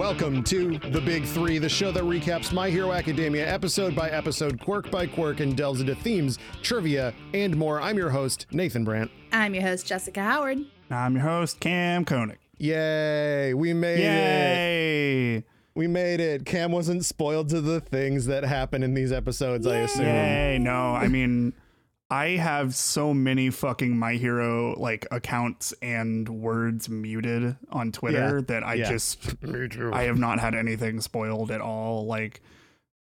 Hello 0.00 0.12
and 0.12 0.20
welcome 0.20 0.42
to 0.44 0.78
The 0.88 1.00
Big 1.02 1.26
Three, 1.26 1.58
the 1.58 1.68
show 1.68 1.92
that 1.92 2.04
recaps 2.04 2.54
My 2.54 2.70
Hero 2.70 2.92
Academia 2.92 3.46
episode 3.46 3.94
by 3.94 4.08
episode, 4.08 4.58
quirk 4.58 4.90
by 4.90 5.06
quirk, 5.06 5.40
and 5.40 5.54
delves 5.54 5.82
into 5.82 5.94
themes, 5.94 6.38
trivia, 6.62 7.12
and 7.34 7.54
more. 7.54 7.82
I'm 7.82 7.98
your 7.98 8.08
host, 8.08 8.46
Nathan 8.50 8.82
Brandt. 8.82 9.10
I'm 9.30 9.52
your 9.52 9.62
host, 9.62 9.86
Jessica 9.86 10.22
Howard. 10.22 10.64
I'm 10.90 11.16
your 11.16 11.24
host, 11.24 11.60
Kam 11.60 12.06
Koenig. 12.06 12.38
Yay, 12.56 13.52
we 13.52 13.74
made 13.74 13.98
it. 13.98 14.04
Yay! 14.04 15.44
We 15.74 15.86
made 15.86 16.20
it. 16.20 16.46
Kam 16.46 16.72
wasn't 16.72 17.04
spoiled 17.04 17.50
to 17.50 17.60
the 17.60 17.80
things 17.80 18.24
that 18.24 18.42
happen 18.42 18.82
in 18.82 18.94
these 18.94 19.12
episodes, 19.12 19.66
I 19.66 19.80
assume. 19.80 20.06
Yay! 20.06 20.58
No, 20.58 20.94
I 20.94 21.08
mean, 21.08 21.52
I 22.10 22.30
have 22.30 22.74
so 22.74 23.14
many 23.14 23.50
fucking 23.50 23.96
My 23.96 24.14
Hero 24.14 24.74
like 24.78 25.06
accounts 25.10 25.72
and 25.80 26.28
words 26.28 26.88
muted 26.88 27.56
on 27.70 27.92
Twitter 27.92 28.36
Yeah. 28.38 28.44
that 28.48 28.64
I 28.66 28.74
Yeah. 28.74 28.88
just. 28.90 29.34
I 29.92 30.02
have 30.04 30.18
not 30.18 30.40
had 30.40 30.54
anything 30.54 31.00
spoiled 31.00 31.50
at 31.50 31.60
all. 31.60 32.06
Like 32.06 32.40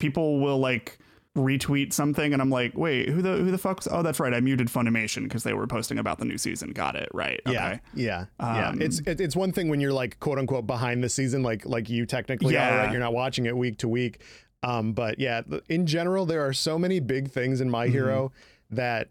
people 0.00 0.40
will 0.40 0.58
like 0.58 0.98
retweet 1.36 1.92
something 1.92 2.32
and 2.32 2.40
I'm 2.40 2.48
like, 2.50 2.76
wait, 2.76 3.10
who 3.10 3.20
the 3.22 3.36
who 3.36 3.50
the 3.50 3.58
fuck's 3.58 3.86
oh 3.90 4.02
that's 4.02 4.18
right, 4.18 4.32
I 4.32 4.40
muted 4.40 4.68
Funimation 4.68 5.24
because 5.24 5.42
they 5.42 5.52
were 5.52 5.66
posting 5.66 5.98
about 5.98 6.18
the 6.18 6.24
new 6.24 6.38
season. 6.38 6.70
Got 6.72 6.96
it. 6.96 7.08
Right. 7.12 7.40
Yeah, 7.46 7.52
Okay. 7.68 7.80
yeah, 7.94 8.24
yeah. 8.40 8.68
Um, 8.70 8.80
It's 8.82 9.00
it's 9.06 9.36
one 9.36 9.52
thing 9.52 9.68
when 9.68 9.78
you're 9.80 9.92
like 9.92 10.18
quote 10.18 10.38
unquote 10.38 10.66
behind 10.66 11.04
the 11.04 11.08
season, 11.10 11.42
like 11.42 11.64
like 11.66 11.88
you 11.90 12.06
technically 12.06 12.56
are, 12.56 12.60
Yeah. 12.60 12.76
right? 12.78 12.90
You're 12.90 13.00
not 13.00 13.12
watching 13.12 13.46
it 13.46 13.56
week 13.56 13.78
to 13.78 13.88
week. 13.88 14.20
Um, 14.62 14.94
but 14.94 15.20
yeah, 15.20 15.42
in 15.68 15.86
general, 15.86 16.24
there 16.26 16.40
are 16.44 16.52
so 16.54 16.78
many 16.78 16.98
big 16.98 17.30
things 17.30 17.60
in 17.60 17.66
Mm-hmm. 17.68 17.72
My 17.72 17.86
Hero 17.88 18.32
that 18.70 19.08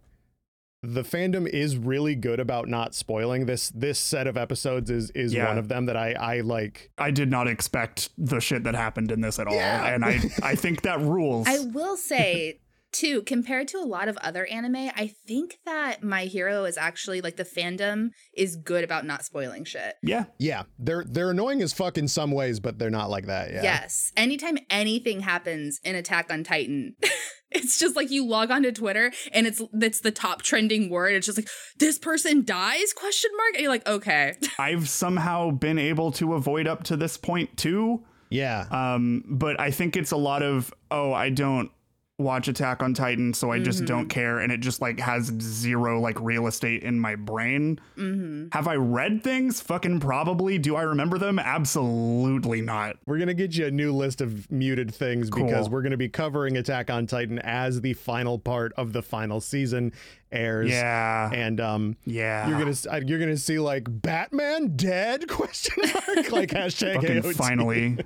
the 0.84 1.02
fandom 1.04 1.48
is 1.48 1.78
really 1.78 2.14
good 2.14 2.40
about 2.40 2.68
not 2.68 2.94
spoiling. 2.94 3.48
This 3.48 3.70
this 3.70 3.98
set 3.98 4.28
of 4.28 4.38
episodes 4.38 4.90
is 4.92 5.10
is 5.12 5.34
Yeah. 5.34 5.48
one 5.48 5.58
of 5.58 5.68
them 5.68 5.88
that 5.88 5.98
I 5.98 6.12
I 6.14 6.40
like. 6.42 6.92
I 6.98 7.10
did 7.12 7.30
not 7.32 7.48
expect 7.48 8.10
the 8.18 8.40
shit 8.40 8.64
that 8.66 8.76
happened 8.76 9.12
in 9.12 9.22
this 9.22 9.40
at 9.40 9.48
all. 9.48 9.56
Yeah. 9.56 9.94
And 9.94 10.06
I 10.06 10.20
I 10.44 10.56
think 10.66 10.84
that 10.84 11.00
rules. 11.02 11.48
I 11.48 11.60
will 11.74 11.98
say, 11.98 12.60
too, 12.92 13.24
compared 13.24 13.68
to 13.70 13.78
a 13.78 13.84
lot 13.84 14.08
of 14.08 14.16
other 14.18 14.46
anime, 14.46 14.76
I 14.96 15.12
think 15.28 15.58
that 15.66 16.04
My 16.04 16.26
Hero 16.26 16.66
is 16.66 16.78
actually 16.78 17.20
like 17.20 17.36
the 17.38 17.44
fandom 17.44 18.10
is 18.38 18.56
good 18.56 18.84
about 18.84 19.06
not 19.08 19.26
spoiling 19.26 19.66
shit. 19.66 19.96
yeah. 20.04 20.26
Yeah, 20.38 20.64
they're 20.78 21.04
they're 21.08 21.32
annoying 21.32 21.64
as 21.64 21.74
fuck 21.74 21.98
in 21.98 22.08
some 22.08 22.30
ways, 22.32 22.60
but 22.60 22.78
they're 22.78 22.92
not 22.92 23.10
like 23.10 23.26
that. 23.26 23.52
Yeah. 23.52 23.64
Yes. 23.64 24.12
Anytime 24.16 24.60
anything 24.70 25.22
happens 25.22 25.80
in 25.84 25.96
Attack 25.96 26.32
on 26.32 26.44
Titan, 26.44 26.96
it's 27.56 27.80
just 27.80 27.96
like 27.96 28.12
you 28.12 28.26
log 28.26 28.52
onto 28.52 28.72
Twitter 28.72 29.12
and 29.32 29.48
it's 29.48 29.62
it's 29.74 30.02
the 30.02 30.12
top 30.12 30.42
trending 30.42 30.90
word. 30.90 31.14
It's 31.14 31.26
just 31.26 31.38
like 31.38 31.50
this 31.78 31.98
person 31.98 32.44
dies 32.44 32.94
question 32.94 33.32
mark 33.38 33.54
and 33.54 33.62
you're 33.62 33.72
like 33.72 33.88
okay. 33.88 34.36
I've 34.60 34.90
somehow 34.90 35.52
been 35.52 35.80
able 35.80 36.12
to 36.14 36.34
avoid 36.34 36.68
up 36.68 36.84
to 36.86 36.98
this 36.98 37.18
point 37.18 37.56
too. 37.58 38.04
Yeah. 38.30 38.66
Um, 38.72 39.24
but 39.28 39.60
I 39.60 39.72
think 39.72 39.96
it's 39.96 40.12
a 40.12 40.18
lot 40.18 40.44
of 40.44 40.74
oh, 40.92 41.14
I 41.14 41.30
don't 41.30 41.72
watch 42.18 42.48
Attack 42.48 42.82
on 42.82 42.94
Titan, 42.94 43.34
so 43.34 43.52
I 43.52 43.60
just 43.60 43.84
Mhm. 43.84 43.88
don't 43.88 44.08
care, 44.08 44.40
and 44.40 44.50
it 44.52 44.62
just 44.62 44.80
like 44.82 45.00
has 45.02 45.26
zero 45.42 46.00
like 46.00 46.18
real 46.22 46.48
estate 46.48 46.82
in 46.84 46.98
my 47.00 47.16
brain. 47.16 47.80
hmm 47.96 48.46
Have 48.54 48.68
I 48.70 48.76
read 48.76 49.22
things? 49.24 49.60
Fucking 49.62 50.00
probably. 50.00 50.58
Do 50.58 50.76
I 50.78 50.84
remember 50.84 51.18
them? 51.18 51.40
Absolutely 51.40 52.62
not. 52.62 52.96
We're 53.06 53.18
gonna 53.20 53.34
get 53.34 53.58
you 53.58 53.66
a 53.66 53.72
new 53.72 53.92
list 53.94 54.22
of 54.22 54.50
muted 54.50 54.94
things 54.96 55.30
because 55.30 55.70
we're 55.70 55.82
gonna 55.82 55.98
be 55.98 56.08
covering 56.08 56.56
Attack 56.58 56.90
on 56.90 57.06
Titan 57.06 57.40
as 57.40 57.82
the 57.82 57.94
final 57.94 58.40
part 58.40 58.72
of 58.78 58.94
the 58.94 59.02
final 59.02 59.42
season 59.42 59.92
airs. 60.32 60.70
Yeah. 60.70 61.30
And 61.34 61.60
um, 61.60 61.98
yeah. 62.06 62.48
you're 62.48 62.58
gonna 62.60 63.06
you're 63.06 63.20
gonna 63.20 63.36
see 63.38 63.60
like 63.60 63.88
Batman 63.90 64.78
dead 64.78 65.28
question 65.30 65.84
mark 65.84 66.32
like 66.32 66.50
hashtag 66.52 66.96
fucking 66.96 67.22
AOT. 67.24 67.36
finally 67.36 67.98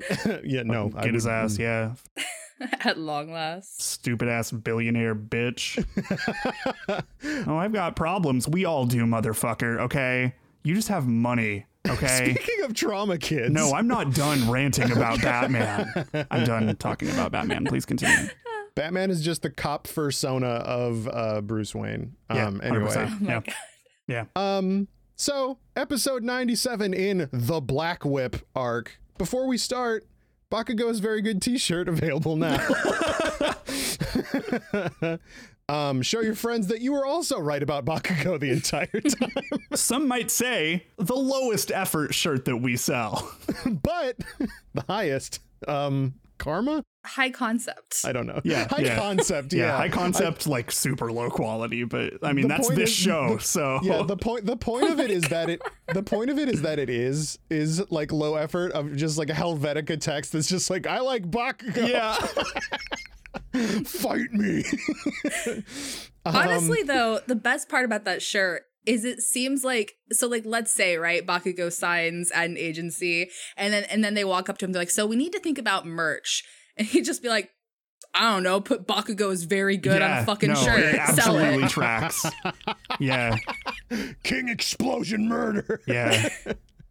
yeah 0.44 0.62
no 0.62 0.92
I 0.96 1.04
get 1.06 1.14
his 1.14 1.24
would- 1.24 1.32
ass. 1.32 1.58
Yeah. 1.58 1.94
At 2.84 2.98
long 2.98 3.32
last. 3.32 3.80
Stupid 3.82 4.28
ass 4.28 4.50
billionaire 4.50 5.14
bitch. 5.14 5.84
oh, 7.46 7.56
I've 7.56 7.72
got 7.72 7.96
problems. 7.96 8.48
We 8.48 8.64
all 8.64 8.86
do, 8.86 9.04
motherfucker. 9.04 9.80
Okay. 9.80 10.34
You 10.62 10.74
just 10.74 10.88
have 10.88 11.06
money. 11.06 11.66
Okay. 11.88 12.34
Speaking 12.36 12.64
of 12.64 12.74
trauma 12.74 13.18
kids, 13.18 13.52
No, 13.52 13.72
I'm 13.72 13.86
not 13.86 14.12
done 14.14 14.50
ranting 14.50 14.90
about 14.92 15.22
Batman. 15.22 16.06
I'm 16.30 16.44
done 16.44 16.74
talking 16.76 17.08
about 17.10 17.32
Batman. 17.32 17.64
Please 17.64 17.86
continue. 17.86 18.28
Batman 18.74 19.10
is 19.10 19.24
just 19.24 19.42
the 19.42 19.50
cop 19.50 19.88
persona 19.88 20.46
of 20.46 21.08
uh, 21.08 21.40
Bruce 21.40 21.74
Wayne. 21.74 22.14
Yeah, 22.32 22.46
Um, 22.46 22.60
anyway, 22.62 22.92
Oh 22.96 23.16
my 23.20 23.28
Yeah. 23.28 23.40
god. 23.40 23.54
Yeah. 24.06 24.24
Um, 24.36 24.88
so 25.16 25.58
episode 25.76 26.22
97 26.22 26.94
in 26.94 27.28
the 27.32 27.60
Black 27.60 28.04
Whip 28.04 28.36
arc. 28.54 29.00
Before 29.16 29.48
we 29.48 29.58
start, 29.58 30.06
Bakugo's 30.50 31.00
very 31.00 31.20
good 31.20 31.42
t-shirt 31.42 31.88
available 31.88 32.36
now. 32.36 32.58
um, 35.68 36.02
show 36.02 36.20
your 36.20 36.34
friends 36.34 36.68
that 36.68 36.80
you 36.80 36.92
were 36.92 37.04
also 37.04 37.38
right 37.38 37.62
about 37.62 37.84
Bakugo 37.84 38.40
the 38.40 38.50
entire 38.50 38.86
time. 38.86 39.30
Some 39.74 40.08
might 40.08 40.30
say 40.30 40.86
the 40.96 41.14
lowest 41.14 41.70
effort 41.70 42.14
shirt 42.14 42.46
that 42.46 42.56
we 42.56 42.76
sell. 42.76 43.30
but 43.66 44.16
the 44.74 44.84
highest. 44.88 45.40
Um, 45.66 46.14
karma? 46.38 46.84
High 47.04 47.30
concept. 47.30 48.00
I 48.04 48.12
don't 48.12 48.26
know. 48.26 48.40
Yeah, 48.44 48.66
High 48.70 48.82
yeah. 48.82 48.96
concept, 48.98 49.52
Yeah, 49.52 49.66
yeah. 49.66 49.76
high 49.76 49.88
concept, 49.88 50.46
like 50.46 50.70
super 50.70 51.10
low 51.12 51.30
quality, 51.30 51.84
but 51.84 52.14
I 52.22 52.32
mean 52.32 52.48
that's 52.48 52.68
this 52.68 52.90
is- 52.90 52.94
show, 52.94 53.36
the- 53.36 53.40
so 53.42 53.80
yeah 53.82 54.02
the 54.02 54.16
point 54.16 54.46
the 54.46 54.56
point 54.56 54.90
of 54.90 55.00
it 55.00 55.10
is 55.10 55.22
that 55.24 55.48
it 55.50 55.60
the 55.94 56.02
point 56.02 56.30
of 56.30 56.38
it 56.38 56.48
is 56.48 56.62
that 56.62 56.78
it 56.78 56.90
is 56.90 57.38
is 57.50 57.82
like 57.90 58.12
low 58.12 58.34
effort 58.36 58.72
of 58.72 58.94
just 58.96 59.18
like 59.18 59.30
a 59.30 59.34
helvetica 59.34 59.98
text 60.00 60.32
that's 60.32 60.48
just 60.48 60.68
like 60.70 60.86
i 60.86 61.00
like 61.00 61.30
bakugo 61.30 61.88
yeah. 61.88 62.14
fight 63.84 64.32
me 64.32 64.64
Um, 66.26 66.36
Honestly, 66.36 66.82
though, 66.82 67.20
the 67.26 67.34
best 67.36 67.70
part 67.70 67.86
about 67.86 68.04
that 68.04 68.20
shirt 68.20 68.64
is 68.86 69.04
it 69.04 69.20
seems 69.20 69.64
like 69.64 69.94
so 70.12 70.26
like 70.26 70.44
let's 70.46 70.72
say 70.72 70.96
right 70.96 71.26
Bakugo 71.26 71.72
signs 71.72 72.30
at 72.30 72.46
an 72.46 72.56
agency 72.56 73.30
and 73.56 73.72
then 73.72 73.84
and 73.84 74.02
then 74.02 74.14
they 74.14 74.24
walk 74.24 74.48
up 74.48 74.58
to 74.58 74.64
him 74.64 74.72
they're 74.72 74.82
like 74.82 74.90
so 74.90 75.06
we 75.06 75.16
need 75.16 75.32
to 75.32 75.40
think 75.40 75.58
about 75.58 75.86
merch. 75.86 76.44
And 76.76 76.86
he'd 76.86 77.04
just 77.04 77.22
be 77.22 77.28
like 77.28 77.50
I 78.14 78.32
don't 78.32 78.42
know 78.42 78.60
put 78.60 78.86
Bakugo 78.86 79.32
is 79.32 79.44
very 79.44 79.76
good 79.76 80.00
on 80.00 80.10
a 80.10 80.24
fucking 80.24 80.50
no, 80.50 80.54
shirt. 80.54 80.80
It 80.80 80.94
sell 80.94 81.36
absolutely 81.36 81.64
it 81.64 81.68
tracks. 81.70 82.24
Yeah, 82.98 83.36
king 84.22 84.48
explosion 84.48 85.28
murder. 85.28 85.80
Yeah, 85.86 86.28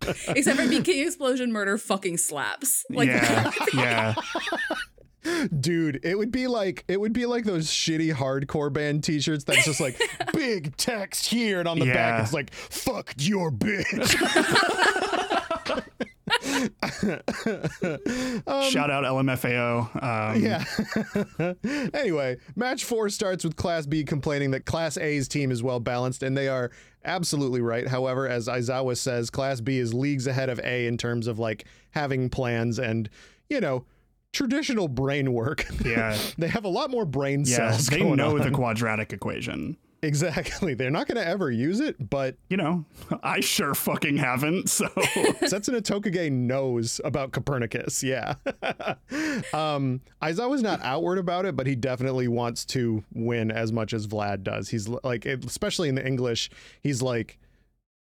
except 0.01 0.59
for 0.59 0.81
King 0.81 1.05
Explosion 1.05 1.51
Murder 1.51 1.77
fucking 1.77 2.17
slaps. 2.17 2.83
Like 2.89 3.09
yeah, 3.09 3.51
yeah. 3.73 4.15
Dude 5.59 5.99
it 6.03 6.17
would 6.17 6.31
be 6.31 6.47
like 6.47 6.83
it 6.87 6.99
would 6.99 7.11
be 7.13 7.25
like 7.25 7.43
those 7.43 7.67
shitty 7.67 8.13
hardcore 8.13 8.71
band 8.71 9.03
t-shirts 9.03 9.43
that's 9.43 9.65
just 9.65 9.81
like 9.81 9.99
big 10.33 10.75
text 10.77 11.25
here 11.25 11.59
and 11.59 11.67
on 11.67 11.79
the 11.79 11.85
back 11.85 12.21
it's 12.23 12.33
like 12.33 12.53
fuck 12.53 13.13
your 13.17 13.51
bitch 13.51 14.15
Um, 18.47 18.69
Shout 18.69 18.91
out 18.91 19.03
LMFAO. 19.03 20.03
Um, 20.03 20.41
Yeah. 20.41 20.63
anyway, 21.93 22.37
match 22.55 22.83
four 22.85 23.09
starts 23.09 23.43
with 23.43 23.55
Class 23.55 23.85
B 23.85 24.03
complaining 24.03 24.51
that 24.51 24.65
Class 24.65 24.97
A's 24.97 25.27
team 25.27 25.51
is 25.51 25.63
well 25.63 25.79
balanced, 25.79 26.23
and 26.23 26.37
they 26.37 26.47
are 26.47 26.71
absolutely 27.05 27.61
right. 27.61 27.87
However, 27.87 28.27
as 28.27 28.47
Aizawa 28.47 28.97
says, 28.97 29.29
Class 29.29 29.61
B 29.61 29.77
is 29.79 29.93
leagues 29.93 30.27
ahead 30.27 30.49
of 30.49 30.59
A 30.63 30.87
in 30.87 30.97
terms 30.97 31.27
of 31.27 31.39
like 31.39 31.65
having 31.91 32.29
plans 32.29 32.79
and, 32.79 33.09
you 33.49 33.61
know, 33.61 33.85
traditional 34.37 34.87
brain 34.87 35.33
work. 35.33 35.65
Yeah. 35.83 36.17
they 36.37 36.47
have 36.47 36.63
a 36.65 36.69
lot 36.69 36.89
more 36.91 37.05
brain 37.05 37.43
Yeah, 37.45 37.71
cells. 37.71 37.87
they 37.87 38.03
know 38.03 38.37
on. 38.37 38.41
the 38.43 38.51
quadratic 38.59 39.11
equation. 39.13 39.77
exactly. 40.03 40.75
They're 40.75 40.91
not 40.91 41.07
going 41.07 41.17
to 41.17 41.27
ever 41.27 41.49
use 41.49 41.79
it, 41.79 42.09
but 42.09 42.35
You 42.49 42.57
know, 42.57 42.85
I 43.23 43.39
sure 43.39 43.73
fucking 43.73 44.17
haven't. 44.17 44.69
So 44.69 44.85
Setsuna 44.87 45.81
Tokage 45.81 46.31
knows 46.31 47.01
about 47.03 47.31
Copernicus. 47.31 48.03
Yeah. 48.03 48.35
um, 49.53 50.01
Aizawa's 50.21 50.61
not 50.61 50.81
outward 50.81 51.17
about 51.17 51.45
it, 51.45 51.55
but 51.55 51.67
he 51.67 51.75
definitely 51.75 52.27
wants 52.27 52.65
to 52.65 53.03
win 53.13 53.51
as 53.51 53.71
much 53.71 53.93
as 53.93 54.07
Vlad 54.07 54.43
does. 54.43 54.69
He's 54.69 54.87
like, 54.87 55.25
especially 55.25 55.89
in 55.89 55.95
the 55.95 56.05
English, 56.05 56.49
he's 56.81 57.01
like, 57.01 57.39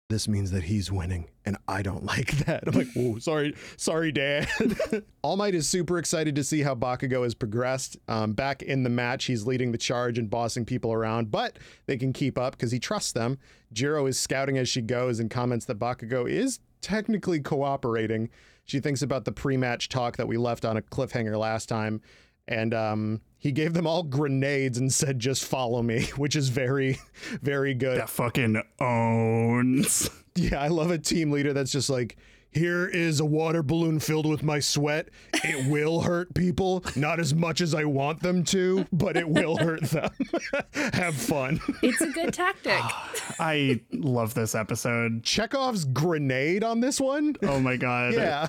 this 0.08 0.28
means 0.28 0.52
that 0.52 0.64
he's 0.64 0.92
winning, 0.92 1.28
and 1.44 1.56
I 1.66 1.82
don't 1.82 2.04
like 2.04 2.30
that. 2.46 2.64
I'm 2.66 2.74
like, 2.74 2.92
whoa, 2.94 3.18
sorry, 3.18 3.54
sorry, 3.76 4.12
Dad. 4.12 4.48
All 5.22 5.36
Might 5.36 5.54
is 5.54 5.68
super 5.68 5.98
excited 5.98 6.36
to 6.36 6.44
see 6.44 6.62
how 6.62 6.74
Bakugo 6.74 7.24
has 7.24 7.34
progressed. 7.34 7.96
Um, 8.06 8.32
back 8.32 8.62
in 8.62 8.82
the 8.84 8.90
match, 8.90 9.24
he's 9.24 9.46
leading 9.46 9.72
the 9.72 9.78
charge 9.78 10.18
and 10.18 10.30
bossing 10.30 10.64
people 10.64 10.92
around, 10.92 11.30
but 11.30 11.58
they 11.86 11.96
can 11.96 12.12
keep 12.12 12.38
up 12.38 12.52
because 12.56 12.70
he 12.70 12.78
trusts 12.78 13.12
them. 13.12 13.38
Jiro 13.72 14.06
is 14.06 14.18
scouting 14.18 14.58
as 14.58 14.68
she 14.68 14.80
goes 14.80 15.18
and 15.18 15.30
comments 15.30 15.66
that 15.66 15.78
Bakugo 15.78 16.30
is 16.30 16.60
technically 16.80 17.40
cooperating. 17.40 18.30
She 18.64 18.80
thinks 18.80 19.02
about 19.02 19.24
the 19.24 19.32
pre-match 19.32 19.88
talk 19.88 20.16
that 20.16 20.28
we 20.28 20.36
left 20.36 20.64
on 20.64 20.76
a 20.76 20.82
cliffhanger 20.82 21.38
last 21.38 21.68
time, 21.68 22.00
and 22.48 22.72
um, 22.74 23.20
he 23.38 23.52
gave 23.52 23.74
them 23.74 23.86
all 23.86 24.02
grenades 24.02 24.78
and 24.78 24.92
said, 24.92 25.18
"Just 25.18 25.44
follow 25.44 25.82
me," 25.82 26.02
which 26.16 26.36
is 26.36 26.48
very, 26.48 26.98
very 27.42 27.74
good. 27.74 27.98
that 28.00 28.10
fucking 28.10 28.62
owns. 28.80 30.10
Yeah, 30.38 30.60
I 30.60 30.68
love 30.68 30.90
a 30.90 30.98
team 30.98 31.30
leader 31.30 31.54
that's 31.54 31.72
just 31.72 31.88
like, 31.88 32.18
here 32.56 32.86
is 32.86 33.20
a 33.20 33.24
water 33.24 33.62
balloon 33.62 34.00
filled 34.00 34.26
with 34.26 34.42
my 34.42 34.58
sweat. 34.58 35.08
It 35.44 35.70
will 35.70 36.00
hurt 36.00 36.34
people, 36.34 36.82
not 36.96 37.20
as 37.20 37.34
much 37.34 37.60
as 37.60 37.74
I 37.74 37.84
want 37.84 38.22
them 38.22 38.42
to, 38.44 38.86
but 38.92 39.16
it 39.16 39.28
will 39.28 39.56
hurt 39.56 39.82
them. 39.82 40.10
Have 40.92 41.14
fun. 41.14 41.60
It's 41.82 42.00
a 42.00 42.10
good 42.10 42.32
tactic. 42.32 42.80
I 43.40 43.80
love 43.92 44.34
this 44.34 44.54
episode. 44.54 45.22
Chekhov's 45.22 45.84
grenade 45.84 46.64
on 46.64 46.80
this 46.80 47.00
one. 47.00 47.36
Oh 47.42 47.60
my 47.60 47.76
god. 47.76 48.14
Yeah. 48.14 48.48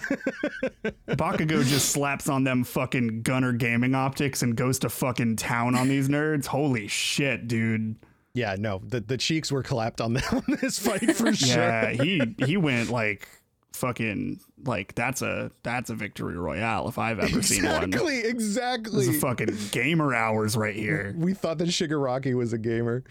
Bakugo 1.10 1.64
just 1.66 1.90
slaps 1.90 2.30
on 2.30 2.44
them 2.44 2.64
fucking 2.64 3.22
gunner 3.24 3.52
gaming 3.52 3.96
optics 3.96 4.42
and 4.42 4.56
goes 4.56 4.80
to 4.80 4.90
fucking 4.90 5.36
town 5.36 5.76
on 5.76 5.88
these 5.88 6.08
nerds. 6.08 6.46
Holy 6.46 6.88
shit, 6.88 7.48
dude. 7.48 7.96
yeah, 8.34 8.56
no, 8.58 8.82
the, 8.86 9.02
the 9.02 9.18
cheeks 9.18 9.52
were 9.52 9.64
clapped 9.64 10.00
on, 10.00 10.14
the, 10.14 10.24
on 10.32 10.58
this 10.62 10.80
fight 10.80 11.16
for 11.16 11.34
sure. 11.34 11.58
Yeah, 11.58 11.90
he 11.92 12.22
he 12.46 12.56
went 12.58 12.90
like 12.90 13.28
fucking 13.74 14.40
like 14.66 14.96
that's 14.96 15.22
a 15.22 15.52
that's 15.64 15.90
a 15.90 15.96
victory 15.96 16.38
royale 16.38 16.88
if 16.88 16.98
I've 16.98 17.20
ever 17.20 17.42
seen 17.42 17.66
one. 17.66 17.84
Exactly, 17.84 18.20
exactly. 18.20 19.06
This 19.06 19.16
is 19.16 19.22
fucking 19.22 19.56
gamer 19.72 20.14
hours 20.14 20.58
right 20.58 20.76
here. 20.76 21.14
we 21.18 21.34
thought 21.34 21.58
that 21.60 21.68
Shigaraki 21.70 22.34
was 22.34 22.54
a 22.54 22.58
gamer. 22.58 23.04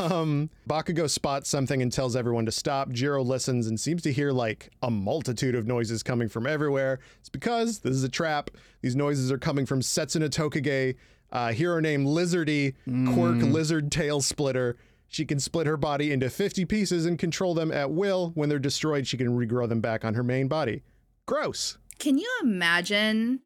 Um, 0.00 0.48
Bakugo 0.68 1.08
spots 1.08 1.50
something 1.50 1.82
and 1.82 1.92
tells 1.92 2.16
everyone 2.16 2.46
to 2.46 2.52
stop. 2.52 2.90
Jiro 2.90 3.22
listens 3.22 3.66
and 3.66 3.78
seems 3.78 4.02
to 4.02 4.12
hear 4.12 4.32
like 4.32 4.70
a 4.82 4.90
multitude 4.90 5.54
of 5.54 5.66
noises 5.66 6.02
coming 6.02 6.28
from 6.28 6.46
everywhere. 6.46 6.98
It's 7.20 7.28
because 7.28 7.80
this 7.80 7.94
is 7.94 8.02
a 8.02 8.08
trap. 8.08 8.50
These 8.80 8.96
noises 8.96 9.30
are 9.30 9.38
coming 9.38 9.66
from 9.66 9.80
Setsuna 9.80 10.30
Tokage, 10.30 10.96
uh, 11.30 11.52
hero 11.52 11.80
named 11.80 12.06
Lizardy, 12.06 12.74
Quirk 13.12 13.36
Lizard 13.42 13.92
Tail 13.92 14.20
Splitter. 14.22 14.76
She 15.08 15.24
can 15.24 15.38
split 15.40 15.66
her 15.66 15.76
body 15.76 16.12
into 16.12 16.28
50 16.30 16.64
pieces 16.64 17.06
and 17.06 17.18
control 17.18 17.54
them 17.54 17.70
at 17.72 17.90
will. 17.90 18.32
When 18.34 18.48
they're 18.48 18.58
destroyed, 18.58 19.06
she 19.06 19.16
can 19.16 19.28
regrow 19.28 19.68
them 19.68 19.80
back 19.80 20.04
on 20.04 20.14
her 20.14 20.22
main 20.22 20.48
body. 20.48 20.82
Gross. 21.26 21.78
Can 21.98 22.18
you 22.18 22.30
imagine 22.42 23.40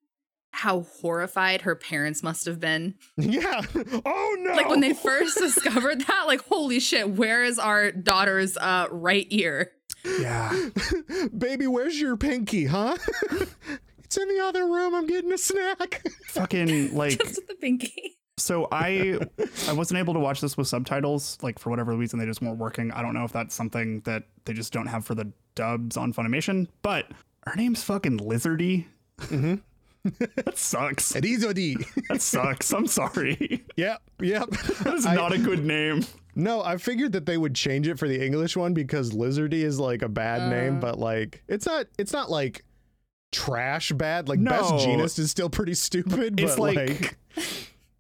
how 0.53 0.81
horrified 1.01 1.63
her 1.63 1.77
parents 1.77 2.23
must 2.23 2.45
have 2.47 2.59
been? 2.59 2.95
Yeah. 3.17 3.63
Oh 4.05 4.37
no. 4.41 4.55
Like 4.55 4.69
when 4.69 4.81
they 4.81 4.95
first 4.95 5.39
discovered 5.39 6.01
that, 6.07 6.25
like, 6.27 6.45
holy 6.47 6.81
shit, 6.81 7.11
where 7.11 7.45
is 7.45 7.59
our 7.59 7.93
daughter's 7.93 8.57
uh 8.57 8.87
right 8.91 9.27
ear? 9.31 9.71
Yeah. 10.05 10.71
Baby, 11.39 11.67
where's 11.67 12.01
your 12.01 12.17
pinky, 12.17 12.65
huh? 12.67 12.97
it's 14.03 14.17
in 14.17 14.29
the 14.29 14.41
other 14.43 14.67
room. 14.67 14.95
I'm 14.95 15.07
getting 15.07 15.33
a 15.33 15.39
snack. 15.39 16.03
fucking 16.29 16.95
like 16.97 17.19
Just 17.19 17.37
with 17.37 17.49
the 17.49 17.55
pinky. 17.55 18.17
So 18.41 18.69
I 18.73 19.19
I 19.69 19.73
wasn't 19.73 19.99
able 19.99 20.15
to 20.15 20.21
watch 20.21 20.41
this 20.41 20.57
with 20.57 20.69
subtitles 20.69 21.39
like 21.43 21.59
for 21.59 21.71
whatever 21.71 21.95
reason 21.95 22.19
they 22.19 22.27
just 22.27 22.43
weren't 22.43 22.59
working. 22.59 22.91
I 22.93 23.03
don't 23.03 23.15
know 23.15 23.25
if 23.25 23.33
that's 23.33 23.55
something 23.55 24.01
that 24.01 24.25
they 24.45 24.53
just 24.53 24.73
don't 24.73 24.87
have 24.87 25.05
for 25.05 25.15
the 25.15 25.33
dubs 25.55 25.97
on 25.97 26.13
Funimation, 26.13 26.69
but 26.83 27.07
her 27.47 27.55
name's 27.57 27.83
fucking 27.83 28.19
Lizardy. 28.19 28.87
Mm-hmm. 29.19 29.55
that 30.37 30.57
sucks. 30.57 31.13
Erizodi. 31.13 31.77
That 32.09 32.23
sucks. 32.23 32.73
I'm 32.73 32.87
sorry. 32.87 33.65
yep, 33.77 34.01
yep. 34.21 34.49
That 34.83 34.95
is 34.95 35.05
not 35.05 35.33
a 35.33 35.39
good 35.39 35.65
name. 35.65 36.05
no, 36.35 36.63
I 36.63 36.79
figured 36.79 37.13
that 37.13 37.27
they 37.27 37.37
would 37.37 37.55
change 37.55 37.87
it 37.87 37.99
for 37.99 38.09
the 38.09 38.25
English 38.25 38.57
one 38.57 38.73
because 38.73 39.11
Lizardy 39.13 39.63
is 39.63 39.79
like 39.79 40.03
a 40.03 40.09
bad 40.09 40.51
name, 40.51 40.81
but 40.81 40.99
like 40.99 41.43
it's 41.49 41.67
not 41.67 41.87
it's 41.99 42.13
not 42.13 42.31
like 42.31 42.65
trash 43.33 43.93
bad. 43.93 44.29
Like 44.29 44.43
Best 44.43 44.71
No. 44.71 44.79
Jeanist 44.79 45.19
is 45.19 45.31
still 45.31 45.51
pretty 45.51 45.75
stupid, 45.75 46.41
It's 46.41 46.57
but 46.57 46.61
like, 46.63 46.77
like, 46.77 47.19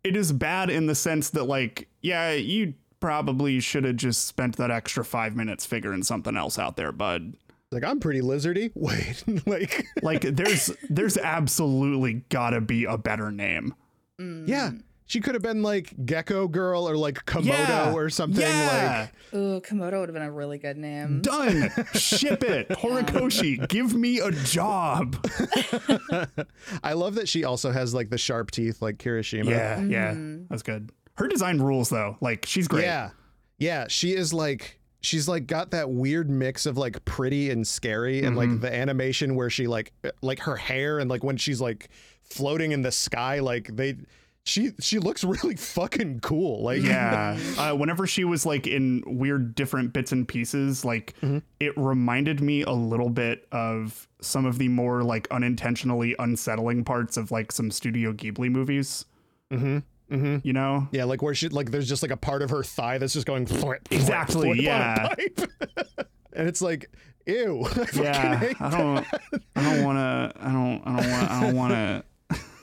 it 0.05 0.17
is 0.17 0.33
bad 0.33 0.71
in 0.71 0.87
the 0.87 0.95
sense 0.95 1.31
that 1.31 1.45
like 1.45 1.89
yeah, 2.03 2.33
you 2.33 2.75
probably 3.01 3.61
should 3.61 3.85
have 3.85 3.97
just 3.97 4.27
spent 4.27 4.57
that 4.57 4.71
extra 4.71 5.05
5 5.05 5.35
minutes 5.35 5.65
figuring 5.65 6.03
something 6.03 6.37
else 6.37 6.59
out 6.59 6.77
there, 6.77 6.93
bud. 6.93 7.35
like 7.71 7.85
I'm 7.85 7.99
pretty 8.01 8.21
lizardy. 8.21 8.71
Wait, 8.75 9.25
like 9.47 9.87
Like 10.03 10.23
there's 10.23 10.71
there's 10.89 11.17
absolutely 11.17 12.25
got 12.29 12.51
to 12.51 12.61
be 12.61 12.85
a 12.85 12.99
better 12.99 13.31
name. 13.33 13.75
yeah. 14.19 14.73
She 15.11 15.19
could 15.21 15.35
have 15.35 15.43
been 15.43 15.65
like 15.65 15.93
Gecko 16.07 16.47
Girl 16.47 16.89
or 16.89 16.97
like 16.97 17.25
Komodo 17.27 17.47
Yeah. 17.47 17.93
or 17.93 18.11
something 18.11 18.43
Yeah. 18.43 19.09
like 19.33 19.35
Ooh, 19.41 19.61
Komodo 19.61 19.99
would 19.99 20.09
have 20.09 20.15
been 20.15 20.23
a 20.23 20.31
really 20.31 20.57
good 20.59 20.77
name. 20.77 21.21
Done. 21.21 21.69
Ship 21.95 22.41
it. 22.45 22.69
Horikoshi, 22.69 23.67
give 23.69 23.93
me 23.93 24.21
a 24.21 24.31
job. 24.31 25.17
I 26.85 26.93
love 26.93 27.17
that 27.17 27.29
she 27.29 27.43
also 27.43 27.73
has 27.73 27.93
like 27.93 28.11
the 28.11 28.19
sharp 28.19 28.53
teeth 28.53 28.81
like 28.83 28.99
Kirishima. 28.99 29.51
Yeah, 29.51 29.81
yeah. 29.83 30.15
That's 30.49 30.63
good. 30.63 30.91
Her 31.17 31.27
design 31.27 31.59
rules 31.61 31.89
though. 31.91 32.17
Like 32.21 32.47
she's 32.47 32.69
great. 32.69 32.85
Yeah. 32.85 33.11
Yeah. 33.59 33.87
She 33.89 34.15
is 34.15 34.33
like 34.33 34.79
she's 35.01 35.27
like 35.27 35.49
got 35.49 35.73
that 35.73 35.91
weird 35.91 36.31
mix 36.31 36.67
of 36.67 36.79
like 36.79 37.05
pretty 37.05 37.51
and 37.51 37.67
scary 37.67 38.19
and 38.23 38.37
Mm-hmm. 38.37 38.53
like 38.53 38.61
the 38.61 38.73
animation 38.73 39.35
where 39.35 39.51
she 39.51 39.67
like 39.67 39.93
like 40.23 40.39
her 40.41 40.55
hair 40.57 41.01
and 41.01 41.11
like 41.11 41.25
when 41.25 41.37
she's 41.37 41.61
like 41.61 41.89
floating 42.23 42.71
in 42.73 42.83
the 42.83 42.93
sky, 42.93 43.41
like 43.41 43.75
they 43.75 43.97
she 44.45 44.73
she 44.81 44.99
looks 44.99 45.23
really 45.43 45.57
fucking 45.57 46.21
cool. 46.21 46.63
Like 46.63 46.83
Yeah. 46.83 47.39
Uh, 47.59 47.75
whenever 47.75 48.07
she 48.07 48.25
was 48.25 48.47
like 48.47 48.67
in 48.67 49.03
weird 49.07 49.55
different 49.55 49.93
bits 49.93 50.13
and 50.13 50.27
pieces, 50.27 50.85
like 50.85 51.15
it 51.61 51.73
reminded 51.77 52.41
me 52.41 52.63
a 52.63 52.73
little 52.73 53.11
bit 53.11 53.47
of 53.53 54.09
some 54.21 54.45
of 54.47 54.59
the 54.59 54.69
more 54.69 55.03
like 55.03 55.29
unintentionally 55.31 56.15
unsettling 56.19 56.85
parts 56.85 57.17
of 57.17 57.31
like 57.31 57.53
some 57.53 57.71
Studio 57.71 58.13
Ghibli 58.13 58.51
movies. 58.51 59.05
Mm-hmm. 59.51 59.79
Mm-hmm. 60.11 60.39
You 60.43 60.53
know? 60.53 60.89
Yeah, 60.91 61.05
like 61.05 61.23
where 61.23 61.35
she 61.35 61.49
like 61.49 61.71
there's 61.71 61.89
just 61.89 62.03
like 62.03 62.11
a 62.11 62.17
part 62.17 62.43
of 62.43 62.51
her 62.51 62.65
thigh 62.65 62.99
that's 62.99 63.13
just 63.13 63.27
going 63.27 63.47
flip, 63.47 63.87
Exactly, 63.91 64.55
flip 64.55 64.65
yeah. 64.65 65.15
and 66.33 66.49
it's 66.49 66.61
like, 66.61 66.91
ew. 67.27 67.65
I 67.77 67.87
Yeah. 67.95 68.53
I 68.59 68.71
don't. 68.71 69.07
I 69.55 69.63
don't 69.63 69.85
want 69.85 69.99
to. 69.99 70.33
I 70.41 70.53
don't. 70.53 70.83
I 70.85 71.01
don't 71.01 71.11
want. 71.11 71.31
I 71.31 71.41
don't 71.41 71.57
want 71.57 71.73
to. 71.73 72.05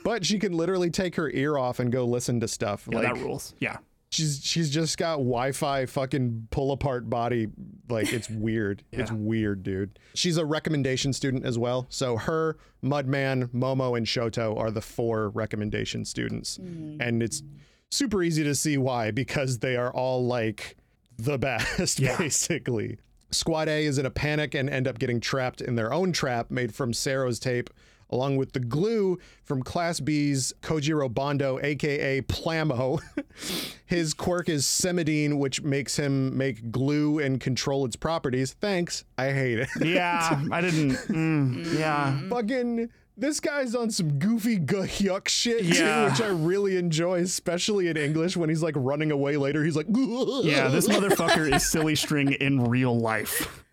But 0.08 0.24
she 0.24 0.38
can 0.38 0.52
literally 0.54 0.88
take 0.88 1.16
her 1.16 1.28
ear 1.30 1.58
off 1.58 1.80
and 1.80 1.92
go 1.92 2.06
listen 2.06 2.40
to 2.40 2.48
stuff. 2.48 2.88
Yeah, 2.90 2.98
like 3.00 3.14
that 3.14 3.22
rules. 3.22 3.54
Yeah. 3.60 3.76
she's 4.08 4.40
she's 4.42 4.70
just 4.70 4.96
got 4.96 5.16
Wi-Fi 5.16 5.84
fucking 5.84 6.48
pull 6.50 6.72
apart 6.72 7.10
body. 7.10 7.48
Like 7.90 8.10
it's 8.10 8.30
weird. 8.46 8.82
It's 8.90 9.12
weird, 9.12 9.62
dude. 9.62 9.98
She's 10.14 10.38
a 10.38 10.46
recommendation 10.46 11.12
student 11.12 11.44
as 11.44 11.58
well. 11.58 11.84
So 11.90 12.16
her, 12.16 12.56
Mudman, 12.82 13.48
Momo, 13.48 13.98
and 13.98 14.06
Shoto 14.06 14.56
are 14.58 14.70
the 14.70 14.80
four 14.80 15.28
recommendation 15.28 16.06
students, 16.06 16.56
mm. 16.56 16.96
and 17.00 17.22
it's 17.22 17.42
super 17.90 18.22
easy 18.22 18.44
to 18.44 18.54
see 18.54 18.78
why 18.78 19.10
because 19.10 19.58
they 19.58 19.76
are 19.76 19.92
all 19.92 20.24
like 20.26 20.78
the 21.18 21.36
best, 21.46 21.98
Yeah. 22.00 22.16
basically. 22.16 22.96
Squad 23.30 23.68
A 23.68 23.84
is 23.84 23.98
in 23.98 24.06
a 24.06 24.10
panic 24.10 24.54
and 24.54 24.70
end 24.70 24.88
up 24.88 24.98
getting 24.98 25.20
trapped 25.20 25.60
in 25.60 25.74
their 25.74 25.92
own 25.92 26.12
trap 26.12 26.50
made 26.50 26.74
from 26.74 26.94
Sero's 26.94 27.38
tape, 27.38 27.68
along 28.10 28.36
with 28.36 28.52
the 28.52 28.60
glue 28.60 29.18
from 29.44 29.62
Class 29.62 30.00
B's 30.00 30.52
Kojiro 30.62 31.12
Bondo, 31.12 31.58
aka 31.62 32.20
Plamo. 32.22 33.00
His 33.86 34.14
quirk 34.14 34.48
is 34.48 34.64
Cemedine, 34.64 35.38
which 35.38 35.62
makes 35.62 35.96
him 35.96 36.36
make 36.36 36.70
glue 36.70 37.18
and 37.18 37.40
control 37.40 37.84
its 37.84 37.96
properties. 37.96 38.54
Thanks. 38.60 39.04
I 39.16 39.32
hate 39.32 39.58
it. 39.60 39.68
Yeah. 39.84 40.42
I 40.52 40.60
didn't. 40.60 40.92
mm, 41.08 41.78
yeah. 41.78 42.20
Fucking. 42.28 42.90
This 43.20 43.40
guy's 43.40 43.74
on 43.74 43.90
some 43.90 44.18
goofy 44.20 44.58
yuck 44.60 45.26
shit 45.28 45.64
Yeah. 45.64 46.04
too, 46.04 46.10
which 46.12 46.20
I 46.20 46.28
really 46.32 46.76
enjoy, 46.76 47.20
especially 47.22 47.88
in 47.88 47.96
English 47.96 48.36
when 48.36 48.48
he's 48.48 48.62
like 48.62 48.74
running 48.76 49.10
away 49.10 49.36
later. 49.36 49.64
He's 49.64 49.74
like, 49.74 49.86
Yeah. 49.90 50.68
This 50.68 50.86
motherfucker 50.86 51.52
is 51.52 51.68
silly 51.68 51.96
string 51.96 52.30
in 52.32 52.62
real 52.64 52.96
life. 52.96 53.64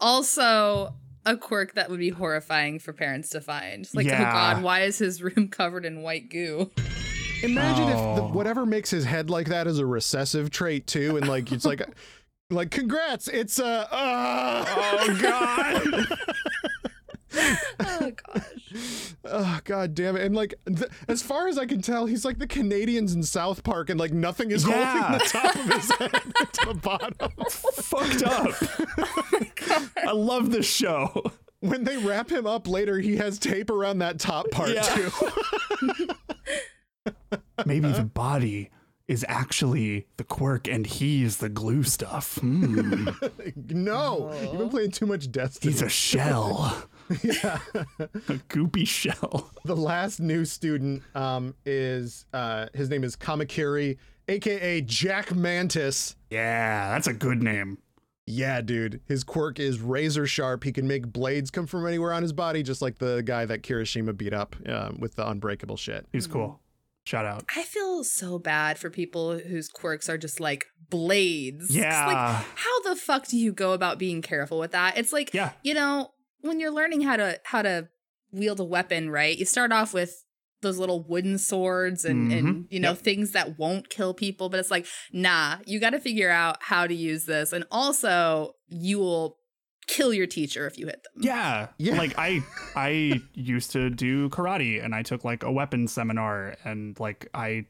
Also, 0.00 0.94
a 1.30 1.36
quirk 1.36 1.74
that 1.74 1.88
would 1.90 1.98
be 2.00 2.10
horrifying 2.10 2.78
for 2.78 2.92
parents 2.92 3.30
to 3.30 3.40
find. 3.40 3.88
Like, 3.94 4.06
Yeah. 4.06 4.20
oh 4.20 4.32
god, 4.32 4.62
why 4.62 4.82
is 4.82 4.98
his 4.98 5.22
room 5.22 5.48
covered 5.50 5.84
in 5.84 6.02
white 6.02 6.28
goo? 6.30 6.70
Imagine 7.42 7.84
if 7.88 7.96
the, 7.96 8.22
Oh. 8.22 8.30
whatever 8.32 8.66
makes 8.66 8.90
his 8.90 9.04
head 9.04 9.30
like 9.30 9.48
that 9.48 9.66
is 9.66 9.78
a 9.78 9.86
recessive 9.86 10.50
trait 10.50 10.86
too, 10.86 11.16
and 11.16 11.26
like 11.28 11.50
it's 11.52 11.64
like, 11.64 11.82
like 12.50 12.70
congrats, 12.70 13.28
it's 13.28 13.58
a. 13.58 13.88
Uh, 13.90 14.64
Oh 14.68 15.18
God. 15.22 16.18
Oh 17.80 18.10
gosh. 18.10 19.14
oh 19.24 19.60
god 19.64 19.94
damn 19.94 20.16
it! 20.16 20.22
And 20.22 20.34
like, 20.34 20.54
th- 20.66 20.90
as 21.08 21.22
far 21.22 21.48
as 21.48 21.58
I 21.58 21.66
can 21.66 21.80
tell, 21.82 22.06
he's 22.06 22.24
like 22.24 22.38
the 22.38 22.46
Canadians 22.46 23.14
in 23.14 23.22
South 23.22 23.62
Park, 23.62 23.90
and 23.90 23.98
like 24.00 24.12
nothing 24.12 24.50
is 24.50 24.66
Yeah. 24.66 25.00
holding 25.00 25.18
the 25.18 25.24
top 25.26 25.54
of 25.54 25.64
his 25.72 25.90
head 25.98 26.10
to 26.52 26.66
the 26.66 26.74
bottom. 26.74 27.14
Fucked 27.50 28.22
up. 28.22 28.54
I 30.08 30.12
love 30.12 30.50
this 30.50 30.66
show. 30.66 31.22
When 31.60 31.84
they 31.84 31.98
wrap 31.98 32.30
him 32.30 32.46
up 32.46 32.66
later, 32.66 32.98
he 32.98 33.16
has 33.16 33.38
tape 33.38 33.68
around 33.70 33.98
that 33.98 34.18
top 34.18 34.50
part 34.50 34.70
Yeah. 34.70 34.82
too. 34.82 35.10
Maybe 37.66 37.90
the 37.92 38.04
body 38.04 38.70
is 39.08 39.24
actually 39.28 40.06
the 40.16 40.24
quirk 40.24 40.68
and 40.68 40.86
he's 40.86 41.38
the 41.38 41.48
glue 41.48 41.82
stuff. 41.82 42.38
Hmm. 42.38 43.08
no, 43.68 44.32
you've 44.42 44.58
been 44.58 44.68
playing 44.70 44.92
too 44.92 45.06
much 45.06 45.30
Destiny. 45.30 45.72
He's 45.72 45.82
a 45.82 45.88
shell. 45.88 46.84
yeah. 47.22 47.58
A 48.00 48.38
goopy 48.48 48.86
shell. 48.86 49.50
the 49.64 49.76
last 49.76 50.20
new 50.20 50.44
student 50.44 51.02
um, 51.14 51.54
is 51.66 52.24
uh, 52.32 52.66
his 52.74 52.88
name 52.88 53.04
is 53.04 53.16
Kamakiri, 53.16 53.96
aka 54.28 54.80
Jack 54.82 55.34
Mantis. 55.34 56.16
Yeah, 56.30 56.90
that's 56.90 57.06
a 57.06 57.12
good 57.12 57.42
name. 57.42 57.78
Yeah, 58.26 58.60
dude. 58.60 59.00
His 59.06 59.24
quirk 59.24 59.58
is 59.58 59.80
razor 59.80 60.26
sharp. 60.26 60.62
He 60.62 60.70
can 60.72 60.86
make 60.86 61.12
blades 61.12 61.50
come 61.50 61.66
from 61.66 61.86
anywhere 61.86 62.12
on 62.12 62.22
his 62.22 62.32
body, 62.32 62.62
just 62.62 62.80
like 62.80 62.98
the 62.98 63.22
guy 63.24 63.44
that 63.44 63.62
Kirishima 63.62 64.16
beat 64.16 64.32
up 64.32 64.54
um, 64.68 64.98
with 65.00 65.16
the 65.16 65.28
unbreakable 65.28 65.76
shit. 65.76 66.06
He's 66.12 66.28
cool. 66.28 66.60
Shout 67.04 67.26
out. 67.26 67.44
I 67.56 67.64
feel 67.64 68.04
so 68.04 68.38
bad 68.38 68.78
for 68.78 68.88
people 68.88 69.36
whose 69.38 69.68
quirks 69.68 70.08
are 70.08 70.18
just 70.18 70.38
like 70.38 70.66
blades. 70.90 71.74
Yeah. 71.74 72.06
Like, 72.06 72.46
how 72.54 72.82
the 72.82 72.94
fuck 72.94 73.26
do 73.26 73.36
you 73.36 73.52
go 73.52 73.72
about 73.72 73.98
being 73.98 74.22
careful 74.22 74.60
with 74.60 74.72
that? 74.72 74.96
It's 74.96 75.12
like, 75.12 75.34
Yeah. 75.34 75.52
you 75.64 75.74
know, 75.74 76.12
when 76.42 76.60
you're 76.60 76.70
learning 76.72 77.02
how 77.02 77.16
to 77.16 77.40
how 77.44 77.62
to 77.62 77.88
wield 78.32 78.60
a 78.60 78.64
weapon, 78.64 79.10
right? 79.10 79.36
You 79.36 79.44
start 79.44 79.72
off 79.72 79.92
with 79.92 80.24
those 80.62 80.78
little 80.78 81.02
wooden 81.02 81.38
swords 81.38 82.04
and 82.04 82.30
and 82.32 82.46
Mhm. 82.48 82.66
you 82.70 82.80
know 82.80 82.90
Yep. 82.90 82.98
things 82.98 83.30
that 83.32 83.58
won't 83.58 83.88
kill 83.88 84.12
people, 84.14 84.48
but 84.50 84.60
it's 84.60 84.70
like, 84.70 84.86
nah, 85.12 85.56
you 85.66 85.80
got 85.80 85.90
to 85.90 86.00
figure 86.00 86.30
out 86.30 86.58
how 86.62 86.86
to 86.86 86.94
use 86.94 87.24
this, 87.24 87.52
and 87.52 87.64
also 87.70 88.54
you 88.68 88.98
will 88.98 89.38
kill 89.86 90.12
your 90.14 90.26
teacher 90.26 90.66
if 90.66 90.78
you 90.78 90.86
hit 90.86 91.02
them. 91.02 91.22
Yeah. 91.24 91.68
Yeah. 91.78 91.96
Like 91.96 92.14
I 92.18 92.42
I 92.76 93.22
used 93.34 93.72
to 93.72 93.90
do 93.90 94.28
karate 94.28 94.84
and 94.84 94.94
I 94.94 95.02
took 95.02 95.24
like 95.24 95.42
a 95.42 95.50
weapons 95.50 95.92
seminar 95.92 96.56
and 96.64 96.98
like 97.00 97.28
I 97.34 97.64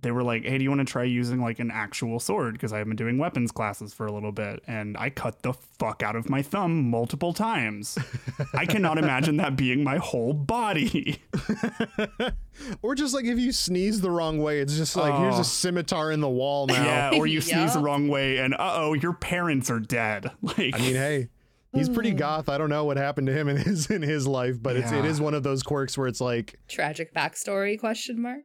they 0.00 0.10
were 0.12 0.22
like, 0.22 0.44
"Hey, 0.44 0.58
do 0.58 0.64
you 0.64 0.70
want 0.70 0.80
to 0.86 0.90
try 0.90 1.02
using 1.04 1.40
like 1.40 1.58
an 1.58 1.70
actual 1.70 2.20
sword 2.20 2.52
because 2.54 2.72
I've 2.72 2.86
been 2.86 2.96
doing 2.96 3.18
weapons 3.18 3.50
classes 3.50 3.92
for 3.92 4.06
a 4.06 4.12
little 4.12 4.32
bit." 4.32 4.62
And 4.66 4.96
I 4.96 5.10
cut 5.10 5.42
the 5.42 5.52
fuck 5.52 6.02
out 6.02 6.14
of 6.16 6.30
my 6.30 6.42
thumb 6.42 6.88
multiple 6.90 7.32
times. 7.32 7.98
I 8.54 8.66
cannot 8.66 8.98
imagine 8.98 9.36
that 9.38 9.56
being 9.56 9.82
my 9.82 9.98
whole 9.98 10.32
body. 10.32 11.22
Or 12.82 12.96
just 12.96 13.14
like 13.14 13.24
if 13.24 13.38
you 13.38 13.52
sneeze 13.52 14.00
the 14.00 14.10
wrong 14.10 14.38
way, 14.42 14.58
it's 14.60 14.76
just 14.76 14.96
like 14.96 15.14
here's 15.14 15.36
Oh. 15.36 15.40
a 15.40 15.44
scimitar 15.44 16.10
in 16.10 16.20
the 16.20 16.28
wall 16.28 16.66
now. 16.66 16.84
yeah, 16.84 17.10
or 17.18 17.26
you 17.26 17.40
sneeze 17.50 17.74
the 17.74 17.78
wrong 17.80 18.08
way 18.08 18.38
and 18.38 18.52
uh-oh, 18.54 18.94
your 18.94 19.12
parents 19.12 19.70
are 19.70 19.78
dead. 19.80 20.30
Like 20.42 20.74
I 20.74 20.78
mean, 20.78 20.94
hey, 20.94 21.28
he's 21.72 21.88
pretty 21.88 22.12
mm. 22.12 22.18
goth. 22.18 22.48
I 22.48 22.58
don't 22.58 22.68
know 22.70 22.84
what 22.84 22.96
happened 22.96 23.28
to 23.28 23.32
him 23.32 23.48
in 23.48 23.56
his 23.58 23.88
in 23.90 24.02
his 24.02 24.26
life, 24.26 24.60
but 24.60 24.76
it's 24.76 24.90
it 24.90 25.04
Yeah. 25.04 25.10
is 25.10 25.20
one 25.20 25.34
of 25.34 25.44
those 25.44 25.62
quirks 25.62 25.96
where 25.96 26.08
it's 26.08 26.20
like 26.20 26.58
Tragic 26.68 27.14
backstory? 27.14 27.78
Question 27.78 28.20
mark. 28.20 28.42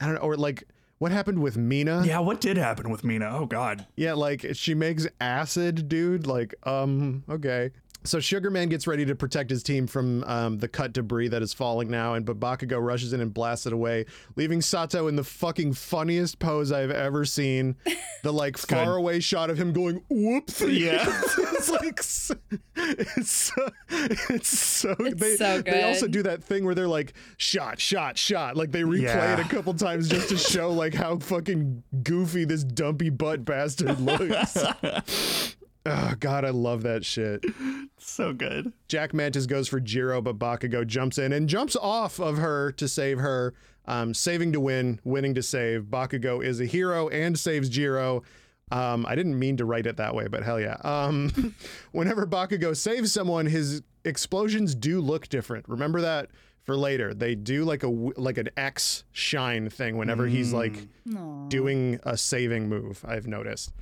I 0.00 0.06
don't 0.06 0.14
know, 0.14 0.20
or 0.22 0.36
like 0.36 0.64
what 1.02 1.10
happened 1.10 1.40
with 1.42 1.56
Mina? 1.56 2.04
Yeah, 2.06 2.20
what 2.20 2.40
did 2.40 2.56
happen 2.56 2.88
with 2.88 3.02
Mina? 3.02 3.28
Oh 3.36 3.44
god. 3.44 3.86
Yeah, 3.96 4.12
like 4.12 4.46
she 4.52 4.72
makes 4.72 5.08
acid, 5.20 5.88
dude. 5.88 6.28
Like, 6.28 6.54
um, 6.62 7.24
okay. 7.28 7.72
So 8.04 8.18
Sugarman 8.20 8.68
gets 8.68 8.86
ready 8.86 9.04
to 9.06 9.14
protect 9.14 9.50
his 9.50 9.62
team 9.62 9.86
from 9.86 10.24
um, 10.24 10.58
the 10.58 10.68
cut 10.68 10.92
debris 10.92 11.28
that 11.28 11.42
is 11.42 11.52
falling 11.52 11.90
now, 11.90 12.14
and 12.14 12.26
but 12.26 12.40
Bakugo 12.40 12.84
rushes 12.84 13.12
in 13.12 13.20
and 13.20 13.32
blasts 13.32 13.66
it 13.66 13.72
away, 13.72 14.06
leaving 14.36 14.60
Sato 14.60 15.06
in 15.08 15.16
the 15.16 15.24
fucking 15.24 15.74
funniest 15.74 16.38
pose 16.38 16.72
I've 16.72 16.90
ever 16.90 17.24
seen. 17.24 17.76
The 18.22 18.32
like 18.32 18.54
good. 18.66 18.76
far 18.76 18.96
away 18.96 19.20
shot 19.20 19.50
of 19.50 19.58
him 19.58 19.72
going 19.72 20.02
whoops. 20.10 20.60
Yeah. 20.82 21.04
it's 21.06 21.68
like 21.68 21.82
it's 21.98 22.06
so 22.06 22.34
it's 22.76 24.48
so 24.48 24.94
It's 24.98 25.20
they 25.20 25.36
so 25.36 25.62
they 25.62 25.82
also 25.84 26.08
do 26.08 26.22
that 26.24 26.42
thing 26.42 26.64
where 26.64 26.74
they're 26.74 26.88
like 26.88 27.12
shot 27.36 27.78
shot 27.78 28.18
shot 28.18 28.56
like 28.56 28.72
they 28.72 28.82
replay 28.82 29.02
Yeah. 29.02 29.38
it 29.38 29.46
a 29.46 29.48
couple 29.48 29.72
times 29.74 30.08
just 30.08 30.28
to 30.30 30.36
show 30.36 30.70
like 30.72 30.94
how 30.94 31.18
fucking 31.18 31.82
goofy 32.02 32.44
this 32.44 32.64
dumpy 32.64 33.10
butt 33.10 33.44
bastard 33.44 34.00
looks. 34.00 34.56
Oh 35.86 36.14
god, 36.18 36.44
I 36.44 36.50
love 36.50 36.82
that 36.82 37.04
shit. 37.04 37.44
So 37.98 38.32
good. 38.32 38.72
Jack 38.88 39.14
Mantis 39.14 39.46
goes 39.46 39.68
for 39.68 39.80
Jiro, 39.80 40.20
but 40.20 40.38
Bakugo 40.38 40.86
jumps 40.86 41.18
in 41.18 41.32
and 41.32 41.48
jumps 41.48 41.76
off 41.76 42.18
of 42.20 42.38
her 42.38 42.72
to 42.72 42.88
save 42.88 43.18
her. 43.18 43.54
Um, 43.84 44.14
saving 44.14 44.52
to 44.52 44.60
win, 44.60 45.00
winning 45.02 45.34
to 45.34 45.42
save. 45.42 45.84
Bakugo 45.84 46.44
is 46.44 46.60
a 46.60 46.64
hero 46.66 47.08
and 47.08 47.36
saves 47.38 47.68
Jiro. 47.68 48.22
Um, 48.70 49.04
I 49.06 49.16
didn't 49.16 49.38
mean 49.38 49.56
to 49.56 49.64
write 49.64 49.86
it 49.86 49.96
that 49.96 50.14
way, 50.14 50.28
but 50.28 50.44
hell 50.44 50.60
yeah. 50.60 50.76
Um, 50.84 51.54
whenever 51.92 52.24
Bakugo 52.26 52.76
saves 52.76 53.12
someone, 53.12 53.46
his 53.46 53.82
explosions 54.04 54.74
do 54.74 55.00
look 55.00 55.28
different. 55.28 55.68
Remember 55.68 56.00
that 56.00 56.30
for 56.62 56.76
later. 56.76 57.12
They 57.12 57.34
do 57.34 57.64
like 57.64 57.82
a 57.82 57.88
w- 57.88 58.14
like 58.16 58.38
an 58.38 58.48
X 58.56 59.04
shine 59.10 59.68
thing 59.68 59.96
whenever 59.96 60.26
he's 60.26 60.52
like 60.52 60.74
Aw. 61.16 61.48
doing 61.48 61.98
a 62.04 62.16
saving 62.16 62.68
move, 62.68 63.04
I've 63.06 63.26
noticed. 63.26 63.72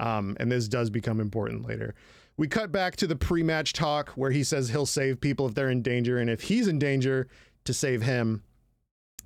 Um, 0.00 0.36
and 0.40 0.50
this 0.50 0.68
does 0.68 0.90
become 0.90 1.20
important 1.20 1.66
later. 1.66 1.94
We 2.36 2.46
cut 2.48 2.70
back 2.70 2.94
to 2.96 3.06
the 3.06 3.16
pre 3.16 3.42
match 3.42 3.72
talk 3.72 4.10
where 4.10 4.30
he 4.30 4.44
says 4.44 4.68
he'll 4.68 4.86
save 4.86 5.20
people 5.20 5.46
if 5.48 5.54
they're 5.54 5.70
in 5.70 5.82
danger, 5.82 6.18
and 6.18 6.30
if 6.30 6.42
he's 6.42 6.68
in 6.68 6.78
danger, 6.78 7.26
to 7.64 7.74
save 7.74 8.02
him. 8.02 8.42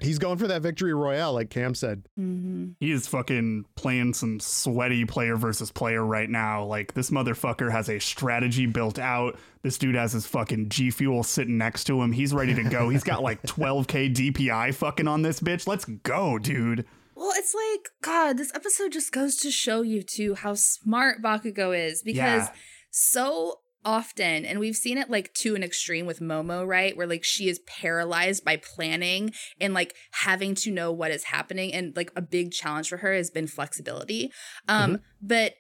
He's 0.01 0.19
going 0.19 0.37
for 0.39 0.49
that 0.49 0.63
victory 0.63 0.93
royale, 0.95 1.33
like 1.35 1.49
Kam 1.49 1.77
said. 1.77 2.03
Mhm. 2.19 2.75
He 2.81 2.91
is 2.91 3.07
fucking 3.07 3.67
playing 3.77 4.15
some 4.15 4.41
sweaty 4.41 5.05
player 5.05 5.37
versus 5.37 5.71
player 5.71 6.05
right 6.05 6.29
now. 6.29 6.65
Like 6.65 6.95
this 6.95 7.11
motherfucker 7.11 7.71
has 7.71 7.89
a 7.89 8.01
strategy 8.01 8.67
built 8.67 8.99
out. 8.99 9.39
This 9.63 9.79
dude 9.79 9.95
has 9.95 10.13
his 10.13 10.27
fucking 10.27 10.71
G 10.71 10.91
Fuel 10.91 11.23
sitting 11.23 11.57
next 11.57 11.85
to 11.85 12.03
him. 12.03 12.11
He's 12.11 12.35
ready 12.35 12.53
to 12.55 12.65
go. 12.65 12.89
He's 12.89 13.05
got 13.05 13.23
like 13.23 13.43
12k 13.47 14.13
DPI 14.13 14.75
fucking 14.75 15.07
on 15.07 15.23
this 15.23 15.39
bitch. 15.39 15.69
Let's 15.69 15.85
go, 15.85 16.37
dude. 16.39 16.85
Well, 17.23 17.35
it's 17.37 17.55
like, 17.55 17.89
God, 18.03 18.37
this 18.37 18.53
episode 18.53 18.91
just 18.91 19.13
goes 19.13 19.37
to 19.37 19.53
show 19.53 19.83
you 19.83 20.03
too 20.03 20.35
how 20.35 20.55
smart 20.55 21.23
Bakugo 21.23 21.73
is 21.73 22.03
because 22.03 22.49
Yeah. 22.49 22.53
so 22.91 23.61
often, 23.85 24.45
and 24.45 24.59
we've 24.59 24.75
seen 24.75 24.99
it 24.99 25.09
like 25.09 25.33
to 25.35 25.55
an 25.55 25.63
extreme 25.63 26.05
with 26.05 26.19
Momo, 26.19 26.67
right? 26.67 26.97
Where 26.97 27.07
like 27.07 27.23
she 27.23 27.49
is 27.49 27.61
paralyzed 27.61 28.45
by 28.45 28.57
planning 28.57 29.33
and 29.61 29.73
like 29.73 29.95
having 30.11 30.57
to 30.57 30.73
know 30.73 30.91
what 30.91 31.13
is 31.13 31.23
happening. 31.23 31.73
And 31.73 31.95
like 31.95 32.11
a 32.17 32.23
big 32.23 32.51
challenge 32.51 32.89
for 32.89 32.97
her 32.97 33.15
has 33.15 33.31
been 33.31 33.47
flexibility. 33.47 34.33
Um, 34.67 34.99
but 35.21 35.55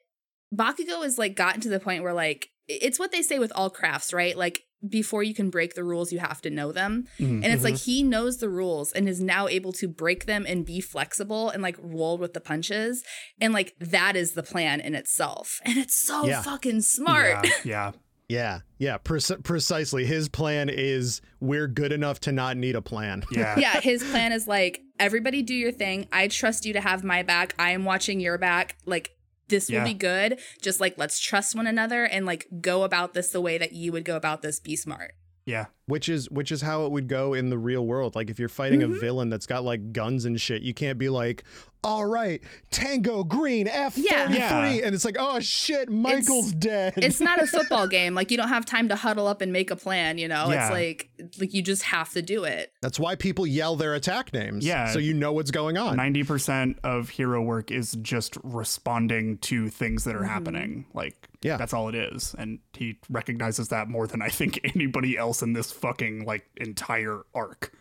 Bakugo 0.52 1.04
has 1.04 1.16
like 1.16 1.36
gotten 1.36 1.60
to 1.60 1.68
the 1.68 1.78
point 1.78 2.02
where 2.02 2.12
like 2.12 2.48
it's 2.66 2.98
what 2.98 3.12
they 3.12 3.22
say 3.22 3.38
with 3.38 3.52
all 3.54 3.70
crafts, 3.70 4.12
right? 4.12 4.36
Like 4.36 4.62
before 4.88 5.22
you 5.22 5.34
can 5.34 5.50
break 5.50 5.74
the 5.74 5.84
rules, 5.84 6.12
you 6.12 6.18
have 6.18 6.40
to 6.42 6.50
know 6.50 6.72
them. 6.72 7.06
Mhm. 7.18 7.42
And 7.42 7.46
it's 7.46 7.62
like 7.64 7.76
he 7.78 8.02
knows 8.02 8.38
the 8.38 8.48
rules 8.48 8.92
and 8.92 9.08
is 9.08 9.20
now 9.22 9.46
able 9.48 9.72
to 9.74 9.88
break 9.88 10.26
them 10.26 10.44
and 10.48 10.64
be 10.66 10.80
flexible 10.80 11.50
and 11.50 11.62
like 11.62 11.76
roll 11.80 12.18
with 12.18 12.32
the 12.34 12.40
punches. 12.40 13.02
And 13.40 13.52
like 13.52 13.74
that 13.78 14.16
is 14.16 14.32
the 14.32 14.42
plan 14.42 14.80
in 14.80 14.94
itself. 14.94 15.60
And 15.64 15.78
it's 15.78 15.94
so 16.06 16.26
Yeah. 16.26 16.42
fucking 16.42 16.80
smart. 16.82 17.44
Yeah, 17.44 17.50
yeah. 17.64 17.92
Yeah, 18.28 18.60
yeah, 18.78 18.96
preci- 18.98 19.42
precisely. 19.42 20.06
His 20.06 20.28
plan 20.30 20.70
is 20.70 21.20
we're 21.40 21.68
good 21.68 21.92
enough 21.92 22.18
to 22.20 22.32
not 22.32 22.56
need 22.56 22.74
a 22.76 22.80
plan. 22.82 23.24
Yeah. 23.32 23.58
Yeah. 23.58 23.80
his 23.80 24.02
plan 24.04 24.32
is 24.32 24.46
like, 24.48 24.80
everybody 24.98 25.42
do 25.42 25.54
your 25.54 25.72
thing. 25.72 26.08
I 26.12 26.28
trust 26.28 26.64
you 26.64 26.72
to 26.72 26.80
have 26.80 27.04
my 27.04 27.22
back. 27.22 27.54
I 27.58 27.72
am 27.72 27.84
watching 27.84 28.20
your 28.20 28.38
back. 28.38 28.76
Like, 28.86 29.10
this 29.52 29.68
will 29.68 29.76
Yeah. 29.76 29.84
be 29.84 29.94
good. 29.94 30.40
Just 30.60 30.80
like, 30.80 30.94
let's 30.98 31.20
trust 31.20 31.54
one 31.54 31.66
another 31.68 32.04
and 32.04 32.26
like 32.26 32.48
go 32.60 32.82
about 32.82 33.14
this 33.14 33.28
the 33.30 33.40
way 33.40 33.58
that 33.58 33.72
you 33.72 33.92
would 33.92 34.04
go 34.04 34.16
about 34.16 34.42
this. 34.42 34.58
Be 34.58 34.74
smart. 34.74 35.12
Yeah. 35.44 35.66
which 35.86 36.08
is 36.08 36.30
which 36.30 36.52
is 36.52 36.62
how 36.62 36.86
it 36.86 36.92
would 36.92 37.08
go 37.08 37.34
in 37.34 37.50
the 37.50 37.58
real 37.58 37.84
world 37.84 38.14
like 38.14 38.30
if 38.30 38.38
you're 38.38 38.48
fighting 38.48 38.80
Mhm. 38.80 38.96
a 38.96 39.00
villain 39.00 39.28
that's 39.28 39.46
got 39.46 39.64
like 39.64 39.92
guns 39.92 40.24
and 40.24 40.40
shit 40.40 40.62
you 40.62 40.72
can't 40.72 40.98
be 40.98 41.08
like 41.08 41.42
all 41.84 42.06
right 42.06 42.40
tango 42.70 43.24
green 43.24 43.66
f33 43.66 43.96
Yeah. 44.04 44.28
Yeah. 44.30 44.66
and 44.86 44.94
it's 44.94 45.04
like 45.04 45.16
oh 45.18 45.40
shit 45.40 45.90
michael's 45.90 46.52
dead 46.52 46.94
It's 46.96 47.20
not 47.20 47.42
a 47.42 47.46
football 47.56 47.88
game. 47.88 48.14
Like, 48.14 48.30
you 48.30 48.36
don't 48.36 48.48
have 48.50 48.64
time 48.64 48.88
to 48.90 48.96
huddle 48.96 49.26
up 49.26 49.40
and 49.40 49.52
make 49.52 49.70
a 49.72 49.76
plan, 49.76 50.16
you 50.18 50.28
know? 50.28 50.48
Yeah. 50.50 50.62
It's 50.66 50.70
like, 50.72 51.10
like 51.40 51.52
you 51.52 51.60
just 51.62 51.82
have 51.82 52.10
to 52.12 52.22
do 52.22 52.44
it. 52.44 52.72
that's 52.80 53.00
why 53.00 53.16
people 53.16 53.44
yell 53.46 53.74
their 53.76 53.94
attack 53.94 54.32
names 54.32 54.64
Yeah. 54.64 54.92
so 54.92 54.98
you 55.00 55.12
know 55.12 55.32
what's 55.32 55.50
going 55.50 55.76
on 55.76 55.96
90% 55.96 56.76
of 56.84 57.08
hero 57.10 57.42
work 57.42 57.70
is 57.72 57.96
just 58.00 58.36
responding 58.44 59.38
to 59.38 59.68
things 59.68 60.04
that 60.04 60.14
are 60.14 60.20
Mhm. 60.22 60.28
happening. 60.28 60.86
Like, 60.94 61.28
Yeah. 61.42 61.56
that's 61.56 61.72
all 61.72 61.88
it 61.88 61.94
is. 61.94 62.34
And 62.38 62.60
he 62.72 62.98
recognizes 63.10 63.68
that 63.68 63.88
more 63.88 64.06
than 64.06 64.22
I 64.22 64.28
think 64.28 64.60
anybody 64.76 65.16
else 65.18 65.42
in 65.42 65.52
this 65.52 65.72
fucking, 65.72 66.24
like, 66.24 66.46
entire 66.56 67.22
arc. 67.34 67.72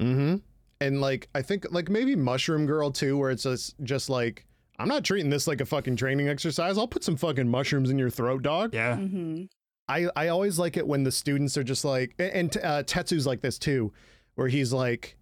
mm-hmm 0.00 0.36
and 0.80 1.00
like 1.00 1.28
i 1.32 1.40
think 1.40 1.64
like 1.70 1.88
maybe 1.88 2.16
mushroom 2.16 2.66
girl 2.66 2.90
too 2.90 3.16
where 3.16 3.30
it's 3.30 3.44
just 3.44 3.76
just 3.84 4.10
like 4.10 4.44
i'm 4.80 4.88
not 4.88 5.04
treating 5.04 5.30
this 5.30 5.46
like 5.46 5.60
a 5.60 5.64
fucking 5.64 5.94
training 5.94 6.28
exercise 6.28 6.76
i'll 6.76 6.88
put 6.88 7.04
some 7.04 7.16
fucking 7.16 7.48
mushrooms 7.48 7.88
in 7.88 7.96
your 7.96 8.10
throat 8.10 8.42
dog 8.42 8.74
Yeah. 8.74 8.96
Mm-hmm. 8.96 9.44
I, 9.88 10.08
I 10.16 10.28
always 10.28 10.58
like 10.58 10.76
it 10.76 10.84
when 10.86 11.04
the 11.04 11.12
students 11.12 11.56
are 11.56 11.62
just 11.62 11.84
like, 11.84 12.14
and 12.18 12.32
and, 12.32 12.56
uh, 12.64 12.82
Tetsu's 12.82 13.26
like 13.28 13.42
this 13.42 13.58
too, 13.58 13.92
where 14.36 14.48
he's 14.48 14.72
like, 14.72 15.16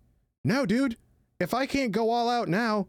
no, 0.44 0.64
dude, 0.64 0.96
if 1.40 1.52
I 1.54 1.66
can't 1.66 1.92
go 1.92 2.10
all 2.10 2.28
out 2.28 2.48
now, 2.48 2.86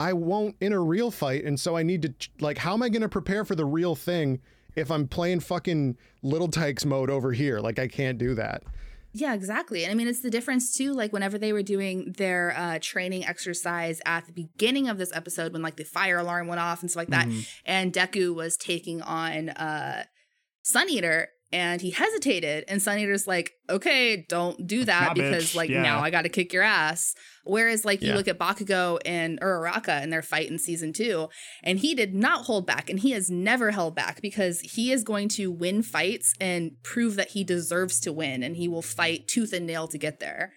I 0.00 0.12
won't 0.12 0.56
in 0.60 0.72
a 0.72 0.80
real 0.80 1.10
fight. 1.10 1.44
And 1.44 1.58
so 1.58 1.76
I 1.76 1.82
need 1.82 2.02
to, 2.02 2.14
like, 2.40 2.58
how 2.58 2.74
am 2.74 2.82
I 2.82 2.88
going 2.88 3.02
to 3.02 3.08
prepare 3.08 3.44
for 3.44 3.54
the 3.54 3.64
real 3.64 3.94
thing 3.96 4.40
if 4.76 4.90
I'm 4.90 5.08
playing 5.08 5.40
fucking 5.40 5.96
Little 6.22 6.48
Tikes 6.48 6.84
mode 6.84 7.10
over 7.10 7.32
here? 7.32 7.58
Like, 7.60 7.78
I 7.78 7.88
can't 7.88 8.16
do 8.18 8.34
that. 8.36 8.62
Yeah, 9.12 9.34
exactly. 9.34 9.84
And 9.84 9.90
I 9.90 9.94
mean, 9.94 10.06
it's 10.06 10.20
the 10.20 10.30
difference 10.30 10.72
too. 10.72 10.92
Like, 10.92 11.12
whenever 11.12 11.38
they 11.38 11.52
were 11.52 11.62
doing 11.62 12.12
their 12.18 12.54
uh, 12.56 12.78
training 12.80 13.24
exercise 13.24 14.00
at 14.06 14.26
the 14.26 14.32
beginning 14.32 14.88
of 14.88 14.98
this 14.98 15.10
episode, 15.14 15.52
when 15.52 15.62
like 15.62 15.76
the 15.76 15.84
fire 15.84 16.18
alarm 16.18 16.46
went 16.46 16.60
off 16.60 16.82
and 16.82 16.90
stuff 16.90 17.00
like 17.00 17.08
that, 17.08 17.26
Mhm. 17.26 17.48
and 17.64 17.92
Deku 17.92 18.34
was 18.34 18.56
taking 18.56 19.00
on 19.02 19.48
uh, 19.48 20.04
Sun 20.62 20.90
Eater, 20.90 21.28
and 21.52 21.80
he 21.80 21.90
hesitated 21.90 22.64
and 22.68 22.82
Sun 22.82 22.98
Eater's 22.98 23.26
like, 23.26 23.52
okay, 23.70 24.26
don't 24.28 24.66
do 24.66 24.84
that 24.84 25.08
Nah, 25.08 25.14
because 25.14 25.44
bitch. 25.52 25.54
like 25.54 25.70
Yeah. 25.70 25.82
now 25.82 26.00
I 26.00 26.10
gotta 26.10 26.28
kick 26.28 26.52
your 26.52 26.62
ass. 26.62 27.14
Whereas 27.44 27.84
like 27.84 28.02
you 28.02 28.12
look 28.12 28.28
at 28.28 28.38
Bakugo 28.38 28.98
and 29.06 29.40
Uraraka 29.40 30.02
in 30.02 30.10
their 30.10 30.20
fight 30.20 30.50
in 30.50 30.58
season 30.58 30.92
two, 30.92 31.28
and 31.64 31.78
he 31.78 31.94
did 31.94 32.14
not 32.14 32.44
hold 32.44 32.66
back 32.66 32.90
and 32.90 33.00
he 33.00 33.12
has 33.12 33.30
never 33.30 33.70
held 33.70 33.94
back 33.94 34.20
because 34.20 34.60
he 34.60 34.92
is 34.92 35.02
going 35.04 35.28
to 35.30 35.50
win 35.50 35.82
fights 35.82 36.34
and 36.40 36.72
prove 36.82 37.16
that 37.16 37.30
he 37.30 37.44
deserves 37.44 38.00
to 38.00 38.12
win 38.12 38.42
and 38.42 38.56
he 38.56 38.68
will 38.68 38.82
fight 38.82 39.26
tooth 39.28 39.54
and 39.54 39.66
nail 39.66 39.88
to 39.88 39.96
get 39.96 40.20
there. 40.20 40.52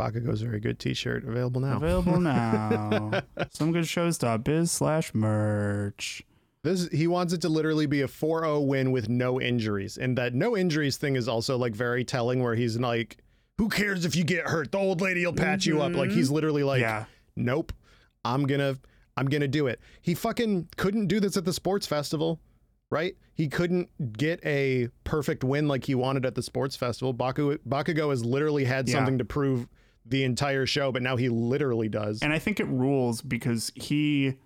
Bakugo's 0.00 0.40
very 0.42 0.58
good 0.58 0.80
t-shirt 0.80 1.22
available 1.24 1.60
now. 1.60 1.76
Available 1.76 2.18
now. 2.18 3.20
Some 3.50 3.70
good 3.70 3.86
shows.biz 3.86 4.72
slash 4.72 5.14
merch. 5.14 6.22
This 6.64 6.88
he 6.88 7.06
wants 7.06 7.34
it 7.34 7.42
to 7.42 7.50
literally 7.50 7.84
be 7.84 8.00
a 8.00 8.08
4-0 8.08 8.66
win 8.66 8.90
with 8.90 9.08
no 9.08 9.38
injuries. 9.40 9.98
And 9.98 10.16
that 10.18 10.34
no 10.34 10.56
injuries 10.56 10.96
thing 10.96 11.14
is 11.14 11.28
also 11.28 11.58
like 11.58 11.74
very 11.74 12.04
telling 12.04 12.42
where 12.42 12.54
he's 12.54 12.78
like 12.78 13.18
who 13.58 13.68
cares 13.68 14.04
if 14.04 14.16
you 14.16 14.24
get 14.24 14.46
hurt? 14.46 14.72
The 14.72 14.78
old 14.78 15.00
lady 15.00 15.24
will 15.24 15.34
patch 15.34 15.66
you 15.66 15.80
up. 15.82 15.92
Like 15.92 16.10
he's 16.10 16.26
mm-hmm. 16.26 16.34
literally 16.34 16.62
like 16.64 16.80
yeah. 16.80 17.04
nope. 17.36 17.72
I'm 18.24 18.46
going 18.46 18.60
to 18.60 18.80
I'm 19.16 19.26
going 19.26 19.42
to 19.42 19.48
do 19.48 19.66
it. 19.66 19.78
He 20.00 20.14
fucking 20.14 20.70
couldn't 20.76 21.06
do 21.06 21.20
this 21.20 21.36
at 21.36 21.44
the 21.44 21.52
sports 21.52 21.86
festival, 21.86 22.40
right? 22.90 23.14
He 23.34 23.46
couldn't 23.48 23.90
get 24.16 24.40
a 24.44 24.88
perfect 25.04 25.44
win 25.44 25.68
like 25.68 25.84
he 25.84 25.94
wanted 25.94 26.24
at 26.24 26.34
the 26.34 26.42
sports 26.42 26.76
festival. 26.76 27.12
Baku 27.12 27.58
Bakugo 27.58 28.08
has 28.08 28.24
literally 28.24 28.64
had 28.64 28.88
Yeah. 28.88 28.94
something 28.94 29.18
to 29.18 29.24
prove 29.24 29.68
the 30.06 30.24
entire 30.24 30.64
show, 30.64 30.90
but 30.90 31.02
now 31.02 31.16
he 31.16 31.28
literally 31.28 31.90
does. 31.90 32.22
And 32.22 32.32
I 32.32 32.38
think 32.38 32.58
it 32.58 32.66
rules 32.68 33.20
because 33.20 33.70
he 33.74 34.36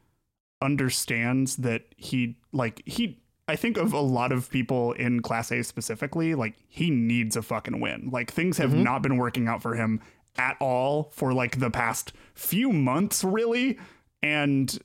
understands 0.60 1.56
that 1.56 1.82
he 1.96 2.36
like 2.52 2.82
he 2.86 3.20
I 3.46 3.56
think 3.56 3.78
of 3.78 3.92
a 3.94 4.00
lot 4.00 4.30
of 4.30 4.50
people 4.50 4.92
in 4.92 5.22
class 5.22 5.50
A 5.50 5.62
specifically, 5.62 6.34
like 6.34 6.54
he 6.68 6.90
needs 6.90 7.34
a 7.36 7.42
fucking 7.42 7.80
win. 7.80 8.10
Like 8.12 8.30
things 8.30 8.58
have 8.58 8.74
not 8.74 9.02
been 9.02 9.16
working 9.16 9.48
out 9.48 9.62
for 9.62 9.74
him 9.74 10.00
at 10.36 10.56
all 10.60 11.10
for 11.14 11.32
like 11.32 11.58
the 11.58 11.70
past 11.70 12.12
few 12.34 12.72
months 12.72 13.24
really. 13.24 13.78
And 14.22 14.78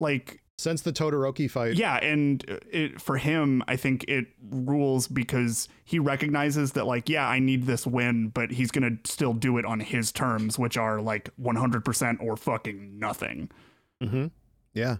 like 0.00 0.42
Since 0.58 0.82
the 0.82 0.92
Todoroki 0.92 1.48
fight. 1.48 1.74
yeah, 1.74 1.96
and 1.98 2.42
it 2.70 3.00
for 3.00 3.16
him, 3.18 3.62
I 3.68 3.76
think 3.76 4.04
it 4.08 4.26
rules 4.50 5.06
because 5.06 5.68
he 5.84 6.00
recognizes 6.00 6.72
that 6.72 6.86
like, 6.86 7.08
yeah, 7.08 7.28
I 7.28 7.38
need 7.38 7.66
this 7.66 7.86
win, 7.86 8.28
but 8.28 8.50
he's 8.50 8.72
gonna 8.72 8.96
still 9.04 9.34
do 9.34 9.56
it 9.56 9.64
on 9.64 9.78
his 9.78 10.10
terms, 10.10 10.58
which 10.58 10.76
are 10.76 11.00
like 11.00 11.30
100% 11.40 12.22
or 12.22 12.36
fucking 12.36 12.98
nothing. 12.98 13.50
Mm-hmm. 14.02 14.26
Yeah. 14.74 14.96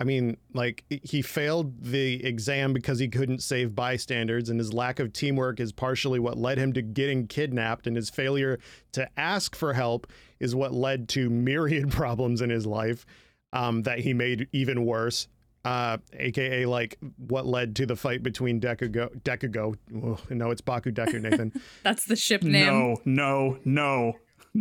I 0.00 0.04
mean, 0.04 0.36
like 0.54 0.84
he 0.88 1.22
failed 1.22 1.82
the 1.82 2.24
exam 2.24 2.72
because 2.72 3.00
he 3.00 3.08
couldn't 3.08 3.42
save 3.42 3.74
bystanders, 3.74 4.48
and 4.48 4.60
his 4.60 4.72
lack 4.72 5.00
of 5.00 5.12
teamwork 5.12 5.58
is 5.58 5.72
partially 5.72 6.20
what 6.20 6.38
led 6.38 6.56
him 6.58 6.72
to 6.74 6.82
getting 6.82 7.26
kidnapped, 7.26 7.86
and 7.86 7.96
his 7.96 8.08
failure 8.08 8.60
to 8.92 9.08
ask 9.16 9.56
for 9.56 9.72
help 9.72 10.06
is 10.38 10.54
what 10.54 10.72
led 10.72 11.08
to 11.10 11.28
myriad 11.28 11.90
problems 11.90 12.40
in 12.40 12.50
his 12.50 12.64
life 12.64 13.04
um, 13.52 13.82
that 13.82 13.98
he 13.98 14.14
made 14.14 14.48
even 14.52 14.84
worse. 14.84 15.26
Uh, 15.64 15.98
aka 16.12 16.64
like 16.64 16.96
what 17.16 17.44
led 17.44 17.74
to 17.76 17.84
the 17.84 17.96
fight 17.96 18.22
between 18.22 18.60
Dekugo, 18.60 19.10
Dekugo. 19.22 19.74
Ugh, 20.12 20.30
no, 20.30 20.52
it's 20.52 20.60
Baku 20.60 20.92
Deku, 20.92 21.20
Nathan. 21.20 21.52
That's 21.82 22.04
the 22.06 22.14
ship 22.14 22.44
name. 22.44 22.66
No, 22.66 22.96
no, 23.04 23.58
no, 23.64 24.12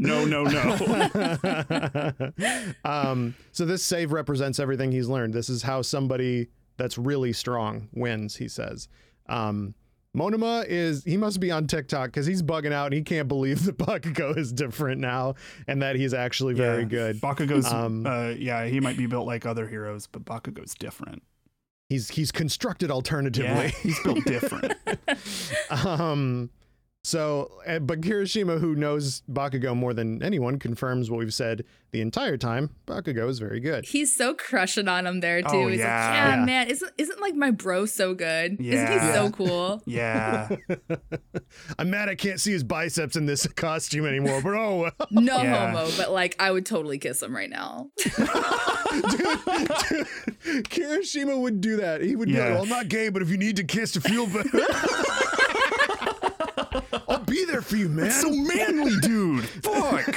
no, 0.01 0.25
no, 0.25 0.43
no. 0.43 2.31
um, 2.85 3.35
so 3.51 3.65
this 3.65 3.83
save 3.83 4.11
represents 4.11 4.59
everything 4.59 4.91
he's 4.91 5.07
learned. 5.07 5.33
This 5.33 5.49
is 5.49 5.63
how 5.63 5.81
somebody 5.81 6.47
that's 6.77 6.97
really 6.97 7.33
strong 7.33 7.89
wins, 7.93 8.35
he 8.35 8.47
says. 8.47 8.87
Um, 9.27 9.73
Monoma 10.15 10.65
is 10.67 11.03
he 11.03 11.17
must 11.17 11.39
be 11.39 11.51
on 11.51 11.67
TikTok 11.67 12.07
because 12.07 12.25
he's 12.25 12.41
bugging 12.41 12.71
out 12.71 12.85
and 12.87 12.93
he 12.95 13.01
can't 13.03 13.27
believe 13.27 13.63
that 13.65 13.77
Bakugo 13.77 14.35
is 14.37 14.51
different 14.51 14.99
now 15.01 15.35
and 15.67 15.81
that 15.81 15.95
he's 15.95 16.13
actually 16.13 16.53
very 16.55 16.83
Yeah. 16.83 16.87
good. 16.89 17.21
Bakugo's, 17.21 17.65
Um, 17.71 18.05
uh, 18.05 18.29
yeah, 18.29 18.65
he 18.65 18.79
might 18.79 18.97
be 18.97 19.05
built 19.05 19.27
like 19.27 19.45
other 19.45 19.67
heroes, 19.67 20.07
but 20.07 20.25
Bakugo's 20.25 20.73
different. 20.73 21.21
He's 21.89 22.09
he's 22.09 22.31
constructed 22.31 22.89
Yeah, 22.89 22.95
alternatively. 22.95 23.69
he's 23.81 23.99
built 24.03 24.23
different. 24.25 24.73
um 25.85 26.49
so 27.07 27.49
uh, 27.65 27.79
but 27.79 28.01
Kirishima 28.01 28.59
who 28.59 28.75
knows 28.75 29.21
Bakugo 29.31 29.73
more 29.75 29.93
than 29.93 30.21
anyone 30.21 30.59
confirms 30.59 31.09
what 31.09 31.19
we've 31.19 31.33
said 31.33 31.63
the 31.91 32.01
entire 32.01 32.35
time. 32.35 32.69
Bakugo 32.85 33.29
is 33.29 33.39
very 33.39 33.61
good. 33.61 33.85
He's 33.85 34.13
so 34.13 34.33
crushing 34.33 34.89
on 34.89 35.07
him 35.07 35.21
there 35.21 35.41
too. 35.41 35.47
Oh, 35.51 35.67
He's 35.67 35.79
yeah. 35.79 35.85
like, 36.09 36.13
yeah, 36.15 36.35
Yeah. 36.39 36.45
man, 36.45 36.67
isn't 36.69 36.91
isn't 36.97 37.21
like 37.21 37.33
my 37.35 37.51
bro 37.51 37.85
so 37.85 38.13
good? 38.13 38.53
Isn't 38.59 38.61
he 38.61 38.73
Yeah. 38.73 39.13
so 39.13 39.29
cool? 39.31 39.81
yeah, 39.87 40.49
I'm 41.79 41.89
mad 41.89 42.09
I 42.09 42.15
can't 42.15 42.41
see 42.41 42.51
his 42.51 42.65
biceps 42.65 43.15
in 43.15 43.25
this 43.25 43.47
costume 43.47 44.05
anymore, 44.05 44.41
but 44.41 44.53
oh, 44.55 44.91
No 45.11 45.41
Yeah. 45.41 45.71
homo, 45.71 45.89
but 45.95 46.11
like 46.11 46.35
I 46.39 46.51
would 46.51 46.65
totally 46.65 46.97
kiss 46.97 47.23
him 47.23 47.33
right 47.33 47.49
now. 47.49 47.89
dude 48.03 48.17
Kirishima 50.69 51.39
would 51.39 51.61
do 51.61 51.77
that. 51.77 52.01
He 52.01 52.15
would 52.15 52.27
be 52.27 52.33
like, 52.33 52.41
Yeah. 52.43 52.51
well, 52.55 52.63
I'm 52.63 52.69
not 52.69 52.89
gay, 52.89 53.09
but 53.09 53.21
if 53.21 53.29
you 53.29 53.37
need 53.37 53.55
to 53.57 53.63
kiss 53.63 53.91
to 53.93 54.01
feel 54.01 54.25
better, 54.27 54.49
I'll 57.07 57.23
be 57.23 57.45
there 57.45 57.61
for 57.61 57.75
you, 57.75 57.89
man. 57.89 58.11
so 58.11 58.29
manly, 58.29 58.93
dude. 59.01 59.43
Fuck. 59.63 60.15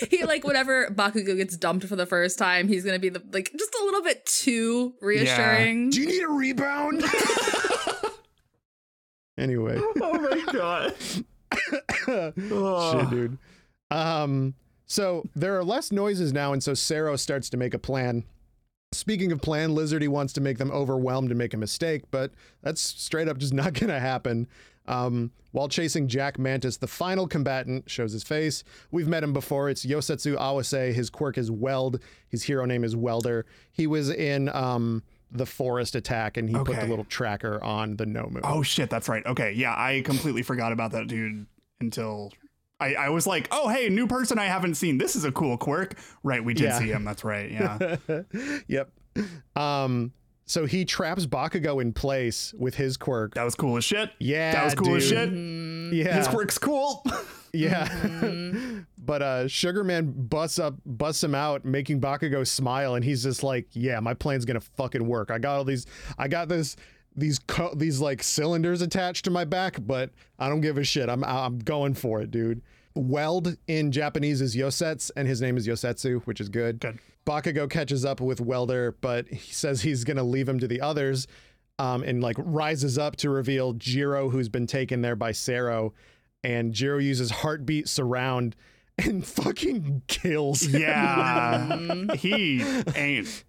he 0.10 0.24
like 0.24 0.44
whenever 0.44 0.88
Bakugo 0.88 1.36
gets 1.36 1.56
dumped 1.56 1.86
for 1.86 1.96
the 1.96 2.06
first 2.06 2.38
time, 2.38 2.68
he's 2.68 2.84
gonna 2.84 2.98
be 2.98 3.08
the 3.08 3.22
like 3.32 3.50
just 3.56 3.74
a 3.74 3.84
little 3.84 4.02
bit 4.02 4.24
too 4.26 4.94
reassuring. 5.00 5.90
do 5.90 6.00
you 6.00 6.06
need 6.06 6.22
a 6.22 6.28
rebound? 6.28 7.04
anyway, 9.38 9.78
Oh 9.78 10.18
my 10.18 10.44
god. 10.52 10.94
shit, 12.06 13.10
dude. 13.10 13.38
Um, 13.90 14.54
so 14.86 15.24
there 15.34 15.58
are 15.58 15.64
less 15.64 15.92
noises 15.92 16.32
now, 16.32 16.52
and 16.52 16.62
so 16.62 16.74
Sero 16.74 17.16
starts 17.16 17.48
to 17.50 17.56
make 17.56 17.74
a 17.74 17.78
plan. 17.78 18.24
Speaking 18.92 19.32
of 19.32 19.40
plan, 19.40 19.70
Lizardy 19.70 20.06
wants 20.08 20.32
to 20.34 20.40
make 20.40 20.58
them 20.58 20.70
overwhelmed 20.70 21.30
and 21.30 21.38
make 21.38 21.52
a 21.52 21.56
mistake, 21.56 22.04
but 22.12 22.30
that's 22.62 22.80
straight 22.80 23.26
up 23.28 23.38
just 23.38 23.52
not 23.52 23.72
going 23.72 23.88
to 23.88 23.98
happen. 23.98 24.46
Um, 24.86 25.30
while 25.52 25.68
chasing 25.68 26.08
Jack 26.08 26.38
Mantis, 26.38 26.76
the 26.78 26.86
final 26.86 27.26
combatant 27.28 27.88
shows 27.88 28.12
his 28.12 28.22
face. 28.24 28.64
We've 28.90 29.08
met 29.08 29.22
him 29.22 29.32
before. 29.32 29.70
It's 29.70 29.86
Yosetsu 29.86 30.36
Awase. 30.36 30.92
His 30.92 31.10
quirk 31.10 31.38
is 31.38 31.50
Weld. 31.50 32.00
His 32.28 32.42
hero 32.42 32.64
name 32.64 32.82
is 32.84 32.96
Welder. 32.96 33.46
He 33.72 33.86
was 33.86 34.10
in 34.10 34.48
um, 34.50 35.02
the 35.30 35.46
Forest 35.46 35.94
Attack, 35.94 36.36
and 36.36 36.48
he 36.50 36.56
put 36.56 36.76
the 36.80 36.86
little 36.86 37.04
tracker 37.04 37.62
on 37.62 37.96
the 37.96 38.04
Nomu. 38.04 38.40
Oh 38.44 38.62
shit, 38.62 38.90
that's 38.90 39.08
right. 39.08 39.24
Okay, 39.24 39.52
yeah, 39.52 39.74
I 39.76 40.02
completely 40.04 40.42
forgot 40.42 40.72
about 40.72 40.90
that 40.92 41.06
dude 41.06 41.46
until 41.80 42.32
I, 42.80 42.94
I 42.94 43.08
was 43.10 43.26
like, 43.26 43.48
oh 43.52 43.68
hey, 43.68 43.88
new 43.88 44.06
person 44.08 44.38
I 44.38 44.46
haven't 44.46 44.74
seen. 44.74 44.98
This 44.98 45.14
is 45.16 45.24
a 45.24 45.32
cool 45.32 45.56
quirk. 45.56 45.94
Right, 46.24 46.44
we 46.44 46.52
did 46.54 46.64
Yeah. 46.64 46.78
see 46.78 46.88
him. 46.90 47.04
That's 47.04 47.22
right. 47.24 47.50
Yeah. 47.50 47.96
yep. 48.66 48.90
Um, 49.56 50.12
so 50.46 50.66
he 50.66 50.84
traps 50.84 51.26
Bakugo 51.26 51.80
in 51.80 51.92
place 51.92 52.52
with 52.58 52.74
his 52.74 52.96
quirk. 52.96 53.34
That 53.34 53.44
was 53.44 53.54
cool 53.54 53.76
as 53.76 53.84
shit. 53.84 54.10
Yeah, 54.18 54.52
That 54.52 54.64
was 54.64 54.74
cool 54.74 54.94
as 54.96 55.08
dude. 55.08 55.30
shit. 55.30 56.06
Yeah. 56.06 56.16
His 56.16 56.28
quirk's 56.28 56.58
cool. 56.58 57.04
Yeah. 57.56 57.86
Mm-hmm. 57.86 58.80
but 58.98 59.22
uh 59.22 59.46
Sugarman 59.46 60.10
busts 60.12 60.58
up 60.58 60.74
busts 60.84 61.22
him 61.22 61.36
out, 61.36 61.64
making 61.64 62.00
Bakugo 62.00 62.44
smile, 62.44 62.96
and 62.96 63.04
he's 63.04 63.22
just 63.22 63.44
like, 63.44 63.68
Yeah, 63.70 64.00
my 64.00 64.12
plan's 64.12 64.44
gonna 64.44 64.60
fucking 64.60 65.06
work. 65.06 65.30
I 65.30 65.38
got 65.38 65.58
all 65.58 65.64
these 65.64 65.86
I 66.18 66.26
got 66.26 66.48
this 66.48 66.74
these 67.14 67.38
co- 67.38 67.72
these 67.76 68.00
like 68.00 68.24
cylinders 68.24 68.82
attached 68.82 69.24
to 69.26 69.30
my 69.30 69.44
back, 69.44 69.76
but 69.86 70.10
I 70.36 70.48
don't 70.48 70.62
give 70.62 70.78
a 70.78 70.82
shit. 70.82 71.08
I'm 71.08 71.22
I'm 71.22 71.60
going 71.60 71.94
for 71.94 72.20
it, 72.22 72.32
dude. 72.32 72.60
Weld 72.96 73.56
in 73.68 73.92
Japanese 73.92 74.40
is 74.40 74.56
Yosets, 74.56 75.12
and 75.14 75.28
his 75.28 75.40
name 75.40 75.56
is 75.56 75.64
Yosetsu, 75.64 76.24
which 76.24 76.40
is 76.40 76.48
good. 76.48 76.80
Good. 76.80 76.98
Bakugo 77.26 77.68
catches 77.70 78.04
up 78.04 78.20
with 78.20 78.40
Welder, 78.40 78.96
but 79.00 79.28
he 79.28 79.52
says 79.52 79.82
he's 79.82 80.04
gonna 80.04 80.22
leave 80.24 80.48
him 80.48 80.58
to 80.60 80.68
the 80.68 80.80
others, 80.80 81.26
um, 81.78 82.02
and 82.02 82.22
like 82.22 82.36
rises 82.38 82.98
up 82.98 83.16
to 83.16 83.30
reveal 83.30 83.72
Jiro, 83.74 84.28
who's 84.30 84.48
been 84.48 84.66
taken 84.66 85.00
there 85.02 85.16
by 85.16 85.32
Sero, 85.32 85.92
and 86.42 86.72
Jiro 86.72 86.98
uses 86.98 87.30
heartbeat 87.30 87.88
surround 87.88 88.54
and 88.98 89.26
fucking 89.26 90.02
kills. 90.06 90.62
him. 90.62 90.80
Yeah. 90.82 92.14
he 92.14 92.62
ain't 92.94 93.44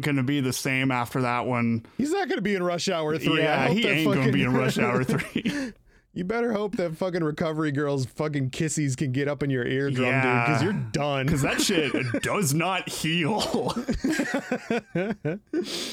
gonna 0.00 0.22
be 0.22 0.40
the 0.40 0.52
same 0.52 0.90
after 0.90 1.22
that 1.22 1.46
one. 1.46 1.84
He's 1.98 2.12
not 2.12 2.28
gonna 2.28 2.42
be 2.42 2.54
in 2.54 2.62
Rush 2.62 2.88
Hour 2.88 3.18
three. 3.18 3.42
Yeah, 3.42 3.68
he 3.68 3.86
ain't 3.88 4.14
gonna 4.14 4.32
be 4.32 4.42
in 4.42 4.52
Rush 4.54 4.78
Hour 4.78 5.02
3. 5.04 5.72
You 6.16 6.24
better 6.24 6.54
hope 6.54 6.76
that 6.76 6.96
fucking 6.96 7.22
recovery 7.22 7.70
girl's 7.72 8.06
fucking 8.06 8.48
kissies 8.48 8.96
can 8.96 9.12
get 9.12 9.28
up 9.28 9.42
in 9.42 9.50
your 9.50 9.66
eardrum, 9.66 10.14
dude, 10.14 10.22
because 10.22 10.62
you're 10.62 10.72
done. 10.72 11.26
Because 11.26 11.42
that 11.42 11.60
shit 11.60 11.92
does 12.22 12.54
not 12.54 12.88
heal. 12.88 13.74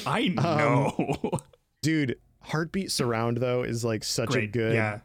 I 0.06 0.34
um, 0.38 0.56
know. 0.56 1.30
Dude, 1.82 2.16
heartbeat 2.40 2.90
surround 2.90 3.36
though 3.36 3.64
is 3.64 3.84
like 3.84 4.02
such 4.02 4.34
a 4.34 4.46
good 4.46 4.72
Yeah. 4.74 5.00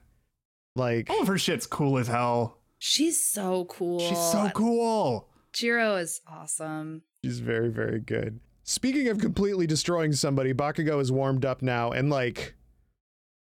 like 0.78 1.10
All 1.10 1.22
of 1.22 1.28
her 1.28 1.38
shit's 1.38 1.68
cool 1.68 1.98
as 1.98 2.08
hell. 2.08 2.58
She's 2.78 3.22
so 3.22 3.66
cool. 3.66 4.00
She's 4.00 4.18
so 4.18 4.50
cool. 4.56 5.28
Jiro 5.52 5.98
is 5.98 6.22
awesome. 6.28 7.02
She's 7.26 7.40
very, 7.42 7.68
very 7.68 8.00
good. 8.00 8.40
Speaking 8.64 9.10
of 9.10 9.20
completely 9.20 9.68
destroying 9.68 10.14
somebody, 10.14 10.54
Bakugo 10.54 11.02
is 11.02 11.12
warmed 11.12 11.44
up 11.44 11.62
now 11.62 11.92
and 11.92 12.10
like 12.10 12.56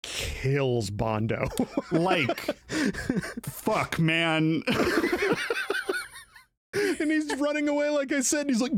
kills 0.06 0.90
Bondo. 0.90 1.48
Like, 1.92 2.40
fuck, 3.44 4.00
man. 4.00 4.64
and 6.74 7.12
he's 7.12 7.34
running 7.38 7.70
away, 7.70 7.90
like 7.90 8.12
I 8.12 8.22
said. 8.22 8.48
And 8.48 8.50
he's 8.50 8.62
like, 8.62 8.72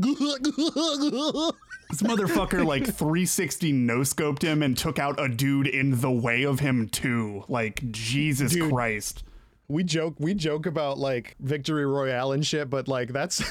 This 1.90 2.02
motherfucker 2.02 2.66
like 2.66 2.84
360 2.84 3.72
no 3.72 4.00
scoped 4.00 4.42
him 4.42 4.62
and 4.62 4.76
took 4.76 4.98
out 4.98 5.18
a 5.18 5.26
dude 5.28 5.66
in 5.66 6.00
the 6.00 6.10
way 6.10 6.42
of 6.44 6.60
him 6.60 6.88
too. 6.90 7.44
Like 7.48 7.90
Jesus 7.90 8.52
Dude. 8.52 8.70
Christ. 8.70 9.24
We 9.68 9.84
joke 9.84 10.14
we 10.18 10.34
joke 10.34 10.64
about 10.64 10.98
like 10.98 11.36
victory 11.40 11.84
royale 11.84 12.32
and 12.32 12.46
shit 12.46 12.70
but 12.70 12.88
like 12.88 13.12
that's 13.12 13.42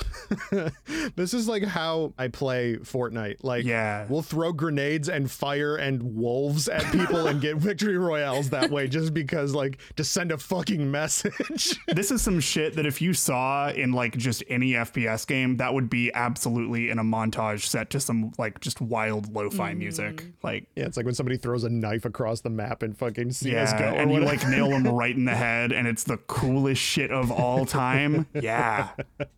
this 1.15 1.33
is 1.33 1.47
like 1.47 1.63
how 1.63 2.11
i 2.17 2.27
play 2.27 2.75
fortnite 2.77 3.37
like 3.43 3.65
Yeah. 3.65 4.05
we'll 4.09 4.23
throw 4.23 4.51
grenades 4.51 5.09
and 5.09 5.29
fire 5.29 5.75
and 5.75 6.01
wolves 6.15 6.67
at 6.67 6.83
people 6.91 7.27
and 7.27 7.39
get 7.39 7.57
victory 7.57 7.97
royales 7.97 8.49
that 8.49 8.71
way 8.71 8.87
just 8.87 9.13
because 9.13 9.53
like 9.53 9.77
to 9.95 10.03
send 10.03 10.31
a 10.31 10.37
fucking 10.37 10.89
message 10.89 11.77
This 11.87 12.11
is 12.11 12.21
some 12.21 12.39
shit 12.39 12.75
that 12.75 12.85
if 12.85 13.01
you 13.01 13.13
saw 13.13 13.69
in 13.69 13.91
like 13.91 14.15
just 14.17 14.43
any 14.49 14.73
FPS 14.73 15.25
game, 15.25 15.57
that 15.57 15.73
would 15.73 15.89
be 15.89 16.13
absolutely 16.13 16.89
in 16.89 16.99
a 16.99 17.03
montage 17.03 17.65
set 17.65 17.89
to 17.91 17.99
some 17.99 18.33
like 18.37 18.59
just 18.59 18.81
wild 18.81 19.33
lo-fi 19.33 19.73
mm. 19.73 19.77
music. 19.77 20.25
Like 20.43 20.67
yeah 20.75 20.85
it's 20.85 20.97
like 20.97 21.05
when 21.05 21.15
somebody 21.15 21.37
throws 21.37 21.63
a 21.63 21.69
knife 21.69 22.05
across 22.05 22.41
the 22.41 22.49
map 22.49 22.83
in 22.83 22.93
fucking 22.93 23.29
csgo 23.29 23.51
yeah, 23.51 23.91
or 23.93 23.97
and 23.97 24.11
you 24.11 24.19
like 24.19 24.47
nail 24.47 24.69
him 24.69 24.87
right 24.87 25.15
in 25.15 25.25
the 25.25 25.35
head, 25.35 25.71
and 25.71 25.87
it's 25.87 26.06
the 26.07 26.17
coolest 26.17 26.81
shit 26.81 27.11
of 27.11 27.31
all 27.31 27.65
time. 27.65 28.25
Yeah, 28.33 28.89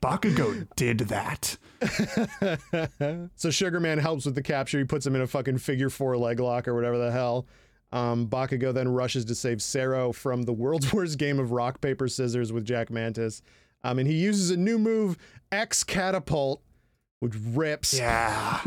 Bakugo 0.01 0.67
did 0.75 0.99
that. 0.99 1.57
So 3.35 3.49
Sugar 3.49 3.79
Man 3.79 3.97
helps 3.97 4.25
with 4.25 4.35
the 4.35 4.41
capture. 4.43 4.77
He 4.77 4.83
puts 4.83 5.05
him 5.05 5.15
in 5.15 5.21
a 5.21 5.27
fucking 5.27 5.57
figure 5.59 5.89
four 5.89 6.17
leg 6.17 6.39
lock 6.39 6.67
or 6.67 6.75
whatever 6.75 6.97
the 6.97 7.11
hell. 7.11 7.47
Um, 7.91 8.27
Bakugo 8.27 8.73
then 8.73 8.87
rushes 8.89 9.25
to 9.25 9.35
save 9.35 9.61
Sero 9.61 10.11
from 10.11 10.43
the 10.43 10.53
world's 10.53 10.93
worst 10.93 11.17
game 11.17 11.39
of 11.39 11.51
rock, 11.51 11.81
paper, 11.81 12.07
scissors 12.07 12.51
with 12.51 12.65
Jack 12.65 12.89
Mantis. 12.89 13.41
Um, 13.83 13.97
and 13.99 14.07
he 14.07 14.15
uses 14.15 14.51
a 14.51 14.57
new 14.57 14.77
move, 14.77 15.17
X 15.51 15.83
Catapult, 15.83 16.61
which 17.19 17.33
rips. 17.35 17.97
Yeah, 17.97 18.61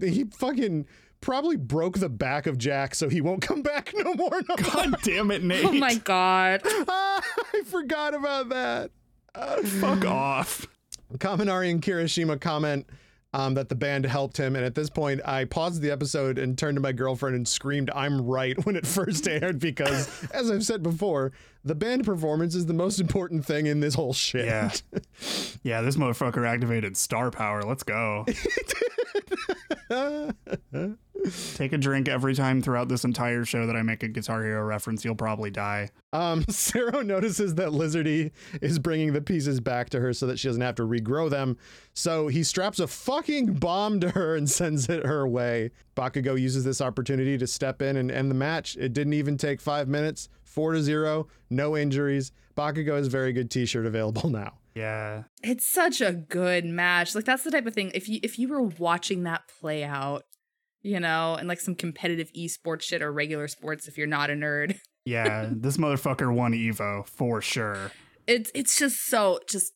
He 0.00 0.24
fucking 0.24 0.86
probably 1.22 1.56
broke 1.56 1.98
the 1.98 2.10
back 2.10 2.46
of 2.46 2.58
Jack 2.58 2.94
so 2.94 3.08
he 3.08 3.22
won't 3.22 3.40
come 3.40 3.62
back 3.62 3.92
no 3.96 4.12
more. 4.14 4.42
No 4.48 4.56
more. 4.58 4.72
god 4.72 4.96
damn 5.02 5.30
it, 5.30 5.42
Nate. 5.42 5.64
Oh 5.64 5.72
my 5.72 5.94
god. 5.94 6.62
Ah, 6.88 7.22
I 7.54 7.62
forgot 7.62 8.12
about 8.12 8.48
that. 8.50 8.90
fuck 9.64 10.04
off. 10.04 10.66
Kaminari 11.18 11.70
and 11.70 11.80
Kirishima 11.80 12.40
comment 12.40 12.86
um, 13.34 13.54
that 13.54 13.68
the 13.68 13.74
band 13.74 14.04
helped 14.04 14.36
him. 14.36 14.56
And 14.56 14.64
at 14.64 14.74
this 14.74 14.90
point, 14.90 15.20
I 15.24 15.44
paused 15.44 15.80
the 15.80 15.90
episode 15.90 16.38
and 16.38 16.56
turned 16.58 16.76
to 16.76 16.80
my 16.80 16.92
girlfriend 16.92 17.36
and 17.36 17.46
screamed, 17.46 17.90
I'm 17.94 18.20
right 18.26 18.56
when 18.66 18.76
it 18.76 18.86
first 18.86 19.26
aired 19.28 19.58
because, 19.58 20.08
as 20.32 20.50
I've 20.50 20.64
said 20.64 20.82
before, 20.82 21.32
the 21.64 21.74
band 21.74 22.04
performance 22.04 22.54
is 22.54 22.66
the 22.66 22.74
most 22.74 23.00
important 23.00 23.44
thing 23.46 23.66
in 23.66 23.80
this 23.80 23.94
whole 23.94 24.12
shit. 24.12 24.46
Yeah, 24.46 24.72
yeah. 25.62 25.80
This 25.80 25.96
motherfucker 25.96 26.46
activated 26.46 26.96
star 26.96 27.30
power. 27.30 27.62
Let's 27.62 27.84
go. 27.84 28.26
Take 31.54 31.72
a 31.72 31.78
drink 31.78 32.08
every 32.08 32.34
time 32.34 32.60
throughout 32.62 32.88
this 32.88 33.04
entire 33.04 33.44
show 33.44 33.66
that 33.66 33.76
I 33.76 33.82
make 33.82 34.02
a 34.02 34.08
Guitar 34.08 34.42
Hero 34.42 34.64
reference. 34.64 35.04
You'll 35.04 35.14
probably 35.14 35.50
die. 35.50 35.90
Um, 36.12 36.44
Sero 36.48 37.02
notices 37.02 37.54
that 37.56 37.68
Lizardy 37.68 38.32
is 38.60 38.78
bringing 38.78 39.12
the 39.12 39.20
pieces 39.20 39.60
back 39.60 39.90
to 39.90 40.00
her 40.00 40.12
so 40.12 40.26
that 40.26 40.38
she 40.38 40.48
doesn't 40.48 40.62
have 40.62 40.74
to 40.76 40.82
regrow 40.82 41.30
them. 41.30 41.56
So 41.94 42.28
he 42.28 42.42
straps 42.42 42.78
a 42.80 42.86
fucking 42.86 43.54
bomb 43.54 44.00
to 44.00 44.10
her 44.10 44.36
and 44.36 44.48
sends 44.50 44.88
it 44.88 45.06
her 45.06 45.26
way. 45.26 45.70
Bakugo 45.96 46.38
uses 46.40 46.64
this 46.64 46.80
opportunity 46.80 47.38
to 47.38 47.46
step 47.46 47.82
in 47.82 47.96
and 47.96 48.10
end 48.10 48.30
the 48.30 48.34
match. 48.34 48.76
It 48.76 48.92
didn't 48.92 49.12
even 49.14 49.36
take 49.36 49.60
five 49.60 49.88
minutes. 49.88 50.28
Four 50.42 50.72
to 50.72 50.82
zero, 50.82 51.28
no 51.48 51.76
injuries. 51.76 52.32
Bakugo 52.56 52.96
has 52.96 53.06
very 53.08 53.32
good 53.32 53.50
T-shirt 53.50 53.86
available 53.86 54.28
now. 54.30 54.54
Yeah, 54.74 55.24
It's 55.42 55.66
such 55.66 56.00
a 56.00 56.12
good 56.12 56.64
match. 56.64 57.14
Like 57.14 57.26
that's 57.26 57.42
the 57.44 57.50
type 57.50 57.66
of 57.66 57.74
thing 57.74 57.90
if 57.94 58.08
you 58.08 58.20
if 58.22 58.38
you 58.38 58.48
were 58.48 58.62
watching 58.62 59.24
that 59.24 59.42
play 59.60 59.84
out, 59.84 60.24
you 60.82 61.00
know, 61.00 61.34
and 61.34 61.48
like 61.48 61.60
some 61.60 61.74
competitive 61.74 62.30
esports 62.32 62.82
shit 62.82 63.02
or 63.02 63.12
regular 63.12 63.48
sports 63.48 63.88
if 63.88 63.96
you're 63.96 64.06
not 64.06 64.30
a 64.30 64.34
nerd. 64.34 64.78
yeah. 65.04 65.48
this 65.50 65.76
motherfucker 65.76 66.32
won 66.32 66.52
Evo 66.52 67.06
for 67.06 67.40
sure. 67.40 67.92
It's 68.26 68.50
it's 68.54 68.78
just 68.78 69.06
so 69.06 69.40
just 69.48 69.72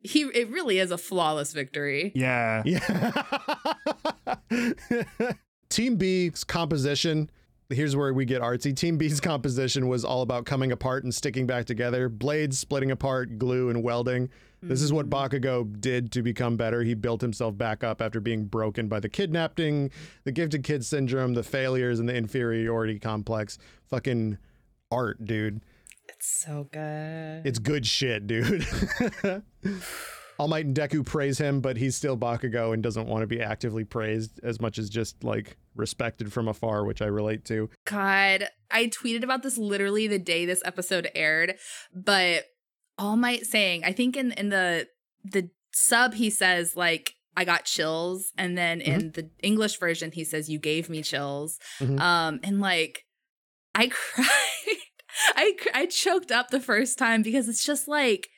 he 0.00 0.22
it 0.22 0.50
really 0.50 0.78
is 0.78 0.90
a 0.90 0.98
flawless 0.98 1.52
victory. 1.52 2.12
Yeah, 2.14 2.62
Yeah. 2.64 4.34
Team 5.68 5.96
B's 5.96 6.44
composition. 6.44 7.30
Here's 7.70 7.94
where 7.94 8.14
we 8.14 8.24
get 8.24 8.40
artsy. 8.40 8.74
Team 8.74 8.96
B's 8.96 9.20
composition 9.22 9.88
was 9.88 10.04
all 10.04 10.22
about 10.22 10.46
coming 10.46 10.72
apart 10.72 11.04
and 11.04 11.14
sticking 11.14 11.46
back 11.46 11.66
together, 11.66 12.08
blades 12.08 12.58
splitting 12.58 12.90
apart, 12.90 13.38
glue, 13.38 13.68
and 13.68 13.82
welding. 13.82 14.30
This 14.60 14.82
is 14.82 14.92
what 14.92 15.08
mm-hmm. 15.08 15.36
Bakugo 15.36 15.80
did 15.80 16.10
to 16.12 16.22
become 16.22 16.56
better. 16.56 16.82
He 16.82 16.94
built 16.94 17.20
himself 17.20 17.56
back 17.56 17.84
up 17.84 18.02
after 18.02 18.20
being 18.20 18.46
broken 18.46 18.88
by 18.88 18.98
the 18.98 19.08
kidnapping, 19.08 19.90
the 20.24 20.32
gifted 20.32 20.64
kid 20.64 20.84
syndrome, 20.84 21.34
the 21.34 21.44
failures, 21.44 22.00
and 22.00 22.08
the 22.08 22.14
inferiority 22.14 22.98
complex. 22.98 23.58
Fucking 23.88 24.38
art, 24.90 25.24
dude. 25.24 25.60
It's 26.08 26.26
so 26.26 26.68
good. 26.72 27.46
It's 27.46 27.60
good 27.60 27.86
shit, 27.86 28.26
dude. 28.26 28.66
All 30.38 30.48
Might 30.48 30.66
and 30.66 30.76
Deku 30.76 31.04
praise 31.04 31.38
him, 31.38 31.60
but 31.60 31.76
he's 31.76 31.96
still 31.96 32.16
Bakugo 32.16 32.72
and 32.72 32.82
doesn't 32.82 33.06
want 33.08 33.22
to 33.22 33.26
be 33.26 33.40
actively 33.40 33.84
praised 33.84 34.38
as 34.42 34.60
much 34.60 34.78
as 34.78 34.88
just 34.88 35.24
like 35.24 35.56
respected 35.74 36.32
from 36.32 36.46
afar, 36.48 36.84
which 36.84 37.02
I 37.02 37.06
relate 37.06 37.44
to. 37.46 37.68
God, 37.86 38.48
I 38.70 38.86
tweeted 38.86 39.22
about 39.24 39.42
this 39.42 39.58
literally 39.58 40.06
the 40.06 40.18
day 40.18 40.44
this 40.46 40.62
episode 40.64 41.10
aired, 41.14 41.54
but 41.94 42.44
All 42.98 43.16
Might 43.16 43.46
saying, 43.46 43.84
I 43.84 43.92
think 43.92 44.16
in 44.16 44.32
in 44.32 44.48
the 44.50 44.86
the 45.24 45.50
sub 45.72 46.14
he 46.14 46.30
says 46.30 46.76
like 46.76 47.14
I 47.36 47.44
got 47.44 47.64
chills, 47.64 48.32
and 48.36 48.56
then 48.58 48.80
in 48.80 49.12
the 49.12 49.30
English 49.42 49.78
version 49.78 50.10
he 50.12 50.24
says 50.24 50.48
you 50.48 50.58
gave 50.58 50.88
me 50.88 51.02
chills, 51.02 51.58
Mhm. 51.80 52.00
um, 52.00 52.40
and 52.42 52.60
like 52.60 53.04
I 53.74 53.86
cried, 53.92 54.26
I 55.36 55.54
I 55.74 55.86
choked 55.86 56.30
up 56.32 56.50
the 56.50 56.60
first 56.60 56.98
time 56.98 57.22
because 57.22 57.48
it's 57.48 57.64
just 57.64 57.86
like 57.88 58.28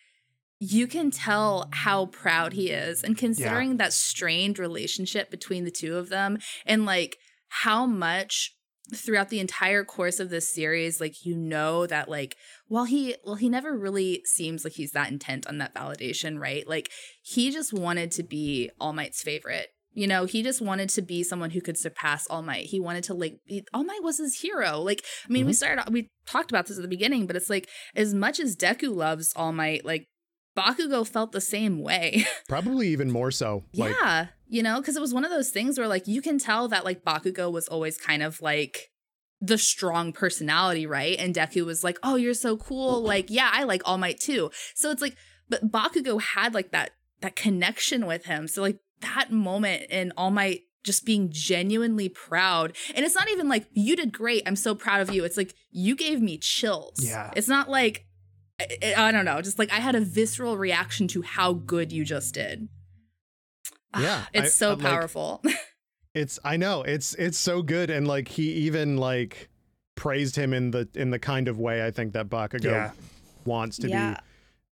you 0.60 0.86
can 0.86 1.10
tell 1.10 1.68
how 1.72 2.06
proud 2.06 2.52
he 2.52 2.68
is 2.68 3.02
and 3.02 3.16
considering 3.16 3.78
that 3.78 3.94
strained 3.94 4.58
relationship 4.58 5.30
between 5.30 5.64
the 5.64 5.70
two 5.70 5.96
of 5.96 6.10
them 6.10 6.38
and 6.66 6.84
like 6.84 7.16
how 7.48 7.86
much 7.86 8.54
throughout 8.94 9.30
the 9.30 9.40
entire 9.40 9.84
course 9.84 10.20
of 10.20 10.30
this 10.30 10.52
series 10.52 11.00
like 11.00 11.24
you 11.24 11.36
know 11.36 11.86
that 11.86 12.08
like 12.08 12.36
while 12.68 12.84
he 12.84 13.14
well 13.24 13.36
he 13.36 13.48
never 13.48 13.76
really 13.76 14.22
seems 14.24 14.64
like 14.64 14.74
he's 14.74 14.92
that 14.92 15.10
intent 15.10 15.46
on 15.46 15.58
that 15.58 15.74
validation 15.74 16.38
right? 16.38 16.68
Like 16.68 16.90
he 17.22 17.50
just 17.50 17.72
wanted 17.72 18.10
to 18.12 18.22
be 18.22 18.70
all 18.80 18.92
might's 18.92 19.22
favorite. 19.22 19.68
You 19.92 20.06
know 20.06 20.24
he 20.24 20.42
just 20.42 20.60
wanted 20.60 20.88
to 20.90 21.02
be 21.02 21.22
someone 21.22 21.50
who 21.50 21.60
could 21.60 21.78
surpass 21.78 22.26
all 22.26 22.42
might. 22.42 22.66
He 22.66 22.80
wanted 22.80 23.04
to 23.04 23.14
like 23.14 23.38
he, 23.46 23.64
all 23.72 23.84
might 23.84 24.02
was 24.02 24.18
his 24.18 24.40
hero. 24.40 24.80
Like 24.80 25.04
i 25.26 25.32
mean 25.32 25.46
we 25.46 25.52
mm-hmm. 25.52 25.56
started 25.56 25.92
we 25.92 26.08
talked 26.26 26.50
about 26.50 26.66
this 26.66 26.76
at 26.76 26.82
the 26.82 26.88
beginning 26.88 27.26
but 27.26 27.36
it's 27.36 27.50
like 27.50 27.68
as 27.94 28.12
much 28.12 28.38
as 28.38 28.56
deku 28.56 28.94
loves 28.94 29.32
all 29.34 29.52
might 29.52 29.84
like 29.84 30.06
bakugo 30.56 31.06
felt 31.06 31.32
the 31.32 31.40
same 31.40 31.80
way 31.80 32.24
Probably 32.48 32.88
even 32.88 33.10
more 33.10 33.30
so. 33.30 33.64
Like, 33.74 33.94
yeah, 34.00 34.26
you 34.48 34.62
know, 34.62 34.80
because 34.80 34.96
it 34.96 35.00
was 35.00 35.14
one 35.14 35.24
of 35.24 35.30
those 35.30 35.50
things 35.50 35.78
where 35.78 35.88
like 35.88 36.06
you 36.08 36.20
can 36.20 36.38
tell 36.38 36.68
that 36.68 36.84
like 36.84 37.04
Bakugo 37.04 37.50
was 37.50 37.68
always 37.68 37.96
kind 37.96 38.22
of 38.22 38.40
like 38.42 38.90
the 39.40 39.56
strong 39.56 40.12
personality, 40.12 40.86
right? 40.86 41.16
And 41.18 41.34
Deku 41.34 41.64
was 41.64 41.82
like, 41.82 41.98
"Oh, 42.02 42.16
you're 42.16 42.34
so 42.34 42.56
cool." 42.56 43.02
Like, 43.02 43.30
yeah, 43.30 43.50
I 43.52 43.64
like 43.64 43.82
All 43.84 43.98
Might 43.98 44.20
too. 44.20 44.50
So 44.74 44.90
it's 44.90 45.00
like, 45.00 45.16
but 45.48 45.70
Bakugo 45.70 46.20
had 46.20 46.52
like 46.54 46.72
that 46.72 46.90
that 47.20 47.36
connection 47.36 48.06
with 48.06 48.24
him. 48.24 48.48
So 48.48 48.60
like 48.60 48.78
that 49.00 49.30
moment 49.30 49.84
in 49.90 50.12
All 50.16 50.30
Might 50.30 50.62
just 50.82 51.04
being 51.04 51.28
genuinely 51.30 52.08
proud. 52.08 52.74
And 52.94 53.04
it's 53.04 53.14
not 53.14 53.28
even 53.30 53.48
like 53.48 53.66
you 53.72 53.96
did 53.96 54.12
great. 54.12 54.42
I'm 54.46 54.56
so 54.56 54.74
proud 54.74 55.00
of 55.00 55.14
you. 55.14 55.24
It's 55.24 55.36
like 55.36 55.54
you 55.70 55.94
gave 55.94 56.20
me 56.20 56.38
chills. 56.38 56.98
Yeah. 57.02 57.30
It's 57.36 57.48
not 57.48 57.68
like 57.68 58.06
I, 58.60 58.94
I 59.08 59.12
don't 59.12 59.24
know, 59.24 59.40
just 59.42 59.58
like 59.58 59.72
I 59.72 59.76
had 59.80 59.94
a 59.94 60.00
visceral 60.00 60.56
reaction 60.56 61.08
to 61.08 61.22
how 61.22 61.52
good 61.54 61.92
you 61.92 62.04
just 62.04 62.34
did. 62.34 62.68
Ah, 63.94 64.02
yeah, 64.02 64.24
it's 64.32 64.46
I- 64.46 64.50
so 64.50 64.72
I'm 64.72 64.78
like- 64.78 64.92
powerful. 64.92 65.42
it's 66.14 66.38
I 66.44 66.56
know 66.56 66.82
it's 66.82 67.14
it's 67.14 67.38
so 67.38 67.62
good, 67.62 67.90
and 67.90 68.06
like 68.06 68.28
he 68.28 68.52
even 68.52 68.96
like 68.96 69.48
praised 69.96 70.36
him 70.36 70.52
in 70.54 70.70
the 70.70 70.88
in 70.94 71.10
the 71.10 71.18
kind 71.18 71.48
of 71.48 71.58
way 71.58 71.84
I 71.84 71.90
think 71.90 72.12
that 72.14 72.28
Bakugo 72.28 72.64
Yeah. 72.64 72.90
wants 73.44 73.78
to 73.78 73.88
Yeah. 73.88 74.14
be 74.14 74.20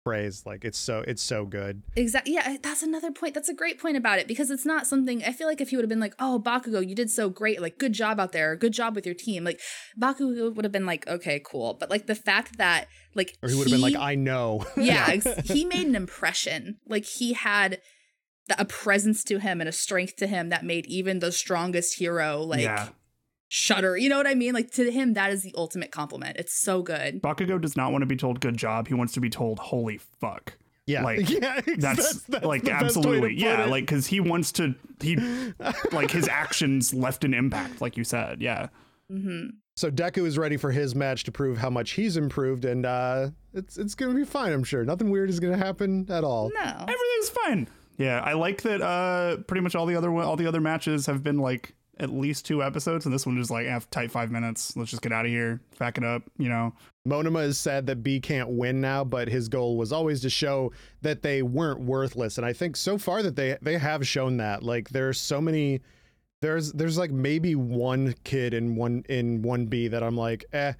praised. 0.03 0.45
Like 0.45 0.65
it's 0.65 0.77
so 0.77 1.03
it's 1.07 1.21
so 1.21 1.45
good. 1.45 1.83
exactly. 1.95 2.33
Yeah, 2.33 2.57
that's 2.61 2.83
another 2.83 3.11
point. 3.11 3.33
That's 3.33 3.49
a 3.49 3.53
great 3.53 3.79
point 3.79 3.97
about 3.97 4.19
it 4.19 4.27
because 4.27 4.51
it's 4.51 4.65
not 4.65 4.87
something 4.87 5.23
I 5.23 5.31
feel 5.31 5.47
like 5.47 5.61
if 5.61 5.69
he 5.69 5.75
would 5.75 5.83
have 5.83 5.89
been 5.89 5.99
like, 5.99 6.15
"Oh, 6.19 6.41
Bakugo, 6.43 6.87
you 6.87 6.95
did 6.95 7.09
so 7.09 7.29
great. 7.29 7.61
Like, 7.61 7.77
good 7.77 7.93
job 7.93 8.19
out 8.19 8.31
there. 8.31 8.55
Good 8.55 8.73
job 8.73 8.95
with 8.95 9.05
your 9.05 9.15
team." 9.15 9.43
Like, 9.43 9.59
Bakugo 9.99 10.53
would 10.53 10.65
have 10.65 10.71
been 10.71 10.85
like, 10.85 11.07
"Okay, 11.07 11.41
cool." 11.43 11.75
But 11.75 11.89
like 11.89 12.07
the 12.07 12.15
fact 12.15 12.57
that 12.57 12.87
like 13.15 13.37
Or 13.41 13.49
he 13.49 13.55
would 13.55 13.67
have 13.67 13.71
been 13.71 13.81
like, 13.81 13.95
I 13.95 14.15
know. 14.15 14.65
yeah, 14.77 15.11
he 15.43 15.65
made 15.65 15.87
an 15.87 15.95
impression. 15.95 16.77
Like 16.87 17.05
he 17.05 17.33
had 17.33 17.81
the, 18.47 18.61
a 18.61 18.65
presence 18.65 19.23
to 19.25 19.39
him 19.39 19.61
and 19.61 19.67
a 19.67 19.73
strength 19.73 20.15
to 20.17 20.27
him 20.27 20.49
that 20.49 20.65
made 20.65 20.85
even 20.87 21.19
the 21.19 21.31
strongest 21.31 21.97
hero 21.99 22.41
like 22.41 22.61
yeah. 22.61 22.89
Shudder. 23.53 23.97
You 23.97 24.07
know 24.07 24.15
what 24.15 24.27
I 24.27 24.33
mean? 24.33 24.53
Like 24.53 24.71
to 24.71 24.89
him, 24.89 25.13
that 25.15 25.29
is 25.33 25.43
the 25.43 25.53
ultimate 25.57 25.91
compliment. 25.91 26.37
It's 26.37 26.53
so 26.53 26.81
good. 26.81 27.21
Bakugo 27.21 27.59
does 27.59 27.75
not 27.75 27.91
want 27.91 28.01
to 28.01 28.05
be 28.05 28.15
told 28.15 28.39
good 28.39 28.55
job. 28.55 28.87
He 28.87 28.93
wants 28.93 29.11
to 29.13 29.19
be 29.19 29.29
told 29.29 29.59
holy 29.59 29.97
fuck. 29.97 30.57
Yeah, 30.87 31.03
Like, 31.03 31.29
yeah, 31.29 31.59
That's, 31.77 32.23
that's 32.23 32.45
like 32.45 32.63
the 32.63 32.69
best 32.71 32.71
way 32.71 32.79
to 32.79 32.85
absolutely 32.85 33.33
yeah 33.37 33.65
it. 33.65 33.69
like 33.69 33.83
because 33.83 34.07
he 34.07 34.19
wants 34.21 34.53
to 34.53 34.73
he 35.01 35.15
like 35.91 36.11
his 36.11 36.27
actions 36.29 36.93
left 36.93 37.23
an 37.25 37.33
impact 37.33 37.81
like 37.81 37.97
you 37.97 38.03
said 38.03 38.41
yeah 38.41 38.67
hmm 39.09 39.47
So 39.75 39.91
Deku 39.91 40.25
is 40.25 40.37
ready 40.37 40.55
for 40.57 40.71
his 40.71 40.95
match 40.95 41.23
to 41.25 41.31
prove 41.31 41.57
how 41.57 41.69
much 41.69 41.91
he's 41.91 42.15
improved, 42.17 42.63
and 42.65 42.85
uh, 42.85 43.29
it's 43.53 43.77
it's 43.77 43.95
gonna 43.95 44.13
be 44.15 44.23
fine. 44.25 44.53
I'm 44.53 44.63
sure 44.63 44.85
nothing 44.85 45.11
weird 45.11 45.29
is 45.29 45.39
gonna 45.41 45.57
happen 45.57 46.07
at 46.09 46.23
all. 46.23 46.49
No. 46.53 46.71
everything's 46.87 47.29
fine 47.29 47.67
yeah 47.97 48.21
i 48.23 48.31
like 48.33 48.61
that 48.63 48.81
uh 48.81 49.37
pretty 49.47 49.61
much 49.61 49.75
all 49.75 49.85
the 49.85 49.95
other 49.95 50.09
all 50.15 50.37
the 50.37 50.47
other 50.47 50.61
matches 50.61 51.05
have 51.05 51.21
been 51.21 51.37
like 51.37 51.75
at 52.01 52.09
least 52.09 52.45
two 52.45 52.61
episodes 52.61 53.05
and 53.05 53.13
this 53.13 53.25
one 53.25 53.37
is 53.37 53.51
like 53.51 53.67
ah, 53.69 53.79
tight 53.91 54.11
five 54.11 54.31
minutes 54.31 54.75
let's 54.75 54.89
just 54.89 55.01
get 55.01 55.11
out 55.11 55.25
of 55.25 55.31
here 55.31 55.61
back 55.77 55.97
it 55.97 56.03
up 56.03 56.23
you 56.37 56.49
know 56.49 56.73
Monoma 57.07 57.43
is 57.43 57.57
sad 57.57 57.87
that 57.87 58.03
B 58.03 58.19
can't 58.19 58.49
win 58.49 58.79
now, 58.79 59.03
but 59.03 59.27
his 59.27 59.49
goal 59.49 59.75
was 59.75 59.91
always 59.91 60.21
to 60.21 60.29
show 60.29 60.71
that 61.01 61.23
they 61.23 61.41
weren't 61.41 61.81
worthless, 61.81 62.37
and 62.37 62.45
I 62.45 62.53
think 62.53 62.75
so 62.75 62.97
far 62.97 63.23
that 63.23 63.35
they 63.35 63.57
they 63.61 63.77
have 63.77 64.07
shown 64.07 64.37
that. 64.37 64.61
Like 64.61 64.89
there's 64.89 65.19
so 65.19 65.41
many, 65.41 65.81
there's 66.41 66.71
there's 66.73 66.99
like 66.99 67.11
maybe 67.11 67.55
one 67.55 68.13
kid 68.23 68.53
in 68.53 68.75
one 68.75 69.03
in 69.09 69.41
one 69.41 69.65
B 69.65 69.87
that 69.87 70.03
I'm 70.03 70.15
like 70.15 70.45
eh. 70.53 70.73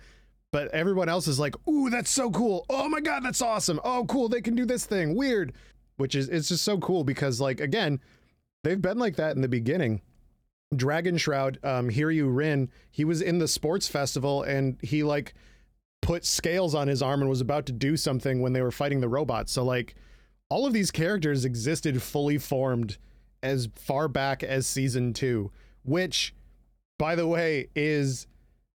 But 0.51 0.67
everyone 0.71 1.07
else 1.07 1.29
is 1.29 1.39
like, 1.39 1.55
ooh, 1.67 1.89
that's 1.89 2.12
so 2.12 2.29
cool. 2.29 2.65
Oh 2.69 2.89
my 2.89 2.99
god, 2.99 3.23
that's 3.23 3.41
awesome. 3.41 3.79
Oh, 3.86 4.05
cool, 4.05 4.27
they 4.27 4.41
can 4.41 4.53
do 4.53 4.65
this 4.65 4.86
thing. 4.86 5.15
Weird. 5.15 5.53
Which 5.95 6.13
is 6.13 6.29
it's 6.29 6.49
just 6.49 6.63
so 6.63 6.77
cool 6.77 7.03
because 7.03 7.41
like 7.41 7.60
again, 7.60 7.99
they've 8.63 8.81
been 8.81 8.99
like 8.99 9.15
that 9.15 9.36
in 9.36 9.41
the 9.41 9.47
beginning. 9.47 10.01
Dragon 10.75 11.17
Shroud, 11.17 11.60
um, 11.63 11.89
Hiryu 11.89 12.34
Rin, 12.34 12.69
he 12.91 13.03
was 13.05 13.21
in 13.21 13.39
the 13.39 13.47
sports 13.47 13.88
festival 13.88 14.43
and 14.43 14.77
he 14.81 15.03
like 15.03 15.34
put 16.01 16.25
scales 16.25 16.73
on 16.73 16.88
his 16.88 17.01
arm 17.01 17.21
and 17.21 17.29
was 17.29 17.41
about 17.41 17.65
to 17.67 17.71
do 17.73 17.97
something 17.97 18.41
when 18.41 18.53
they 18.53 18.62
were 18.62 18.71
fighting 18.71 19.01
the 19.01 19.10
robots. 19.10 19.51
So 19.51 19.63
like 19.63 19.95
all 20.49 20.65
of 20.65 20.73
these 20.73 20.89
characters 20.91 21.45
existed 21.45 22.01
fully 22.01 22.38
formed 22.38 22.97
as 23.43 23.69
far 23.75 24.07
back 24.07 24.43
as 24.43 24.65
season 24.65 25.13
2, 25.13 25.51
which 25.84 26.34
by 26.97 27.15
the 27.15 27.27
way 27.27 27.67
is 27.75 28.27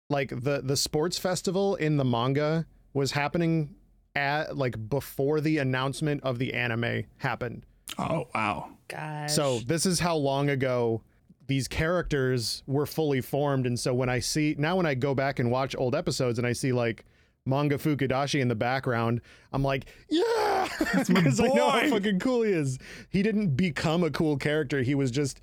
like 0.09 0.29
the 0.29 0.61
the 0.63 0.77
sports 0.77 1.17
festival 1.17 1.75
in 1.75 1.97
the 1.97 2.05
manga 2.05 2.65
was 2.93 3.11
happening 3.11 3.75
at 4.15 4.57
like 4.57 4.89
before 4.89 5.41
the 5.41 5.57
announcement 5.57 6.23
of 6.23 6.39
the 6.39 6.53
anime 6.53 7.03
happened. 7.17 7.65
oh 7.97 8.27
wow 8.33 8.69
Gosh. 8.87 9.33
So 9.33 9.59
this 9.59 9.85
is 9.85 9.99
how 9.99 10.15
long 10.15 10.49
ago 10.49 11.01
these 11.47 11.67
characters 11.67 12.63
were 12.67 12.85
fully 12.85 13.21
formed, 13.21 13.65
and 13.65 13.79
so 13.79 13.93
when 13.93 14.09
I 14.09 14.19
see 14.19 14.55
now 14.57 14.77
when 14.77 14.85
I 14.85 14.93
go 14.95 15.13
back 15.13 15.39
and 15.39 15.51
watch 15.51 15.75
old 15.77 15.95
episodes 15.95 16.37
and 16.37 16.47
I 16.47 16.53
see 16.53 16.71
like 16.71 17.05
manga 17.45 17.77
Fukidashi 17.77 18.39
in 18.39 18.47
the 18.47 18.55
background, 18.55 19.21
I'm 19.51 19.63
like, 19.63 19.85
yeah, 20.09 20.67
because 21.07 21.39
I 21.39 21.47
know 21.47 21.69
how 21.69 21.87
fucking 21.89 22.19
cool 22.19 22.43
he 22.43 22.51
is. 22.51 22.79
He 23.09 23.21
didn't 23.21 23.55
become 23.55 24.03
a 24.03 24.11
cool 24.11 24.37
character; 24.37 24.81
he 24.81 24.95
was 24.95 25.11
just 25.11 25.41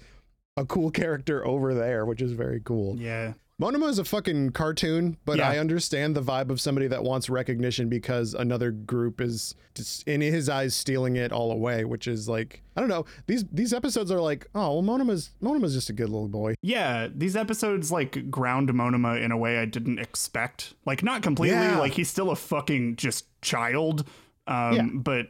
a 0.57 0.65
cool 0.65 0.91
character 0.91 1.47
over 1.47 1.75
there, 1.75 2.05
which 2.05 2.23
is 2.23 2.33
very 2.33 2.61
cool. 2.61 2.97
yeah 2.97 3.35
Monoma 3.61 3.91
is 3.91 3.99
a 3.99 4.05
fucking 4.05 4.51
cartoon, 4.53 5.19
but 5.27 5.37
Yeah. 5.39 5.51
I 5.51 5.59
understand 5.59 6.17
the 6.17 6.23
vibe 6.23 6.49
of 6.49 6.61
somebody 6.61 6.87
that 6.87 7.05
wants 7.05 7.29
recognition 7.29 7.91
because 7.91 8.33
another 8.33 8.71
group 8.71 9.21
is 9.21 9.55
just, 9.75 10.03
in 10.09 10.23
his 10.23 10.49
eyes 10.49 10.75
stealing 10.75 11.17
it 11.17 11.31
all 11.31 11.53
away, 11.53 11.85
which 11.85 12.09
is 12.09 12.27
like 12.29 12.63
I 12.75 12.81
don't 12.81 12.89
know. 12.89 13.05
These 13.27 13.45
these 13.53 13.75
episodes 13.75 14.11
are 14.11 14.21
like, 14.21 14.47
oh 14.55 14.81
well 14.81 14.83
Monoma's 14.83 15.31
Monoma's 15.43 15.75
just 15.75 15.91
a 15.91 15.93
good 15.93 16.09
little 16.09 16.29
boy. 16.29 16.55
Yeah, 16.63 17.09
these 17.15 17.37
episodes 17.37 17.93
like 17.93 18.31
ground 18.31 18.71
Monoma 18.71 19.21
in 19.23 19.31
a 19.31 19.37
way 19.37 19.59
I 19.59 19.67
didn't 19.67 19.99
expect. 19.99 20.73
Like 20.87 21.03
not 21.03 21.23
completely, 21.23 21.59
Yeah. 21.59 21.79
like 21.79 21.93
he's 21.93 22.09
still 22.09 22.31
a 22.31 22.37
fucking 22.37 22.97
just 22.97 23.27
child. 23.43 24.07
Um 24.47 24.75
Yeah. 24.75 24.87
but 24.95 25.27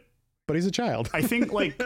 But 0.46 0.54
he's 0.54 0.66
a 0.66 0.70
child. 0.70 1.10
I 1.12 1.22
think 1.22 1.52
like 1.60 1.76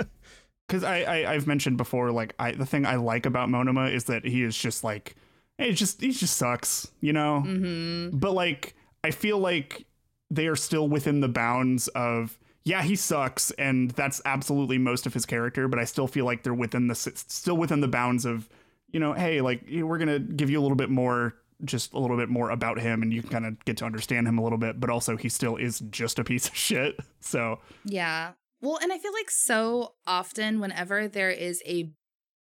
because 0.69 0.85
I, 0.85 1.03
I 1.05 1.33
I've 1.33 1.47
mentioned 1.47 1.79
before, 1.79 2.11
like 2.11 2.35
I 2.39 2.53
the 2.53 2.67
thing 2.67 2.85
I 2.85 2.97
like 2.97 3.25
about 3.25 3.49
Monoma 3.49 3.91
is 3.91 4.05
that 4.05 4.27
he 4.27 4.43
is 4.43 4.55
just 4.57 4.85
like 4.85 5.15
hey, 5.59 5.71
it's 5.71 5.79
just 5.79 6.01
he 6.01 6.13
just 6.13 6.37
sucks, 6.37 6.89
you 7.01 7.13
know. 7.13 7.43
Mm-hmm. 7.47 8.17
But 8.19 8.33
like 8.33 8.75
I 9.03 9.11
feel 9.11 9.39
like 9.39 9.87
they 10.31 10.47
are 10.47 10.57
still 10.57 10.89
within 10.89 11.21
the 11.21 11.29
bounds 11.29 11.89
of 11.89 12.39
yeah 12.65 12.83
he 12.83 12.97
sucks 12.97 13.51
and 13.53 13.91
that's 13.91 14.23
absolutely 14.25 14.79
most 14.79 15.05
of 15.05 15.13
his 15.13 15.27
character 15.27 15.69
but 15.69 15.79
i 15.79 15.85
still 15.85 16.07
feel 16.07 16.25
like 16.25 16.43
they're 16.43 16.55
within 16.55 16.89
the 16.89 16.95
still 16.95 17.59
within 17.59 17.83
the 17.83 17.89
bounds 17.89 18.25
of 18.25 18.49
you 18.91 18.99
know 18.99 19.13
hey 19.13 19.43
like 19.43 19.63
we're 19.71 19.99
gonna 19.99 20.19
give 20.19 20.49
you 20.49 20.59
a 20.59 20.63
little 20.63 20.77
bit 20.77 20.89
more 20.89 21.35
just 21.63 21.93
a 21.93 21.99
little 21.99 22.17
bit 22.17 22.31
more 22.31 22.49
about 22.49 22.81
him 22.81 23.03
and 23.03 23.13
you 23.13 23.21
can 23.21 23.31
kind 23.31 23.47
of 23.47 23.63
get 23.67 23.77
to 23.77 23.85
understand 23.85 24.27
him 24.27 24.39
a 24.39 24.43
little 24.43 24.57
bit 24.57 24.81
but 24.81 24.89
also 24.89 25.15
he 25.15 25.29
still 25.29 25.57
is 25.57 25.81
just 25.91 26.19
a 26.19 26.25
piece 26.25 26.49
of 26.49 26.57
shit 26.57 26.99
so 27.21 27.61
Yeah. 27.85 28.33
Well, 28.65 28.79
and 28.81 28.91
I 28.91 28.99
feel 28.99 29.13
like 29.13 29.31
so 29.31 29.93
often 30.07 30.59
whenever 30.59 31.07
there 31.07 31.31
is 31.31 31.63
a 31.67 31.91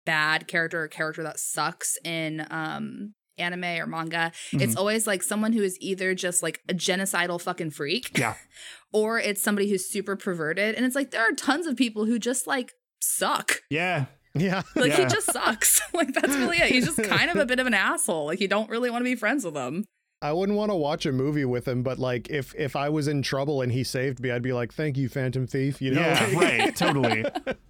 bad 0.05 0.47
character 0.47 0.83
or 0.83 0.87
character 0.87 1.23
that 1.23 1.39
sucks 1.39 1.97
in 2.03 2.45
um 2.49 3.13
anime 3.37 3.63
or 3.65 3.85
manga, 3.85 4.31
it's 4.53 4.75
always 4.77 5.05
like 5.05 5.21
someone 5.21 5.51
who 5.51 5.61
is 5.61 5.77
either 5.81 6.15
just 6.15 6.41
like 6.41 6.61
a 6.69 6.73
genocidal 6.73 7.39
fucking 7.41 7.69
freak 7.69 8.17
yeah 8.17 8.35
or 8.93 9.19
it's 9.19 9.41
somebody 9.41 9.69
who's 9.69 9.89
super 9.89 10.15
perverted. 10.15 10.73
And 10.75 10.85
it's 10.85 10.95
like 10.95 11.11
there 11.11 11.21
are 11.21 11.33
tons 11.33 11.67
of 11.67 11.75
people 11.75 12.05
who 12.05 12.17
just 12.17 12.47
like 12.47 12.71
suck. 13.01 13.61
yeah 13.69 14.05
yeah. 14.37 14.63
Like 14.75 14.89
Yeah. 14.91 14.97
he 14.97 15.05
just 15.05 15.31
sucks. 15.31 15.81
like 15.93 16.13
that's 16.13 16.35
really 16.35 16.57
it. 16.57 16.69
He's 16.71 16.85
just 16.85 17.01
kind 17.03 17.29
of 17.29 17.37
a 17.37 17.45
bit 17.45 17.59
of 17.59 17.67
an 17.67 17.73
asshole. 17.73 18.25
Like 18.25 18.39
you 18.41 18.47
don't 18.49 18.69
really 18.69 18.89
want 18.89 19.01
to 19.01 19.05
be 19.05 19.15
friends 19.15 19.45
with 19.45 19.55
him. 19.55 19.85
I 20.21 20.31
wouldn't 20.33 20.57
want 20.57 20.71
to 20.71 20.75
watch 20.75 21.05
a 21.05 21.11
movie 21.11 21.45
with 21.45 21.67
him, 21.67 21.83
but 21.83 21.99
like 21.99 22.29
if 22.29 22.53
if 22.55 22.75
I 22.75 22.89
was 22.89 23.07
in 23.07 23.21
trouble 23.21 23.61
and 23.61 23.71
he 23.71 23.83
saved 23.83 24.19
me, 24.19 24.31
I'd 24.31 24.41
be 24.41 24.53
like, 24.53 24.73
"Thank 24.73 24.97
you, 24.97 25.07
Phantom 25.07 25.45
Thief." 25.45 25.81
You 25.81 25.91
know, 25.91 26.01
yeah 26.01 26.33
right 26.39 26.75
totally 26.75 27.25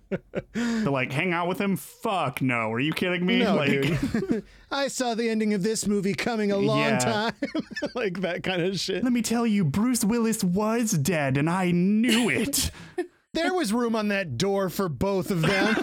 but 0.10 0.92
like 0.92 1.12
hang 1.12 1.34
out 1.34 1.48
with 1.48 1.60
him 1.60 1.76
fuck 1.76 2.42
no 2.42 2.72
are 2.72 2.80
you 2.80 2.94
kidding 2.94 3.26
me 3.26 3.40
No, 3.40 3.56
like 3.56 3.70
dude. 3.70 4.44
I 4.72 4.88
saw 4.88 5.16
the 5.16 5.30
ending 5.30 5.54
of 5.54 5.64
this 5.64 5.88
movie 5.88 6.14
coming 6.14 6.52
a 6.52 6.58
long 6.58 6.80
Yeah. 6.80 6.98
time, 7.00 7.34
like 7.96 8.22
that 8.22 8.44
kind 8.44 8.62
of 8.62 8.80
shit. 8.80 9.04
let 9.04 9.12
me 9.14 9.22
tell 9.22 9.48
you 9.48 9.64
bruce 9.66 10.04
willis 10.06 10.44
was 10.44 10.92
dead 10.92 11.38
and 11.38 11.50
i 11.50 11.72
knew 11.72 12.30
it 12.30 12.72
There 13.34 13.54
was 13.54 13.74
room 13.74 13.98
on 13.98 14.08
that 14.08 14.38
door 14.38 14.70
for 14.70 14.88
both 14.88 15.30
of 15.30 15.42
them. 15.42 15.76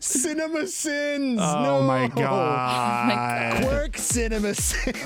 Cinema 0.00 0.66
sins. 0.66 1.38
oh 1.40 1.62
no. 1.62 1.82
my 1.82 2.04
oh 2.06 2.08
god 2.08 3.62
Quirk 3.62 3.98
cinema 3.98 4.52
sins. 4.54 4.96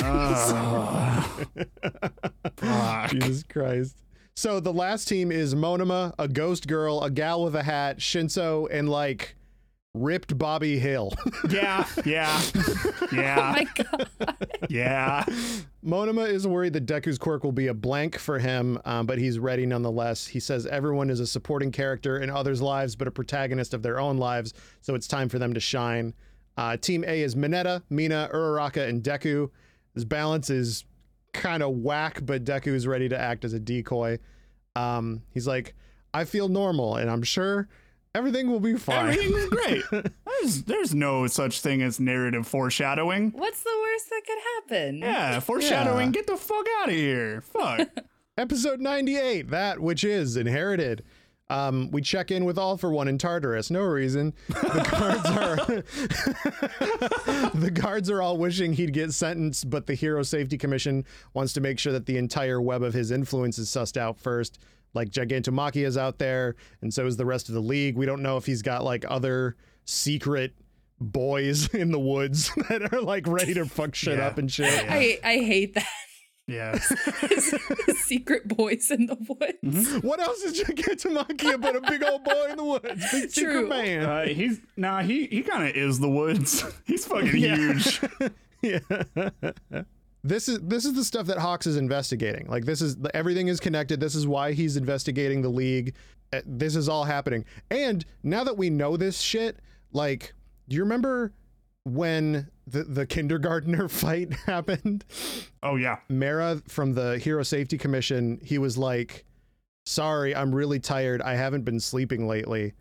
Fuck. 2.56 3.10
Jesus 3.10 3.42
Christ. 3.44 3.96
So 4.40 4.58
the 4.58 4.72
last 4.72 5.06
team 5.06 5.30
is 5.30 5.54
Monoma, 5.54 6.14
a 6.18 6.26
ghost 6.26 6.66
girl, 6.66 7.02
a 7.02 7.10
gal 7.10 7.44
with 7.44 7.54
a 7.54 7.62
hat, 7.62 7.98
Shinso, 7.98 8.66
and 8.70 8.88
like 8.88 9.36
ripped 9.92 10.38
Bobby 10.38 10.78
Hill. 10.78 11.12
Yeah, 11.50 11.84
yeah, 12.06 12.40
Oh 12.56 13.08
yeah, 13.12 13.54
my 13.54 13.66
god. 13.84 14.08
yeah. 14.70 15.24
Monoma 15.84 16.26
is 16.26 16.46
worried 16.46 16.72
that 16.72 16.86
Deku's 16.86 17.18
quirk 17.18 17.44
will 17.44 17.52
be 17.52 17.66
a 17.66 17.74
blank 17.74 18.16
for 18.16 18.38
him, 18.38 18.78
um, 18.86 19.04
but 19.04 19.18
he's 19.18 19.38
ready 19.38 19.66
nonetheless. 19.66 20.26
He 20.26 20.40
says 20.40 20.64
everyone 20.64 21.10
is 21.10 21.20
a 21.20 21.26
supporting 21.26 21.70
character 21.70 22.18
in 22.18 22.30
others' 22.30 22.62
lives, 22.62 22.96
but 22.96 23.06
a 23.06 23.10
protagonist 23.10 23.74
of 23.74 23.82
their 23.82 24.00
own 24.00 24.16
lives, 24.16 24.54
so 24.80 24.94
it's 24.94 25.06
time 25.06 25.28
for 25.28 25.38
them 25.38 25.52
to 25.52 25.60
shine. 25.60 26.14
Uh, 26.56 26.78
team 26.78 27.04
A 27.06 27.20
is 27.20 27.34
Mineta, 27.34 27.82
Mina, 27.90 28.30
Uraraka, 28.32 28.88
and 28.88 29.02
Deku. 29.02 29.50
His 29.92 30.06
balance 30.06 30.48
is 30.48 30.86
kind 31.32 31.62
of 31.62 31.76
whack, 31.76 32.20
but 32.22 32.44
Deku 32.44 32.68
is 32.68 32.86
ready 32.86 33.08
to 33.08 33.18
act 33.18 33.44
as 33.44 33.52
a 33.52 33.60
decoy. 33.60 34.18
Um, 34.76 35.22
he's 35.32 35.46
like, 35.46 35.74
I 36.12 36.24
feel 36.24 36.48
normal, 36.48 36.96
and 36.96 37.10
I'm 37.10 37.22
sure 37.22 37.68
everything 38.14 38.50
will 38.50 38.60
be 38.60 38.74
fine. 38.76 39.10
Everything's 39.10 39.48
great. 39.48 39.82
There's 40.40 40.62
there's 40.64 40.94
no 40.94 41.26
such 41.26 41.60
thing 41.60 41.82
as 41.82 42.00
narrative 42.00 42.46
foreshadowing. 42.46 43.30
What's 43.32 43.62
the 43.62 43.76
worst 43.78 44.08
that 44.10 44.22
could 44.26 44.38
happen? 44.78 44.98
Yeah, 44.98 45.40
foreshadowing. 45.40 46.08
Yeah. 46.08 46.12
Get 46.12 46.26
the 46.28 46.36
fuck 46.36 46.64
out 46.80 46.88
of 46.88 46.94
here. 46.94 47.42
Fuck. 47.42 47.88
Episode 48.38 48.80
98, 48.80 49.50
that 49.50 49.80
which 49.80 50.02
is 50.02 50.36
inherited. 50.36 51.04
Um, 51.50 51.90
we 51.90 52.00
check 52.00 52.30
in 52.30 52.44
with 52.44 52.58
All 52.58 52.76
for 52.76 52.92
One 52.92 53.08
in 53.08 53.18
Tartarus. 53.18 53.70
No 53.70 53.82
reason. 53.82 54.32
The 54.48 54.86
guards 54.90 55.26
are 55.26 55.56
the 57.54 57.70
guards 57.70 58.08
are 58.08 58.22
all 58.22 58.38
wishing 58.38 58.72
he'd 58.72 58.92
get 58.92 59.12
sentenced, 59.12 59.68
but 59.68 59.86
the 59.86 59.94
Hero 59.94 60.22
Safety 60.22 60.56
Commission 60.56 61.04
wants 61.34 61.52
to 61.54 61.60
make 61.60 61.78
sure 61.78 61.92
that 61.92 62.06
the 62.06 62.16
entire 62.16 62.60
web 62.60 62.82
of 62.82 62.94
his 62.94 63.10
influence 63.10 63.58
is 63.58 63.68
sussed 63.68 63.96
out 63.96 64.18
first. 64.18 64.58
Like 64.94 65.10
Gigantomachia 65.10 65.86
is 65.86 65.96
out 65.98 66.18
there, 66.18 66.56
and 66.82 66.92
so 66.92 67.06
is 67.06 67.16
the 67.16 67.26
rest 67.26 67.48
of 67.48 67.54
the 67.54 67.60
league. 67.60 67.96
We 67.96 68.06
don't 68.06 68.22
know 68.22 68.36
if 68.36 68.46
he's 68.46 68.62
got 68.62 68.84
like 68.84 69.04
other 69.08 69.56
secret 69.84 70.54
boys 71.00 71.68
in 71.74 71.90
the 71.90 71.98
woods 71.98 72.50
that 72.68 72.92
are 72.92 73.00
like 73.00 73.26
ready 73.26 73.54
to 73.54 73.64
fuck 73.66 73.94
shit 73.94 74.18
Yeah. 74.18 74.26
up 74.26 74.38
and 74.38 74.50
shit. 74.50 74.84
I 74.88 75.18
I 75.24 75.36
hate 75.38 75.74
that. 75.74 75.86
Yeah. 76.50 76.76
his, 77.28 77.54
his 77.86 77.98
secret 78.04 78.48
boys 78.48 78.90
in 78.90 79.06
the 79.06 79.16
woods. 79.16 80.02
What 80.02 80.20
else 80.20 80.42
did 80.42 80.56
you 80.58 80.74
get 80.74 80.98
to 81.00 81.08
Makia 81.08 81.60
but 81.60 81.76
a 81.76 81.80
big 81.80 82.02
old 82.02 82.24
boy 82.24 82.46
in 82.50 82.56
the 82.56 82.64
woods? 82.64 83.04
Big 83.12 83.30
secret 83.30 83.52
True. 83.52 83.68
man. 83.68 84.04
Uh, 84.04 84.24
he's 84.26 84.58
nah. 84.76 85.02
He 85.02 85.26
he 85.26 85.42
kind 85.42 85.68
of 85.68 85.74
is 85.76 86.00
the 86.00 86.08
woods. 86.08 86.64
he's 86.86 87.04
fucking 87.06 87.28
huge. 87.28 88.00
yeah. 88.62 88.80
this 90.24 90.48
is 90.48 90.58
this 90.60 90.84
is 90.84 90.94
the 90.94 91.04
stuff 91.04 91.26
that 91.26 91.38
Hawks 91.38 91.66
is 91.66 91.76
investigating. 91.76 92.46
Like 92.48 92.64
this 92.64 92.82
is 92.82 92.96
everything 93.14 93.48
is 93.48 93.60
connected. 93.60 94.00
This 94.00 94.14
is 94.14 94.26
why 94.26 94.52
he's 94.52 94.76
investigating 94.76 95.42
the 95.42 95.48
league. 95.48 95.94
Uh, 96.32 96.40
This 96.46 96.76
is 96.76 96.88
all 96.88 97.04
happening. 97.04 97.44
And 97.70 98.04
now 98.22 98.44
that 98.44 98.56
we 98.56 98.70
know 98.70 98.96
this 98.96 99.20
shit, 99.20 99.60
like, 99.92 100.32
do 100.68 100.76
you 100.76 100.82
remember 100.82 101.32
when 101.84 102.48
the 102.70 102.84
the 102.84 103.06
kindergartner 103.06 103.88
fight 103.88 104.32
happened? 104.46 105.04
Oh 105.62 105.76
yeah. 105.76 105.98
Mera 106.08 106.62
from 106.68 106.94
the 106.94 107.18
Hero 107.18 107.42
Safety 107.42 107.78
Commission, 107.78 108.40
he 108.42 108.58
was 108.58 108.78
like, 108.78 109.24
"Sorry, 109.86 110.34
I'm 110.34 110.54
really 110.54 110.80
tired. 110.80 111.22
I 111.22 111.34
haven't 111.34 111.62
been 111.62 111.80
sleeping 111.80 112.26
lately." 112.26 112.74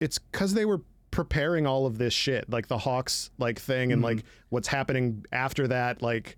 It's 0.00 0.18
cuz 0.32 0.54
they 0.54 0.64
were 0.64 0.82
preparing 1.10 1.66
all 1.66 1.86
of 1.86 1.96
this 1.98 2.12
shit, 2.12 2.50
like 2.50 2.66
the 2.66 2.78
Hawks 2.78 3.30
like 3.38 3.58
thing 3.58 3.92
and 3.92 4.00
mm-hmm. 4.00 4.16
like 4.16 4.24
what's 4.50 4.68
happening 4.68 5.24
after 5.32 5.66
that, 5.68 6.02
like 6.02 6.36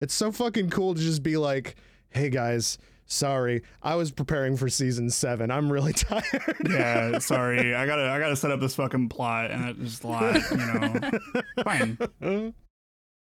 it's 0.00 0.14
so 0.14 0.30
fucking 0.30 0.70
cool 0.70 0.94
to 0.94 1.00
just 1.00 1.22
be 1.22 1.36
like, 1.36 1.76
"Hey 2.10 2.30
guys, 2.30 2.78
sorry. 3.08 3.62
I 3.82 3.96
was 3.96 4.12
preparing 4.12 4.56
for 4.56 4.68
season 4.68 5.10
7. 5.10 5.50
I'm 5.50 5.72
really 5.72 5.92
tired." 5.94 6.56
Yeah. 6.70 7.18
Sorry. 7.18 7.74
I 7.74 7.84
gotta 7.86 8.08
I 8.08 8.18
gotta 8.20 8.36
set 8.36 8.52
up 8.52 8.60
this 8.60 8.76
fucking 8.76 9.08
plot, 9.08 9.50
and 9.50 9.68
it's 9.70 9.78
just 9.90 10.04
a 10.04 10.06
lot. 10.06 10.34
You 10.50 10.56
know. 10.56 11.10
Fine. 11.64 12.54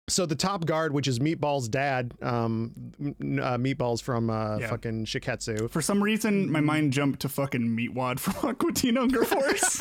so 0.10 0.26
the 0.28 0.36
top 0.36 0.66
guard, 0.66 0.94
which 0.94 1.08
is 1.08 1.20
Meatball's 1.20 1.68
dad, 1.70 2.14
um 2.22 2.74
uh, 3.02 3.58
Meatballs 3.58 4.02
from 4.02 4.30
uh 4.30 4.58
Yeah. 4.58 4.70
fucking 4.70 5.06
Shiketsu. 5.06 5.70
For 5.70 5.82
some 5.82 6.04
reason, 6.04 6.52
my 6.52 6.60
mind 6.62 6.92
jumped 6.94 7.22
to 7.22 7.30
fucking 7.30 7.62
Meatwad 7.76 8.20
from 8.20 8.34
Aqua 8.50 8.72
Hunger 8.76 9.24
Force. 9.24 9.80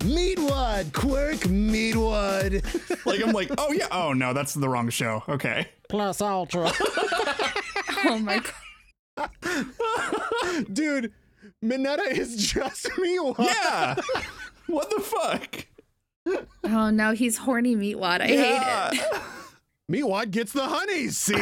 Meatwad, 0.00 0.92
quirk 0.92 1.40
Meatwad. 1.40 3.06
like 3.06 3.22
I'm 3.22 3.32
like, 3.32 3.50
oh 3.58 3.72
yeah, 3.72 3.86
oh 3.90 4.12
no, 4.12 4.32
that's 4.32 4.54
the 4.54 4.68
wrong 4.68 4.88
show. 4.88 5.22
Okay. 5.28 5.68
Plus 5.88 6.20
Ultra. 6.20 6.72
Oh 8.04 8.18
my 8.18 8.38
god. 8.38 8.52
Dude, 10.72 11.12
Mineta 11.64 12.10
is 12.10 12.36
just 12.52 12.84
Meatwad. 12.98 13.38
Yeah. 13.38 13.94
what 14.66 14.90
the 14.90 15.00
fuck? 15.02 15.66
Oh 16.64 16.90
no, 16.90 17.12
he's 17.12 17.36
horny 17.38 17.74
meatwad. 17.76 18.20
I 18.20 18.26
hate 18.26 18.98
it. 19.00 19.22
Meatwad 19.90 20.30
gets 20.30 20.52
the 20.52 20.62
honeys, 20.64 21.18
see? 21.18 21.34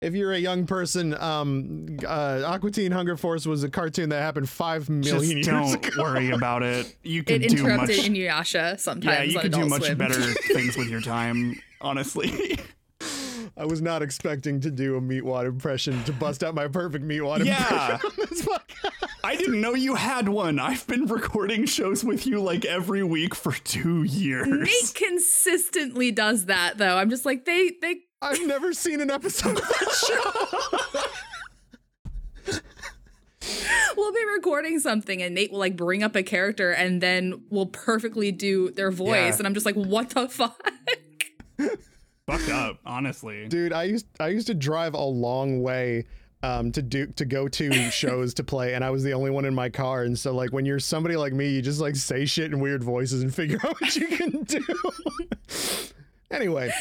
if 0.00 0.14
you're 0.14 0.32
a 0.32 0.38
young 0.38 0.66
person, 0.66 1.12
um, 1.20 1.98
uh, 2.06 2.42
Aqua 2.46 2.70
Teen 2.70 2.90
Hunger 2.92 3.16
Force 3.18 3.44
was 3.46 3.62
a 3.62 3.68
cartoon 3.68 4.08
that 4.08 4.22
happened 4.22 4.48
five 4.48 4.88
million 4.88 5.02
Just 5.20 5.26
years 5.32 5.46
don't 5.46 5.86
ago. 5.86 6.02
worry 6.02 6.30
about 6.30 6.62
it. 6.62 6.96
You 7.02 7.20
It 7.20 7.26
could 7.26 7.42
do 7.42 7.48
much. 7.62 7.90
interrupted 7.90 7.96
Inuyasha 7.98 8.80
sometimes. 8.80 9.04
Yeah, 9.18 9.22
you 9.24 9.36
on 9.36 9.42
could 9.42 9.52
do 9.52 9.66
much 9.66 9.82
Swim. 9.84 9.98
better 9.98 10.20
things 10.54 10.76
with 10.76 10.88
your 10.88 11.02
time, 11.02 11.60
honestly. 11.82 12.58
I 13.56 13.64
was 13.66 13.82
not 13.82 14.02
expecting 14.02 14.60
to 14.60 14.70
do 14.70 14.96
a 14.96 15.00
Meatwad 15.00 15.46
impression 15.46 16.02
to 16.04 16.12
bust 16.12 16.42
out 16.42 16.54
my 16.54 16.68
perfect 16.68 17.04
Meatwad 17.06 17.44
Yeah. 17.44 17.94
impression 17.94 18.10
on 18.22 18.26
this 18.30 18.42
podcast. 18.42 19.08
I 19.22 19.36
didn't 19.36 19.60
know 19.60 19.74
you 19.74 19.94
had 19.96 20.28
one. 20.28 20.58
I've 20.58 20.86
been 20.86 21.06
recording 21.06 21.66
shows 21.66 22.02
with 22.04 22.26
you 22.26 22.40
like 22.40 22.64
every 22.64 23.02
week 23.02 23.34
for 23.34 23.52
two 23.52 24.02
years. 24.04 24.48
Nate 24.48 24.94
consistently 24.94 26.10
does 26.10 26.46
that 26.46 26.78
though. 26.78 26.96
I'm 26.96 27.10
just 27.10 27.26
like 27.26 27.44
they 27.44 27.72
they 27.82 27.96
I've 28.22 28.46
never 28.46 28.72
seen 28.72 29.00
an 29.00 29.10
episode 29.10 29.58
of 29.58 29.62
that 29.68 31.00
show. 32.48 32.60
we'll 33.96 34.12
be 34.12 34.24
recording 34.34 34.78
something 34.78 35.22
and 35.22 35.34
Nate 35.34 35.52
will 35.52 35.58
like 35.58 35.76
bring 35.76 36.02
up 36.02 36.14
a 36.16 36.22
character 36.22 36.70
and 36.70 37.00
then 37.02 37.42
we'll 37.50 37.66
perfectly 37.66 38.32
do 38.32 38.70
their 38.70 38.90
voice 38.90 39.08
Yeah. 39.34 39.36
and 39.38 39.46
I'm 39.46 39.54
just 39.54 39.66
like 39.66 39.74
what 39.76 40.10
the 40.10 40.28
fuck? 40.28 40.60
Fucked 42.30 42.50
up, 42.50 42.78
honestly. 42.86 43.48
Dude, 43.48 43.72
I 43.72 43.84
used 43.84 44.06
I 44.18 44.28
used 44.28 44.46
to 44.46 44.54
drive 44.54 44.94
a 44.94 45.02
long 45.02 45.62
way 45.62 46.06
um, 46.42 46.72
to 46.72 46.82
do 46.82 47.06
to 47.06 47.24
go 47.24 47.48
to 47.48 47.90
shows 47.90 48.34
to 48.34 48.44
play, 48.44 48.74
and 48.74 48.84
I 48.84 48.90
was 48.90 49.02
the 49.02 49.12
only 49.12 49.30
one 49.30 49.44
in 49.44 49.54
my 49.54 49.68
car. 49.68 50.04
And 50.04 50.18
so, 50.18 50.34
like, 50.34 50.52
when 50.52 50.64
you're 50.64 50.78
somebody 50.78 51.16
like 51.16 51.32
me, 51.32 51.50
you 51.50 51.62
just 51.62 51.80
like 51.80 51.96
say 51.96 52.24
shit 52.24 52.52
in 52.52 52.60
weird 52.60 52.82
voices 52.82 53.22
and 53.22 53.34
figure 53.34 53.58
out 53.64 53.80
what 53.80 53.96
you 53.96 54.06
can 54.06 54.42
do. 54.44 54.64
anyway, 56.30 56.72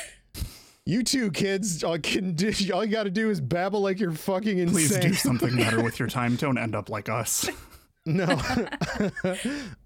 you 0.86 1.04
two 1.04 1.32
kids, 1.32 1.84
all, 1.84 2.00
can 2.00 2.34
do, 2.34 2.52
all 2.74 2.84
you 2.84 2.92
got 2.92 3.04
to 3.04 3.10
do 3.10 3.30
is 3.30 3.40
babble 3.40 3.82
like 3.82 4.00
you're 4.00 4.12
fucking 4.12 4.58
insane. 4.58 4.88
Please 4.88 4.98
do 4.98 5.14
something 5.14 5.56
better 5.56 5.84
with 5.84 6.00
your 6.00 6.08
time. 6.10 6.36
Don't 6.36 6.58
end 6.58 6.76
up 6.76 6.90
like 6.90 7.10
us. 7.10 7.50
No. 8.10 8.40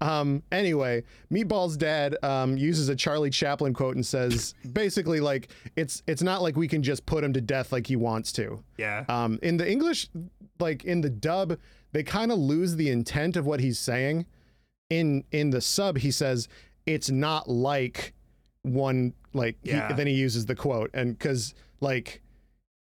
um, 0.00 0.42
anyway, 0.50 1.04
Meatball's 1.32 1.76
dad 1.76 2.16
um, 2.22 2.56
uses 2.56 2.88
a 2.88 2.96
Charlie 2.96 3.30
Chaplin 3.30 3.72
quote 3.74 3.96
and 3.96 4.04
says 4.04 4.54
basically 4.72 5.20
like 5.20 5.48
it's 5.76 6.02
it's 6.06 6.22
not 6.22 6.42
like 6.42 6.56
we 6.56 6.68
can 6.68 6.82
just 6.82 7.04
put 7.06 7.22
him 7.24 7.32
to 7.34 7.40
death 7.40 7.72
like 7.72 7.86
he 7.86 7.96
wants 7.96 8.32
to. 8.32 8.62
Yeah. 8.78 9.04
Um, 9.08 9.38
in 9.42 9.56
the 9.56 9.70
English, 9.70 10.08
like 10.58 10.84
in 10.84 11.00
the 11.00 11.10
dub, 11.10 11.58
they 11.92 12.02
kind 12.02 12.32
of 12.32 12.38
lose 12.38 12.76
the 12.76 12.90
intent 12.90 13.36
of 13.36 13.46
what 13.46 13.60
he's 13.60 13.78
saying. 13.78 14.26
In 14.90 15.24
in 15.30 15.50
the 15.50 15.60
sub, 15.60 15.98
he 15.98 16.10
says 16.10 16.48
it's 16.86 17.10
not 17.10 17.48
like 17.48 18.14
one 18.62 19.14
like. 19.32 19.56
he- 19.62 19.70
Yeah. 19.70 19.92
then 19.92 20.06
he 20.06 20.14
uses 20.14 20.46
the 20.46 20.54
quote, 20.54 20.90
and 20.94 21.16
because 21.18 21.54
like 21.80 22.22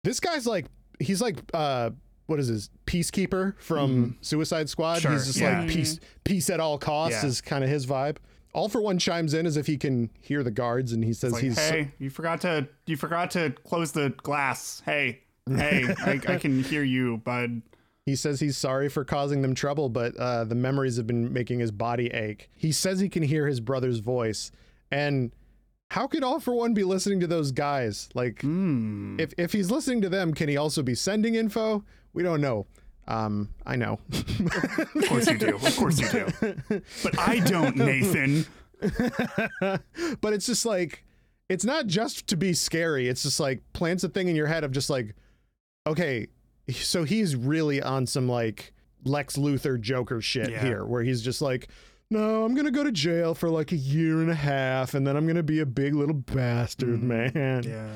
this 0.03 0.19
guy's 0.19 0.45
like 0.47 0.65
he's 0.99 1.21
like 1.21 1.37
uh 1.53 1.89
what 2.27 2.39
is 2.39 2.47
his 2.47 2.69
peacekeeper 2.85 3.57
from 3.59 4.17
Suicide 4.21 4.69
Squad. 4.69 4.95
Mm-hmm. 4.95 5.01
Sure, 5.01 5.11
he's 5.13 5.25
just 5.27 5.39
yeah. 5.39 5.59
like 5.59 5.69
peace 5.69 5.99
peace 6.23 6.49
at 6.49 6.59
all 6.59 6.77
costs 6.77 7.23
Yeah. 7.23 7.29
is 7.29 7.41
kind 7.41 7.63
of 7.63 7.69
his 7.69 7.85
vibe. 7.85 8.17
All 8.53 8.69
for 8.69 8.81
one 8.81 8.97
chimes 8.97 9.33
in 9.33 9.45
as 9.45 9.57
if 9.57 9.67
he 9.67 9.77
can 9.77 10.09
hear 10.21 10.41
the 10.41 10.51
guards, 10.51 10.93
and 10.93 11.03
he 11.03 11.11
says 11.13 11.33
like, 11.33 11.43
he's 11.43 11.57
hey, 11.57 11.91
you 11.99 12.09
forgot 12.09 12.41
to 12.41 12.67
you 12.85 12.95
forgot 12.95 13.31
to 13.31 13.51
close 13.65 13.91
the 13.91 14.09
glass. 14.23 14.81
Hey, 14.85 15.21
hey, 15.49 15.93
I, 16.05 16.21
I 16.27 16.37
can 16.39 16.63
hear 16.63 16.83
you, 16.83 17.17
bud. 17.17 17.61
He 18.05 18.15
says 18.15 18.39
he's 18.39 18.55
sorry 18.55 18.87
for 18.87 19.03
causing 19.03 19.41
them 19.41 19.55
trouble, 19.55 19.89
but 19.89 20.15
uh, 20.17 20.43
the 20.43 20.55
memories 20.55 20.97
have 20.97 21.07
been 21.07 21.33
making 21.33 21.59
his 21.59 21.71
body 21.71 22.07
ache. 22.13 22.49
He 22.55 22.71
says 22.71 22.99
he 22.99 23.09
can 23.09 23.23
hear 23.23 23.47
his 23.47 23.59
brother's 23.59 23.97
voice. 23.97 24.51
And 24.91 25.31
how 25.95 26.07
could 26.07 26.23
All 26.25 26.41
for 26.41 26.53
One 26.53 26.73
be 26.73 26.83
listening 26.83 27.21
to 27.21 27.27
those 27.27 27.53
guys? 27.53 28.09
Like, 28.13 28.41
Hmm. 28.41 29.17
if, 29.17 29.33
if 29.37 29.53
he's 29.53 29.71
listening 29.71 30.01
to 30.01 30.09
them, 30.09 30.33
can 30.33 30.49
he 30.49 30.57
also 30.57 30.83
be 30.83 30.93
sending 30.93 31.35
info? 31.35 31.85
We 32.13 32.21
don't 32.21 32.41
know. 32.41 32.65
Um, 33.07 33.49
I 33.65 33.77
know. 33.77 33.99
Of 34.11 35.05
course 35.07 35.27
you 35.27 35.37
do. 35.37 35.55
Of 35.55 35.77
course 35.77 35.99
you 35.99 36.09
do. 36.09 36.81
But 37.03 37.17
I 37.17 37.39
don't, 37.39 37.77
Nathan. 37.77 38.45
but 40.21 40.33
it's 40.33 40.45
just 40.47 40.65
like, 40.65 41.05
it's 41.47 41.63
not 41.63 41.87
just 41.87 42.27
to 42.27 42.35
be 42.35 42.53
scary. 42.53 43.07
It's 43.07 43.23
just 43.23 43.39
like 43.39 43.61
plants 43.71 44.03
a 44.03 44.09
thing 44.09 44.27
in 44.27 44.35
your 44.35 44.47
head 44.47 44.63
of 44.65 44.71
just 44.71 44.89
like, 44.89 45.15
okay, 45.87 46.27
so 46.71 47.05
he's 47.05 47.35
really 47.37 47.81
on 47.81 48.05
some 48.05 48.27
like 48.27 48.73
Lex 49.05 49.37
Luthor 49.37 49.79
Joker 49.79 50.19
shit 50.19 50.49
Yeah. 50.49 50.61
here, 50.61 50.83
where 50.85 51.03
he's 51.03 51.21
just 51.21 51.41
like, 51.41 51.69
no, 52.09 52.43
I'm 52.43 52.55
gonna 52.55 52.71
go 52.71 52.83
to 52.83 52.91
jail 52.91 53.33
for 53.33 53.49
like 53.49 53.71
a 53.71 53.77
year 53.77 54.21
and 54.21 54.29
a 54.29 54.35
half, 54.35 54.93
and 54.93 55.05
then 55.05 55.15
I'm 55.15 55.27
gonna 55.27 55.43
be 55.43 55.59
a 55.59 55.65
big 55.65 55.93
little 55.93 56.15
bastard, 56.15 57.01
man. 57.01 57.63
Yeah. 57.63 57.89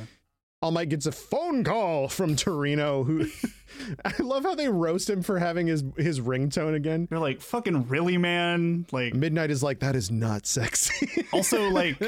All 0.62 0.72
Might 0.72 0.90
gets 0.90 1.06
a 1.06 1.14
phone 1.14 1.64
call 1.64 2.10
from 2.10 2.36
Torino, 2.36 3.04
who 3.04 3.28
I 4.06 4.14
love 4.22 4.44
how 4.44 4.56
they 4.56 4.70
roast 4.70 5.10
him 5.10 5.22
for 5.22 5.40
having 5.40 5.68
his 5.68 5.84
his 5.98 6.20
ringtone 6.20 6.76
again. 6.76 7.08
They're 7.10 7.20
like, 7.20 7.42
fucking 7.42 7.88
really, 7.88 8.18
man? 8.18 8.86
Like, 8.92 9.14
Midnight 9.14 9.52
is 9.52 9.64
like, 9.64 9.80
that 9.80 9.96
is 9.96 10.12
not 10.12 10.46
sexy. 10.46 11.26
also, 11.34 11.70
like, 11.70 12.02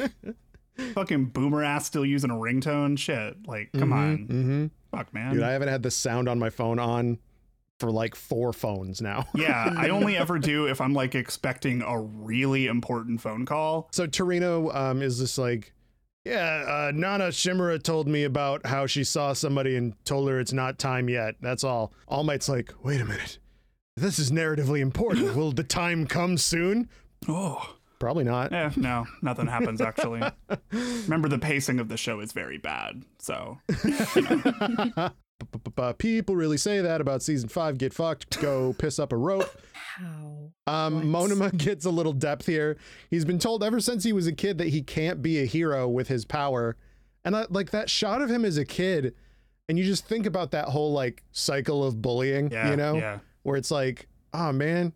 fucking 0.94 1.26
boomer 1.26 1.64
ass 1.64 1.86
still 1.86 2.06
using 2.06 2.30
a 2.30 2.36
ringtone? 2.36 2.98
Shit. 2.98 3.48
Like, 3.48 3.72
come 3.74 3.94
on. 3.94 4.18
hmm 4.18 4.66
Fuck, 4.96 5.14
man. 5.14 5.34
Dude, 5.34 5.44
I 5.44 5.52
haven't 5.52 5.70
had 5.70 5.84
the 5.84 5.92
sound 5.92 6.28
on 6.28 6.38
my 6.38 6.50
phone 6.50 6.78
on 6.80 7.18
for 7.82 7.91
like 7.91 8.15
four 8.15 8.53
phones 8.53 9.01
now. 9.01 9.25
yeah, 9.36 9.73
I 9.75 9.89
only 9.89 10.15
ever 10.15 10.39
do 10.39 10.67
if 10.67 10.79
I'm 10.79 10.93
like 10.93 11.15
expecting 11.15 11.82
a 11.82 11.99
really 11.99 12.67
important 12.67 13.19
phone 13.19 13.45
call. 13.45 13.89
So 13.91 14.07
Torino 14.07 14.71
um, 14.71 15.01
is 15.01 15.17
just 15.17 15.38
like, 15.38 15.73
yeah, 16.23 16.63
uh, 16.67 16.91
Nana 16.93 17.29
Shimura 17.29 17.82
told 17.82 18.07
me 18.07 18.23
about 18.23 18.65
how 18.65 18.86
she 18.86 19.03
saw 19.03 19.34
somebody 19.34 19.75
and 19.75 19.93
told 20.05 20.29
her 20.29 20.39
it's 20.39 20.53
not 20.53 20.77
time 20.77 21.09
yet. 21.09 21.36
That's 21.41 21.63
all. 21.63 21.91
All 22.07 22.23
Might's 22.23 22.47
like, 22.47 22.71
wait 22.84 23.01
a 23.01 23.05
minute. 23.05 23.39
This 23.97 24.19
is 24.19 24.32
narratively 24.32 24.79
important. 24.79 25.36
Will 25.36 25.51
the 25.51 25.63
time 25.63 26.05
come 26.05 26.38
soon? 26.38 26.88
Oh. 27.27 27.75
Probably 27.99 28.23
not. 28.23 28.51
Eh, 28.51 28.71
no, 28.77 29.05
nothing 29.21 29.45
happens 29.45 29.79
actually. 29.79 30.23
Remember, 30.71 31.29
the 31.29 31.38
pacing 31.38 31.79
of 31.79 31.88
the 31.88 31.97
show 31.97 32.19
is 32.19 32.32
very 32.32 32.57
bad. 32.57 33.03
So, 33.19 33.59
people 35.98 36.36
really 36.36 36.58
say 36.58 36.82
that 36.82 37.02
about 37.02 37.22
season 37.24 37.50
five. 37.50 37.78
Get 37.78 37.94
fucked. 37.94 38.39
Go 38.42 38.74
piss 38.74 39.00
up 39.00 39.12
a 39.12 39.18
rope. 39.18 39.50
How? 39.74 40.52
Um, 40.68 41.04
Monoma 41.04 41.56
gets 41.58 41.86
a 41.86 41.89
little 41.89 42.14
depth 42.14 42.46
here. 42.46 42.78
He's 43.10 43.26
been 43.26 43.39
told 43.39 43.64
ever 43.64 43.80
since 43.80 44.04
he 44.04 44.14
was 44.14 44.28
a 44.28 44.32
kid 44.34 44.58
that 44.60 44.70
he 44.70 44.82
can't 44.82 45.22
be 45.22 45.39
a 45.39 45.46
hero 45.46 45.88
with 45.88 46.08
his 46.08 46.24
power, 46.26 46.78
And 47.26 47.36
I, 47.36 47.46
like 47.50 47.72
that 47.72 47.89
shot 47.89 48.22
of 48.22 48.30
him 48.30 48.46
as 48.46 48.58
a 48.58 48.66
kid, 48.66 49.14
and 49.68 49.78
you 49.78 49.84
just 49.86 50.06
think 50.06 50.26
about 50.26 50.52
that 50.52 50.66
whole 50.70 50.94
like 50.94 51.24
cycle 51.32 51.84
of 51.84 52.02
bullying, 52.02 52.52
Yeah, 52.52 52.70
you 52.70 52.76
know, 52.78 52.96
yeah. 52.96 53.20
where 53.44 53.58
it's 53.58 53.72
like, 53.72 54.08
oh 54.34 54.52
man, 54.52 54.94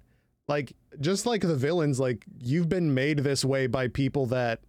like 0.48 0.74
just 1.02 1.26
like 1.26 1.42
the 1.42 1.56
villains, 1.56 2.00
like 2.00 2.24
you've 2.40 2.70
been 2.70 2.94
made 2.94 3.20
this 3.20 3.44
way 3.44 3.68
by 3.68 3.88
people 3.88 4.28
that 4.28 4.62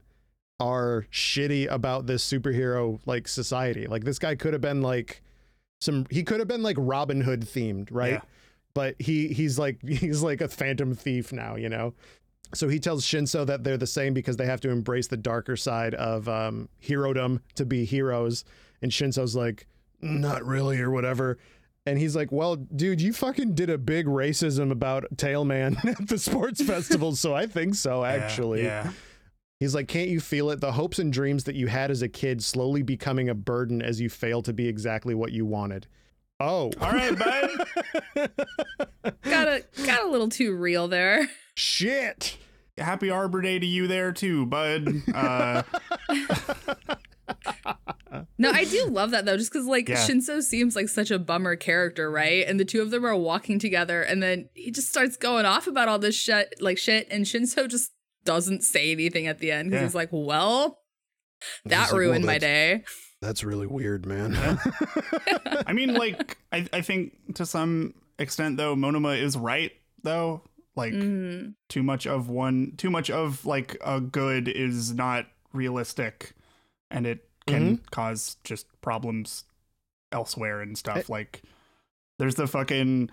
are 0.59 1.07
shitty 1.13 1.71
about 1.71 2.07
this 2.07 2.29
superhero 2.29 2.99
like 3.07 3.29
society. 3.29 3.87
Like 3.87 4.05
this 4.05 4.19
guy 4.19 4.35
could 4.35 4.55
have 4.55 4.63
been 4.63 4.81
like 4.83 5.23
some 5.81 6.07
he 6.11 6.23
could 6.23 6.39
have 6.39 6.49
been 6.49 6.63
like 6.63 6.77
Robin 6.79 7.21
Hood 7.21 7.43
themed, 7.43 7.89
right? 7.91 8.15
Yeah. 8.15 8.21
But 8.75 8.97
he 8.99 9.29
he's 9.29 9.59
like 9.59 9.81
he's 9.87 10.23
like 10.23 10.41
a 10.41 10.49
phantom 10.49 10.95
thief 10.95 11.33
now, 11.33 11.57
you 11.57 11.69
know. 11.69 11.95
So 12.55 12.69
he 12.69 12.79
tells 12.79 13.05
Shinso 13.05 13.45
that 13.47 13.65
they're 13.65 13.77
the 13.77 13.87
same 13.87 14.15
because 14.15 14.37
they 14.37 14.47
have 14.47 14.61
to 14.61 14.71
embrace 14.71 15.09
the 15.09 15.17
darker 15.17 15.57
side 15.57 15.95
of 15.95 16.29
um 16.29 16.69
herodom 16.87 17.41
to 17.55 17.65
be 17.67 17.85
heroes. 17.85 18.45
And 18.83 18.93
Shinso's 18.93 19.35
like, 19.35 19.67
not 20.01 20.45
really 20.45 20.81
or 20.81 20.91
whatever. 20.91 21.39
And 21.87 21.99
he's 21.99 22.17
like, 22.17 22.33
Well, 22.33 22.57
dude, 22.57 23.01
you 23.01 23.13
fucking 23.13 23.55
did 23.55 23.71
a 23.71 23.79
big 23.79 24.07
racism 24.07 24.71
about 24.71 25.05
Tailman 25.17 25.83
at 26.01 26.09
the 26.09 26.19
sports 26.19 26.63
festival, 26.63 27.15
so 27.15 27.35
I 27.35 27.47
think 27.47 27.75
so, 27.75 28.05
actually. 28.05 28.65
Yeah. 28.65 28.91
He's 29.61 29.75
like, 29.75 29.89
Can't 29.89 30.09
you 30.11 30.21
feel 30.21 30.51
it? 30.51 30.61
The 30.61 30.73
hopes 30.73 30.99
and 30.99 31.13
dreams 31.13 31.45
that 31.45 31.55
you 31.55 31.67
had 31.69 31.91
as 31.91 32.03
a 32.03 32.09
kid 32.09 32.43
slowly 32.43 32.83
becoming 32.83 33.29
a 33.29 33.35
burden 33.35 33.81
as 33.83 34.01
you 34.01 34.09
fail 34.09 34.43
to 34.43 34.53
be 34.53 34.69
exactly 34.69 35.15
what 35.15 35.33
you 35.33 35.47
wanted. 35.47 35.87
Oh. 36.39 36.71
All 36.81 36.93
right, 36.93 37.19
bud. 37.19 37.51
got 39.23 39.49
a 39.49 39.65
got 39.87 40.03
a 40.05 40.09
little 40.09 40.29
too 40.29 40.55
real 40.55 40.89
there. 40.89 41.29
Shit. 41.55 42.37
Happy 42.77 43.09
Arbor 43.09 43.41
Day 43.41 43.59
to 43.59 43.65
you 43.65 43.87
there 43.87 44.13
too, 44.13 44.45
bud. 44.47 45.03
Uh, 45.15 45.63
No, 48.39 48.51
I 48.51 48.65
do 48.65 48.87
love 48.87 49.11
that 49.11 49.25
though, 49.25 49.37
just 49.37 49.53
because 49.53 49.67
like 49.67 49.89
Yeah. 49.89 49.97
Shinso 49.97 50.43
seems 50.43 50.77
like 50.77 50.89
such 50.89 51.11
a 51.11 51.19
bummer 51.19 51.57
character, 51.57 52.11
right? 52.11 52.47
And 52.47 52.59
the 52.61 52.65
two 52.65 52.81
of 52.83 52.91
them 52.91 53.05
are 53.05 53.17
walking 53.17 53.59
together, 53.59 54.03
and 54.03 54.23
then 54.23 54.49
he 54.55 54.71
just 54.71 54.89
starts 54.89 55.17
going 55.17 55.45
off 55.45 55.67
about 55.67 55.89
all 55.89 55.99
this 55.99 56.15
shit, 56.15 56.55
like 56.61 56.79
shit, 56.79 57.09
and 57.11 57.25
Shinso 57.25 57.69
just 57.69 57.93
doesn't 58.27 58.63
say 58.65 58.93
anything 58.93 59.27
at 59.27 59.39
the 59.39 59.51
end 59.51 59.71
because 59.71 59.81
Yeah. 59.83 59.87
he's 59.87 59.95
like, 59.95 60.11
"Well, 60.13 60.81
that 61.65 61.85
He's 61.85 61.93
like, 61.93 61.99
ruined 61.99 62.25
"Well, 62.25 62.35
my 62.35 62.39
day." 62.39 62.85
That's 63.23 63.43
really 63.45 63.67
weird, 63.67 64.05
man. 64.05 64.37
I 65.67 65.73
mean, 65.73 65.95
like, 65.95 66.37
I, 66.53 66.67
I 66.73 66.81
think 66.83 67.35
to 67.37 67.47
some 67.47 67.95
extent 68.19 68.57
though, 68.59 68.75
Monoma 68.77 69.19
is 69.21 69.37
right 69.37 69.73
though. 70.03 70.43
Like, 70.75 70.93
Mhm. 70.93 71.55
too 71.71 71.83
much 71.83 72.07
of 72.07 72.29
one, 72.29 72.75
too 72.77 72.91
much 72.91 73.09
of 73.11 73.47
like 73.47 73.79
a 73.85 74.01
good 74.01 74.49
is 74.49 74.93
not 74.93 75.27
realistic, 75.55 76.35
and 76.91 77.07
it 77.07 77.29
can 77.47 77.79
cause 77.91 78.37
just 78.45 78.67
problems 78.83 79.45
elsewhere 80.13 80.61
and 80.61 80.77
stuff. 80.77 81.09
like, 81.09 81.43
there's 82.19 82.35
the 82.35 82.47
fucking 82.47 83.09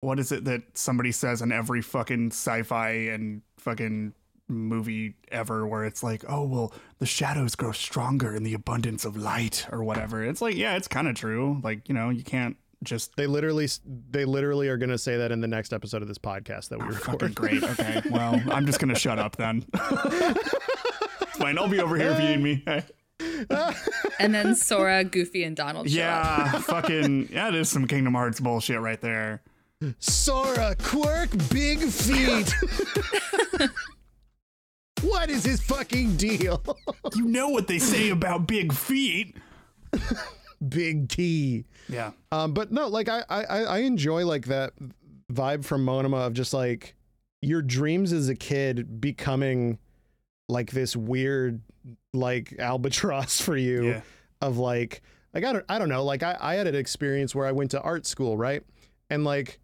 what 0.00 0.18
is 0.18 0.32
it 0.32 0.44
that 0.44 0.62
somebody 0.76 1.12
says 1.12 1.40
in 1.42 1.52
every 1.52 1.80
fucking 1.80 2.26
sci-fi 2.28 2.90
and 2.90 3.40
fucking 3.58 4.12
movie 4.52 5.14
ever 5.30 5.66
where 5.66 5.84
it's 5.84 6.02
like 6.02 6.24
oh 6.28 6.44
well 6.44 6.72
the 6.98 7.06
shadows 7.06 7.54
grow 7.54 7.72
stronger 7.72 8.34
in 8.36 8.42
the 8.42 8.54
abundance 8.54 9.04
of 9.04 9.16
light 9.16 9.66
or 9.72 9.82
whatever 9.82 10.22
it's 10.24 10.40
like 10.40 10.54
yeah 10.54 10.76
it's 10.76 10.86
kind 10.88 11.08
of 11.08 11.14
true 11.14 11.60
like 11.64 11.88
you 11.88 11.94
know 11.94 12.10
you 12.10 12.22
can't 12.22 12.56
just 12.84 13.14
they 13.16 13.26
literally 13.26 13.68
they 14.10 14.24
literally 14.24 14.68
are 14.68 14.76
gonna 14.76 14.98
say 14.98 15.16
that 15.16 15.30
in 15.32 15.40
the 15.40 15.46
next 15.48 15.72
episode 15.72 16.02
of 16.02 16.08
this 16.08 16.18
podcast 16.18 16.68
that 16.68 16.78
we 16.78 16.84
Oh, 16.86 16.88
record. 16.88 17.20
fucking 17.20 17.32
great 17.34 17.62
okay 17.78 18.02
well 18.10 18.40
i'm 18.50 18.66
just 18.66 18.78
gonna 18.80 18.94
shut 18.94 19.18
up 19.18 19.36
then 19.36 19.62
fine 21.36 21.58
i'll 21.58 21.68
be 21.68 21.80
over 21.80 21.96
here 21.96 22.10
if 22.10 22.20
you 22.20 22.36
need 22.36 22.64
me 22.66 22.82
And 24.18 24.34
then 24.34 24.54
Sora, 24.56 25.04
Goofy, 25.04 25.44
and 25.44 25.56
Donald 25.56 25.88
show 25.88 26.02
up. 26.02 26.52
yeah 26.52 26.52
fucking 26.60 27.28
yeah 27.32 27.48
it 27.48 27.54
is 27.54 27.68
some 27.68 27.86
kingdom 27.86 28.14
hearts 28.14 28.40
bullshit 28.40 28.80
right 28.80 29.00
there 29.00 29.42
Sora, 29.98 30.76
quirk, 30.80 31.30
big 31.50 31.80
feet. 31.80 32.54
What 35.02 35.30
is 35.30 35.44
his 35.44 35.60
fucking 35.60 36.16
deal? 36.16 36.62
you 37.14 37.26
know 37.26 37.48
what 37.48 37.66
they 37.66 37.78
say 37.78 38.10
about 38.10 38.46
big 38.46 38.72
feet. 38.72 39.36
Big 40.66 41.08
T. 41.08 41.64
yeah. 41.88 42.12
Um, 42.30 42.54
but 42.54 42.70
no, 42.70 42.88
like 42.88 43.08
I, 43.08 43.24
I, 43.28 43.42
I 43.44 43.78
enjoy 43.78 44.24
like 44.24 44.46
that 44.46 44.72
vibe 45.32 45.64
from 45.64 45.84
Monoma 45.84 46.26
of 46.26 46.34
just 46.34 46.54
like 46.54 46.94
your 47.40 47.62
dreams 47.62 48.12
as 48.12 48.28
a 48.28 48.34
kid 48.34 49.00
becoming 49.00 49.78
like 50.48 50.70
this 50.70 50.94
weird 50.94 51.60
like 52.12 52.54
albatross 52.58 53.40
for 53.40 53.56
you 53.56 53.88
yeah. 53.88 54.00
of 54.40 54.58
like 54.58 55.02
like 55.34 55.44
I 55.44 55.52
don't 55.52 55.64
I 55.68 55.78
don't 55.78 55.88
know. 55.88 56.04
Like 56.04 56.22
I 56.22 56.36
I 56.40 56.54
had 56.54 56.66
an 56.66 56.74
experience 56.74 57.34
where 57.34 57.46
I 57.46 57.52
went 57.52 57.72
to 57.72 57.80
art 57.80 58.06
school 58.06 58.36
right? 58.36 58.62
And 59.10 59.24
like 59.24 59.58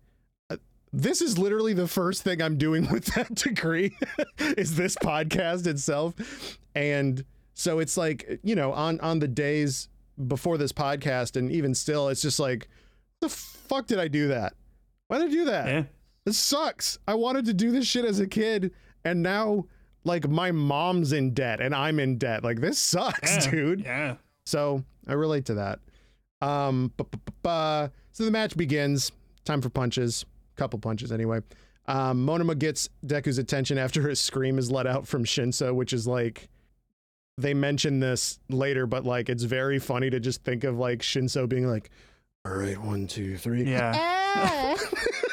this 0.93 1.20
is 1.20 1.39
literally 1.39 1.72
the 1.72 1.89
first 1.89 2.22
thing 2.22 2.41
I'm 2.41 2.57
doing 2.57 2.89
with 2.93 3.07
that 3.14 3.34
degree 3.34 3.97
is 4.39 4.76
this 4.76 4.97
podcast 4.97 5.66
itself 5.66 6.14
and 6.74 7.24
so 7.55 7.78
it's 7.78 7.97
like 7.97 8.41
you 8.43 8.55
know 8.55 8.72
on 8.72 9.01
on 9.01 9.18
the 9.18 9.28
days 9.28 9.89
before 10.26 10.59
this 10.59 10.72
podcast 10.72 11.36
and 11.36 11.51
even 11.51 11.74
still 11.74 12.09
it's 12.09 12.22
just 12.22 12.41
like 12.41 12.68
the 13.20 13.28
fuck 13.28 13.86
did 13.86 13.99
I 13.99 14.09
do 14.09 14.28
that 14.28 14.55
why 15.09 15.18
did 15.18 15.28
I 15.28 15.30
do 15.30 15.45
that 15.47 15.66
yeah 15.68 15.82
this 16.28 16.36
sucks. 16.36 16.99
I 17.09 17.14
wanted 17.14 17.47
to 17.47 17.55
do 17.55 17.70
this 17.70 17.86
shit 17.86 18.05
as 18.05 18.20
a 18.20 18.26
kid, 18.26 18.72
and 19.03 19.22
now 19.22 19.64
like 20.05 20.28
my 20.28 20.53
mom's 20.53 21.14
in 21.14 21.32
debt 21.32 21.62
and 21.62 21.74
I'm 21.74 21.99
in 21.99 22.18
debt. 22.18 22.45
Like 22.45 22.61
this 22.61 22.78
sucks, 22.78 23.47
yeah, 23.47 23.51
dude. 23.51 23.80
yeah 23.80 24.16
So 24.45 24.84
I 25.07 25.14
relate 25.14 25.47
to 25.47 25.55
that. 25.55 25.78
Um, 26.43 26.93
so 27.47 27.91
the 28.18 28.30
match 28.30 28.59
begins. 28.59 29.11
Time 29.47 29.62
for 29.62 29.70
punches. 29.70 30.26
Couple 30.59 30.78
punches 30.78 31.12
anyway. 31.12 31.40
Um, 31.86 32.26
Monoma 32.26 32.59
gets 32.59 32.90
Deku's 33.06 33.38
attention 33.38 33.78
after 33.78 34.06
his 34.06 34.20
scream 34.20 34.59
is 34.59 34.70
let 34.70 34.86
out 34.86 35.06
from 35.09 35.24
Shinso, 35.24 35.74
which 35.74 35.94
is 35.94 36.06
like 36.06 36.50
they 37.38 37.54
mention 37.54 38.00
this 38.00 38.38
later, 38.50 38.86
but 38.86 39.04
like 39.04 39.28
it's 39.30 39.44
very 39.44 39.78
funny 39.78 40.11
to 40.11 40.20
just 40.20 40.42
think 40.44 40.64
of 40.64 40.76
like 40.76 40.98
Shinso 40.98 41.48
being 41.48 41.66
like, 41.66 41.90
"All 42.44 42.52
right, 42.52 42.76
one, 42.76 43.06
two, 43.06 43.38
three, 43.38 43.62
yeah 43.62 44.76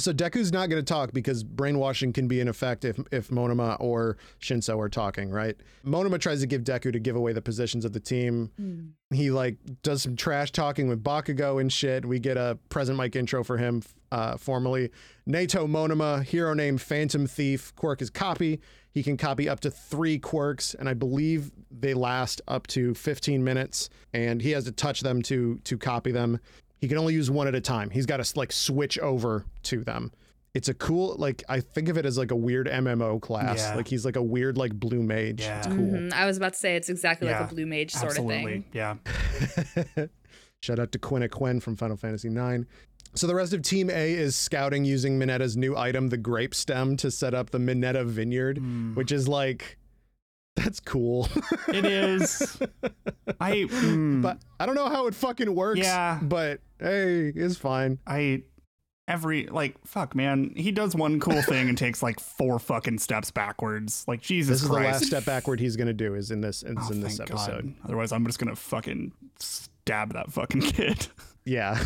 So 0.00 0.12
Deku's 0.12 0.50
not 0.50 0.70
going 0.70 0.82
to 0.82 0.92
talk 0.92 1.12
because 1.12 1.44
brainwashing 1.44 2.12
can 2.12 2.26
be 2.26 2.40
in 2.40 2.48
effect 2.48 2.84
if, 2.84 2.98
if 3.12 3.28
Monoma 3.28 3.76
or 3.80 4.16
Shinso 4.40 4.78
are 4.78 4.88
talking, 4.88 5.30
right? 5.30 5.56
Monoma 5.84 6.18
tries 6.18 6.40
to 6.40 6.46
give 6.46 6.62
Deku 6.62 6.92
to 6.92 6.98
give 6.98 7.16
away 7.16 7.32
the 7.32 7.42
positions 7.42 7.84
of 7.84 7.92
the 7.92 8.00
team. 8.00 8.50
Hmm. 8.56 9.14
He 9.14 9.30
like 9.30 9.58
does 9.82 10.02
some 10.02 10.16
trash 10.16 10.52
talking 10.52 10.88
with 10.88 11.02
Bakugo 11.04 11.60
and 11.60 11.72
shit. 11.72 12.06
We 12.06 12.18
get 12.18 12.36
a 12.36 12.58
present 12.70 12.96
mic 12.96 13.14
intro 13.14 13.44
for 13.44 13.58
him 13.58 13.82
uh, 14.10 14.36
formally. 14.36 14.90
Neito 15.26 15.66
Monoma, 15.66 16.24
hero 16.24 16.54
name 16.54 16.78
Phantom 16.78 17.26
Thief. 17.26 17.74
Quirk 17.76 18.00
is 18.00 18.10
copy. 18.10 18.60
He 18.92 19.02
can 19.02 19.16
copy 19.16 19.48
up 19.48 19.60
to 19.60 19.70
three 19.70 20.18
quirks, 20.18 20.74
and 20.74 20.88
I 20.88 20.94
believe 20.94 21.52
they 21.70 21.94
last 21.94 22.40
up 22.48 22.66
to 22.68 22.94
15 22.94 23.44
minutes. 23.44 23.88
And 24.12 24.42
he 24.42 24.50
has 24.50 24.64
to 24.64 24.72
touch 24.72 25.02
them 25.02 25.22
to 25.22 25.58
to 25.64 25.78
copy 25.78 26.10
them. 26.10 26.40
He 26.80 26.88
can 26.88 26.98
only 26.98 27.14
use 27.14 27.30
one 27.30 27.46
at 27.46 27.54
a 27.54 27.60
time. 27.60 27.90
He's 27.90 28.06
got 28.06 28.24
to 28.24 28.38
like 28.38 28.52
switch 28.52 28.98
over 28.98 29.44
to 29.64 29.84
them. 29.84 30.12
It's 30.54 30.68
a 30.68 30.74
cool 30.74 31.14
like 31.18 31.44
I 31.48 31.60
think 31.60 31.88
of 31.88 31.96
it 31.96 32.04
as 32.06 32.18
like 32.18 32.30
a 32.32 32.36
weird 32.36 32.66
MMO 32.66 33.20
class. 33.22 33.58
Yeah. 33.58 33.76
Like 33.76 33.86
he's 33.86 34.04
like 34.04 34.16
a 34.16 34.22
weird 34.22 34.56
like 34.58 34.72
blue 34.74 35.02
mage. 35.02 35.42
Yeah. 35.42 35.58
It's 35.58 35.66
cool. 35.68 35.76
Mhm. 35.76 36.12
I 36.12 36.26
was 36.26 36.36
about 36.38 36.54
to 36.54 36.58
say 36.58 36.74
it's 36.74 36.88
exactly 36.88 37.28
Yeah, 37.28 37.40
like 37.42 37.50
a 37.52 37.54
blue 37.54 37.66
mage 37.66 37.92
sort 37.92 38.18
of 38.18 38.26
thing. 38.26 38.64
yeah 38.72 38.96
Shout 40.62 40.78
out 40.78 40.92
to 40.92 40.98
Quinn 40.98 41.26
Quinn 41.28 41.60
from 41.60 41.76
Final 41.76 41.96
Fantasy 41.96 42.28
IX. 42.28 42.64
So 43.14 43.26
the 43.26 43.34
rest 43.34 43.52
of 43.52 43.62
Team 43.62 43.90
A 43.90 44.12
is 44.12 44.36
scouting 44.36 44.84
using 44.84 45.18
Mineta's 45.18 45.56
new 45.56 45.76
item, 45.76 46.08
the 46.10 46.16
grape 46.18 46.54
stem, 46.54 46.96
to 46.98 47.10
set 47.10 47.32
up 47.34 47.50
the 47.50 47.58
Minetta 47.58 48.04
Vineyard, 48.04 48.58
Hmm. 48.58 48.94
which 48.94 49.10
is 49.10 49.26
like 49.26 49.78
that's 50.62 50.80
cool. 50.80 51.28
it 51.68 51.84
is 51.84 52.58
i 53.40 53.52
mm, 53.52 54.22
but 54.22 54.38
I 54.58 54.66
don't 54.66 54.74
know 54.74 54.88
how 54.88 55.06
it 55.06 55.14
fucking 55.14 55.54
works. 55.54 55.80
Yeah. 55.80 56.18
But 56.22 56.60
hey, 56.78 57.32
it's 57.34 57.56
fine. 57.56 57.98
I 58.06 58.42
every 59.08 59.46
like 59.46 59.74
fuck 59.84 60.14
man 60.14 60.52
he 60.54 60.70
does 60.70 60.94
one 60.94 61.18
cool 61.18 61.42
thing 61.52 61.68
and 61.68 61.76
takes 61.76 62.00
like 62.00 62.20
four 62.20 62.60
fucking 62.60 62.96
steps 62.96 63.32
backwards 63.32 64.04
like 64.06 64.20
jesus 64.20 64.48
This 64.58 64.62
is 64.62 64.68
the 64.68 64.74
christ 64.76 64.92
last 65.00 65.06
step 65.06 65.24
backward 65.24 65.58
he's 65.58 65.74
gonna 65.74 65.92
do 65.92 66.14
is 66.14 66.30
in 66.30 66.40
this 66.40 66.62
is 66.62 66.76
Oh, 66.78 66.92
in 66.92 67.00
this 67.00 67.18
episode. 67.18 67.64
God. 67.64 67.74
otherwise 67.86 68.12
i'm 68.12 68.24
just 68.24 68.38
gonna 68.38 68.54
fucking 68.54 69.10
stab 69.40 70.12
that 70.12 70.30
fucking 70.30 70.60
kid 70.60 71.08
Yeah. 71.44 71.82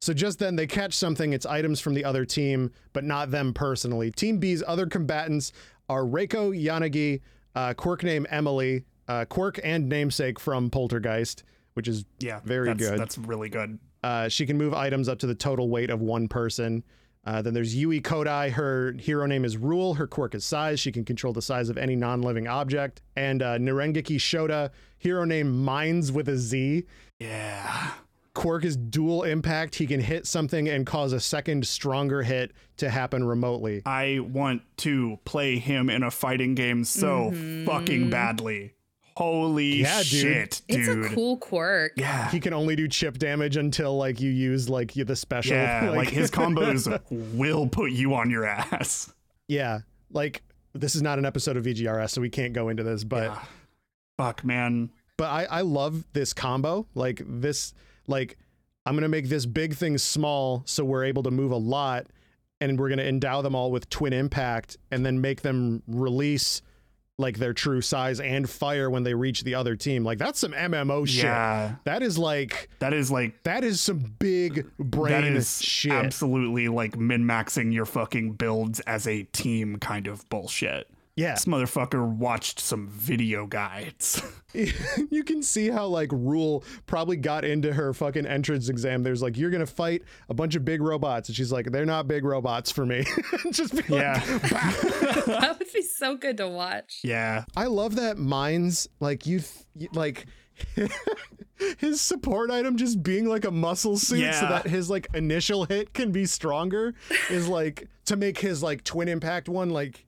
so 0.00 0.12
just 0.12 0.38
then 0.40 0.56
they 0.56 0.66
catch 0.66 0.94
something. 0.94 1.32
It's 1.32 1.46
items 1.46 1.80
from 1.80 1.94
the 1.94 2.04
other 2.04 2.24
team, 2.24 2.72
but 2.92 3.04
not 3.04 3.30
them 3.30 3.54
personally. 3.54 4.10
Team 4.10 4.38
B's 4.38 4.62
other 4.66 4.86
combatants 4.86 5.52
are 5.92 6.02
Reiko 6.02 6.50
Yanagi, 6.52 7.20
uh, 7.54 7.74
quirk 7.74 8.02
name 8.02 8.26
Emily, 8.30 8.84
uh, 9.08 9.24
quirk 9.26 9.60
and 9.62 9.88
namesake 9.88 10.40
from 10.40 10.70
Poltergeist, 10.70 11.44
which 11.74 11.86
is 11.86 12.04
yeah 12.18 12.40
Very 12.44 12.68
that's, 12.68 12.80
good. 12.80 12.98
that's 12.98 13.18
really 13.18 13.48
good 13.48 13.78
uh, 14.02 14.28
she 14.28 14.46
can 14.46 14.58
move 14.58 14.74
items 14.74 15.08
up 15.08 15.18
to 15.20 15.26
the 15.26 15.34
total 15.34 15.68
weight 15.68 15.90
of 15.90 16.00
one 16.00 16.28
person. 16.28 16.82
Uh, 17.24 17.40
then 17.40 17.54
there's 17.54 17.74
Yui 17.74 18.00
Kodai. 18.00 18.50
Her 18.50 18.92
hero 18.98 19.26
name 19.26 19.44
is 19.44 19.56
Rule. 19.56 19.94
Her 19.94 20.08
quirk 20.08 20.34
is 20.34 20.44
size. 20.44 20.80
She 20.80 20.90
can 20.90 21.04
control 21.04 21.32
the 21.32 21.42
size 21.42 21.68
of 21.68 21.78
any 21.78 21.94
non-living 21.94 22.48
object. 22.48 23.00
And 23.14 23.42
uh, 23.42 23.58
Shota. 23.58 24.70
Hero 24.98 25.24
name 25.24 25.64
Minds 25.64 26.10
with 26.10 26.28
a 26.28 26.36
Z. 26.36 26.84
Yeah. 27.20 27.92
Quirk 28.34 28.64
is 28.64 28.76
dual 28.76 29.24
impact. 29.24 29.74
He 29.74 29.86
can 29.86 30.00
hit 30.00 30.26
something 30.26 30.68
and 30.68 30.86
cause 30.86 31.12
a 31.12 31.20
second 31.20 31.66
stronger 31.66 32.22
hit 32.22 32.52
to 32.78 32.88
happen 32.88 33.24
remotely. 33.24 33.82
I 33.84 34.20
want 34.20 34.62
to 34.78 35.18
play 35.24 35.58
him 35.58 35.90
in 35.90 36.02
a 36.02 36.10
fighting 36.10 36.54
game 36.54 36.84
so 36.84 37.30
mm-hmm. 37.30 37.66
fucking 37.66 38.10
badly. 38.10 38.72
Holy 39.16 39.82
Yeah, 39.82 40.02
shit, 40.02 40.62
dude. 40.68 40.78
It's 40.78 41.12
a 41.12 41.14
cool 41.14 41.36
quirk. 41.36 41.92
yeah. 41.96 42.30
He 42.30 42.40
can 42.40 42.54
only 42.54 42.74
do 42.74 42.88
chip 42.88 43.18
damage 43.18 43.58
until 43.58 43.96
like 43.98 44.20
you 44.20 44.30
use 44.30 44.70
like 44.70 44.94
the 44.94 45.14
special. 45.14 45.54
Yeah, 45.54 45.90
like 45.94 46.08
his 46.08 46.30
combos 46.30 47.00
will 47.34 47.66
put 47.66 47.92
you 47.92 48.14
on 48.14 48.30
your 48.30 48.46
ass. 48.46 49.12
yeah, 49.48 49.80
like 50.10 50.42
this 50.72 50.94
is 50.94 51.02
not 51.02 51.18
an 51.18 51.26
episode 51.26 51.58
of 51.58 51.64
VGRS, 51.64 52.10
so 52.10 52.22
we 52.22 52.30
can't 52.30 52.54
go 52.54 52.68
into 52.70 52.82
this, 52.82 53.04
but. 53.04 53.24
Yeah. 53.24 53.42
Fuck, 54.18 54.44
man. 54.44 54.90
but 55.16 55.24
I, 55.30 55.44
I 55.44 55.60
love 55.62 56.04
this 56.12 56.32
combo. 56.32 56.86
Like 56.94 57.22
this, 57.26 57.74
like 58.06 58.36
I'm 58.86 58.94
gonna 58.94 59.08
make 59.08 59.28
this 59.28 59.46
big 59.46 59.74
thing 59.74 59.96
small 59.98 60.62
so 60.66 60.84
we're 60.84 61.04
able 61.04 61.22
to 61.24 61.30
move 61.30 61.52
a 61.52 61.56
lot, 61.56 62.06
and 62.60 62.78
we're 62.78 62.88
gonna 62.88 63.02
endow 63.02 63.42
them 63.42 63.54
all 63.54 63.70
with 63.70 63.88
twin 63.90 64.12
impact, 64.12 64.76
and 64.90 65.04
then 65.06 65.20
make 65.20 65.42
them 65.42 65.82
release 65.86 66.62
like 67.18 67.38
their 67.38 67.52
true 67.52 67.80
size 67.80 68.18
and 68.18 68.48
fire 68.48 68.88
when 68.90 69.04
they 69.04 69.14
reach 69.14 69.44
the 69.44 69.54
other 69.54 69.76
team. 69.76 70.02
Like 70.02 70.18
that's 70.18 70.40
some 70.40 70.52
MMO 70.52 71.06
shit. 71.06 71.24
Yeah. 71.24 71.74
That 71.84 72.02
is 72.02 72.18
like 72.18 72.70
That 72.80 72.92
is 72.92 73.10
like 73.10 73.40
that 73.44 73.62
is 73.62 73.80
some 73.80 73.98
big 74.18 74.66
brain 74.78 75.12
that 75.12 75.24
is 75.24 75.62
shit. 75.62 75.92
absolutely 75.92 76.68
like 76.68 76.96
min 76.98 77.22
maxing 77.24 77.72
your 77.72 77.84
fucking 77.84 78.32
builds 78.32 78.80
as 78.80 79.06
a 79.06 79.22
team 79.24 79.76
kind 79.78 80.06
of 80.08 80.28
bullshit. 80.30 80.90
Yeah. 81.16 81.34
This 81.34 81.44
motherfucker 81.44 82.06
watched 82.06 82.58
some 82.60 82.88
video 82.88 83.46
guides. 83.46 84.22
you 85.10 85.24
can 85.24 85.42
see 85.42 85.68
how 85.70 85.86
like 85.86 86.10
Rule 86.12 86.62
probably 86.86 87.16
got 87.16 87.44
into 87.44 87.72
her 87.72 87.92
fucking 87.94 88.26
entrance 88.26 88.68
exam. 88.68 89.02
There's 89.02 89.22
like, 89.22 89.36
you're 89.38 89.50
gonna 89.50 89.66
fight 89.66 90.02
a 90.28 90.34
bunch 90.34 90.54
of 90.56 90.64
big 90.64 90.82
robots, 90.82 91.28
and 91.28 91.36
she's 91.36 91.50
like, 91.52 91.70
they're 91.70 91.86
not 91.86 92.06
big 92.06 92.24
robots 92.24 92.70
for 92.70 92.84
me. 92.84 93.04
Just 93.50 93.72
be 93.72 93.80
like, 93.82 93.90
yeah. 93.90 94.18
that 94.18 95.56
would 95.58 95.72
be 95.72 95.82
so 95.82 96.16
good 96.16 96.36
to 96.36 96.48
watch. 96.48 97.00
yeah. 97.02 97.44
I 97.56 97.66
love 97.66 97.96
that 97.96 98.18
Mines 98.18 98.88
like 99.00 99.26
you, 99.26 99.40
th- 99.40 99.64
you- 99.76 99.88
like. 99.94 100.26
his 101.78 102.00
support 102.00 102.50
item 102.50 102.76
just 102.76 103.02
being 103.02 103.26
like 103.26 103.44
a 103.44 103.50
muscle 103.50 103.96
suit 103.96 104.34
so 104.34 104.46
that 104.48 104.66
his 104.66 104.90
like 104.90 105.06
initial 105.14 105.64
hit 105.64 105.92
can 105.94 106.12
be 106.12 106.26
stronger 106.26 106.94
is 107.30 107.48
like 107.48 107.88
to 108.04 108.16
make 108.16 108.38
his 108.38 108.62
like 108.62 108.82
twin 108.84 109.08
impact 109.08 109.48
one 109.48 109.70
like 109.70 110.04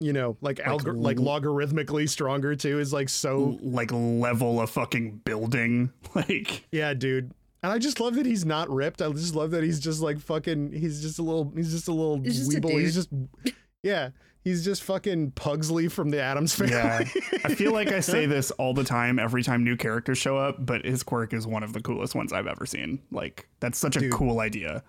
you 0.00 0.12
know 0.12 0.36
like 0.40 0.56
algor- 0.58 1.00
like 1.00 1.16
logarithmically 1.16 2.08
stronger 2.08 2.54
too 2.54 2.78
is 2.80 2.92
like 2.92 3.08
so 3.08 3.58
Like 3.62 3.90
level 3.92 4.60
a 4.60 4.66
fucking 4.66 5.22
building. 5.24 5.92
Like 6.14 6.66
Yeah, 6.72 6.94
dude. 6.94 7.32
And 7.62 7.72
I 7.72 7.78
just 7.78 7.98
love 7.98 8.14
that 8.14 8.26
he's 8.26 8.44
not 8.44 8.68
ripped. 8.70 9.02
I 9.02 9.10
just 9.10 9.34
love 9.34 9.50
that 9.52 9.64
he's 9.64 9.80
just 9.80 10.00
like 10.00 10.20
fucking. 10.20 10.72
He's 10.72 11.02
just 11.02 11.18
a 11.18 11.22
little. 11.22 11.50
He's 11.56 11.72
just 11.72 11.88
a 11.88 11.92
little 11.92 12.18
He's 12.22 12.38
just 12.38 12.54
a 12.54 12.60
weeble. 12.60 12.78
He's 12.80 12.94
just. 12.94 13.08
Yeah, 13.82 14.10
he's 14.44 14.64
just 14.64 14.82
fucking 14.84 15.32
Pugsley 15.32 15.88
from 15.88 16.10
the 16.10 16.20
Addams 16.20 16.54
family. 16.54 16.74
Yeah. 16.74 16.98
I 17.44 17.54
feel 17.54 17.72
like 17.72 17.90
I 17.92 18.00
say 18.00 18.26
this 18.26 18.50
all 18.52 18.72
the 18.74 18.84
time 18.84 19.18
every 19.18 19.42
time 19.42 19.64
new 19.64 19.76
characters 19.76 20.18
show 20.18 20.36
up, 20.36 20.64
but 20.64 20.84
his 20.84 21.02
quirk 21.02 21.32
is 21.32 21.46
one 21.46 21.62
of 21.64 21.72
the 21.72 21.80
coolest 21.80 22.14
ones 22.14 22.32
I've 22.32 22.46
ever 22.46 22.66
seen. 22.66 23.00
Like 23.10 23.48
that's 23.60 23.78
such 23.78 23.96
a 23.96 24.00
Dude. 24.00 24.12
cool 24.12 24.40
idea. 24.40 24.84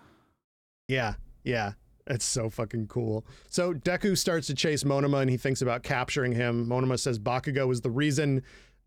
yeah, 0.87 1.15
yeah. 1.43 1.71
It's 2.09 2.25
so 2.25 2.49
fucking 2.49 2.87
cool. 2.87 3.25
So 3.49 3.73
Deku 3.73 4.17
starts 4.17 4.47
to 4.47 4.53
chase 4.55 4.83
Monoma 4.83 5.21
and 5.21 5.29
he 5.29 5.35
thinks 5.37 5.61
about 5.61 5.83
capturing 5.83 6.31
him. 6.31 6.65
Monoma 6.67 6.97
says 6.99 7.19
Bakugo 7.19 7.71
is 7.71 7.81
the 7.81 7.89
reason. 7.91 8.43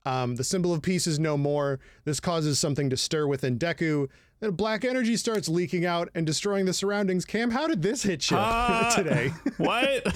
Um, 0.07 0.37
the 0.37 0.45
symbol 0.45 0.73
of 0.73 0.81
peace 0.81 1.07
is 1.07 1.18
no 1.18 1.37
more. 1.37 1.79
This 2.05 2.21
causes 2.21 2.59
something 2.59 2.89
to 2.89 2.97
stir 2.97 3.27
within 3.27 3.59
Deku. 3.59 4.09
Then 4.41 4.53
black 4.53 4.87
energy 4.87 5.18
starts 5.18 5.49
leaking 5.51 5.85
out 5.85 6.09
and 6.14 6.25
destroying 6.25 6.64
the 6.64 6.73
surroundings. 6.73 7.27
Kam, 7.27 7.51
how 7.51 7.66
did 7.66 7.83
this 7.83 8.03
hit 8.05 8.31
you 8.31 8.39
Ah. 8.39 8.91
today? 8.97 9.29
What? 9.59 10.07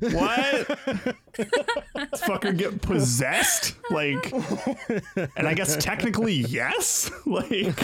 what? 0.00 0.68
fucker 2.14 2.56
get 2.56 2.80
possessed? 2.80 3.74
Like 3.90 4.32
and 5.36 5.48
I 5.48 5.54
guess 5.54 5.76
technically 5.78 6.34
yes? 6.34 7.10
Like 7.26 7.76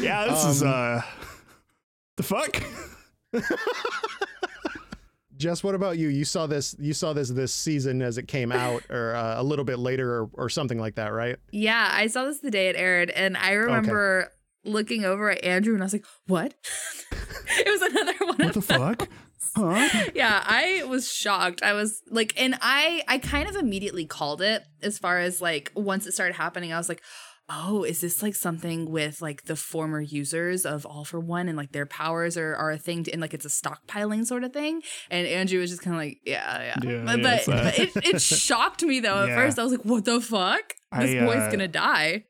Yeah, 0.00 0.26
this 0.26 0.44
is 0.44 0.62
uh 0.64 1.02
the 2.20 3.42
fuck? 3.42 3.42
Jess, 5.36 5.64
what 5.64 5.74
about 5.74 5.96
you? 5.96 6.08
You 6.08 6.26
saw 6.26 6.46
this. 6.46 6.76
You 6.78 6.92
saw 6.92 7.14
this 7.14 7.30
this 7.30 7.54
season 7.54 8.02
as 8.02 8.18
it 8.18 8.28
came 8.28 8.52
out, 8.52 8.82
or 8.90 9.14
uh, 9.14 9.40
a 9.40 9.42
little 9.42 9.64
bit 9.64 9.78
later, 9.78 10.22
or, 10.22 10.30
or 10.34 10.48
something 10.50 10.78
like 10.78 10.96
that, 10.96 11.08
right? 11.08 11.36
Yeah, 11.50 11.88
I 11.90 12.08
saw 12.08 12.26
this 12.26 12.40
the 12.40 12.50
day 12.50 12.68
it 12.68 12.76
aired, 12.76 13.08
and 13.10 13.38
I 13.38 13.52
remember 13.52 14.32
looking 14.64 15.06
over 15.06 15.30
at 15.30 15.42
Andrew, 15.42 15.72
and 15.72 15.82
I 15.82 15.86
was 15.86 15.94
like, 15.94 16.04
"What?" 16.26 16.54
it 17.12 17.66
was 17.68 17.80
another 17.90 18.12
one. 18.20 18.36
What 18.36 18.56
of 18.56 18.66
the 18.66 18.72
them. 18.74 18.96
fuck? 18.96 19.08
Huh? 19.56 19.88
yeah 20.14 20.44
i 20.46 20.84
was 20.84 21.12
shocked 21.12 21.60
i 21.64 21.72
was 21.72 22.02
like 22.08 22.32
and 22.40 22.56
i 22.62 23.02
i 23.08 23.18
kind 23.18 23.48
of 23.48 23.56
immediately 23.56 24.06
called 24.06 24.40
it 24.40 24.62
as 24.80 24.96
far 24.96 25.18
as 25.18 25.40
like 25.40 25.72
once 25.74 26.06
it 26.06 26.12
started 26.12 26.34
happening 26.36 26.72
i 26.72 26.76
was 26.78 26.88
like 26.88 27.02
oh 27.50 27.82
is 27.82 28.00
this 28.00 28.22
like 28.22 28.34
something 28.34 28.90
with 28.90 29.20
like 29.20 29.44
the 29.44 29.56
former 29.56 30.00
users 30.00 30.64
of 30.64 30.86
all 30.86 31.04
for 31.04 31.18
one 31.18 31.48
and 31.48 31.56
like 31.56 31.72
their 31.72 31.86
powers 31.86 32.36
are, 32.36 32.54
are 32.54 32.70
a 32.70 32.78
thing 32.78 33.04
to, 33.04 33.10
and 33.10 33.20
like 33.20 33.34
it's 33.34 33.44
a 33.44 33.48
stockpiling 33.48 34.24
sort 34.24 34.44
of 34.44 34.52
thing? 34.52 34.82
And 35.10 35.26
andrew 35.26 35.60
was 35.60 35.70
just 35.70 35.82
kind 35.82 35.96
of 35.96 36.00
like 36.00 36.20
yeah 36.24 36.62
yeah, 36.62 36.90
Yeah, 36.90 37.02
but, 37.04 37.18
yeah, 37.18 37.22
but, 37.22 37.46
but 37.46 37.78
it, 37.78 37.90
it 37.96 38.22
shocked 38.22 38.82
me 38.82 39.00
though 39.00 39.22
at 39.24 39.28
Yeah. 39.28 39.36
first. 39.36 39.58
I 39.58 39.62
was 39.64 39.72
like 39.72 39.84
what 39.84 40.04
the 40.04 40.20
fuck? 40.20 40.74
This 40.98 41.22
I, 41.22 41.26
boy's 41.26 41.36
uh, 41.36 41.50
gonna 41.50 41.68
die. 41.68 42.24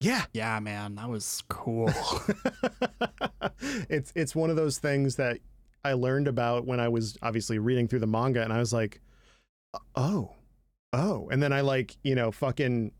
Yeah, 0.00 0.24
Yeah, 0.32 0.60
man, 0.60 0.96
that 0.96 1.08
was 1.08 1.42
cool. 1.48 1.90
it's 3.88 4.12
it's 4.14 4.34
one 4.34 4.50
of 4.50 4.56
those 4.56 4.78
things 4.78 5.16
that 5.16 5.38
I 5.84 5.92
learned 5.94 6.28
about 6.28 6.66
when 6.66 6.80
I 6.80 6.88
was 6.88 7.16
obviously 7.22 7.58
reading 7.58 7.88
through 7.88 8.00
the 8.00 8.06
manga, 8.06 8.42
and 8.42 8.52
I 8.52 8.58
was 8.58 8.72
like, 8.72 9.00
oh, 9.94 10.32
oh, 10.92 11.28
and 11.30 11.42
then 11.42 11.52
I 11.52 11.60
like 11.62 11.96
you 12.02 12.14
know 12.14 12.30
fucking 12.30 12.92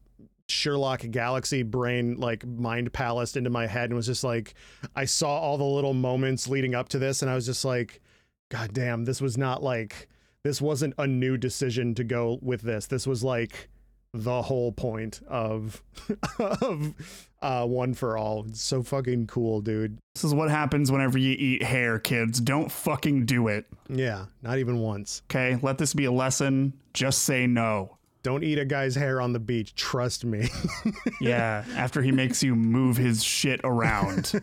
Sherlock 0.49 1.03
Galaxy 1.11 1.63
brain 1.63 2.17
like 2.17 2.47
mind 2.47 2.93
palaced 2.93 3.37
into 3.37 3.51
my 3.51 3.67
head 3.67 3.91
and 3.91 3.95
was 3.97 4.07
just 4.07 4.25
like, 4.25 4.55
I 4.97 5.05
saw 5.05 5.39
all 5.39 5.59
the 5.59 5.65
little 5.65 5.95
moments 5.95 6.49
leading 6.49 6.75
up 6.75 6.89
to 6.91 6.99
this, 6.99 7.23
and 7.23 7.31
I 7.31 7.35
was 7.35 7.47
just 7.47 7.65
like, 7.65 8.01
God 8.49 8.73
damn, 8.73 9.05
this 9.05 9.21
was 9.21 9.37
not 9.37 9.63
like 9.63 10.09
this 10.43 10.61
wasn't 10.61 10.95
a 10.99 11.07
new 11.07 11.37
decision 11.37 11.95
to 11.97 12.05
go 12.05 12.39
with 12.41 12.63
this. 12.63 12.87
This 12.87 13.07
was 13.07 13.23
like 13.23 13.69
the 14.15 14.41
whole 14.41 14.73
point 14.73 15.21
of 15.29 15.83
of 16.39 16.95
uh 17.43 17.67
one 17.67 17.93
for 17.93 18.17
all. 18.17 18.47
It's 18.49 18.63
so 18.63 18.83
fucking 18.83 19.27
cool, 19.27 19.61
dude. 19.61 19.99
This 20.15 20.25
is 20.25 20.35
what 20.35 20.51
happens 20.51 20.91
whenever 20.91 21.19
you 21.19 21.33
eat 21.39 21.63
hair, 21.63 21.99
kids. 21.99 22.41
Don't 22.41 22.73
fucking 22.73 23.27
do 23.27 23.49
it. 23.49 23.67
Yeah, 23.91 24.27
not 24.43 24.59
even 24.59 24.79
once. 24.79 25.23
Okay, 25.31 25.59
let 25.61 25.77
this 25.77 25.93
be 25.93 26.07
a 26.07 26.13
lesson. 26.13 26.73
Just 26.95 27.23
say 27.23 27.47
no. 27.47 27.98
Don't 28.23 28.43
eat 28.43 28.59
a 28.59 28.65
guy's 28.65 28.95
hair 28.95 29.21
on 29.21 29.33
the 29.33 29.39
beach. 29.39 29.75
Trust 29.75 30.25
me. 30.25 30.49
Yeah, 31.21 31.65
after 31.75 32.01
he 32.01 32.13
makes 32.13 32.43
you 32.45 32.55
move 32.55 32.97
his 32.97 33.25
shit 33.25 33.61
around. 33.65 34.27
so 34.27 34.41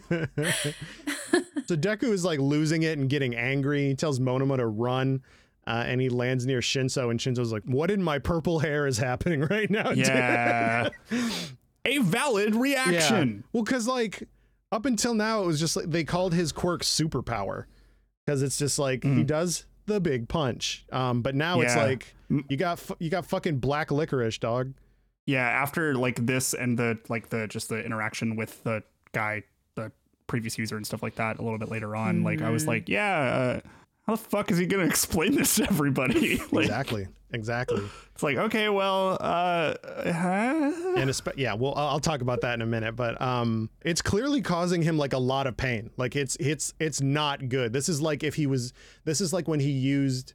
Deku 1.76 2.11
is 2.11 2.26
like 2.26 2.39
losing 2.39 2.84
it 2.84 2.97
and 2.97 3.09
getting 3.09 3.34
angry. 3.36 3.88
He 3.88 3.95
tells 3.95 4.19
Monoma 4.19 4.57
to 4.57 4.67
run. 4.67 5.21
Uh, 5.67 5.84
and 5.88 5.99
he 5.99 6.09
lands 6.09 6.45
near 6.45 6.59
Shinso, 6.59 7.09
and 7.09 7.19
Shinso's 7.19 7.51
like, 7.51 7.63
"What 7.63 7.89
in 7.89 8.03
my 8.03 8.19
purple 8.19 8.59
hair 8.59 8.86
is 8.86 8.97
happening 8.99 9.41
right 9.49 9.69
now?" 9.69 9.91
Yeah. 9.91 10.89
A 11.86 11.97
valid 11.99 12.53
reaction. 12.55 12.93
yeah. 12.93 12.99
reaction. 12.99 13.43
Well, 13.51 13.63
because 13.63 13.88
like 13.88 14.28
up 14.71 14.86
until 14.86 15.13
now, 15.15 15.41
it 15.41 15.47
was 15.47 15.59
just 15.59 15.76
like 15.76 15.86
they 15.89 16.03
called 16.03 16.34
his 16.36 16.51
quirk 16.51 16.84
superpower, 16.84 17.65
because 18.26 18.43
it's 18.43 18.59
just 18.59 18.78
like 18.78 19.03
he 19.03 19.23
does 19.23 19.65
the 19.86 19.99
big 19.99 20.27
punch. 20.27 20.86
Um, 20.91 21.21
but 21.21 21.36
now 21.36 21.61
it's 21.61 21.75
like 21.75 22.15
you 22.49 22.57
got 22.57 22.79
fu- 22.79 22.95
you 22.99 23.09
got 23.09 23.25
fucking 23.25 23.59
black 23.59 23.91
licorice, 23.91 24.38
dog. 24.38 24.73
Yeah, 25.25 25.47
after 25.47 25.95
like 25.95 26.25
this 26.25 26.53
and 26.53 26.77
the 26.77 26.97
like 27.09 27.29
the 27.29 27.47
just 27.47 27.69
the 27.69 27.83
interaction 27.83 28.36
with 28.36 28.63
the 28.63 28.83
guy, 29.11 29.43
the 29.75 29.91
previous 30.27 30.57
user 30.57 30.75
and 30.77 30.86
stuff 30.86 31.01
like 31.03 31.15
that 31.15 31.39
a 31.39 31.41
little 31.41 31.57
bit 31.59 31.69
later 31.69 31.95
on, 31.95 32.23
like 32.23 32.41
I 32.41 32.49
was 32.49 32.67
like, 32.67 32.89
yeah, 32.89 33.61
uh, 33.63 33.69
how 34.08 34.16
the 34.16 34.22
fuck 34.22 34.51
is 34.51 34.58
he 34.58 34.66
gonna 34.66 34.84
explain 34.95 35.36
this 35.36 35.56
to 35.56 35.64
everybody? 35.64 36.38
like 36.51 36.66
Exactly, 36.66 37.08
exactly. 37.32 37.82
it's 38.14 38.24
like, 38.24 38.38
okay, 38.38 38.70
well, 38.70 39.18
uh 39.20 39.74
huh? 40.06 40.72
and 40.97 41.10
espe- 41.10 41.34
yeah 41.38 41.53
well 41.53 41.74
I'll, 41.76 41.88
I'll 41.89 41.99
talk 41.99 42.22
about 42.22 42.41
that 42.41 42.53
in 42.53 42.62
a 42.62 42.66
minute 42.66 42.95
but 42.95 43.22
um 43.22 43.70
it's 43.82 44.01
clearly 44.01 44.41
causing 44.41 44.82
him 44.82 44.97
like 44.97 45.14
a 45.14 45.18
lot 45.18 45.47
of 45.47 45.58
pain 45.58 45.89
like 45.97 46.16
it's 46.16 46.38
it's 46.39 46.74
it's 46.80 47.01
not 47.01 47.49
good 47.49 47.74
this 47.74 47.89
is 47.89 48.01
like 48.01 48.24
if 48.24 48.36
he 48.36 48.47
was 48.47 48.72
this 49.03 49.20
is 49.22 49.34
like 49.34 49.47
when 49.47 49.60
he 49.60 49.72
used 49.72 50.34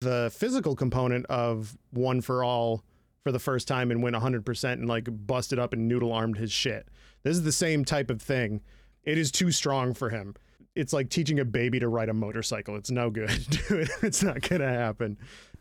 the 0.00 0.30
physical 0.34 0.74
component 0.76 1.24
of 1.26 1.76
one 1.92 2.20
for 2.20 2.44
all 2.44 2.84
for 3.22 3.30
the 3.32 3.38
first 3.38 3.68
time 3.68 3.90
and 3.90 4.02
went 4.02 4.16
100% 4.16 4.72
and 4.72 4.88
like 4.88 5.08
busted 5.26 5.58
up 5.58 5.72
and 5.72 5.86
noodle 5.88 6.12
armed 6.12 6.36
his 6.36 6.50
shit 6.52 6.88
this 7.22 7.36
is 7.36 7.44
the 7.44 7.52
same 7.52 7.84
type 7.84 8.10
of 8.10 8.20
thing 8.20 8.60
It 9.04 9.16
is 9.16 9.30
too 9.30 9.50
strong 9.52 9.94
for 9.94 10.10
him. 10.10 10.34
It's 10.74 10.92
like 10.92 11.10
teaching 11.10 11.38
a 11.40 11.44
baby 11.44 11.78
to 11.80 11.88
ride 11.88 12.08
a 12.08 12.14
motorcycle. 12.14 12.76
It's 12.76 12.90
no 12.90 13.10
good. 13.10 13.30
It's 14.02 14.22
not 14.22 14.40
gonna 14.48 14.68
happen. 14.68 15.18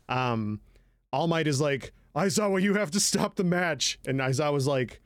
Um, 0.09 0.61
All 1.11 1.27
Might 1.27 1.47
is 1.47 1.59
like, 1.59 1.91
I 2.15 2.27
saw 2.27 2.49
Aizawa, 2.49 2.61
you 2.61 2.73
have 2.75 2.91
to 2.91 2.99
stop 2.99 3.35
the 3.35 3.43
match, 3.43 3.99
and 4.05 4.19
Aizawa's 4.19 4.67
like, 4.67 5.01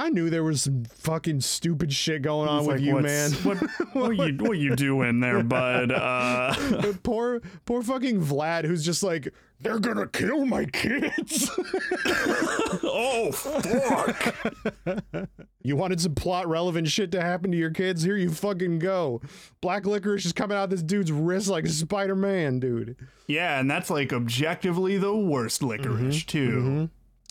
I 0.00 0.08
knew 0.08 0.30
there 0.30 0.42
was 0.42 0.62
some 0.62 0.86
fucking 0.86 1.42
stupid 1.42 1.92
shit 1.92 2.22
going 2.22 2.48
on 2.48 2.64
with 2.64 2.76
like, 2.76 2.80
you, 2.80 2.98
man. 3.00 3.32
What, 3.32 3.58
what 3.92 4.16
you 4.16 4.34
what 4.38 4.56
you 4.56 4.74
doing 4.74 5.20
there, 5.20 5.42
bud? 5.42 5.92
Uh, 6.00 6.94
poor, 7.02 7.42
poor 7.66 7.82
fucking 7.82 8.20
Vlad, 8.20 8.64
who's 8.64 8.84
just 8.84 9.02
like, 9.02 9.32
they're 9.60 9.78
gonna 9.78 10.06
kill 10.06 10.46
my 10.46 10.64
kids. 10.64 11.50
oh 12.82 13.30
fuck! 13.32 14.34
you 15.62 15.76
wanted 15.76 16.00
some 16.00 16.14
plot 16.14 16.48
relevant 16.48 16.88
shit 16.88 17.12
to 17.12 17.20
happen 17.20 17.50
to 17.50 17.56
your 17.58 17.70
kids? 17.70 18.02
Here 18.02 18.16
you 18.16 18.30
fucking 18.30 18.78
go. 18.78 19.20
Black 19.60 19.84
licorice 19.84 20.24
is 20.24 20.32
coming 20.32 20.56
out 20.56 20.70
this 20.70 20.82
dude's 20.82 21.12
wrist 21.12 21.48
like 21.48 21.66
a 21.66 21.68
Spider 21.68 22.16
Man, 22.16 22.58
dude. 22.58 22.96
Yeah, 23.26 23.60
and 23.60 23.70
that's 23.70 23.90
like 23.90 24.12
objectively 24.12 24.96
the 24.96 25.14
worst 25.14 25.62
licorice 25.62 26.24
too. 26.24 26.88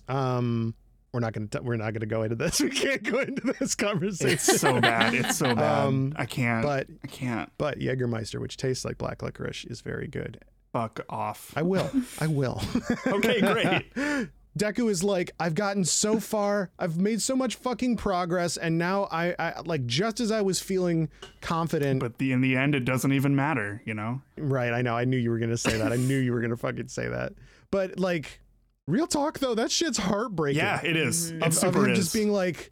Um, 0.08 0.76
we're 1.12 1.20
not 1.20 1.34
gonna 1.34 1.48
t- 1.48 1.60
we're 1.62 1.76
not 1.78 1.94
gonna 1.94 2.06
go 2.06 2.24
into 2.24 2.36
this. 2.36 2.60
We 2.70 2.70
can't 2.70 3.04
go 3.04 3.20
into 3.20 3.54
this 3.60 3.76
conversation. 3.76 4.34
It's 4.34 4.60
so 4.60 4.80
bad. 4.80 5.14
It's 5.14 5.38
so 5.38 5.56
bad. 5.56 5.86
Um, 5.88 6.14
I 6.16 6.26
can't. 6.26 6.64
but 6.64 6.88
I 7.04 7.08
can't. 7.08 7.52
but 7.58 7.80
Jägermeister, 7.80 8.40
which 8.40 8.58
tastes 8.58 8.86
like 8.86 8.98
black 8.98 9.22
licorice, 9.24 9.66
is 9.66 9.82
very 9.82 10.08
good. 10.08 10.44
Fuck 10.72 11.00
off. 11.10 11.52
I 11.56 11.64
will. 11.64 11.90
I 12.20 12.28
will. 12.28 12.62
Okay, 13.08 13.42
great. 13.42 14.30
Deku 14.58 14.90
is 14.90 15.04
like, 15.04 15.32
I've 15.40 15.56
gotten 15.56 15.86
so 15.86 16.20
far, 16.20 16.72
I've 16.78 16.98
made 16.98 17.22
so 17.22 17.36
much 17.36 17.56
fucking 17.56 17.98
progress, 17.98 18.58
and 18.58 18.78
now 18.78 19.08
I, 19.12 19.34
I 19.40 19.62
like 19.62 19.86
just 19.86 20.20
as 20.20 20.32
I 20.32 20.42
was 20.42 20.60
feeling 20.60 21.10
confident. 21.42 22.00
But 22.02 22.18
the 22.18 22.32
in 22.34 22.42
the 22.42 22.56
end, 22.58 22.76
it 22.76 22.84
doesn't 22.84 23.14
even 23.14 23.36
matter. 23.36 23.82
You 23.86 23.94
know. 23.94 24.22
right, 24.38 24.74
I 24.74 24.82
know, 24.82 24.98
I 24.98 25.06
knew 25.06 25.18
you 25.18 25.30
were 25.32 25.40
gonna 25.40 25.58
say 25.58 25.78
that. 25.78 25.92
I 25.94 25.96
knew 25.96 26.18
you 26.18 26.34
were 26.34 26.42
gonna 26.42 26.58
fucking 26.58 26.88
say 26.90 27.08
that. 27.08 27.34
But 27.72 28.00
like, 28.00 28.42
real 28.90 29.08
talk 29.08 29.40
though, 29.40 29.56
that 29.56 29.72
shit's 29.72 29.98
heartbreaking. 29.98 30.60
Yeah, 30.60 30.82
it 30.84 30.96
is. 30.98 31.32
Mm-hmm. 31.32 31.38
It 31.38 31.42
of, 31.44 31.48
of 31.50 31.54
super 31.56 31.86
him 31.86 31.92
is. 31.92 32.00
just 32.00 32.14
being 32.14 32.32
like, 32.32 32.72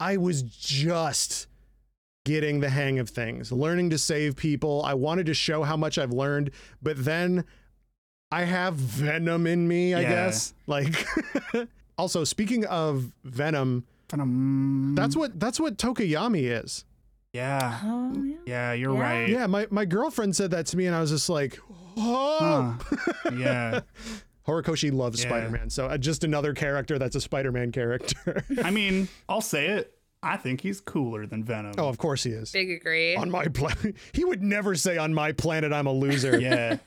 I 0.00 0.16
was 0.16 0.42
just 0.42 1.46
getting 2.24 2.60
the 2.60 2.68
hang 2.68 2.98
of 2.98 3.08
things, 3.08 3.50
learning 3.52 3.90
to 3.90 3.98
save 3.98 4.36
people. 4.36 4.82
I 4.84 4.94
wanted 4.94 5.26
to 5.26 5.34
show 5.34 5.62
how 5.62 5.76
much 5.76 5.98
I've 5.98 6.12
learned, 6.12 6.50
but 6.82 7.02
then 7.04 7.44
I 8.30 8.44
have 8.44 8.74
venom 8.74 9.46
in 9.46 9.66
me, 9.66 9.94
I 9.94 10.00
Yeah. 10.02 10.08
guess. 10.10 10.52
Like 10.66 11.06
also 11.96 12.24
speaking 12.24 12.64
of 12.66 13.10
venom, 13.24 13.84
Venom. 14.10 14.94
that's 14.94 15.16
what 15.16 15.38
that's 15.40 15.58
what 15.58 15.78
Tokoyami 15.78 16.62
is. 16.62 16.84
yeah. 17.32 17.78
Oh, 17.82 18.12
yeah. 18.22 18.34
Yeah, 18.46 18.72
you're 18.74 18.94
Yeah. 18.94 19.00
right. 19.00 19.28
Yeah, 19.28 19.46
my, 19.46 19.66
my 19.70 19.84
girlfriend 19.84 20.36
said 20.36 20.50
that 20.52 20.66
to 20.66 20.76
me 20.76 20.86
and 20.86 20.94
I 20.94 21.00
was 21.00 21.10
just 21.10 21.28
like, 21.28 21.58
oh. 21.96 22.78
Huh. 22.80 23.30
yeah. 23.36 23.80
Horikoshi 24.48 24.92
loves 24.92 25.22
Yeah. 25.22 25.28
Spider-Man. 25.28 25.70
So 25.70 25.86
uh, 25.86 25.98
just 25.98 26.24
another 26.24 26.54
character 26.54 26.98
that's 26.98 27.14
a 27.14 27.20
Spider-Man 27.20 27.70
character. 27.72 28.42
I 28.64 28.70
mean, 28.70 29.08
I'll 29.28 29.40
say 29.42 29.66
it. 29.68 29.94
I 30.22 30.36
think 30.36 30.62
he's 30.62 30.80
cooler 30.80 31.26
than 31.26 31.44
Venom. 31.44 31.74
oh, 31.78 31.88
of 31.88 31.98
course 31.98 32.24
he 32.24 32.30
is. 32.30 32.50
Big 32.50 32.70
agree. 32.70 33.14
on 33.14 33.30
my 33.30 33.46
planet. 33.46 33.94
He 34.12 34.24
would 34.24 34.42
never 34.42 34.74
say 34.74 34.96
on 34.96 35.14
my 35.14 35.30
planet 35.30 35.72
I'm 35.72 35.86
a 35.86 35.92
loser. 35.92 36.40
yeah. 36.40 36.78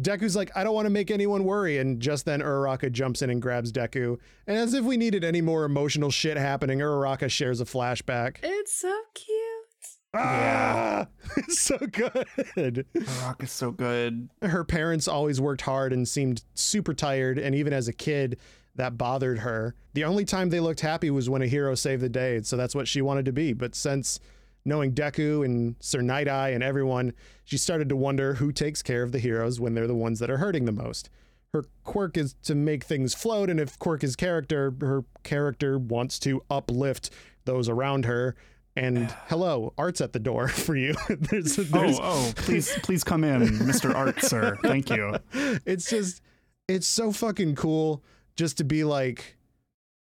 Deku's 0.00 0.34
like, 0.36 0.50
I 0.56 0.62
don't 0.64 0.74
want 0.74 0.86
to 0.86 0.90
make 0.90 1.10
anyone 1.10 1.44
worry. 1.44 1.78
And 1.78 2.00
just 2.00 2.24
then 2.26 2.40
Uraraka 2.40 2.92
jumps 2.92 3.22
in 3.22 3.30
and 3.30 3.40
grabs 3.40 3.72
Deku. 3.72 4.18
And 4.46 4.56
as 4.56 4.74
if 4.74 4.84
we 4.84 4.96
needed 4.96 5.24
any 5.24 5.40
more 5.40 5.64
emotional 5.64 6.10
shit 6.10 6.36
happening, 6.36 6.78
Uraraka 6.80 7.30
shares 7.30 7.60
a 7.60 7.64
flashback. 7.64 8.36
It's 8.42 8.72
so 8.74 8.92
cute. 9.14 9.38
Ah! 10.14 11.06
It's 11.36 11.58
so 11.58 11.78
good. 11.78 12.86
Rock 13.22 13.42
is 13.42 13.50
so 13.50 13.72
good. 13.72 14.28
Her 14.40 14.62
parents 14.62 15.08
always 15.08 15.40
worked 15.40 15.62
hard 15.62 15.92
and 15.92 16.06
seemed 16.06 16.44
super 16.54 16.94
tired. 16.94 17.38
And 17.38 17.54
even 17.54 17.72
as 17.72 17.88
a 17.88 17.92
kid, 17.92 18.38
that 18.76 18.96
bothered 18.96 19.40
her. 19.40 19.74
The 19.94 20.04
only 20.04 20.24
time 20.24 20.50
they 20.50 20.60
looked 20.60 20.80
happy 20.80 21.10
was 21.10 21.28
when 21.28 21.42
a 21.42 21.46
hero 21.46 21.74
saved 21.74 22.02
the 22.02 22.08
day. 22.08 22.40
So 22.42 22.56
that's 22.56 22.74
what 22.74 22.86
she 22.86 23.02
wanted 23.02 23.24
to 23.24 23.32
be. 23.32 23.52
But 23.52 23.74
since 23.74 24.20
knowing 24.64 24.92
Deku 24.92 25.44
and 25.44 25.76
Sir 25.80 26.00
Nighteye 26.00 26.54
and 26.54 26.62
everyone, 26.62 27.12
she 27.44 27.56
started 27.56 27.88
to 27.88 27.96
wonder 27.96 28.34
who 28.34 28.52
takes 28.52 28.82
care 28.82 29.02
of 29.02 29.12
the 29.12 29.18
heroes 29.18 29.60
when 29.60 29.74
they're 29.74 29.86
the 29.86 29.94
ones 29.94 30.18
that 30.20 30.30
are 30.30 30.38
hurting 30.38 30.64
the 30.64 30.72
most. 30.72 31.10
Her 31.52 31.64
quirk 31.84 32.16
is 32.16 32.34
to 32.44 32.54
make 32.54 32.84
things 32.84 33.14
float, 33.14 33.48
and 33.48 33.60
if 33.60 33.78
quirk 33.78 34.02
is 34.02 34.16
character, 34.16 34.74
her 34.80 35.04
character 35.22 35.78
wants 35.78 36.18
to 36.20 36.42
uplift 36.50 37.10
those 37.44 37.68
around 37.68 38.06
her. 38.06 38.34
And 38.76 39.10
hello, 39.28 39.72
art's 39.78 40.00
at 40.00 40.12
the 40.12 40.18
door 40.18 40.48
for 40.66 40.76
you. 40.76 40.94
there's, 41.08 41.56
there's, 41.56 41.98
Oh, 41.98 42.02
oh, 42.02 42.32
please, 42.36 42.76
please 42.82 43.04
come 43.04 43.24
in, 43.24 43.42
Mr. 43.60 43.94
Art, 43.94 44.20
sir. 44.22 44.56
Thank 44.62 44.90
you. 44.90 45.16
it's 45.66 45.88
just 45.90 46.22
it's 46.68 46.86
so 46.86 47.12
fucking 47.12 47.54
cool 47.56 48.02
just 48.36 48.56
to 48.58 48.64
be 48.64 48.84
like 48.84 49.36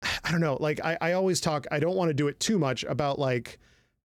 i 0.24 0.30
don't 0.30 0.40
know 0.40 0.56
like 0.60 0.80
i, 0.84 0.96
I 1.00 1.12
always 1.14 1.40
talk 1.40 1.66
i 1.72 1.80
don't 1.80 1.96
want 1.96 2.08
to 2.10 2.14
do 2.14 2.28
it 2.28 2.38
too 2.38 2.56
much 2.58 2.84
about 2.84 3.18
like 3.18 3.58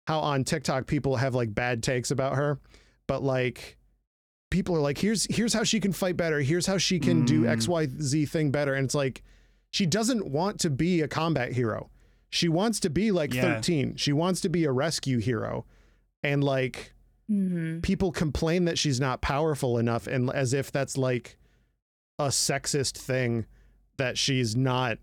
how 0.07 0.19
on 0.19 0.43
tiktok 0.43 0.87
people 0.87 1.15
have 1.17 1.35
like 1.35 1.53
bad 1.53 1.83
takes 1.83 2.09
about 2.09 2.35
her 2.35 2.59
but 3.05 3.21
like 3.23 3.77
people 4.49 4.75
are 4.75 4.79
like 4.81 4.97
here's 4.97 5.27
here's 5.33 5.53
how 5.53 5.63
she 5.63 5.79
can 5.79 5.93
fight 5.93 6.17
better 6.17 6.39
here's 6.41 6.65
how 6.65 6.77
she 6.79 6.99
can 6.99 7.25
do 7.25 7.43
Mm. 7.43 7.57
xyz 7.57 8.27
thing 8.29 8.49
better 8.49 8.73
and 8.73 8.85
it's 8.85 8.95
like 8.95 9.21
she 9.69 9.85
doesn't 9.85 10.25
want 10.25 10.59
to 10.61 10.69
be 10.71 11.01
a 11.01 11.07
combat 11.07 11.53
hero 11.53 11.89
she 12.29 12.47
wants 12.49 12.79
to 12.81 12.89
be 12.89 13.11
like 13.11 13.33
Yeah. 13.33 13.41
13 13.55 13.95
she 13.95 14.11
wants 14.13 14.41
to 14.41 14.49
be 14.49 14.63
a 14.65 14.71
rescue 14.71 15.19
hero 15.19 15.65
and 16.23 16.43
like 16.43 16.93
Mm-hmm. 17.29 17.81
people 17.81 18.13
complain 18.13 18.63
that 18.65 18.77
she's 18.79 19.01
not 19.01 19.19
powerful 19.21 19.77
enough 19.77 20.07
and 20.07 20.29
as 20.31 20.53
if 20.53 20.71
that's 20.71 20.97
like 20.97 21.37
a 22.17 22.27
sexist 22.27 22.97
thing 22.97 23.45
that 23.97 24.17
she's 24.17 24.55
not 24.55 24.97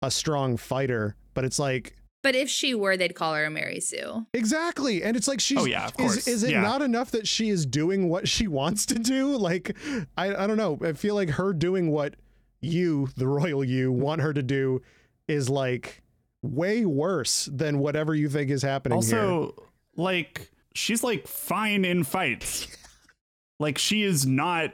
a 0.00 0.10
strong 0.10 0.56
fighter 0.56 1.14
but 1.34 1.44
it's 1.44 1.58
like 1.58 1.94
But 2.22 2.34
if 2.34 2.48
she 2.48 2.74
were, 2.74 2.96
they'd 2.96 3.14
call 3.14 3.34
her 3.34 3.44
a 3.44 3.50
Mary 3.50 3.80
Sue. 3.80 4.24
exactly 4.32 5.02
and 5.02 5.14
it's 5.14 5.28
like 5.28 5.40
she's 5.40 5.58
Oh, 5.58 5.66
yeah, 5.66 5.84
of 5.88 5.90
is, 5.90 5.96
course. 5.96 6.26
is 6.26 6.42
it 6.42 6.52
Yeah. 6.52 6.62
not 6.62 6.80
enough 6.80 7.10
that 7.10 7.28
she 7.28 7.50
is 7.50 7.66
doing 7.66 8.08
what 8.08 8.26
she 8.28 8.48
wants 8.48 8.86
to 8.86 8.94
do 8.98 9.36
like 9.36 9.76
I, 10.16 10.34
I 10.44 10.46
don't 10.46 10.56
know 10.56 10.78
i 10.82 10.94
feel 10.94 11.14
like 11.16 11.28
her 11.30 11.52
doing 11.52 11.90
what 11.90 12.14
you 12.62 13.10
the 13.14 13.28
royal 13.28 13.62
you 13.62 13.92
want 13.92 14.22
her 14.22 14.32
to 14.32 14.42
do 14.42 14.80
is 15.28 15.50
like 15.50 16.02
way 16.42 16.84
worse 16.84 17.48
than 17.52 17.78
whatever 17.78 18.14
you 18.14 18.28
think 18.28 18.50
is 18.50 18.62
happening 18.62 19.00
here 19.02 19.18
Also, 19.18 19.54
like, 19.96 20.50
she's 20.74 21.02
like 21.02 21.26
fine 21.26 21.84
in 21.84 22.04
fights. 22.04 22.68
like, 23.58 23.78
she 23.78 24.02
is 24.02 24.26
not 24.26 24.72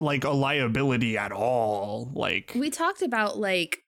like 0.00 0.24
a 0.24 0.30
liability 0.30 1.16
at 1.16 1.32
all. 1.32 2.10
Like, 2.14 2.52
We 2.54 2.70
talked 2.70 3.02
about 3.02 3.38
like 3.38 3.81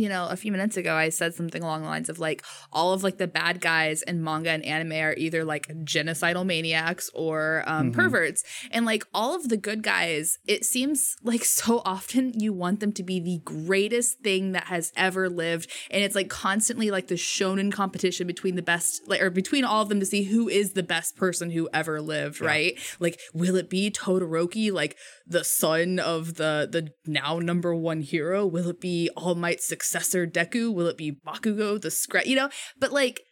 you 0.00 0.08
know, 0.08 0.26
a 0.28 0.36
few 0.36 0.50
minutes 0.52 0.76
ago, 0.76 0.94
I 0.94 1.10
said 1.10 1.34
something 1.34 1.62
along 1.62 1.82
the 1.82 1.88
lines 1.88 2.08
of 2.08 2.18
like 2.18 2.42
all 2.72 2.92
of 2.92 3.02
like 3.02 3.18
the 3.18 3.26
bad 3.26 3.60
guys 3.60 4.02
in 4.02 4.22
manga 4.24 4.50
and 4.50 4.64
anime 4.64 4.92
are 4.92 5.14
either 5.16 5.44
like 5.44 5.66
genocidal 5.84 6.44
maniacs 6.46 7.10
or 7.14 7.62
um, 7.66 7.90
Mhm. 7.90 7.94
perverts. 7.94 8.42
And 8.70 8.86
like 8.86 9.04
all 9.12 9.34
of 9.34 9.48
the 9.48 9.56
good 9.56 9.82
guys, 9.82 10.38
it 10.46 10.64
seems 10.64 11.16
like 11.22 11.44
so 11.60 11.82
often 11.84 12.32
you 12.38 12.52
want 12.52 12.80
them 12.80 12.92
to 12.92 13.02
be 13.02 13.20
the 13.20 13.40
greatest 13.44 14.20
thing 14.20 14.52
that 14.52 14.64
has 14.64 14.92
ever 14.96 15.28
lived. 15.28 15.70
And 15.90 16.02
it's 16.02 16.14
like 16.14 16.28
constantly 16.28 16.90
like 16.90 17.08
the 17.08 17.14
shonen 17.16 17.70
competition 17.72 18.26
between 18.26 18.56
the 18.56 18.62
best, 18.62 19.02
like, 19.06 19.20
or 19.20 19.30
between 19.30 19.64
all 19.64 19.82
of 19.82 19.88
them 19.90 20.00
to 20.00 20.06
see 20.06 20.22
who 20.24 20.48
is 20.48 20.72
the 20.72 20.82
best 20.82 21.16
person 21.16 21.50
who 21.50 21.68
ever 21.72 22.00
lived, 22.00 22.40
right? 22.40 22.78
Like, 22.98 23.18
will 23.34 23.56
it 23.56 23.68
be 23.68 23.90
Todoroki, 23.90 24.72
like 24.72 24.96
the 25.30 25.44
son 25.44 25.98
of 25.98 26.34
the 26.34 26.68
the 26.70 26.90
now 27.06 27.38
number 27.38 27.74
one 27.74 28.02
hero? 28.02 28.44
Will 28.44 28.68
it 28.68 28.80
be 28.80 29.08
All 29.16 29.34
Might's 29.34 29.66
successor 29.66 30.26
Deku? 30.26 30.74
Will 30.74 30.88
it 30.88 30.98
be 30.98 31.12
Bakugo 31.12 31.80
the 31.80 31.90
scrap? 31.90 32.26
You 32.26 32.36
know, 32.36 32.50
but 32.78 32.92
like 32.92 33.22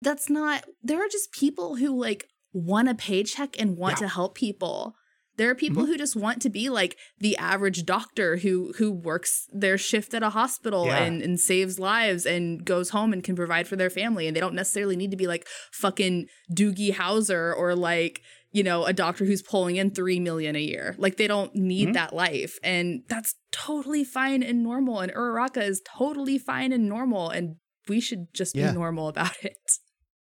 that's 0.00 0.30
not. 0.30 0.64
There 0.82 1.04
are 1.04 1.08
just 1.08 1.32
people 1.32 1.76
who 1.76 1.98
like 1.98 2.26
want 2.52 2.88
a 2.88 2.94
paycheck 2.94 3.58
and 3.60 3.76
want 3.76 3.96
Yeah. 3.96 4.06
to 4.06 4.14
help 4.14 4.34
people. 4.36 4.94
There 5.38 5.48
are 5.48 5.54
people 5.54 5.84
mm-hmm. 5.84 5.92
who 5.92 5.98
just 5.98 6.16
want 6.16 6.42
to 6.42 6.50
be 6.50 6.68
like 6.68 6.96
the 7.18 7.36
average 7.36 7.84
doctor 7.84 8.38
who 8.38 8.74
who 8.76 8.90
works 8.90 9.46
their 9.52 9.78
shift 9.78 10.12
at 10.12 10.22
a 10.22 10.30
hospital 10.30 10.86
Yeah. 10.86 11.04
and, 11.04 11.22
and 11.22 11.38
saves 11.40 11.78
lives 11.78 12.26
and 12.26 12.64
goes 12.64 12.90
home 12.90 13.12
and 13.12 13.22
can 13.22 13.36
provide 13.36 13.68
for 13.68 13.76
their 13.76 13.88
family. 13.90 14.26
And 14.26 14.36
they 14.36 14.40
don't 14.40 14.54
necessarily 14.54 14.96
need 14.96 15.12
to 15.12 15.16
be 15.16 15.28
like 15.28 15.46
fucking 15.72 16.26
Doogie 16.52 16.94
Howser 16.94 17.56
or 17.56 17.74
like, 17.76 18.20
you 18.52 18.62
know, 18.62 18.84
a 18.84 18.92
doctor 18.92 19.24
who's 19.24 19.42
pulling 19.42 19.76
in 19.76 19.90
three 19.90 20.18
million 20.20 20.56
a 20.56 20.60
year. 20.60 20.94
Like 20.98 21.16
they 21.16 21.26
don't 21.26 21.54
need 21.54 21.88
Mhm. 21.90 21.92
that 21.94 22.14
life. 22.14 22.58
And 22.62 23.02
that's 23.08 23.34
totally 23.52 24.04
fine 24.04 24.42
and 24.42 24.62
normal. 24.62 25.00
And 25.00 25.12
Uraraka 25.12 25.62
is 25.62 25.82
totally 25.98 26.38
fine 26.38 26.72
and 26.72 26.88
normal. 26.88 27.28
And 27.30 27.56
we 27.88 28.00
should 28.00 28.32
just 28.34 28.56
Yeah. 28.56 28.70
be 28.72 28.78
normal 28.78 29.08
about 29.08 29.32
it. 29.44 29.56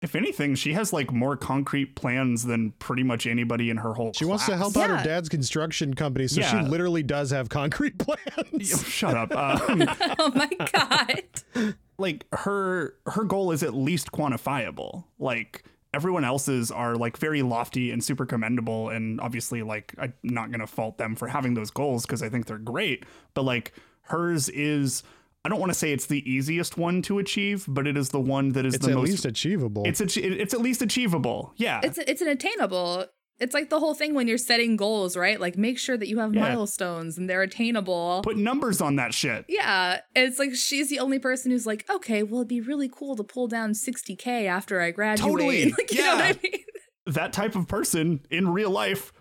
if 0.03 0.14
anything, 0.14 0.55
she 0.55 0.72
has 0.74 0.93
like 0.93 1.11
more 1.12 1.37
concrete 1.37 1.97
plans 1.97 2.45
than 2.45 2.70
pretty 2.79 3.03
much 3.03 3.27
anybody 3.27 3.70
in 3.70 3.79
her 3.79 3.95
whole. 3.95 4.12
she 4.12 4.24
wants 4.24 4.45
to 4.45 4.51
class. 4.57 4.74
help 4.74 4.77
out 4.77 4.99
her 4.99 5.05
dad's 5.05 5.29
construction 5.29 5.95
company 5.95 6.29
so 6.29 6.43
she 6.43 6.57
literally 6.62 7.03
does 7.03 7.31
have 7.31 7.49
concrete 7.49 7.95
Yo, 8.07 8.14
plans 8.14 8.87
Shut 8.89 9.14
up. 9.16 9.31
Um, 9.37 9.89
oh 10.18 10.33
my 10.35 10.51
God. 10.72 11.74
like 11.99 12.27
her 12.33 12.95
her 13.07 13.24
goal 13.24 13.53
is 13.53 13.62
at 13.62 13.74
least 13.74 14.12
quantifiable. 14.12 15.05
Like 15.18 15.64
everyone 15.97 16.24
else's 16.24 16.70
are 16.70 16.94
like 16.94 17.16
very 17.16 17.42
lofty 17.42 17.90
and 17.90 18.05
super 18.05 18.26
commendable 18.26 18.90
and 18.90 19.20
obviously 19.20 19.62
like 19.62 19.94
i'm 19.99 20.12
not 20.22 20.51
going 20.51 20.61
to 20.61 20.66
fault 20.66 20.99
them 20.99 21.16
for 21.16 21.26
having 21.28 21.55
those 21.55 21.70
goals 21.70 22.05
because 22.07 22.22
i 22.22 22.28
think 22.28 22.47
they're 22.47 22.59
great 22.74 23.05
but 23.34 23.42
like 23.42 23.72
hers 24.03 24.49
is 24.51 25.03
i 25.44 25.49
don't 25.49 25.59
want 25.59 25.70
to 25.72 25.78
say 25.78 25.92
it's 25.92 26.07
the 26.07 26.22
easiest 26.30 26.76
one 26.76 27.01
to 27.03 27.18
achieve 27.18 27.64
but 27.66 27.86
it 27.86 27.97
is 27.97 28.11
the 28.11 28.20
one 28.20 28.51
that 28.51 28.64
is 28.66 28.74
It's 28.74 28.84
the 28.84 28.92
at 28.92 28.97
most 28.99 29.11
least 29.11 29.24
achievable. 29.24 29.82
it's 29.86 30.01
ach- 30.01 30.18
it's 30.18 30.53
at 30.55 30.61
least 30.61 30.82
achievable 30.82 31.53
yeah 31.57 31.80
It's 31.82 31.99
it's 31.99 32.20
an 32.20 32.28
attainable. 32.28 33.07
It's 33.39 33.53
like 33.55 33.68
the 33.68 33.78
whole 33.80 33.95
thing 33.95 34.14
when 34.14 34.28
you're 34.28 34.39
setting 34.39 34.76
goals, 34.76 35.16
right? 35.16 35.39
Like 35.41 35.59
make 35.59 35.78
sure 35.78 35.97
that 35.97 36.09
you 36.09 36.18
have 36.20 36.34
Yeah. 36.34 36.41
milestones 36.41 37.18
and 37.18 37.28
they're 37.28 37.43
attainable. 37.43 38.22
put 38.24 38.37
numbers 38.37 38.80
on 38.80 38.97
that 38.97 39.12
shit 39.12 39.45
yeah, 39.49 40.01
it's 40.14 40.39
like 40.39 40.55
she's 40.55 40.89
the 40.89 40.99
only 40.99 41.18
person 41.18 41.51
who's 41.51 41.66
like, 41.66 41.84
okay, 41.91 42.22
well, 42.22 42.41
it'd 42.41 42.49
be 42.49 42.61
really 42.61 42.89
cool 42.89 43.14
to 43.16 43.22
pull 43.24 43.47
down 43.49 43.72
60k 43.72 44.47
after 44.47 44.80
I 44.80 44.91
graduate. 44.91 45.30
Totally, 45.30 45.64
like, 45.78 45.93
you 45.93 46.03
know 46.03 46.16
what 46.16 46.24
yeah. 46.24 46.32
I 46.32 46.39
mean? 46.43 46.62
that 47.07 47.32
type 47.32 47.55
of 47.55 47.68
person 47.68 48.20
in 48.30 48.49
real 48.49 48.70
life 48.70 49.12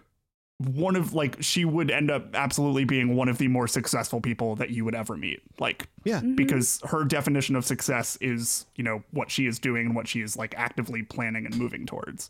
one 0.58 0.96
of 0.96 1.14
like 1.14 1.36
she 1.44 1.66
would 1.66 1.92
end 1.92 2.10
up 2.10 2.34
absolutely 2.34 2.86
being 2.86 3.14
one 3.16 3.28
of 3.28 3.38
the 3.40 3.48
more 3.50 3.68
successful 3.68 4.22
people 4.22 4.56
that 4.56 4.70
you 4.70 4.86
would 4.86 4.96
ever 4.96 5.18
meet 5.18 5.42
like 5.60 5.90
yeah. 6.06 6.20
Mm-hmm. 6.20 6.36
because 6.36 6.80
her 6.86 7.04
definition 7.04 7.58
of 7.58 7.66
success 7.66 8.18
is 8.22 8.66
you 8.78 8.84
know 8.84 9.04
what 9.12 9.30
she 9.30 9.48
is 9.48 9.60
doing 9.60 9.88
and 9.88 9.96
what 9.96 10.08
she 10.08 10.22
is 10.22 10.38
like 10.38 10.56
actively 10.58 11.04
planning 11.04 11.46
and 11.46 11.58
moving 11.58 11.86
towards 11.86 12.30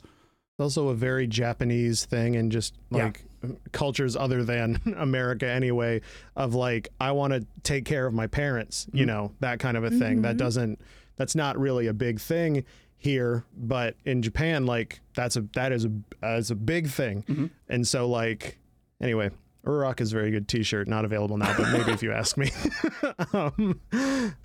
It's 0.56 0.62
also 0.64 0.88
a 0.88 0.96
very 0.96 1.28
Japanese 1.28 2.06
thing 2.06 2.38
and 2.38 2.50
just 2.50 2.76
Yeah. 2.90 3.06
like 3.06 3.26
cultures 3.74 4.16
other 4.16 4.44
than 4.46 4.80
America 4.98 5.46
anyway 5.48 6.00
of 6.38 6.56
like 6.56 6.88
I 7.00 7.12
want 7.12 7.34
to 7.34 7.46
take 7.64 7.84
care 7.84 8.06
of 8.06 8.14
my 8.14 8.28
parents, 8.28 8.88
you 8.94 9.02
mm-hmm. 9.02 9.08
know, 9.08 9.32
that 9.42 9.60
kind 9.60 9.76
of 9.76 9.84
a 9.84 9.92
thing. 9.92 10.22
That 10.22 10.30
mm-hmm. 10.30 10.38
doesn't 10.38 10.82
that's 11.18 11.36
not 11.36 11.60
really 11.60 11.88
a 11.88 11.94
big 11.94 12.22
thing 12.22 12.64
here, 12.98 13.44
but 13.58 13.98
in 14.06 14.22
Japan 14.22 14.66
like 14.66 15.02
that's 15.14 15.36
a 15.36 15.42
that 15.56 15.74
is 15.74 15.84
a 15.86 15.92
as 16.22 16.52
a 16.52 16.56
big 16.56 16.88
thing. 16.88 17.24
Mm-hmm. 17.24 17.46
And 17.68 17.86
so 17.86 18.08
like 18.08 18.58
anyway, 19.02 19.32
Uraraka 19.66 20.02
is 20.02 20.12
a 20.12 20.16
very 20.16 20.32
good 20.32 20.48
t-shirt, 20.48 20.88
not 20.88 21.06
available 21.06 21.38
now, 21.38 21.56
but 21.58 21.72
maybe 21.72 21.92
if 21.92 22.02
you 22.04 22.12
ask 22.12 22.38
me. 22.38 22.52
um, 23.34 23.80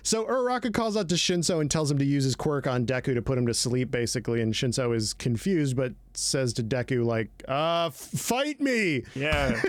so 0.03 0.25
Uraraka 0.25 0.73
calls 0.73 0.97
out 0.97 1.09
to 1.09 1.15
Shinso 1.15 1.61
and 1.61 1.69
tells 1.69 1.89
him 1.91 1.97
to 1.99 2.05
use 2.05 2.23
his 2.23 2.35
quirk 2.35 2.67
on 2.67 2.85
Deku 2.85 3.13
to 3.13 3.21
put 3.21 3.37
him 3.37 3.45
to 3.47 3.53
sleep, 3.53 3.91
basically. 3.91 4.41
And 4.41 4.53
Shinso 4.53 4.95
is 4.95 5.13
confused, 5.13 5.75
but 5.75 5.93
says 6.13 6.53
to 6.53 6.63
Deku, 6.63 7.05
like, 7.05 7.29
uh, 7.47 7.85
f- 7.87 7.93
fight 7.95 8.59
me. 8.59 9.03
yeah 9.15 9.51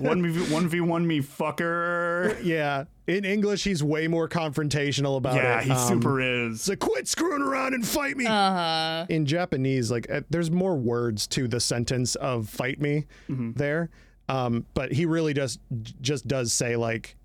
1v1 0.00 0.46
1v1 0.68 1.04
me 1.04 1.20
fucker 1.20 2.42
Yeah. 2.44 2.84
In 3.06 3.26
English, 3.26 3.64
he's 3.64 3.82
way 3.84 4.08
more 4.08 4.30
confrontational 4.30 5.18
about 5.18 5.34
yeah 5.34 5.60
it. 5.60 5.66
Yeah, 5.66 5.74
he 5.76 5.82
Um, 5.82 5.88
super 6.00 6.20
is 6.22 6.62
So 6.62 6.74
quit 6.74 7.06
screwing 7.06 7.42
around 7.42 7.74
and 7.74 7.86
fight 7.86 8.16
me. 8.16 8.24
Uh-huh. 8.26 9.04
in 9.10 9.26
Japanese, 9.26 9.90
like 9.90 10.10
uh, 10.10 10.22
there's 10.30 10.50
more 10.50 10.74
words 10.76 11.26
to 11.28 11.46
the 11.46 11.60
sentence 11.60 12.14
of 12.14 12.48
"fight 12.48 12.80
me" 12.80 13.04
there, 13.28 13.90
um, 14.28 14.66
but 14.74 14.92
he 14.92 15.06
really 15.06 15.34
just 15.34 15.60
just 16.00 16.26
does 16.26 16.52
say 16.52 16.76
like, 16.76 17.16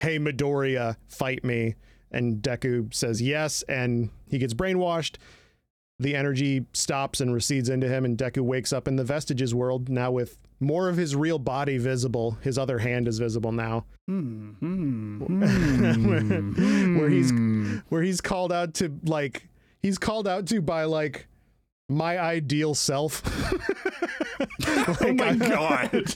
"Hey 0.00 0.18
Midoriya, 0.18 0.96
fight 1.06 1.44
me," 1.44 1.74
and 2.10 2.42
Deku 2.42 2.92
says 2.94 3.20
yes, 3.20 3.62
and 3.68 4.10
he 4.28 4.38
gets 4.38 4.54
brainwashed. 4.54 5.16
The 5.98 6.16
energy 6.16 6.66
stops 6.72 7.20
and 7.20 7.32
recedes 7.32 7.68
into 7.68 7.88
him, 7.88 8.04
and 8.04 8.18
Deku 8.18 8.42
wakes 8.42 8.72
up 8.72 8.88
in 8.88 8.96
the 8.96 9.04
vestiges 9.04 9.54
world 9.54 9.88
now 9.88 10.10
with 10.10 10.38
more 10.60 10.88
of 10.88 10.96
his 10.96 11.14
real 11.14 11.38
body 11.38 11.78
visible. 11.78 12.38
His 12.42 12.58
other 12.58 12.78
hand 12.78 13.06
is 13.08 13.18
visible 13.18 13.52
now, 13.52 13.84
hmm. 14.06 14.50
Hmm. 14.60 15.20
where 16.98 17.08
he's 17.08 17.30
hmm. 17.30 17.78
where 17.88 18.02
he's 18.02 18.20
called 18.20 18.52
out 18.52 18.74
to 18.74 18.92
like 19.04 19.48
he's 19.82 19.98
called 19.98 20.26
out 20.26 20.46
to 20.46 20.60
by 20.60 20.84
like 20.84 21.26
my 21.88 22.18
ideal 22.18 22.74
self. 22.74 23.22
oh 25.00 25.12
my 25.12 25.34
god 25.34 25.90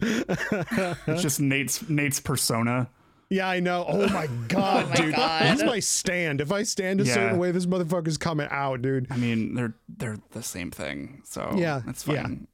it's 0.00 1.22
just 1.22 1.40
nate's 1.40 1.88
nate's 1.88 2.20
persona 2.20 2.88
yeah, 3.30 3.46
I 3.46 3.60
know. 3.60 3.84
Oh 3.86 4.08
my 4.08 4.26
god, 4.48 4.86
Oh 4.86 4.88
my 4.88 4.94
dude. 4.94 5.14
God. 5.14 5.42
He's 5.50 5.62
my 5.62 5.80
stand. 5.80 6.40
If 6.40 6.50
I 6.50 6.62
stand 6.62 7.02
a 7.02 7.04
Yeah. 7.04 7.12
certain 7.12 7.38
way, 7.38 7.50
this 7.50 7.66
motherfucker's 7.66 8.16
coming 8.16 8.48
out, 8.50 8.80
dude. 8.80 9.06
i 9.10 9.18
mean 9.18 9.52
they're 9.54 9.74
they're 9.98 10.16
the 10.30 10.42
same 10.42 10.70
thing 10.70 11.20
so 11.26 11.52
Yeah, 11.54 11.82
that's 11.84 12.06
yeah. 12.06 12.22
fine 12.22 12.46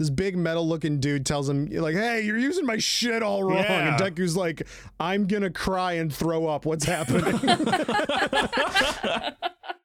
This 0.00 0.10
big 0.10 0.36
metal 0.36 0.66
looking 0.68 0.98
dude 0.98 1.24
tells 1.24 1.48
him, 1.48 1.66
like, 1.66 1.94
hey, 1.94 2.22
you're 2.22 2.38
using 2.38 2.66
my 2.66 2.78
shit 2.78 3.22
all 3.22 3.44
wrong. 3.44 3.58
Yeah. 3.58 3.94
And 3.96 4.02
Deku's 4.02 4.36
like, 4.36 4.66
I'm 4.98 5.28
gonna 5.28 5.50
cry 5.50 5.92
and 5.92 6.12
throw 6.12 6.48
up. 6.48 6.66
What's 6.66 6.84
happening? 6.84 7.38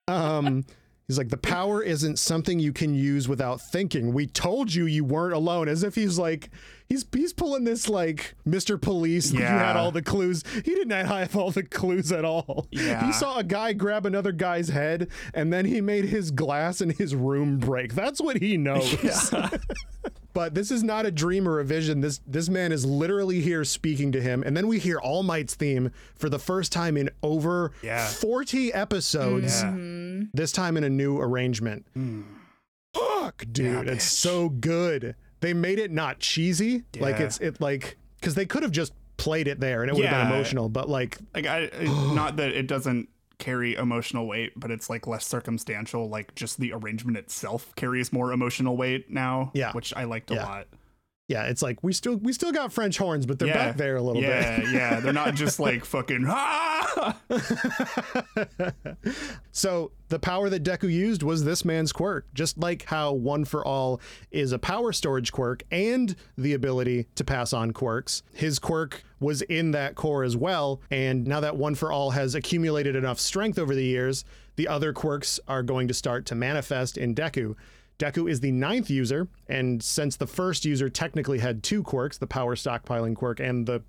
um 0.07 0.65
He's 1.07 1.17
like, 1.17 1.29
the 1.29 1.37
power 1.37 1.81
isn't 1.81 2.19
something 2.19 2.59
you 2.59 2.73
can 2.73 2.93
use 2.93 3.29
without 3.29 3.61
thinking. 3.61 4.11
We 4.11 4.27
told 4.27 4.73
you 4.73 4.85
you 4.85 5.05
weren't 5.05 5.33
alone. 5.33 5.69
As 5.69 5.81
if 5.81 5.95
he's 5.95 6.19
like, 6.19 6.49
he's 6.89 7.05
he's 7.15 7.31
pulling 7.31 7.63
this 7.63 7.87
like 7.87 8.35
Mr. 8.45 8.79
Police. 8.81 9.31
like, 9.31 9.39
You 9.39 9.45
had 9.47 9.77
all 9.77 9.91
the 9.91 10.01
clues. 10.01 10.43
He 10.53 10.61
didn't 10.75 10.89
have 10.89 11.33
all 11.37 11.51
the 11.51 11.63
clues 11.63 12.11
at 12.11 12.25
all. 12.25 12.67
Yeah. 12.71 13.05
He 13.05 13.13
saw 13.13 13.37
a 13.37 13.43
guy 13.45 13.71
grab 13.71 14.05
another 14.05 14.33
guy's 14.33 14.67
head, 14.67 15.07
and 15.33 15.53
then 15.53 15.63
he 15.63 15.79
made 15.79 16.05
his 16.05 16.29
glass 16.29 16.81
in 16.81 16.89
his 16.89 17.15
room 17.15 17.57
break. 17.57 17.93
That's 17.95 18.19
what 18.19 18.37
he 18.41 18.57
knows. 18.57 18.93
Yeah. 19.01 19.49
but 20.33 20.53
this 20.53 20.69
is 20.71 20.83
not 20.83 21.05
a 21.05 21.11
dream 21.11 21.47
or 21.47 21.59
a 21.61 21.65
vision. 21.65 22.01
This 22.01 22.19
this 22.27 22.49
man 22.49 22.71
is 22.73 22.85
literally 22.85 23.39
here 23.41 23.63
speaking 23.63 24.11
to 24.11 24.21
him, 24.21 24.43
and 24.45 24.57
then 24.57 24.67
we 24.67 24.77
hear 24.77 24.99
All 24.99 25.23
Might's 25.23 25.55
theme 25.55 25.91
for 26.15 26.27
the 26.29 26.37
first 26.37 26.71
time 26.73 26.97
in 26.97 27.09
over 27.23 27.71
Yeah. 27.81 28.05
40 28.07 28.73
episodes. 28.73 29.63
Mm-hmm. 29.63 30.06
Yeah. 30.21 30.27
This 30.33 30.51
time 30.51 30.77
in 30.77 30.83
a 30.83 30.89
new 30.89 31.19
arrangement. 31.19 31.85
Fuck, 32.93 33.45
dude, 33.51 33.85
Yeah, 33.87 33.93
it's 33.93 34.05
so 34.05 34.49
good. 34.49 35.15
They 35.41 35.53
made 35.53 35.77
it 35.79 35.91
not 35.91 36.19
cheesy, 36.19 36.83
like 36.99 37.19
it's 37.19 37.39
it 37.39 37.61
like 37.61 37.97
because 38.19 38.33
they 38.35 38.45
could 38.45 38.63
have 38.63 38.71
just 38.71 38.93
played 39.17 39.47
it 39.47 39.59
there 39.59 39.81
and 39.83 39.89
it 39.91 39.95
would 39.95 40.05
have 40.05 40.13
Yeah. 40.13 40.23
been 40.25 40.33
emotional, 40.33 40.69
but 40.69 40.89
like 40.89 41.17
like 41.35 41.45
I 41.45 41.69
not 42.15 42.37
that 42.37 42.51
it 42.51 42.67
doesn't 42.67 43.09
carry 43.37 43.75
emotional 43.75 44.25
weight, 44.25 44.53
but 44.55 44.71
it's 44.71 44.89
like 44.89 45.05
less 45.05 45.27
circumstantial. 45.27 46.09
Like 46.09 46.33
just 46.33 46.59
the 46.59 46.73
arrangement 46.73 47.17
itself 47.17 47.71
carries 47.75 48.11
more 48.11 48.31
emotional 48.31 48.75
weight 48.77 49.11
now. 49.11 49.51
Yeah. 49.53 49.71
which 49.73 49.93
I 49.95 50.05
liked 50.05 50.31
a 50.31 50.35
Yeah. 50.35 50.45
lot. 50.45 50.67
Yeah, 51.27 51.43
it's 51.43 51.61
like 51.61 51.83
we 51.83 51.91
still 51.91 52.15
we 52.15 52.31
still 52.31 52.53
got 52.53 52.71
French 52.71 52.97
horns, 52.97 53.25
but 53.25 53.37
they're 53.37 53.49
yeah, 53.49 53.67
back 53.67 53.77
there 53.77 53.97
a 53.97 54.01
little 54.01 54.21
bit. 54.21 54.29
yeah, 54.29 54.71
yeah. 54.71 54.99
They're 55.01 55.11
not 55.13 55.35
just 55.35 55.59
like 55.59 55.83
fucking. 55.83 56.25
Ah! 56.27 57.17
So 59.51 59.91
the 60.09 60.19
power 60.19 60.49
that 60.49 60.63
Deku 60.63 60.91
used 60.91 61.23
was 61.23 61.43
this 61.43 61.65
man's 61.65 61.91
quirk, 61.91 62.31
just 62.33 62.57
like 62.57 62.83
how 62.85 63.11
One 63.13 63.43
for 63.43 63.65
All 63.65 63.99
is 64.31 64.51
a 64.51 64.59
power 64.59 64.93
storage 64.93 65.31
quirk 65.31 65.63
and 65.71 66.15
the 66.37 66.53
ability 66.53 67.07
to 67.15 67.23
pass 67.23 67.53
on 67.53 67.71
quirks. 67.71 68.23
His 68.33 68.59
quirk 68.59 69.03
was 69.19 69.41
in 69.43 69.71
that 69.71 69.95
core 69.95 70.23
as 70.23 70.37
well, 70.37 70.81
and 70.91 71.25
now 71.25 71.39
that 71.39 71.57
One 71.57 71.75
for 71.75 71.91
All 71.91 72.11
has 72.11 72.35
accumulated 72.35 72.95
enough 72.95 73.19
strength 73.19 73.57
over 73.57 73.73
the 73.73 73.83
years, 73.83 74.23
the 74.55 74.67
other 74.67 74.93
quirks 74.93 75.39
are 75.47 75.63
going 75.63 75.87
to 75.87 75.93
start 75.93 76.25
to 76.27 76.35
manifest 76.35 76.97
in 76.97 77.15
Deku. 77.15 77.55
Deku 77.99 78.29
is 78.29 78.39
the 78.39 78.51
ninth 78.51 78.89
user, 78.89 79.27
and 79.47 79.81
since 79.81 80.15
the 80.15 80.27
first 80.27 80.65
user 80.65 80.89
technically 80.89 81.39
had 81.39 81.63
two 81.63 81.81
quirks, 81.81 82.17
the 82.17 82.27
power 82.27 82.55
stockpiling 82.55 83.15
quirk 83.15 83.39
and 83.39 83.65
the 83.65 83.81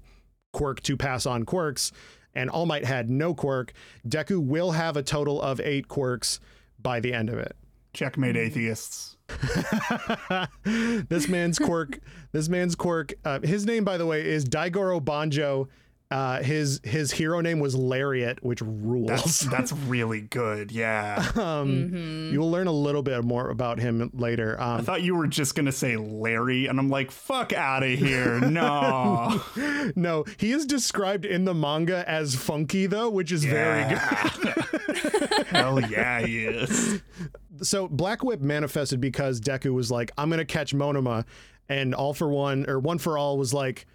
quirk 0.53 0.81
to 0.83 0.97
pass 0.97 1.27
on 1.27 1.45
quirks, 1.45 1.93
and 2.35 2.49
All 2.49 2.67
Might 2.67 2.85
had 2.85 3.11
no 3.11 3.35
quirk. 3.35 3.73
Deku 4.07 4.45
will 4.45 4.73
have 4.73 4.97
a 4.97 5.03
total 5.03 5.43
of 5.43 5.61
eight 5.61 5.89
quirks 5.89 6.41
by 6.79 7.01
the 7.01 7.13
end 7.13 7.29
of 7.29 7.39
it. 7.39 7.57
Checkmate 7.93 8.37
atheists. 8.37 9.17
this 10.65 11.29
man's 11.29 11.59
quirk, 11.59 11.99
this 12.33 12.49
man's 12.49 12.75
quirk. 12.75 13.13
Uh, 13.25 13.41
his 13.41 13.67
name, 13.67 13.85
by 13.85 13.99
the 13.99 14.07
way, 14.07 14.27
is 14.27 14.45
Daigoro 14.45 15.05
Banjo. 15.05 15.69
Uh, 16.11 16.43
his 16.43 16.81
his 16.85 17.13
hero 17.13 17.43
name 17.43 17.61
was 17.61 17.75
Lariat, 17.77 18.43
which 18.43 18.63
rules. 18.63 19.09
That's 19.09 19.41
that's 19.51 19.73
really 19.73 20.23
good. 20.23 20.73
Yeah. 20.73 21.23
um, 21.37 22.31
You 22.33 22.41
will 22.41 22.51
learn 22.51 22.67
a 22.67 22.73
little 22.73 23.03
bit 23.03 23.23
more 23.25 23.51
about 23.51 23.79
him 23.79 24.11
later. 24.15 24.59
I 24.59 24.77
Um, 24.77 24.85
thought 24.87 25.03
you 25.03 25.15
were 25.15 25.27
just 25.27 25.55
gonna 25.55 25.71
say 25.71 25.97
Larry, 25.97 26.67
and 26.67 26.79
I'm 26.79 26.89
like, 26.89 27.11
fuck 27.11 27.53
out 27.53 27.83
of 27.83 27.91
here. 27.91 28.41
No. 28.49 29.43
no, 29.97 30.25
he 30.39 30.53
is 30.53 30.65
described 30.65 31.27
in 31.27 31.45
the 31.45 31.53
manga 31.53 32.09
as 32.09 32.35
funky 32.35 32.87
though, 32.87 33.11
which 33.11 33.31
is 33.31 33.45
very 33.45 33.85
good. 33.95 34.01
good. 34.41 35.47
Hell 35.49 35.81
yeah, 35.91 36.25
he 36.25 36.47
is. 36.47 37.03
so 37.61 37.87
Black 37.87 38.25
Whip 38.25 38.41
manifested 38.41 38.99
because 39.01 39.41
Deku 39.43 39.75
was 39.75 39.91
like, 39.91 40.11
I'm 40.17 40.31
gonna 40.31 40.47
catch 40.47 40.75
Monoma, 40.75 41.27
and 41.69 41.95
All 41.95 42.15
for 42.15 42.29
One 42.31 42.65
or 42.69 42.79
One 42.79 42.97
for 42.99 43.19
All 43.19 43.37
was 43.37 43.53
like, 43.53 43.87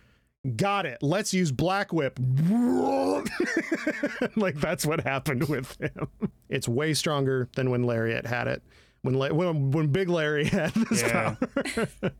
got 0.55 0.85
it. 0.85 0.99
Let's 1.01 1.33
use 1.33 1.51
Black 1.51 1.91
Whip. 1.93 2.19
like 4.35 4.55
that's 4.55 4.85
what 4.85 5.01
happened 5.01 5.47
with 5.49 5.79
him. 5.81 6.07
It's 6.49 6.67
way 6.67 6.93
stronger 6.93 7.49
than 7.55 7.69
when 7.69 7.83
Lariat 7.83 8.25
had 8.25 8.47
it. 8.47 8.63
When 9.01 9.15
La- 9.15 9.29
when, 9.33 9.71
when 9.71 9.87
Big 9.87 10.09
Larry 10.09 10.45
had 10.45 10.73
this 10.73 11.01
Yeah. 11.01 11.35
power. 11.35 11.87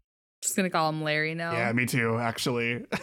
Just 0.41 0.57
gonna 0.57 0.69
call 0.69 0.89
him 0.89 1.01
Larry 1.03 1.35
now. 1.35 1.53
Yeah, 1.53 1.71
me 1.71 1.85
too, 1.85 2.17
actually. 2.19 2.85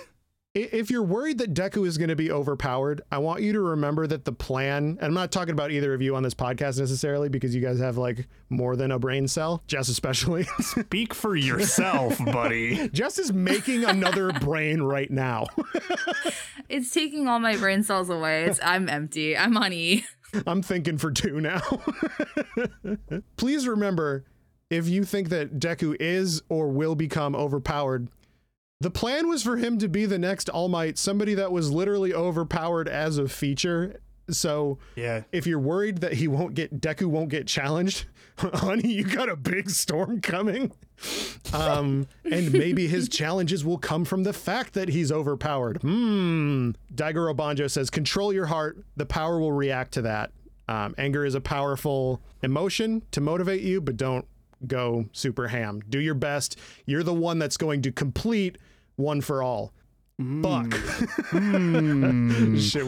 I- 0.57 0.69
If 0.73 0.91
you're 0.91 1.03
worried 1.05 1.39
that 1.39 1.55
Deku 1.55 1.87
is 1.87 1.97
going 1.97 2.09
to 2.09 2.17
be 2.17 2.31
overpowered, 2.33 3.03
I 3.13 3.19
want 3.19 3.43
you 3.43 3.53
to 3.53 3.61
remember 3.61 4.07
that 4.09 4.25
the 4.25 4.33
plan, 4.33 4.97
and 4.99 5.03
I'm 5.05 5.15
not 5.15 5.31
talking 5.31 5.53
about 5.53 5.71
either 5.71 5.95
of 5.95 6.03
you 6.03 6.17
on 6.17 6.25
this 6.25 6.35
podcast 6.35 6.79
necessarily 6.81 7.29
because 7.29 7.55
you 7.55 7.61
guys 7.61 7.79
have 7.79 7.97
like 7.97 8.27
more 8.49 8.75
than 8.75 8.91
a 8.91 8.99
brain 8.99 9.29
cell, 9.29 9.63
Jess 9.69 9.89
especially. 9.89 10.45
Speak 10.61 11.15
for 11.15 11.37
yourself, 11.37 12.19
buddy. 12.25 12.89
Jess 12.93 13.19
is 13.19 13.33
making 13.33 13.85
another 13.85 14.33
brain 14.33 14.83
right 14.83 15.11
now. 15.11 15.47
It's 16.69 16.93
taking 16.95 17.27
all 17.27 17.41
my 17.41 17.57
brain 17.57 17.83
cells 17.83 18.09
away. 18.11 18.45
It's 18.45 18.61
I'm 18.63 18.89
empty. 18.89 19.37
I'm 19.37 19.57
on 19.57 19.73
E. 19.73 20.05
I'm 20.47 20.63
thinking 20.63 20.99
for 20.99 21.11
two 21.11 21.41
now. 21.41 21.61
Please 23.37 23.67
remember 23.67 24.25
if 24.71 24.89
you 24.89 25.03
think 25.05 25.31
that 25.31 25.59
Deku 25.59 25.97
is 25.99 26.43
or 26.49 26.69
will 26.69 26.95
become 26.95 27.35
overpowered, 27.35 28.07
the 28.81 28.91
plan 28.91 29.29
was 29.29 29.43
for 29.43 29.57
him 29.59 29.79
to 29.79 29.89
be 29.89 30.07
the 30.07 30.19
next 30.19 30.49
All 30.49 30.69
Might, 30.69 30.97
somebody 30.99 31.35
that 31.35 31.53
was 31.53 31.71
literally 31.71 32.15
overpowered 32.15 32.89
as 32.89 33.19
a 33.19 33.29
feature. 33.29 34.01
So 34.31 34.79
Yeah. 34.97 35.25
if 35.33 35.47
you're 35.47 35.59
worried 35.59 35.99
that 35.99 36.15
he 36.15 36.29
won't 36.29 36.55
get 36.55 36.81
Deku 36.81 37.07
won't 37.07 37.29
get 37.29 37.47
challenged, 37.47 38.07
honey, 38.39 38.91
you 38.93 39.05
got 39.05 39.29
a 39.29 39.37
big 39.37 39.69
storm 39.71 40.21
coming. 40.21 40.73
Um, 41.53 42.07
and 42.31 42.53
maybe 42.53 42.87
his 42.87 43.09
challenges 43.11 43.65
will 43.65 43.79
come 43.79 44.05
from 44.05 44.23
the 44.23 44.33
fact 44.33 44.73
that 44.75 44.89
he's 44.89 45.13
overpowered. 45.13 45.79
Hmm. 45.83 46.71
Daigoro 46.95 47.37
Banjo 47.37 47.67
says, 47.67 47.91
"Control 47.91 48.33
your 48.33 48.47
heart. 48.47 48.79
The 48.97 49.07
power 49.07 49.39
will 49.41 49.53
react 49.53 49.93
to 49.93 50.03
that. 50.03 50.31
Um, 50.69 50.95
anger 50.97 51.25
is 51.27 51.35
a 51.35 51.41
powerful 51.41 52.23
emotion 52.43 53.03
to 53.11 53.21
motivate 53.21 53.63
you, 53.63 53.81
but 53.81 53.97
don't 53.97 54.25
go 54.67 55.07
super 55.13 55.49
ham. 55.49 55.81
Do 55.89 55.99
your 55.99 56.15
best. 56.15 56.57
You're 56.87 57.03
the 57.03 57.15
one 57.15 57.39
that's 57.39 57.57
going 57.57 57.83
to 57.83 57.91
complete 57.93 58.59
one 59.01 59.21
for 59.21 59.43
all." 59.43 59.73
Buck. 60.19 60.71
shit, 62.59 62.85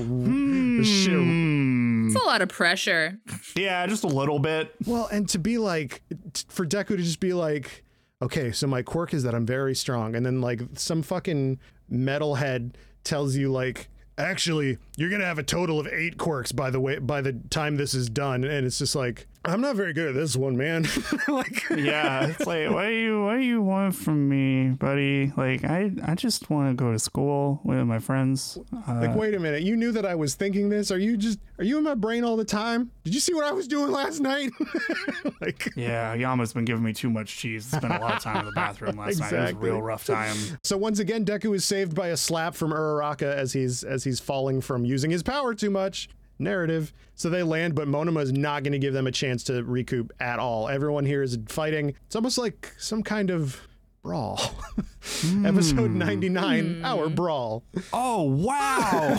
shit 0.84 1.18
Hmm. 1.18 2.06
It's 2.06 2.16
a 2.16 2.24
lot 2.26 2.42
of 2.42 2.50
pressure. 2.50 3.18
Yeah, 3.56 3.86
just 3.86 4.04
a 4.04 4.08
little 4.08 4.38
bit. 4.38 4.74
Well, 4.86 5.06
and 5.10 5.26
to 5.30 5.38
be 5.38 5.56
like, 5.56 6.02
t- 6.34 6.44
for 6.48 6.66
Deku 6.66 6.88
to 6.88 6.96
just 6.98 7.20
be 7.20 7.32
like, 7.32 7.84
okay, 8.20 8.52
so 8.52 8.66
my 8.66 8.82
quirk 8.82 9.14
is 9.14 9.22
that 9.22 9.34
I'm 9.34 9.46
very 9.46 9.74
strong, 9.74 10.14
and 10.14 10.26
then 10.26 10.40
like 10.42 10.60
some 10.74 11.02
fucking 11.02 11.58
metalhead 11.90 12.74
tells 13.04 13.34
you 13.36 13.50
like, 13.50 13.88
actually, 14.18 14.76
you're 14.96 15.10
gonna 15.10 15.24
have 15.24 15.38
a 15.38 15.42
total 15.42 15.80
of 15.80 15.86
eight 15.86 16.18
quirks 16.18 16.52
by 16.52 16.68
the 16.70 16.80
way 16.80 16.98
by 16.98 17.20
the 17.22 17.32
time 17.50 17.76
this 17.76 17.94
is 17.94 18.10
done, 18.10 18.44
and 18.44 18.66
it's 18.66 18.78
just 18.78 18.94
like, 18.94 19.26
I'm 19.44 19.60
not 19.60 19.74
very 19.76 19.92
good 19.92 20.08
at 20.08 20.14
this 20.14 20.36
one, 20.36 20.56
man. 20.56 20.86
like, 21.28 21.68
Yeah, 21.70 22.26
it's 22.28 22.46
like, 22.46 22.70
what 22.70 22.84
do 22.86 22.92
you, 22.94 23.24
what 23.24 23.34
do 23.34 23.40
you 23.42 23.60
want 23.60 23.94
from 23.94 24.28
me, 24.28 24.68
buddy? 24.70 25.32
Like, 25.36 25.64
I, 25.64 25.90
I 26.04 26.14
just 26.14 26.48
want 26.48 26.70
to 26.70 26.74
go 26.74 26.92
to 26.92 26.98
school 26.98 27.60
with 27.64 27.84
my 27.86 27.98
friends. 27.98 28.56
Uh, 28.86 29.00
like, 29.00 29.16
wait 29.16 29.34
a 29.34 29.40
minute, 29.40 29.62
you 29.62 29.76
knew 29.76 29.90
that 29.92 30.06
I 30.06 30.14
was 30.14 30.34
thinking 30.36 30.68
this? 30.68 30.90
Are 30.92 30.98
you 30.98 31.16
just, 31.16 31.40
are 31.58 31.64
you 31.64 31.76
in 31.78 31.84
my 31.84 31.94
brain 31.94 32.22
all 32.22 32.36
the 32.36 32.44
time? 32.44 32.90
Did 33.04 33.14
you 33.14 33.20
see 33.20 33.34
what 33.34 33.44
I 33.44 33.50
was 33.52 33.66
doing 33.66 33.90
last 33.90 34.20
night? 34.20 34.50
like, 35.40 35.70
yeah, 35.76 36.14
Yama's 36.14 36.52
been 36.52 36.64
giving 36.64 36.84
me 36.84 36.92
too 36.92 37.10
much 37.10 37.36
cheese. 37.36 37.66
Spent 37.66 37.84
a 37.92 37.98
lot 37.98 38.14
of 38.16 38.22
time 38.22 38.38
in 38.40 38.46
the 38.46 38.52
bathroom 38.52 38.96
last 38.96 39.18
night. 39.18 39.32
It 39.32 39.32
was 39.32 39.32
a 39.32 39.42
Exactly. 39.42 39.70
real 39.70 39.82
rough 39.82 40.04
time. 40.04 40.36
So 40.62 40.76
once 40.76 40.98
again, 41.00 41.24
Deku 41.24 41.54
is 41.54 41.64
saved 41.64 41.94
by 41.94 42.08
a 42.08 42.16
slap 42.16 42.54
from 42.54 42.70
Uraraka 42.70 43.22
as 43.34 43.52
he's 43.52 43.82
as 43.82 44.04
he's 44.04 44.20
falling 44.20 44.60
from 44.60 44.84
using 44.84 45.10
his 45.10 45.22
power 45.22 45.54
too 45.54 45.70
much. 45.70 46.08
Narrative. 46.42 46.92
So 47.14 47.30
they 47.30 47.42
land, 47.42 47.74
but 47.74 47.88
Monoma 47.88 48.22
is 48.22 48.32
not 48.32 48.62
going 48.62 48.72
to 48.72 48.78
give 48.78 48.94
them 48.94 49.06
a 49.06 49.12
chance 49.12 49.44
to 49.44 49.62
recoup 49.62 50.12
at 50.20 50.38
all. 50.38 50.68
Everyone 50.68 51.04
here 51.04 51.22
is 51.22 51.38
fighting. 51.48 51.94
It's 52.06 52.16
almost 52.16 52.38
like 52.38 52.74
some 52.78 53.02
kind 53.02 53.30
of 53.30 53.60
brawl. 54.02 54.40
Episode 55.44 55.90
hmm. 55.90 55.98
99, 55.98 56.74
hmm. 56.74 56.84
our 56.84 57.08
brawl. 57.08 57.64
Oh 57.92 58.22
wow! 58.22 59.18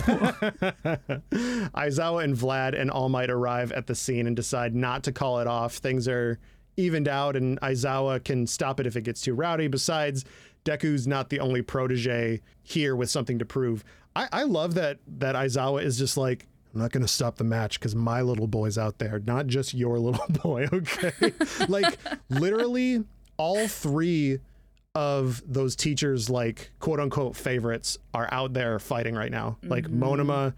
Aizawa 1.74 2.24
and 2.24 2.36
Vlad 2.36 2.78
and 2.78 2.90
All 2.90 3.08
Might 3.08 3.30
arrive 3.30 3.72
at 3.72 3.86
the 3.86 3.94
scene 3.94 4.26
and 4.26 4.36
decide 4.36 4.74
not 4.74 5.02
to 5.04 5.12
call 5.12 5.40
it 5.40 5.46
off. 5.46 5.76
Things 5.76 6.06
are 6.06 6.38
evened 6.76 7.08
out, 7.08 7.36
and 7.36 7.60
Aizawa 7.60 8.22
can 8.22 8.46
stop 8.46 8.80
it 8.80 8.86
if 8.86 8.96
it 8.96 9.02
gets 9.02 9.20
too 9.20 9.34
rowdy. 9.34 9.68
Besides, 9.68 10.24
Deku's 10.64 11.06
not 11.06 11.30
the 11.30 11.40
only 11.40 11.62
protege 11.62 12.40
here 12.62 12.96
with 12.96 13.10
something 13.10 13.38
to 13.38 13.44
prove. 13.44 13.84
I, 14.16 14.28
I 14.32 14.42
love 14.44 14.74
that 14.74 14.98
that 15.18 15.34
Aizawa 15.34 15.82
is 15.82 15.98
just 15.98 16.16
like, 16.16 16.46
I'm 16.74 16.80
not 16.80 16.90
gonna 16.90 17.08
stop 17.08 17.36
the 17.36 17.44
match 17.44 17.78
because 17.78 17.94
my 17.94 18.20
little 18.22 18.48
boy's 18.48 18.76
out 18.76 18.98
there, 18.98 19.20
not 19.20 19.46
just 19.46 19.74
your 19.74 19.98
little 19.98 20.26
boy, 20.42 20.68
okay? 20.72 21.32
like 21.68 21.98
literally 22.28 23.04
all 23.36 23.68
three 23.68 24.38
of 24.94 25.42
those 25.46 25.74
teachers 25.74 26.30
like 26.30 26.70
quote 26.78 27.00
unquote 27.00 27.36
favorites 27.36 27.98
are 28.12 28.28
out 28.32 28.52
there 28.52 28.78
fighting 28.78 29.14
right 29.14 29.30
now. 29.30 29.56
Like 29.62 29.84
mm-hmm. 29.84 30.02
Monoma, 30.02 30.54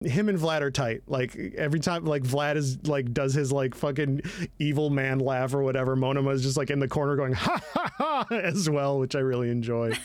him 0.00 0.28
and 0.28 0.38
Vlad 0.38 0.60
are 0.60 0.70
tight. 0.70 1.02
Like 1.06 1.36
every 1.56 1.80
time 1.80 2.04
like 2.04 2.22
Vlad 2.22 2.56
is 2.56 2.86
like 2.86 3.12
does 3.12 3.34
his 3.34 3.52
like 3.52 3.74
fucking 3.74 4.22
evil 4.58 4.90
man 4.90 5.18
laugh 5.18 5.52
or 5.54 5.62
whatever, 5.62 5.96
Monoma 5.96 6.32
is 6.32 6.42
just 6.42 6.56
like 6.56 6.70
in 6.70 6.78
the 6.78 6.88
corner 6.88 7.16
going 7.16 7.32
ha 7.32 7.60
ha 7.74 7.90
ha 7.96 8.26
as 8.30 8.70
well, 8.70 8.98
which 8.98 9.16
I 9.16 9.20
really 9.20 9.50
enjoy. 9.50 9.96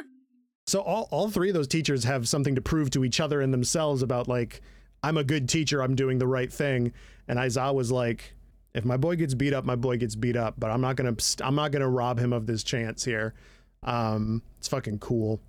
so 0.66 0.80
all 0.80 1.08
all 1.10 1.30
three 1.30 1.48
of 1.48 1.54
those 1.54 1.68
teachers 1.68 2.04
have 2.04 2.28
something 2.28 2.54
to 2.54 2.60
prove 2.60 2.90
to 2.90 3.04
each 3.04 3.20
other 3.20 3.40
and 3.40 3.52
themselves 3.52 4.02
about 4.02 4.28
like 4.28 4.62
I'm 5.02 5.16
a 5.16 5.24
good 5.24 5.48
teacher, 5.48 5.82
I'm 5.82 5.94
doing 5.94 6.18
the 6.18 6.26
right 6.26 6.52
thing. 6.52 6.92
And 7.28 7.38
Aizawa 7.38 7.74
was 7.74 7.90
like 7.90 8.34
if 8.74 8.84
my 8.84 8.96
boy 8.96 9.16
gets 9.16 9.34
beat 9.34 9.52
up, 9.52 9.64
my 9.64 9.74
boy 9.76 9.96
gets 9.96 10.14
beat 10.14 10.36
up, 10.36 10.54
but 10.58 10.70
I'm 10.70 10.80
not 10.80 10.96
going 10.96 11.14
to 11.14 11.44
I'm 11.44 11.54
not 11.54 11.72
going 11.72 11.82
to 11.82 11.88
rob 11.88 12.18
him 12.18 12.32
of 12.32 12.46
this 12.46 12.62
chance 12.62 13.04
here. 13.04 13.34
Um 13.82 14.42
it's 14.58 14.68
fucking 14.68 14.98
cool. 14.98 15.40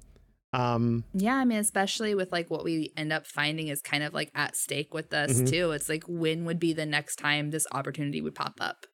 Um 0.53 1.03
Yeah, 1.13 1.35
I 1.35 1.45
mean, 1.45 1.59
especially 1.59 2.15
with 2.15 2.31
like 2.31 2.49
what 2.49 2.63
we 2.63 2.91
end 2.97 3.11
up 3.13 3.25
finding 3.27 3.67
is 3.67 3.81
kind 3.81 4.03
of 4.03 4.13
like 4.13 4.31
at 4.35 4.55
stake 4.55 4.93
with 4.93 5.13
us 5.13 5.41
Mhm. 5.41 5.49
too. 5.49 5.71
It's 5.71 5.89
like 5.89 6.03
when 6.07 6.45
would 6.45 6.59
be 6.59 6.73
the 6.73 6.85
next 6.85 7.17
time 7.17 7.51
this 7.51 7.67
opportunity 7.73 8.21
would 8.21 8.35
pop 8.35 8.55
up? 8.59 8.85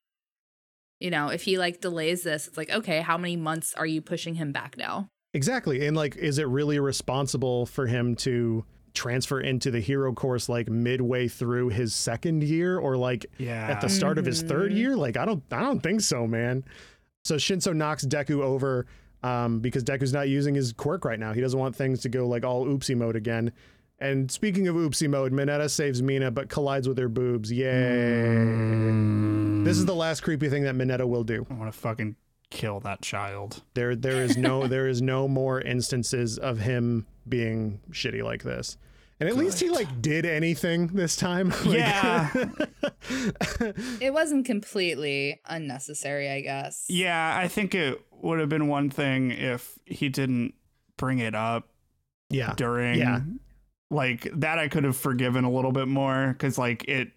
You 1.00 1.12
know, 1.12 1.30
if 1.30 1.44
he 1.44 1.58
like 1.60 1.80
delays 1.82 2.24
this, 2.24 2.48
it's 2.48 2.58
like, 2.58 2.72
okay, 2.72 3.02
how 3.02 3.18
many 3.18 3.36
months 3.38 3.74
are 3.76 3.86
you 3.86 4.02
pushing 4.02 4.36
him 4.36 4.52
back 4.52 4.78
now? 4.78 5.10
Exactly. 5.34 5.86
And 5.86 5.96
like, 5.96 6.16
is 6.16 6.40
it 6.40 6.48
really 6.48 6.80
responsible 6.80 7.68
for 7.68 7.86
him 7.86 8.16
to 8.18 8.66
transfer 8.98 9.40
into 9.40 9.70
the 9.72 9.80
hero 9.80 10.12
course 10.14 10.50
like 10.50 10.68
midway 10.70 11.28
through 11.28 11.70
his 11.70 11.94
second 11.96 12.44
year 12.44 12.78
or 12.80 12.98
like 12.98 13.26
Yeah. 13.38 13.68
at 13.70 13.80
the 13.82 13.88
start 13.90 14.18
of 14.18 14.26
his 14.26 14.42
third 14.42 14.72
Mhm. 14.72 14.78
year? 14.78 14.96
Like, 14.96 15.16
I 15.18 15.26
don't, 15.26 15.44
I 15.52 15.62
don't 15.62 15.82
think 15.82 16.02
so, 16.02 16.26
man. 16.28 16.64
So 17.24 17.36
Shinso 17.36 17.76
knocks 17.76 18.04
Deku 18.06 18.42
over 18.42 18.86
um, 19.24 19.60
because 19.60 19.84
Deku's 19.84 20.14
not 20.14 20.30
using 20.30 20.54
his 20.56 20.74
quirk 20.74 21.04
right 21.06 21.20
now. 21.20 21.34
He 21.34 21.42
doesn't 21.42 21.60
want 21.60 21.76
things 21.76 22.02
to 22.02 22.10
go 22.10 22.28
like 22.28 22.44
all 22.46 22.66
oopsie 22.66 22.96
mode 22.96 23.16
again. 23.16 23.52
And 24.00 24.30
speaking 24.32 24.68
of 24.68 24.76
oopsie 24.76 25.10
mode, 25.10 25.32
Mineta 25.34 25.70
saves 25.70 26.02
Mina 26.04 26.30
but 26.32 26.50
collides 26.50 26.88
with 26.88 26.98
her 27.00 27.10
boobs. 27.10 27.52
Yay. 27.52 27.66
Mm. 28.36 29.66
This 29.66 29.78
is 29.78 29.86
the 29.86 29.96
last 29.96 30.22
creepy 30.22 30.50
thing 30.50 30.64
that 30.64 30.76
Mineta 30.76 31.08
will 31.08 31.24
do. 31.24 31.46
I 31.50 31.54
want 31.56 31.72
to 31.74 31.78
fucking 31.78 32.16
kill 32.50 32.80
that 32.82 33.02
child. 33.02 33.64
There 33.74 33.96
there 33.96 34.22
is 34.24 34.38
no 34.38 34.68
there 34.68 34.88
is 34.88 35.02
no 35.02 35.28
more 35.28 35.60
instances 35.60 36.38
of 36.38 36.60
him 36.60 37.06
being 37.28 37.80
shitty 37.92 38.24
like 38.24 38.44
this. 38.44 38.78
And 39.20 39.28
at 39.28 39.36
least 39.36 39.60
he 39.60 39.70
like 39.70 40.02
did 40.02 40.26
anything 40.26 40.88
this 40.88 41.16
time. 41.16 41.50
Like- 41.66 41.78
Yeah. 41.80 42.30
It 44.02 44.14
wasn't 44.14 44.46
completely 44.46 45.40
unnecessary, 45.48 46.30
I 46.30 46.42
guess. 46.42 46.86
yeah, 46.90 47.36
I 47.38 47.48
think 47.48 47.74
it 47.76 48.02
would 48.12 48.40
have 48.40 48.50
been 48.50 48.68
one 48.68 48.90
thing 48.90 49.32
if 49.32 49.78
he 49.86 50.10
didn't 50.10 50.54
bring 50.98 51.20
it 51.20 51.36
up 51.36 51.70
yeah. 52.30 52.54
during 52.58 53.00
Yeah. 53.00 53.22
like 53.92 54.28
that 54.34 54.58
I 54.60 54.68
could 54.68 54.84
have 54.84 54.98
forgiven 54.98 55.44
a 55.44 55.52
little 55.52 55.72
bit 55.72 55.88
more 55.88 56.36
cuz 56.40 56.58
like 56.58 56.84
it 56.88 57.12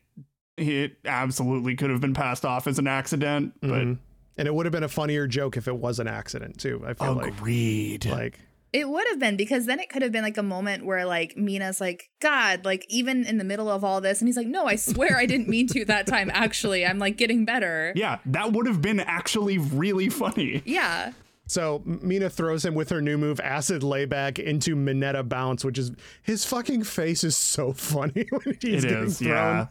it 0.56 0.96
absolutely 1.06 1.74
could 1.74 1.88
have 1.90 2.00
been 2.02 2.12
passed 2.14 2.44
off 2.44 2.66
as 2.66 2.78
an 2.78 2.86
accident, 2.86 3.54
but 3.60 3.70
Mhm. 3.70 3.98
And 4.38 4.46
it 4.48 4.54
would 4.54 4.64
have 4.64 4.72
been 4.72 4.84
a 4.84 4.88
funnier 4.88 5.26
joke 5.26 5.56
if 5.58 5.68
it 5.68 5.76
was 5.76 5.98
an 5.98 6.06
accident 6.08 6.58
too. 6.58 6.82
I 6.86 6.94
feel 6.94 7.18
agreed. 7.20 8.06
like 8.06 8.14
like 8.14 8.38
It 8.72 8.88
would 8.88 9.06
have 9.08 9.18
been 9.18 9.36
because 9.36 9.66
then 9.66 9.80
it 9.80 9.88
could 9.90 10.02
have 10.02 10.12
been 10.12 10.22
like 10.22 10.36
a 10.38 10.42
moment 10.42 10.84
where 10.86 11.04
like 11.04 11.36
Mina's 11.36 11.80
like, 11.80 12.08
God, 12.20 12.64
like 12.64 12.86
even 12.88 13.24
in 13.24 13.38
the 13.38 13.44
middle 13.44 13.68
of 13.68 13.82
all 13.82 14.00
this, 14.00 14.20
and 14.20 14.28
he's 14.28 14.36
like, 14.36 14.46
No, 14.46 14.66
I 14.66 14.76
swear 14.76 15.16
I 15.16 15.26
didn't 15.26 15.48
mean 15.48 15.66
to 15.68 15.84
that 15.86 16.06
time. 16.06 16.30
Actually, 16.32 16.86
I'm 16.86 16.98
like 16.98 17.16
getting 17.16 17.44
better. 17.44 17.92
yeah, 17.96 18.18
that 18.26 18.52
would 18.52 18.66
have 18.66 18.80
been 18.80 19.00
actually 19.00 19.58
really 19.58 20.08
funny. 20.08 20.62
Yeah. 20.64 21.12
so 21.48 21.82
Mina 21.84 22.30
throws 22.30 22.64
him 22.64 22.74
with 22.76 22.90
her 22.90 23.00
new 23.02 23.18
move 23.18 23.40
acid 23.40 23.82
layback 23.82 24.38
into 24.38 24.76
Mineta 24.76 25.28
bounce, 25.28 25.64
which 25.64 25.78
is 25.78 25.90
his 26.22 26.44
fucking 26.44 26.84
face 26.84 27.24
is 27.24 27.36
so 27.36 27.72
funny 27.92 28.26
when 28.30 28.56
he's 28.60 28.84
It 28.84 28.88
getting 28.88 29.04
is, 29.06 29.18
thrown. 29.18 29.68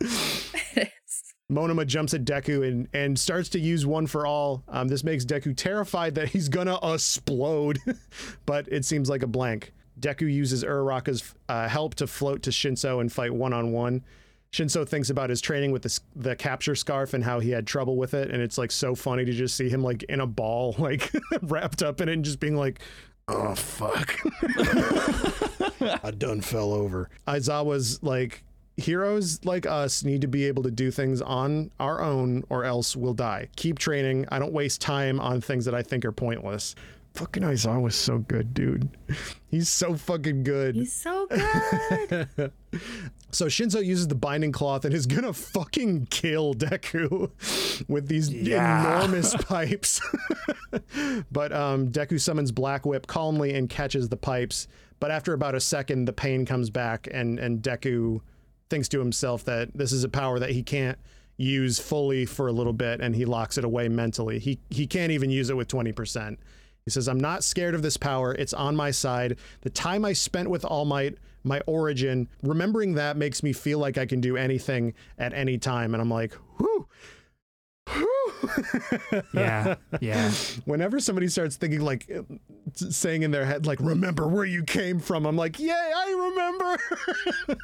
yeah. 0.76 0.86
Monoma 1.52 1.86
jumps 1.86 2.14
at 2.14 2.26
Deku 2.26 2.68
and, 2.68 2.88
and 2.94 3.20
starts 3.20 3.50
to 3.50 3.60
use 3.60 3.86
one 3.86 4.06
for 4.06 4.28
all. 4.28 4.64
Um, 4.68 4.88
this 4.88 5.04
makes 5.04 5.26
Deku 5.26 5.56
terrified 5.56 6.16
that 6.16 6.30
he's 6.30 6.48
gonna 6.48 6.78
explode, 6.84 7.80
but 8.46 8.68
it 8.72 8.86
seems 8.86 9.10
like 9.10 9.24
a 9.24 9.28
blank. 9.28 9.74
Deku 10.00 10.32
uses 10.32 10.64
Uraraka's 10.64 11.34
uh, 11.50 11.68
help 11.68 11.96
to 11.96 12.08
float 12.08 12.44
to 12.44 12.52
Shinso 12.52 13.02
and 13.02 13.12
fight 13.12 13.34
one 13.34 13.54
on 13.54 13.72
one. 13.72 14.04
Shinso 14.52 14.88
thinks 14.88 15.10
about 15.10 15.30
his 15.30 15.42
training 15.42 15.72
with 15.72 15.84
the, 15.84 16.00
the 16.16 16.36
capture 16.36 16.76
scarf 16.76 17.14
and 17.14 17.24
how 17.24 17.40
he 17.40 17.52
had 17.52 17.68
trouble 17.68 17.98
with 17.98 18.14
it, 18.14 18.32
and 18.32 18.42
it's 18.42 18.58
like 18.58 18.72
so 18.72 18.96
funny 18.96 19.26
to 19.26 19.32
just 19.32 19.56
see 19.56 19.70
him 19.70 19.84
like 19.84 20.04
in 20.04 20.22
a 20.22 20.28
ball, 20.28 20.76
like 20.80 21.12
wrapped 21.42 21.84
up 21.84 22.02
in 22.02 22.10
it, 22.10 22.14
and 22.14 22.26
just 22.26 22.40
being 22.40 22.56
like, 22.56 22.80
oh 23.28 23.56
fuck, 23.56 24.20
I 26.04 26.12
done 26.12 26.42
fell 26.42 26.74
over. 26.74 27.10
Aizawa's 27.28 28.02
like, 28.02 28.44
heroes 28.80 29.44
like 29.46 29.66
us 29.66 30.04
need 30.04 30.22
to 30.22 30.28
be 30.28 30.46
able 30.46 30.64
to 30.64 30.72
do 30.72 30.92
things 30.92 31.22
on 31.22 31.72
our 31.80 32.02
own 32.02 32.44
or 32.50 32.66
else 32.66 32.96
we'll 32.96 33.14
die. 33.14 33.50
Keep 33.56 33.80
training. 33.80 34.26
I 34.32 34.40
don't 34.40 34.54
waste 34.54 34.82
time 34.82 35.20
on 35.20 35.42
things 35.42 35.66
that 35.66 35.76
I 35.76 35.82
think 35.84 36.06
are 36.06 36.12
pointless. 36.12 36.76
Fucking 37.16 37.42
Aizawa's 37.44 37.96
so 37.96 38.20
good, 38.20 38.54
dude. 38.54 38.88
He's 39.48 39.68
so 39.68 39.96
fucking 39.96 40.44
good. 40.44 40.76
He's 40.76 40.94
so 40.94 41.28
good. 41.28 42.52
So 43.32 43.46
Shinso 43.46 43.86
uses 43.86 44.08
the 44.08 44.16
binding 44.16 44.52
cloth 44.52 44.86
and 44.86 44.94
is 44.94 45.06
gonna 45.06 45.34
fucking 45.34 46.08
kill 46.10 46.56
Deku 46.56 47.30
with 47.88 48.08
these 48.08 48.32
Yeah. 48.34 48.96
enormous 48.98 49.36
pipes. 49.36 50.02
but 51.32 51.52
um, 51.54 51.90
Deku 51.92 52.20
summons 52.20 52.52
Black 52.52 52.88
Whip 52.88 53.06
calmly 53.06 53.54
and 53.54 53.70
catches 53.70 54.10
the 54.10 54.18
pipes. 54.18 54.68
But 55.00 55.12
after 55.12 55.34
about 55.34 55.54
a 55.54 55.60
second, 55.60 56.06
the 56.06 56.14
pain 56.14 56.44
comes 56.46 56.72
back, 56.72 57.08
and 57.12 57.38
and 57.40 57.62
Deku 57.62 58.22
thinks 58.70 58.88
to 58.90 59.00
himself 59.00 59.44
that 59.46 59.76
this 59.76 59.92
is 59.92 60.04
a 60.04 60.10
power 60.10 60.40
that 60.40 60.52
he 60.52 60.64
can't 60.64 60.98
use 61.38 61.80
fully 61.80 62.26
for 62.26 62.48
a 62.48 62.52
little 62.52 62.74
bit, 62.74 63.00
and 63.02 63.16
he 63.16 63.26
locks 63.26 63.58
it 63.58 63.64
away 63.64 63.88
mentally. 63.90 64.40
He 64.40 64.60
he 64.70 64.86
can't 64.88 65.12
even 65.12 65.30
use 65.30 65.50
it 65.50 65.58
with 65.58 65.68
twenty 65.68 65.92
percent. 65.92 66.40
He 66.86 66.92
says, 66.92 67.08
I'm 67.08 67.20
not 67.20 67.44
scared 67.44 67.76
of 67.76 67.82
this 67.84 67.98
power. 67.98 68.34
It's 68.34 68.54
on 68.54 68.76
my 68.76 68.90
side. 68.90 69.38
The 69.62 69.70
time 69.70 70.04
I 70.06 70.14
spent 70.14 70.50
with 70.50 70.66
All 70.66 70.86
Might, 70.86 71.18
my 71.44 71.62
origin, 71.68 72.28
remembering 72.42 72.96
that 72.96 73.16
makes 73.16 73.44
me 73.44 73.54
feel 73.54 73.78
like 73.78 73.98
I 74.00 74.08
can 74.08 74.22
do 74.22 74.36
anything 74.38 74.96
at 75.20 75.32
any 75.34 75.60
time. 75.60 75.94
And 75.94 76.02
I'm 76.02 76.10
like, 76.10 76.34
whoo. 76.58 76.88
whew." 77.90 78.26
Yeah, 79.34 79.76
yeah. 80.02 80.32
Whenever 80.66 81.00
somebody 81.00 81.28
starts 81.28 81.58
thinking, 81.58 81.82
like, 81.82 82.10
saying 82.74 83.22
in 83.22 83.32
their 83.32 83.46
head, 83.46 83.68
like, 83.68 83.80
remember 83.82 84.28
where 84.28 84.46
you 84.46 84.64
came 84.64 85.00
from, 85.00 85.26
I'm 85.26 85.36
like, 85.36 85.60
yay, 85.60 85.70
I 85.72 86.78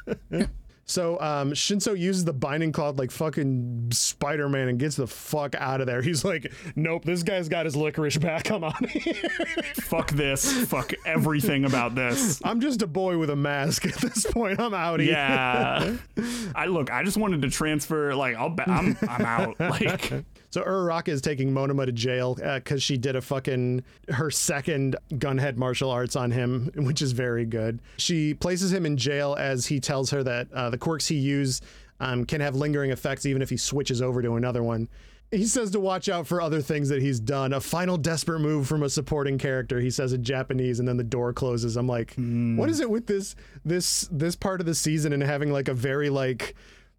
remember. 0.06 0.50
So 0.88 1.20
um, 1.20 1.50
Shinso 1.50 1.98
uses 1.98 2.24
the 2.24 2.32
binding 2.32 2.70
cloth 2.70 2.96
like 2.96 3.10
fucking 3.10 3.88
Spider 3.92 4.48
Man 4.48 4.68
and 4.68 4.78
gets 4.78 4.94
the 4.96 5.08
fuck 5.08 5.56
out 5.56 5.80
of 5.80 5.86
there. 5.88 6.00
He's 6.06 6.24
like, 6.24 6.52
nope, 6.76 7.04
this 7.04 7.22
guy's 7.24 7.48
got 7.48 7.64
his 7.64 7.74
licorice 7.74 8.18
back. 8.18 8.50
I'm 8.50 8.62
on 8.62 8.84
here. 8.88 9.14
Fuck 9.74 10.12
this. 10.12 10.64
Fuck 10.66 10.94
everything 11.04 11.64
about 11.64 11.94
this. 11.94 12.40
I'm 12.44 12.60
just 12.60 12.82
a 12.82 12.86
boy 12.86 13.18
with 13.18 13.30
a 13.30 13.36
mask 13.36 13.84
at 13.86 13.94
this 13.94 14.26
point. 14.26 14.60
I'm 14.60 14.72
outie. 14.72 15.06
Yeah. 15.06 15.96
I 16.54 16.66
look. 16.66 16.92
I 16.92 17.02
just 17.02 17.16
wanted 17.16 17.42
to 17.42 17.50
transfer. 17.50 18.14
Like, 18.14 18.36
I'll. 18.36 18.50
Bet 18.50 18.68
I'm. 18.68 18.96
I'm 19.08 19.24
out. 19.24 19.56
Like, 19.66 20.12
So 20.50 20.62
Uraraka 20.62 21.08
is 21.08 21.20
taking 21.20 21.52
Monoma 21.52 21.86
to 21.86 21.92
jail 21.92 22.34
because 22.34 22.82
she 22.82 22.96
did 22.96 23.16
a 23.16 23.20
fucking 23.20 23.82
her 24.08 24.30
second 24.30 24.96
gunhead 25.14 25.56
martial 25.56 25.90
arts 25.90 26.16
on 26.16 26.30
him, 26.30 26.70
which 26.74 27.02
is 27.02 27.12
very 27.12 27.44
good. 27.44 27.80
She 27.98 28.34
places 28.34 28.72
him 28.72 28.86
in 28.86 28.96
jail 28.96 29.36
as 29.38 29.66
he 29.66 29.80
tells 29.80 30.10
her 30.10 30.22
that 30.22 30.52
uh, 30.52 30.70
the 30.70 30.78
quirks 30.78 31.06
he 31.08 31.16
used 31.16 31.64
um, 32.00 32.24
can 32.24 32.40
have 32.40 32.54
lingering 32.54 32.90
effects 32.90 33.26
even 33.26 33.42
if 33.42 33.50
he 33.50 33.56
switches 33.56 34.00
over 34.02 34.22
to 34.22 34.36
another 34.36 34.62
one. 34.62 34.88
He 35.32 35.44
says 35.44 35.72
to 35.72 35.80
watch 35.80 36.08
out 36.08 36.28
for 36.28 36.40
other 36.40 36.60
things 36.62 36.88
that 36.88 37.02
he's 37.02 37.18
done. 37.18 37.52
A 37.52 37.60
final 37.60 37.96
desperate 37.96 38.38
move 38.38 38.68
from 38.68 38.84
a 38.84 38.88
supporting 38.88 39.38
character. 39.38 39.80
He 39.80 39.90
says 39.90 40.12
in 40.12 40.22
Japanese, 40.22 40.78
and 40.78 40.86
then 40.86 40.96
the 40.96 41.04
door 41.04 41.32
closes. 41.32 41.76
I'm 41.76 41.88
like, 41.88 42.14
what 42.14 42.68
is 42.70 42.78
it 42.78 42.88
with 42.88 43.06
this 43.08 43.34
this 43.64 44.08
this 44.12 44.36
part 44.36 44.60
of 44.60 44.66
the 44.66 44.74
season 44.74 45.12
and 45.12 45.20
having 45.22 45.50
like 45.50 45.66
a 45.66 45.74
very 45.74 46.10
like 46.10 46.54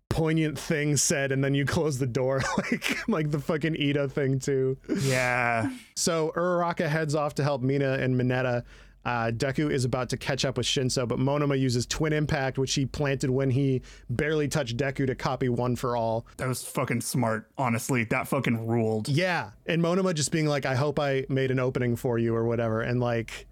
poignant 0.10 0.58
thing 0.58 0.98
said 0.98 1.32
and 1.32 1.44
then 1.44 1.54
you 1.54 1.66
close 1.66 2.00
the 2.00 2.08
door 2.08 2.42
like 2.58 3.08
like 3.08 3.32
the 3.32 3.40
fucking 3.40 3.76
Iida 3.76 4.12
thing 4.12 4.40
too. 4.40 4.78
yeah. 5.02 5.70
So 5.96 6.32
Uraraka 6.36 6.88
heads 6.88 7.16
off 7.16 7.36
to 7.36 7.44
help 7.44 7.62
Mina 7.62 7.94
and 7.94 8.16
Mineta. 8.20 8.64
Uh, 9.04 9.32
Deku 9.32 9.72
is 9.72 9.86
about 9.86 10.10
to 10.10 10.18
catch 10.18 10.44
up 10.46 10.58
with 10.58 10.66
Shinso, 10.66 11.08
but 11.08 11.18
Monoma 11.18 11.58
uses 11.58 11.86
Twin 11.86 12.12
Impact, 12.14 12.58
which 12.58 12.74
he 12.74 12.86
planted 12.86 13.30
when 13.30 13.50
he 13.50 13.82
barely 14.10 14.48
touched 14.50 14.76
Deku 14.78 15.08
to 15.08 15.16
copy 15.16 15.48
one 15.50 15.76
for 15.78 15.96
all. 15.96 16.28
That 16.38 16.48
was 16.50 16.62
fucking 16.64 17.02
smart. 17.02 17.50
Honestly, 17.58 18.04
that 18.06 18.28
fucking 18.28 18.68
ruled. 18.68 19.08
Yeah, 19.08 19.52
and 19.66 19.82
Monoma 19.82 20.14
just 20.14 20.32
being 20.32 20.46
like, 20.46 20.66
"I 20.66 20.76
hope 20.76 21.00
I 21.00 21.26
made 21.30 21.52
an 21.52 21.60
opening 21.60 21.96
for 21.96 22.18
you" 22.20 22.36
or 22.36 22.44
whatever, 22.46 22.82
and 22.82 23.00
like, 23.00 23.48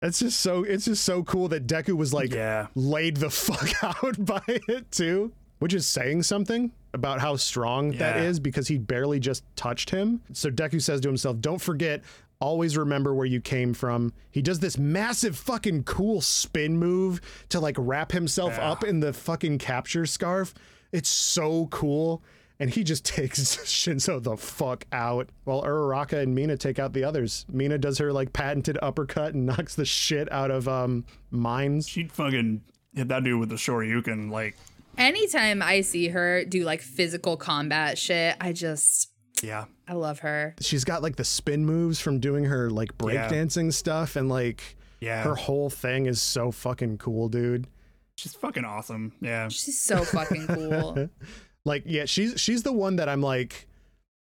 it's 0.00 0.20
just 0.20 0.40
so 0.40 0.64
it's 0.64 0.86
just 0.86 1.04
so 1.04 1.22
cool 1.22 1.48
that 1.48 1.66
Deku 1.66 1.96
was 1.96 2.14
like 2.14 2.32
Yeah. 2.32 2.68
laid 2.74 3.18
the 3.18 3.30
fuck 3.46 3.84
out 3.84 4.24
by 4.24 4.42
it 4.46 4.90
too, 4.90 5.32
which 5.64 5.72
is 5.72 5.86
saying 5.86 6.22
something 6.22 6.70
about 6.92 7.22
how 7.22 7.36
strong 7.36 7.92
that 7.92 8.16
Yeah. 8.16 8.24
is 8.24 8.38
because 8.38 8.68
he 8.68 8.76
barely 8.76 9.18
just 9.18 9.42
touched 9.56 9.88
him. 9.88 10.20
So 10.34 10.50
Deku 10.50 10.78
says 10.82 11.00
to 11.00 11.08
himself, 11.08 11.40
"Don't 11.40 11.58
forget." 11.62 12.04
Always 12.38 12.76
remember 12.76 13.14
where 13.14 13.24
you 13.24 13.40
came 13.40 13.72
from. 13.72 14.12
He 14.30 14.42
does 14.42 14.58
this 14.58 14.76
massive 14.76 15.38
fucking 15.38 15.84
cool 15.84 16.20
spin 16.20 16.76
move 16.76 17.22
to 17.48 17.60
like 17.60 17.76
wrap 17.78 18.12
himself 18.12 18.56
Yeah. 18.58 18.72
up 18.72 18.84
in 18.84 19.00
the 19.00 19.14
fucking 19.14 19.56
capture 19.56 20.04
scarf. 20.04 20.52
It's 20.92 21.08
so 21.08 21.68
cool. 21.68 22.22
And 22.60 22.68
he 22.68 22.84
just 22.84 23.04
takes 23.16 23.40
Shinso 23.56 24.22
the 24.22 24.36
fuck 24.36 24.84
out 24.92 25.30
while 25.44 25.62
Uraraka 25.62 26.18
and 26.22 26.34
Mina 26.34 26.58
take 26.58 26.78
out 26.78 26.92
the 26.92 27.04
others. 27.04 27.46
Mina 27.50 27.78
does 27.78 27.96
her 27.96 28.12
like 28.12 28.34
patented 28.34 28.76
uppercut 28.82 29.32
and 29.32 29.46
knocks 29.50 29.74
the 29.74 29.86
shit 29.86 30.30
out 30.30 30.50
of 30.50 30.68
um 30.68 31.06
mines. 31.30 31.88
She'd 31.88 32.12
fucking 32.12 32.60
hit 32.94 33.08
that 33.08 33.24
dude 33.24 33.40
with 33.40 33.48
the 33.48 33.54
Shoryuken. 33.56 34.30
Like, 34.30 34.56
Anytime 34.98 35.62
I 35.62 35.80
see 35.80 36.08
her 36.08 36.44
do 36.44 36.64
like 36.64 36.80
physical 36.80 37.36
combat 37.36 37.98
shit, 37.98 38.36
I 38.40 38.52
just 38.52 39.10
yeah. 39.42 39.64
I 39.86 39.94
love 39.94 40.20
her. 40.20 40.54
She's 40.60 40.84
got 40.84 41.02
like 41.02 41.16
the 41.16 41.24
spin 41.24 41.66
moves 41.66 42.00
from 42.00 42.20
doing 42.20 42.44
her 42.44 42.70
like 42.70 42.90
Yeah. 43.02 43.28
breakdancing 43.28 43.72
stuff 43.72 44.16
and 44.16 44.28
like 44.28 44.76
Yeah. 45.00 45.22
her 45.22 45.34
whole 45.34 45.68
thing 45.70 46.06
is 46.06 46.22
so 46.22 46.50
fucking 46.50 46.98
cool, 46.98 47.28
dude. 47.28 47.66
She's 48.16 48.34
fucking 48.34 48.64
awesome. 48.64 49.12
Yeah. 49.20 49.48
She's 49.48 49.80
so 49.80 50.04
fucking 50.04 50.46
cool. 50.46 51.08
Like 51.66 51.84
yeah, 51.86 52.04
she's 52.04 52.38
she's 52.38 52.62
the 52.62 52.74
one 52.74 52.96
that 52.96 53.08
I'm 53.08 53.22
like 53.22 53.66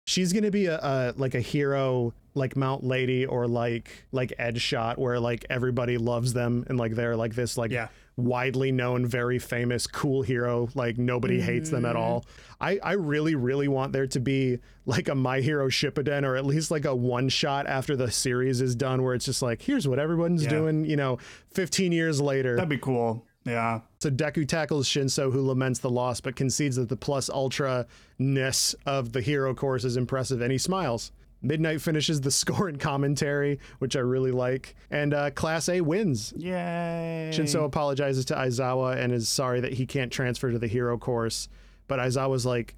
she's 0.07 0.33
going 0.33 0.45
to 0.45 0.51
be 0.51 0.67
a, 0.67 0.79
a 0.79 1.15
like 1.19 1.35
a 1.35 1.41
hero 1.41 2.15
like 2.35 2.57
Mount 2.57 2.83
Lady 2.83 3.27
or 3.27 3.47
like 3.47 3.91
like 4.11 4.33
Edge 4.39 4.61
Shot 4.63 4.99
where 4.99 5.21
like 5.21 5.45
everybody 5.51 5.99
loves 5.99 6.33
them 6.33 6.65
and 6.69 6.79
like 6.79 6.95
they're 6.95 7.15
like 7.15 7.35
this 7.35 7.59
like 7.59 7.71
Yeah. 7.73 7.89
Widely 8.17 8.73
known 8.73 9.05
very 9.05 9.39
famous 9.39 9.87
cool 9.87 10.23
hero 10.23 10.69
like 10.75 10.97
nobody 10.97 11.41
hates 11.41 11.71
them 11.71 11.85
at 11.85 11.95
mm-hmm. 11.95 12.03
all. 12.03 12.25
I 12.61 12.79
I 12.83 12.93
really 12.93 13.35
really 13.35 13.69
want 13.69 13.93
there 13.93 14.07
to 14.07 14.21
be 14.21 14.59
like 14.87 15.09
a 15.09 15.15
My 15.15 15.41
Hero 15.41 15.69
Shippuden 15.69 16.25
or 16.25 16.37
at 16.37 16.47
least 16.47 16.71
like 16.71 16.85
a 16.87 16.95
one 16.95 17.29
shot 17.29 17.67
after 17.67 17.95
the 17.95 18.11
series 18.11 18.61
is 18.61 18.75
done 18.75 19.03
where 19.03 19.15
it's 19.15 19.27
just 19.27 19.43
like 19.43 19.61
here's 19.63 19.87
what 19.87 19.99
everyone's 19.99 20.45
Yeah. 20.45 20.51
doing, 20.51 20.85
you 20.85 20.97
know, 20.97 21.19
15 21.51 21.93
years 21.93 22.21
later. 22.21 22.57
That'd 22.57 22.69
be 22.71 22.79
cool. 22.79 23.27
Yeah. 23.45 23.81
So 24.01 24.11
Deku 24.11 24.47
tackles 24.47 24.89
Shinso, 24.89 25.33
who 25.33 25.41
laments 25.43 25.79
the 25.79 25.91
loss, 25.91 26.21
but 26.21 26.35
concedes 26.37 26.77
that 26.77 26.89
the 26.89 26.97
plus 26.97 27.31
ultra 27.31 27.87
ness 28.19 28.75
of 28.87 29.13
the 29.13 29.21
hero 29.21 29.55
course 29.55 29.85
is 29.85 29.97
impressive, 29.97 30.41
and 30.41 30.51
he 30.51 30.59
smiles. 30.59 31.13
Midnight 31.43 31.81
finishes 31.81 32.21
the 32.21 32.31
score 32.43 32.69
and 32.69 32.81
commentary, 32.81 33.61
which 33.79 33.97
I 33.97 34.01
really 34.01 34.33
like, 34.33 34.75
and 34.91 35.15
uh, 35.15 35.31
Class 35.31 35.69
A 35.69 35.81
wins. 35.81 36.33
Yay. 36.37 37.31
Shinso 37.33 37.65
apologizes 37.65 38.25
to 38.27 38.35
Aizawa 38.35 38.97
and 38.97 39.13
is 39.13 39.29
sorry 39.29 39.61
that 39.61 39.75
he 39.75 39.87
can't 39.87 40.13
transfer 40.13 40.51
to 40.51 40.59
the 40.59 40.67
hero 40.69 40.99
course, 40.99 41.49
but 41.89 41.99
Aizawa's 41.99 42.47
like, 42.47 42.75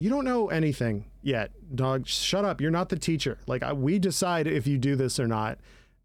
"You 0.00 0.08
don't 0.10 0.24
know 0.24 0.48
anything 0.48 1.06
yet, 1.22 1.50
dog. 1.74 2.06
Shut 2.06 2.44
up. 2.44 2.60
You're 2.60 2.70
not 2.70 2.88
the 2.88 2.98
teacher. 2.98 3.38
Like 3.46 3.62
I, 3.62 3.72
we 3.72 3.98
decide 3.98 4.46
if 4.46 4.66
you 4.66 4.78
do 4.78 4.96
this 4.96 5.18
or 5.20 5.26
not." 5.26 5.58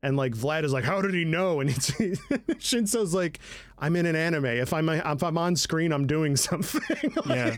And 0.04 0.18
like 0.18 0.34
Vlad 0.34 0.64
is 0.64 0.74
like, 0.74 0.84
"How 0.84 0.99
did 1.02 1.14
he 1.14 1.26
know?" 1.26 1.60
And 1.60 1.70
it's, 1.70 1.91
Shinso's 2.58 3.14
like, 3.14 3.39
"I'm 3.78 3.95
in 3.95 4.08
an 4.08 4.16
anime. 4.16 4.45
If 4.45 4.74
I'm 4.74 4.89
if 4.89 5.24
I'm 5.24 5.38
on 5.38 5.56
screen, 5.56 5.93
I'm 5.93 6.08
doing 6.08 6.36
something." 6.36 6.82
Yeah. 7.28 7.58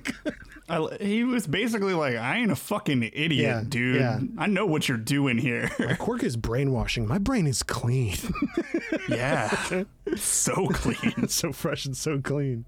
I, 0.70 0.88
he 1.01 1.24
was 1.24 1.45
basically 1.45 1.93
like, 1.93 2.16
I 2.16 2.38
ain't 2.38 2.51
a 2.51 2.55
fucking 2.55 3.03
idiot, 3.03 3.32
Yeah, 3.32 3.64
dude. 3.68 3.95
yeah. 3.97 4.20
I 4.38 4.47
know 4.47 4.66
what 4.66 4.88
you're 4.88 4.97
doing 4.97 5.38
here. 5.38 5.70
My 5.80 5.93
Quirk 5.99 6.24
is 6.24 6.38
brainwashing. 6.38 7.05
My 7.07 7.18
brain 7.18 7.47
is 7.47 7.64
clean. 7.64 8.16
yeah. 9.09 9.84
so 10.16 10.68
clean. 10.74 11.28
so 11.28 11.51
fresh 11.51 11.86
and 11.86 11.97
so 11.97 12.22
clean. 12.22 12.66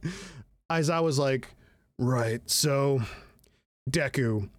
Aizawa's 0.69 1.17
like, 1.19 1.47
right, 1.97 2.41
so 2.49 3.01
Deku, 3.89 4.49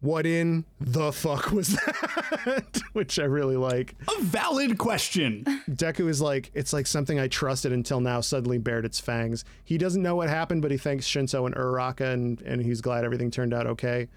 what 0.00 0.26
in 0.26 0.64
the 0.80 1.12
fuck 1.12 1.50
was 1.52 1.68
that? 1.68 2.82
Which 2.92 3.18
I 3.18 3.24
really 3.24 3.56
like. 3.56 3.94
A 4.08 4.22
valid 4.22 4.78
question. 4.78 5.44
Deku 5.68 6.08
is 6.08 6.20
like, 6.20 6.50
it's 6.54 6.72
like 6.72 6.86
something 6.86 7.18
I 7.18 7.28
trusted 7.28 7.72
until 7.72 8.00
now 8.00 8.20
suddenly 8.20 8.58
bared 8.58 8.84
its 8.84 9.00
fangs. 9.00 9.44
He 9.64 9.78
doesn't 9.78 10.02
know 10.02 10.16
what 10.16 10.28
happened, 10.28 10.62
but 10.62 10.70
he 10.70 10.76
thanks 10.76 11.06
Shinso 11.06 11.46
and 11.46 11.54
Uraraka 11.54 12.12
and, 12.12 12.40
and 12.42 12.62
he's 12.62 12.80
glad 12.80 13.04
everything 13.04 13.30
turned 13.30 13.54
out 13.54 13.66
okay. 13.66 14.08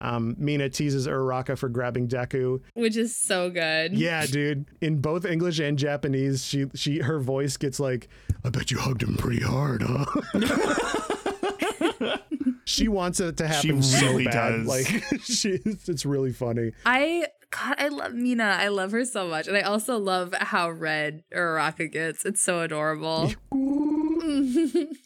Um, 0.00 0.36
Mina 0.38 0.68
teases 0.68 1.06
Uraraka 1.06 1.56
for 1.56 1.68
grabbing 1.68 2.08
Deku. 2.08 2.60
Which 2.74 2.96
is 2.96 3.16
so 3.16 3.48
good. 3.48 3.96
Yeah, 3.96 4.26
dude. 4.26 4.66
In 4.80 5.00
both 5.00 5.24
English 5.24 5.60
and 5.60 5.78
Japanese, 5.78 6.44
she 6.44 6.66
she 6.74 6.98
her 6.98 7.18
voice 7.18 7.56
gets 7.56 7.80
like, 7.80 8.08
I 8.44 8.50
bet 8.50 8.70
you 8.70 8.78
hugged 8.78 9.02
him 9.02 9.16
pretty 9.16 9.42
hard, 9.42 9.82
huh? 9.82 10.04
she 12.64 12.88
wants 12.88 13.20
it 13.20 13.36
to 13.38 13.46
happen 13.48 13.82
She 13.82 13.82
so 13.82 14.06
really 14.08 14.24
bad. 14.24 14.64
does. 14.64 14.66
Like 14.66 15.04
she 15.22 15.60
it's 15.64 16.04
really 16.06 16.32
funny. 16.32 16.72
I 16.86 17.26
God, 17.50 17.76
I 17.78 17.88
love 17.88 18.14
Mina. 18.14 18.56
I 18.58 18.68
love 18.68 18.90
her 18.92 19.04
so 19.04 19.28
much. 19.28 19.46
And 19.46 19.56
I 19.56 19.60
also 19.60 19.96
love 19.96 20.34
how 20.34 20.70
red 20.70 21.22
Uraraka 21.32 21.90
gets. 21.92 22.24
It's 22.24 22.40
so 22.42 22.60
adorable. 22.60 23.32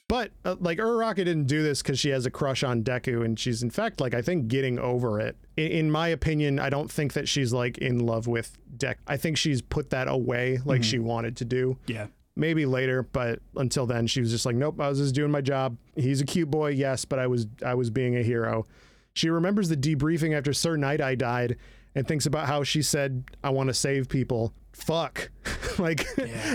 But 0.09 0.31
uh, 0.45 0.57
like 0.59 0.79
Uraraka 0.79 1.17
didn't 1.17 1.45
do 1.49 1.63
this 1.63 1.83
because 1.83 1.99
she 1.99 2.09
has 2.11 2.25
a 2.25 2.31
crush 2.31 2.63
on 2.63 2.83
Deku, 2.83 3.25
and 3.25 3.39
she's 3.39 3.63
in 3.63 3.69
fact 3.69 4.01
like 4.01 4.15
I 4.15 4.23
think 4.23 4.49
getting 4.49 4.79
over 4.79 5.21
it. 5.21 5.37
In, 5.57 5.67
in 5.67 5.91
my 5.91 6.09
opinion, 6.09 6.59
I 6.59 6.71
don't 6.71 6.91
think 6.91 7.13
that 7.13 7.29
she's 7.29 7.53
like 7.53 7.77
in 7.79 7.99
love 7.99 8.27
with 8.27 8.57
Deku. 8.77 8.95
I 9.07 9.19
think 9.19 9.37
she's 9.37 9.61
put 9.61 9.91
that 9.91 10.09
away 10.09 10.61
like 10.65 10.83
she 10.83 10.99
wanted 10.99 11.37
to 11.39 11.45
do. 11.45 11.77
Yeah. 11.87 12.07
Maybe 12.39 12.67
later, 12.67 13.03
but 13.03 13.41
until 13.57 13.85
then, 13.85 14.07
she 14.07 14.21
was 14.21 14.31
just 14.31 14.47
like, 14.47 14.55
nope, 14.55 14.81
I 14.81 14.89
was 14.89 14.99
just 14.99 15.15
doing 15.15 15.33
my 15.33 15.41
job. 15.41 15.77
He's 15.97 16.21
a 16.21 16.25
cute 16.25 16.49
boy, 16.49 16.69
yes, 16.69 17.05
but 17.05 17.19
I 17.19 17.27
was 17.27 17.49
I 17.67 17.75
was 17.75 17.91
being 17.91 18.17
a 18.17 18.23
hero. 18.23 18.65
She 19.13 19.29
remembers 19.29 19.69
the 19.69 19.77
debriefing 19.77 20.37
after 20.37 20.53
Sir 20.53 20.77
Nighteye 20.77 21.19
died 21.19 21.57
and 21.97 22.07
thinks 22.07 22.27
about 22.27 22.47
how 22.47 22.63
she 22.63 22.81
said, 22.81 23.25
I 23.43 23.51
want 23.51 23.69
to 23.69 23.75
save 23.75 24.09
people. 24.09 24.53
Fuck. 24.73 25.31
like 25.79 26.07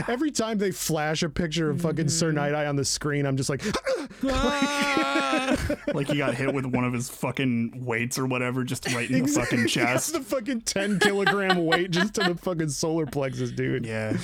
every 0.07 0.31
time 0.31 0.57
they 0.57 0.71
flash 0.71 1.21
a 1.23 1.29
picture 1.29 1.69
of 1.69 1.81
fucking 1.81 2.07
Sir 2.07 2.29
mm-hmm. 2.29 2.37
Nighteye 2.37 2.69
on 2.69 2.77
the 2.77 2.85
screen, 2.85 3.25
I'm 3.25 3.35
just 3.35 3.49
like, 3.49 3.61
ah! 4.25 5.57
like 5.93 6.07
he 6.07 6.17
got 6.17 6.35
hit 6.35 6.53
with 6.53 6.65
one 6.65 6.85
of 6.85 6.93
his 6.93 7.09
fucking 7.09 7.83
weights 7.83 8.17
or 8.17 8.25
whatever, 8.25 8.63
just 8.63 8.89
right 8.93 9.09
in 9.11 9.23
the 9.23 9.27
fucking 9.27 9.67
chest. 9.67 10.13
the 10.13 10.21
fucking 10.21 10.61
10 10.61 10.99
kilogram 10.99 11.65
weight 11.65 11.91
just 11.91 12.13
to 12.13 12.21
the 12.21 12.35
fucking 12.35 12.69
solar 12.69 13.05
plexus, 13.05 13.51
dude. 13.51 13.85
Yeah. 13.85 14.17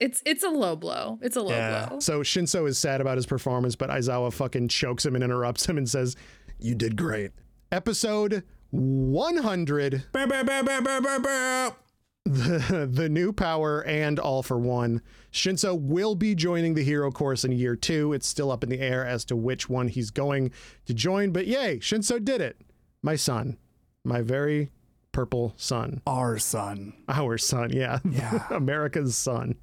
It's 0.00 0.22
it's 0.26 0.42
a 0.44 0.48
low 0.50 0.76
blow. 0.76 1.18
It's 1.22 1.36
a 1.36 1.40
low 1.42 1.50
Yeah. 1.50 1.86
blow. 1.88 2.00
So 2.00 2.20
Shinso 2.20 2.68
is 2.68 2.78
sad 2.78 3.00
about 3.00 3.16
his 3.16 3.26
performance, 3.26 3.76
but 3.76 3.90
Aizawa 3.90 4.32
fucking 4.32 4.68
chokes 4.68 5.04
him 5.06 5.14
and 5.14 5.24
interrupts 5.24 5.66
him 5.66 5.78
and 5.78 5.88
says, 5.88 6.16
You 6.58 6.74
did 6.74 6.96
great. 6.96 7.32
Episode 7.72 8.44
100 8.70 10.04
Bow, 10.12 10.26
bow, 10.26 10.42
bow, 10.44 10.62
bow, 10.62 10.80
bow, 10.80 11.00
bow, 11.00 11.18
bow. 11.18 11.76
the, 12.24 12.88
the 12.90 13.08
new 13.08 13.32
power 13.32 13.84
and 13.84 14.18
all 14.18 14.42
for 14.42 14.58
one. 14.58 15.00
Shinso 15.32 15.78
will 15.78 16.14
be 16.14 16.34
joining 16.34 16.74
the 16.74 16.82
hero 16.84 17.10
course 17.10 17.44
in 17.44 17.52
year 17.52 17.76
two. 17.76 18.12
It's 18.12 18.26
still 18.26 18.50
up 18.50 18.62
in 18.64 18.70
the 18.70 18.80
air 18.80 19.04
as 19.06 19.24
to 19.26 19.36
which 19.36 19.68
one 19.68 19.88
he's 19.88 20.10
going 20.10 20.50
to 20.86 20.94
join, 20.94 21.30
but 21.32 21.46
yay, 21.46 21.78
Shinso 21.78 22.22
did 22.24 22.40
it. 22.40 22.60
My 23.02 23.16
son, 23.16 23.56
my 24.04 24.20
very 24.22 24.70
purple 25.12 25.54
son, 25.56 26.02
Our 26.06 26.38
son. 26.38 26.92
our 27.08 27.38
son, 27.38 27.70
yeah, 27.72 28.00
Yeah. 28.10 28.46
America's 28.50 29.16
son. 29.16 29.54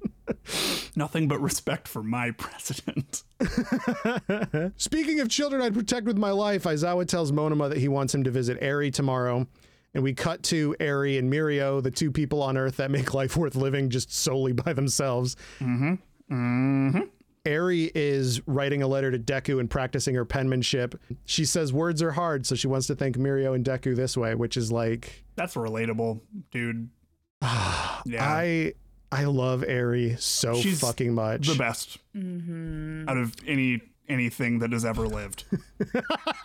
Nothing 0.96 1.28
but 1.28 1.40
respect 1.40 1.88
for 1.88 2.02
my 2.02 2.30
president. 2.32 3.22
Speaking 4.76 5.20
of 5.20 5.28
children 5.28 5.62
I'd 5.62 5.74
protect 5.74 6.06
with 6.06 6.18
my 6.18 6.30
life, 6.30 6.64
Aizawa 6.64 7.06
tells 7.06 7.32
Monoma 7.32 7.68
that 7.68 7.78
he 7.78 7.88
wants 7.88 8.14
him 8.14 8.24
to 8.24 8.30
visit 8.30 8.58
Eri 8.60 8.90
tomorrow. 8.90 9.46
And 9.94 10.02
we 10.02 10.12
cut 10.12 10.42
to 10.44 10.74
Eri 10.80 11.18
and 11.18 11.32
Mirio, 11.32 11.82
the 11.82 11.90
two 11.90 12.10
people 12.10 12.42
on 12.42 12.56
Earth 12.56 12.78
that 12.78 12.90
make 12.90 13.14
life 13.14 13.36
worth 13.36 13.54
living 13.54 13.90
just 13.90 14.12
solely 14.12 14.52
by 14.52 14.72
themselves. 14.72 15.36
Mm-hmm. 15.60 15.94
Mm-hmm. 16.32 17.00
Eri 17.46 17.90
is 17.94 18.40
writing 18.48 18.82
a 18.82 18.88
letter 18.88 19.10
to 19.10 19.18
Deku 19.18 19.60
and 19.60 19.68
practicing 19.68 20.14
her 20.14 20.24
penmanship. 20.24 20.98
She 21.26 21.44
says 21.44 21.72
words 21.72 22.02
are 22.02 22.12
hard, 22.12 22.46
so 22.46 22.54
she 22.54 22.66
wants 22.66 22.86
to 22.86 22.94
thank 22.94 23.18
Mirio 23.18 23.54
and 23.54 23.64
Deku 23.64 23.94
this 23.94 24.16
way, 24.16 24.34
which 24.34 24.56
is 24.56 24.72
like 24.72 25.24
That's 25.36 25.54
relatable, 25.54 26.20
dude. 26.50 26.88
yeah. 27.42 27.98
I 28.20 28.72
I 29.14 29.24
love 29.26 29.62
Eri 29.66 30.16
so 30.18 30.54
She's 30.56 30.80
fucking 30.80 31.14
much. 31.14 31.46
the 31.48 31.54
best 31.54 31.98
Mm-hmm. 32.16 33.08
out 33.08 33.16
of 33.16 33.34
any 33.46 33.80
anything 34.08 34.58
that 34.58 34.72
has 34.72 34.84
ever 34.84 35.06
lived. 35.08 35.44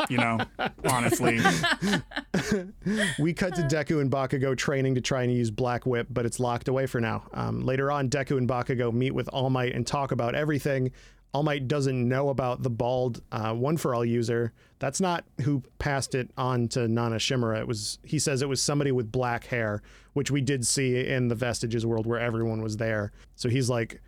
you 0.10 0.18
know, 0.18 0.38
honestly. 0.90 1.38
We 3.20 3.34
cut 3.34 3.56
to 3.56 3.64
Deku 3.64 4.00
and 4.02 4.10
Bakugo 4.10 4.56
training 4.58 4.96
to 4.96 5.02
try 5.02 5.24
and 5.24 5.34
use 5.34 5.52
Black 5.52 5.86
Whip, 5.86 6.08
but 6.10 6.26
it's 6.26 6.40
locked 6.40 6.68
away 6.68 6.86
for 6.86 7.02
now. 7.02 7.26
Um, 7.34 7.66
later 7.66 7.92
on, 7.92 8.10
Deku 8.10 8.38
and 8.38 8.48
Bakugo 8.48 8.94
meet 8.94 9.12
with 9.12 9.28
All 9.30 9.50
Might 9.50 9.74
and 9.74 9.86
talk 9.86 10.12
about 10.12 10.36
everything. 10.36 10.92
All 11.34 11.44
Might 11.44 11.68
doesn't 11.68 12.08
know 12.08 12.30
about 12.30 12.64
the 12.64 12.70
bald 12.70 13.22
uh, 13.32 13.54
One 13.54 13.78
for 13.78 13.94
All 13.94 14.04
user. 14.04 14.52
That's 14.80 15.00
not 15.00 15.26
who 15.42 15.64
passed 15.78 16.16
it 16.16 16.32
on 16.38 16.68
to 16.70 16.88
Nana 16.88 17.18
Shimura. 17.18 17.60
It 17.60 17.68
was 17.68 18.00
he 18.04 18.18
says 18.18 18.42
it 18.42 18.50
was 18.50 18.62
somebody 18.62 18.92
with 18.92 19.12
black 19.12 19.46
hair, 19.46 19.82
which 20.14 20.32
we 20.32 20.42
did 20.42 20.66
see 20.66 21.08
in 21.08 21.28
the 21.28 21.36
Vestiges 21.36 21.86
world 21.86 22.08
where 22.08 22.20
everyone 22.20 22.62
was 22.62 22.78
there. 22.78 23.12
So 23.36 23.50
he's 23.50 23.70
like, 23.70 24.02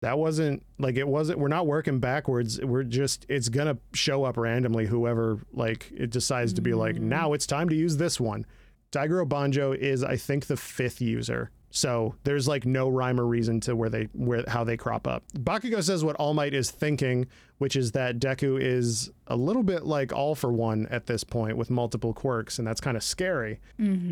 that 0.00 0.18
wasn't 0.18 0.62
like 0.78 0.96
it 0.96 1.06
wasn't. 1.08 1.38
We're 1.38 1.48
not 1.48 1.66
working 1.66 2.00
backwards. 2.00 2.60
We're 2.60 2.82
just 2.82 3.24
it's 3.28 3.48
gonna 3.48 3.78
show 3.92 4.24
up 4.24 4.36
randomly. 4.36 4.86
Whoever 4.86 5.38
like 5.52 5.90
it 5.94 6.10
decides 6.10 6.52
to 6.54 6.60
be 6.60 6.74
like 6.74 6.96
now 6.96 7.32
it's 7.32 7.46
time 7.46 7.68
to 7.68 7.74
use 7.76 7.96
this 7.96 8.20
one. 8.20 8.44
Daigoro 8.92 9.28
Banjo 9.28 9.72
is 9.72 10.04
I 10.04 10.16
think 10.16 10.46
the 10.46 10.56
fifth 10.56 11.00
user. 11.00 11.50
So 11.74 12.14
there's 12.22 12.46
like 12.46 12.64
no 12.64 12.88
rhyme 12.88 13.18
or 13.18 13.26
reason 13.26 13.58
to 13.62 13.74
where 13.74 13.88
they 13.88 14.04
where 14.12 14.44
how 14.46 14.62
they 14.62 14.76
crop 14.76 15.08
up. 15.08 15.24
Bakugo 15.36 15.82
says 15.82 16.04
what 16.04 16.14
All 16.16 16.32
Might 16.32 16.54
is 16.54 16.70
thinking, 16.70 17.26
which 17.58 17.74
is 17.74 17.90
that 17.92 18.20
Deku 18.20 18.60
is 18.60 19.10
a 19.26 19.34
little 19.34 19.64
bit 19.64 19.84
like 19.84 20.12
All 20.12 20.36
for 20.36 20.52
One 20.52 20.86
at 20.92 21.06
this 21.06 21.24
point 21.24 21.56
with 21.56 21.70
multiple 21.70 22.14
quirks, 22.14 22.60
and 22.60 22.66
that's 22.66 22.80
kind 22.80 22.96
of 22.96 23.02
scary. 23.02 23.58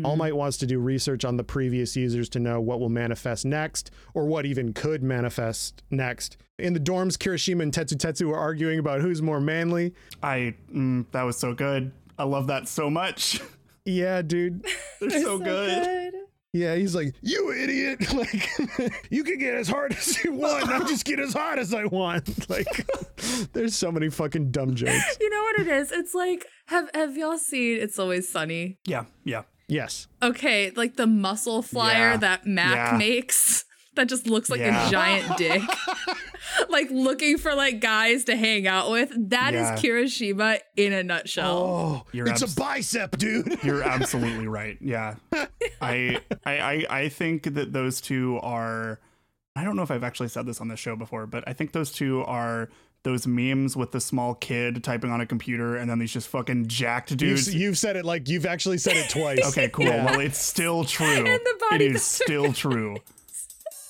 All 0.03 0.17
Might 0.17 0.35
wants 0.35 0.57
to 0.57 0.65
do 0.65 0.77
research 0.77 1.23
on 1.23 1.37
the 1.37 1.43
previous 1.45 1.95
users 1.95 2.27
to 2.29 2.39
know 2.39 2.59
what 2.59 2.81
will 2.81 2.89
manifest 2.89 3.45
next, 3.45 3.91
or 4.13 4.25
what 4.25 4.45
even 4.45 4.73
could 4.73 5.01
manifest 5.01 5.83
next. 5.89 6.35
In 6.59 6.73
the 6.73 6.81
dorms, 6.81 7.17
Kirishima 7.17 7.63
and 7.63 7.71
Tetsu 7.73 7.95
Tetsu 7.95 8.29
are 8.29 8.37
arguing 8.37 8.77
about 8.77 8.99
who's 8.99 9.21
more 9.21 9.39
manly. 9.39 9.93
I 10.21 10.55
mm, 10.69 11.05
that 11.11 11.23
was 11.23 11.37
so 11.37 11.53
good. 11.53 11.93
I 12.19 12.25
love 12.25 12.47
that 12.47 12.67
so 12.67 12.89
much. 12.89 13.41
Yeah, 13.85 14.21
dude. 14.21 14.65
They're, 15.01 15.09
so, 15.21 15.37
good. 15.37 16.13
Yeah, 16.53 16.75
he's 16.75 16.93
like, 16.93 17.15
you 17.21 17.51
idiot! 17.51 17.99
Like, 18.13 18.47
you 19.09 19.23
can 19.23 19.39
get 19.39 19.55
as 19.55 19.67
hard 19.67 19.91
as 19.93 20.23
you 20.23 20.33
want. 20.33 20.69
I'll 20.69 20.85
just 20.85 21.03
get 21.03 21.19
as 21.19 21.33
hard 21.33 21.57
as 21.57 21.73
I 21.73 21.85
want. 21.85 22.29
Like, 22.49 22.85
there's 23.53 23.75
so 23.75 23.91
many 23.91 24.09
fucking 24.09 24.51
dumb 24.51 24.75
jokes. 24.75 25.17
You 25.19 25.29
know 25.31 25.41
what 25.41 25.59
it 25.61 25.67
is? 25.67 25.91
It's 25.91 26.13
like 26.13 26.45
have 26.67 26.89
have 26.93 27.17
y'all 27.17 27.37
seen 27.39 27.79
It's 27.81 27.97
Always 27.97 28.29
Sunny? 28.29 28.77
Yeah, 28.85 29.05
yeah. 29.23 29.43
Yes. 29.67 30.07
Okay, 30.21 30.71
like 30.75 30.95
the 30.97 31.07
muscle 31.07 31.61
flyer 31.63 32.11
Yeah. 32.11 32.17
that 32.17 32.45
Mac 32.45 32.91
Yeah. 32.91 32.97
makes 32.97 33.65
that 33.95 34.07
just 34.09 34.27
looks 34.27 34.49
like 34.49 34.59
Yeah. 34.59 34.87
a 34.87 34.91
giant 34.91 35.37
dick. 35.37 35.61
like 36.69 36.89
looking 36.91 37.37
for 37.37 37.53
like 37.55 37.79
guys 37.79 38.25
to 38.25 38.35
hang 38.35 38.67
out 38.67 38.89
with. 38.91 39.11
That 39.29 39.53
is 39.53 39.61
Yeah. 39.61 39.75
Kirishima 39.77 40.59
in 40.75 40.93
a 40.93 41.03
nutshell. 41.03 41.57
Oh, 41.57 42.05
You're 42.11 42.27
it's 42.27 42.43
abs- 42.43 42.53
a 42.55 42.59
bicep, 42.59 43.17
dude. 43.17 43.59
You're 43.63 43.83
absolutely 43.83 44.47
right. 44.47 44.77
Yeah. 44.81 45.15
I, 45.81 46.19
I 46.45 46.51
I 46.59 46.85
I 46.89 47.09
think 47.09 47.53
that 47.55 47.73
those 47.73 48.01
two 48.01 48.39
are 48.41 48.99
I 49.55 49.63
don't 49.63 49.75
know 49.75 49.83
if 49.83 49.91
I've 49.91 50.03
actually 50.03 50.29
said 50.29 50.45
this 50.45 50.59
on 50.61 50.67
the 50.67 50.75
show 50.77 50.95
before, 50.95 51.27
but 51.27 51.43
I 51.47 51.53
think 51.53 51.71
those 51.73 51.91
two 51.91 52.23
are 52.23 52.69
those 53.03 53.27
memes 53.27 53.75
with 53.75 53.91
the 53.91 53.99
small 53.99 54.33
kid 54.33 54.81
typing 54.81 55.11
on 55.11 55.19
a 55.19 55.25
computer 55.25 55.75
and 55.75 55.89
then 55.89 55.99
these 55.99 56.13
just 56.13 56.29
fucking 56.29 56.67
jacked 56.67 57.11
You've, 57.11 57.17
dudes. 57.19 57.53
you've 57.53 57.77
said 57.77 57.97
it 57.97 58.05
like 58.05 58.29
you've 58.29 58.45
actually 58.45 58.77
said 58.77 58.95
it 58.95 59.09
twice. 59.09 59.39
Okay, 59.49 59.67
cool. 59.69 59.85
Yeah. 59.87 60.05
Well, 60.05 60.21
it's 60.21 60.37
still 60.39 60.85
true. 60.85 61.05
And 61.05 61.25
the 61.27 61.61
body 61.69 61.87
is 61.87 62.01
still 62.01 62.53
true. 62.53 62.95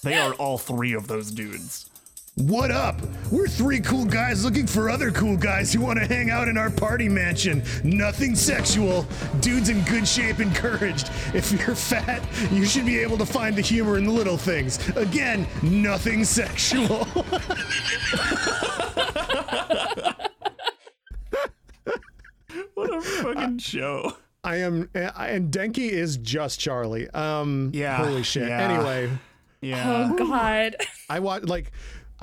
They 0.01 0.15
are 0.15 0.33
all 0.33 0.57
three 0.57 0.93
of 0.93 1.07
those 1.07 1.29
dudes. 1.31 1.89
What 2.35 2.71
up? 2.71 2.99
We're 3.31 3.47
three 3.47 3.79
cool 3.79 4.05
guys 4.05 4.43
looking 4.43 4.65
for 4.65 4.89
other 4.89 5.11
cool 5.11 5.37
guys 5.37 5.71
who 5.71 5.81
want 5.81 5.99
to 5.99 6.05
hang 6.07 6.31
out 6.31 6.47
in 6.47 6.57
our 6.57 6.71
party 6.71 7.07
mansion. 7.07 7.61
Nothing 7.83 8.35
sexual. 8.35 9.05
Dudes 9.39 9.69
in 9.69 9.83
good 9.83 10.07
shape 10.07 10.39
encouraged. 10.39 11.11
If 11.35 11.51
you're 11.51 11.75
fat, 11.75 12.23
you 12.51 12.65
should 12.65 12.87
be 12.87 12.97
able 12.97 13.19
to 13.19 13.25
find 13.25 13.55
the 13.55 13.61
humor 13.61 13.99
in 13.99 14.05
the 14.05 14.11
little 14.11 14.37
things. 14.37 14.79
Again, 14.97 15.47
nothing 15.61 16.23
sexual. 16.25 17.07
What 22.73 22.93
a 22.93 23.01
fucking 23.01 23.57
show. 23.59 24.13
I 24.43 24.57
am, 24.57 24.89
and 24.93 25.51
Denki 25.53 25.89
is 25.89 26.17
just 26.17 26.59
Charlie. 26.59 27.09
Um, 27.11 27.71
Yeah, 27.73 27.97
Holy 27.97 28.23
shit. 28.23 28.47
yeah. 28.49 28.59
Anyway, 28.61 29.09
Yeah. 29.61 30.09
Oh 30.11 30.17
god. 30.17 30.75
I 31.09 31.19
watch 31.19 31.43
like. 31.43 31.71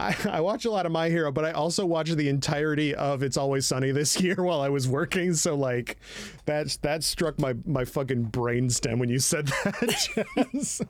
I, 0.01 0.16
I 0.31 0.40
watch 0.40 0.64
a 0.64 0.70
lot 0.70 0.86
of 0.86 0.93
My 0.93 1.09
Hero, 1.09 1.31
but 1.31 1.44
I 1.44 1.52
also 1.52 1.85
watch 1.86 2.10
the 2.10 2.28
entirety 2.28 2.94
of 2.94 3.22
It's 3.22 3.36
Always 3.36 3.66
Sunny 3.66 3.93
this 3.93 4.20
year 4.20 4.36
while 4.36 4.60
I 4.60 4.68
was 4.68 4.89
working. 4.89 5.35
So 5.35 5.55
like, 5.55 5.98
that 6.47 6.77
that 6.82 7.05
struck 7.05 7.39
my 7.39 7.55
my 7.66 7.85
fucking 7.85 8.27
brainstem 8.31 8.98
when 8.98 9.09
you 9.09 9.18
said 9.18 9.47
that. 9.64 10.86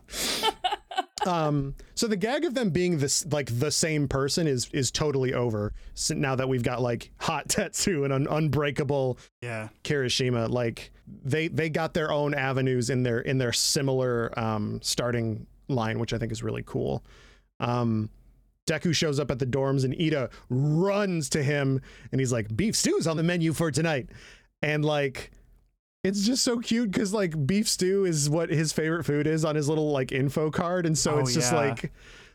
Um. 1.27 1.75
So 1.95 2.07
the 2.07 2.17
gag 2.17 2.47
of 2.47 2.55
them 2.55 2.71
being 2.71 2.99
this 2.99 3.27
like 3.31 3.59
the 3.59 3.71
same 3.71 4.09
person 4.09 4.47
is 4.47 4.71
is 4.73 4.91
totally 4.91 5.35
over. 5.35 5.75
So 5.95 6.15
now 6.15 6.35
that 6.37 6.49
we've 6.49 6.63
got 6.63 6.81
like 6.81 7.11
Hot 7.19 7.49
Tetsu 7.49 8.05
and 8.05 8.13
an 8.13 8.27
unbreakable 8.27 9.19
Yeah. 9.43 9.69
Kirishima, 9.85 10.49
like 10.49 10.93
they 11.07 11.49
they 11.49 11.69
got 11.69 11.93
their 11.93 12.11
own 12.11 12.33
avenues 12.33 12.89
in 12.89 13.03
their 13.03 13.21
in 13.21 13.37
their 13.37 13.53
similar 13.53 14.33
um, 14.39 14.81
starting 14.83 15.47
line, 15.69 15.99
which 15.99 16.15
I 16.15 16.19
think 16.19 16.33
is 16.33 16.43
really 16.43 16.63
cool. 16.65 17.05
Um, 17.61 18.09
Deku 18.71 18.95
shows 18.95 19.19
up 19.19 19.31
at 19.31 19.39
the 19.39 19.47
dorms 19.47 19.85
and 19.85 19.95
Iida 19.95 20.31
runs 20.49 21.29
to 21.31 21.43
him 21.43 21.81
and 22.13 22.21
he's 22.21 22.33
like, 22.33 22.55
"Beef 22.57 22.77
stew's 22.77 23.07
on 23.07 23.17
the 23.17 23.23
menu 23.23 23.53
for 23.53 23.71
tonight," 23.71 24.09
and 24.63 24.85
like. 24.85 25.33
it's 26.05 26.25
just 26.25 26.43
so 26.43 26.59
cute 26.59 26.91
because 26.91 27.13
like 27.13 27.35
beef 27.47 27.69
stew 27.69 28.07
is 28.07 28.31
what 28.31 28.49
his 28.49 28.73
favorite 28.73 29.05
food 29.05 29.27
is 29.27 29.45
on 29.45 29.55
his 29.55 29.69
little 29.69 29.91
like 29.93 30.13
info 30.13 30.51
card, 30.51 30.87
and 30.87 30.97
so 30.97 31.17
Oh, 31.17 31.19
it's 31.19 31.35
just 31.35 31.53
yeah. 31.53 31.59
like. 31.59 31.93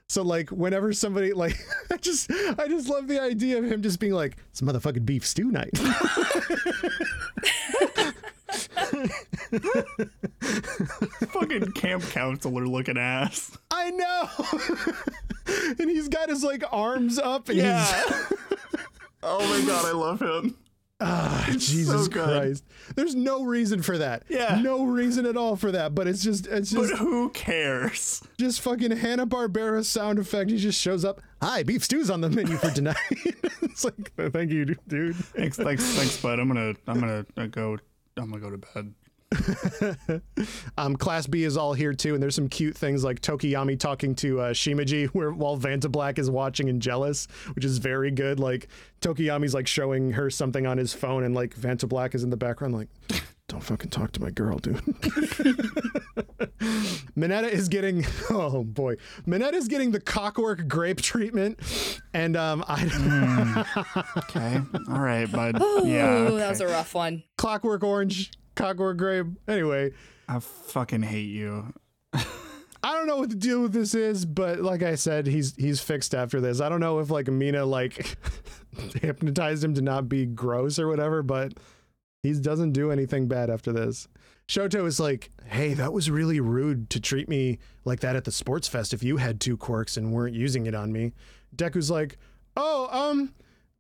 So 0.08 0.22
like 0.22 0.52
whenever 0.52 0.94
somebody 0.94 1.34
like 1.34 1.58
I 1.92 1.98
just 1.98 2.30
I 2.32 2.68
just 2.68 2.88
love 2.88 3.08
the 3.08 3.20
idea 3.20 3.58
of 3.58 3.66
him 3.66 3.82
just 3.82 4.00
being 4.00 4.14
like 4.14 4.38
it's 4.52 4.62
motherfucking 4.62 5.04
beef 5.06 5.26
stew 5.26 5.50
night. 5.52 5.72
Fucking 10.42 11.72
camp 11.74 12.04
counselor 12.10 12.68
looking 12.68 12.98
ass. 12.98 13.58
I 13.72 13.92
know. 13.92 14.30
and 15.80 15.90
he's 15.90 16.08
got 16.10 16.30
his 16.30 16.44
like 16.44 16.64
arms 16.72 17.18
up 17.20 17.50
and 17.50 17.58
Yeah. 17.58 17.86
he's 17.86 18.34
oh 19.24 19.40
my 19.60 19.66
god, 19.66 19.86
I 19.86 19.92
love 19.92 20.22
him. 20.22 20.58
Ah, 21.02 21.46
Jesus 21.52 22.08
good. 22.08 22.24
Christ. 22.24 22.64
There's 22.96 23.16
no 23.16 23.44
reason 23.44 23.82
for 23.82 23.98
that. 23.98 24.24
Yeah. 24.30 24.62
No 24.62 24.86
reason 24.86 25.26
at 25.26 25.36
all 25.36 25.58
for 25.58 25.72
that, 25.74 25.94
but 25.94 26.08
it's 26.08 26.24
just 26.24 26.48
it's 26.48 26.72
just 26.72 26.92
But 26.92 27.00
who 27.00 27.30
cares? 27.32 28.24
just 28.40 28.62
fucking 28.62 28.92
Hanna 28.92 29.28
Barbera 29.28 29.84
sound 29.84 30.20
effect. 30.20 30.50
He 30.50 30.58
just 30.58 30.80
shows 30.80 31.04
up. 31.04 31.22
Hi, 31.42 31.64
beef 31.64 31.84
stew's 31.84 32.10
on 32.10 32.22
the 32.22 32.30
menu 32.30 32.56
for 32.58 32.72
tonight. 32.72 32.96
it's 33.62 33.84
like, 33.84 34.14
thank 34.32 34.52
you, 34.52 34.74
dude. 34.88 35.16
Thanks, 35.18 35.58
thanks, 35.58 35.84
thanks, 35.96 36.16
bud. 36.22 36.40
I'm 36.40 36.48
gonna, 36.48 36.74
I'm 36.88 37.00
gonna 37.02 37.26
uh, 37.36 37.48
go. 37.48 37.78
I'm 38.18 38.30
gonna 38.30 38.42
go 38.42 38.50
to 38.50 38.58
bed. 38.58 38.94
Um, 40.78 40.98
Class 40.98 41.26
B 41.26 41.44
is 41.44 41.56
all 41.56 41.74
here 41.74 41.94
too, 41.94 42.14
and 42.14 42.22
there's 42.22 42.36
some 42.36 42.50
cute 42.50 42.76
things 42.76 43.04
like 43.04 43.22
Tokoyami 43.22 43.80
talking 43.80 44.14
to 44.16 44.42
uh, 44.42 44.54
Shimaji, 44.54 45.08
where 45.14 45.32
while 45.32 45.58
Vanta 45.58 45.90
Black 45.90 46.20
is 46.20 46.30
watching 46.30 46.70
and 46.70 46.82
jealous, 46.82 47.28
which 47.54 47.64
is 47.64 47.78
very 47.78 48.12
good. 48.12 48.40
Like 48.40 48.68
Tokoyami's 49.02 49.54
like 49.54 49.68
showing 49.68 50.12
her 50.12 50.30
something 50.30 50.68
on 50.68 50.78
his 50.78 50.94
phone, 50.94 51.24
and 51.24 51.34
like 51.34 51.56
Vanta 51.56 51.88
Black 51.88 52.14
is 52.14 52.24
in 52.24 52.30
the 52.30 52.38
background, 52.38 52.74
like, 52.76 52.90
don't 53.48 53.62
fucking 53.62 53.92
talk 53.92 54.12
to 54.14 54.22
my 54.22 54.32
girl, 54.32 54.58
dude. 54.58 54.76
Mineta 57.16 57.50
is 57.50 57.70
getting, 57.70 58.04
oh 58.30 58.64
boy, 58.64 58.96
Mineta 59.28 59.54
is 59.54 59.68
getting 59.68 59.92
the 59.92 60.00
cockwork 60.00 60.68
grape 60.68 61.02
treatment, 61.02 61.60
and 62.14 62.36
um, 62.36 62.64
I 62.68 63.66
Okay, 64.18 64.62
all 64.90 65.00
right, 65.00 65.32
bud. 65.32 65.62
Ooh, 65.62 65.84
yeah, 65.86 66.24
that 66.32 66.50
was 66.50 66.62
a 66.62 66.68
rough 66.68 66.96
one. 66.96 67.24
clockwork 67.38 67.84
orange, 67.84 68.32
cockwork 68.56 68.98
grape. 68.98 69.28
Anyway, 69.48 69.92
I 70.28 70.40
fucking 70.40 71.04
hate 71.04 71.30
you. 71.30 71.74
I 72.14 72.94
don't 72.94 73.08
know 73.08 73.18
what 73.18 73.30
the 73.30 73.36
deal 73.36 73.62
with 73.62 73.74
this 73.74 73.96
is, 73.96 74.26
but 74.26 74.60
like 74.60 74.84
I 74.84 74.96
said, 74.96 75.26
he's 75.28 75.56
he's 75.56 75.82
fixed 75.82 76.14
after 76.14 76.40
this. 76.40 76.62
I 76.62 76.70
don't 76.70 76.80
know 76.80 77.00
if 77.00 77.10
like 77.10 77.28
Mina 77.28 77.66
like 77.66 78.16
hypnotized 79.02 79.64
him 79.64 79.74
to 79.76 79.82
not 79.82 80.08
be 80.08 80.26
gross 80.26 80.78
or 80.78 80.88
whatever, 80.88 81.24
but 81.24 81.54
he 82.26 82.34
doesn't 82.34 82.74
do 82.74 82.92
anything 82.92 83.28
bad 83.28 83.50
after 83.50 83.72
this. 83.72 84.08
Shoto 84.48 84.86
is 84.86 85.00
like, 85.00 85.30
"Hey, 85.46 85.74
that 85.74 85.94
was 85.94 86.10
really 86.10 86.40
rude 86.40 86.90
to 86.92 87.00
treat 87.00 87.30
me 87.30 87.60
like 87.84 88.00
that 88.02 88.16
at 88.16 88.26
the 88.26 88.32
sports 88.32 88.68
fest 88.68 88.94
if 88.94 89.04
you 89.04 89.18
had 89.18 89.40
two 89.40 89.58
quirks 89.58 89.98
and 89.98 90.12
weren't 90.12 90.36
using 90.36 90.66
it 90.66 90.76
on 90.76 90.92
me." 90.92 91.14
Deku's 91.56 91.90
like, 91.90 92.18
"Oh, 92.56 92.88
um 92.92 93.34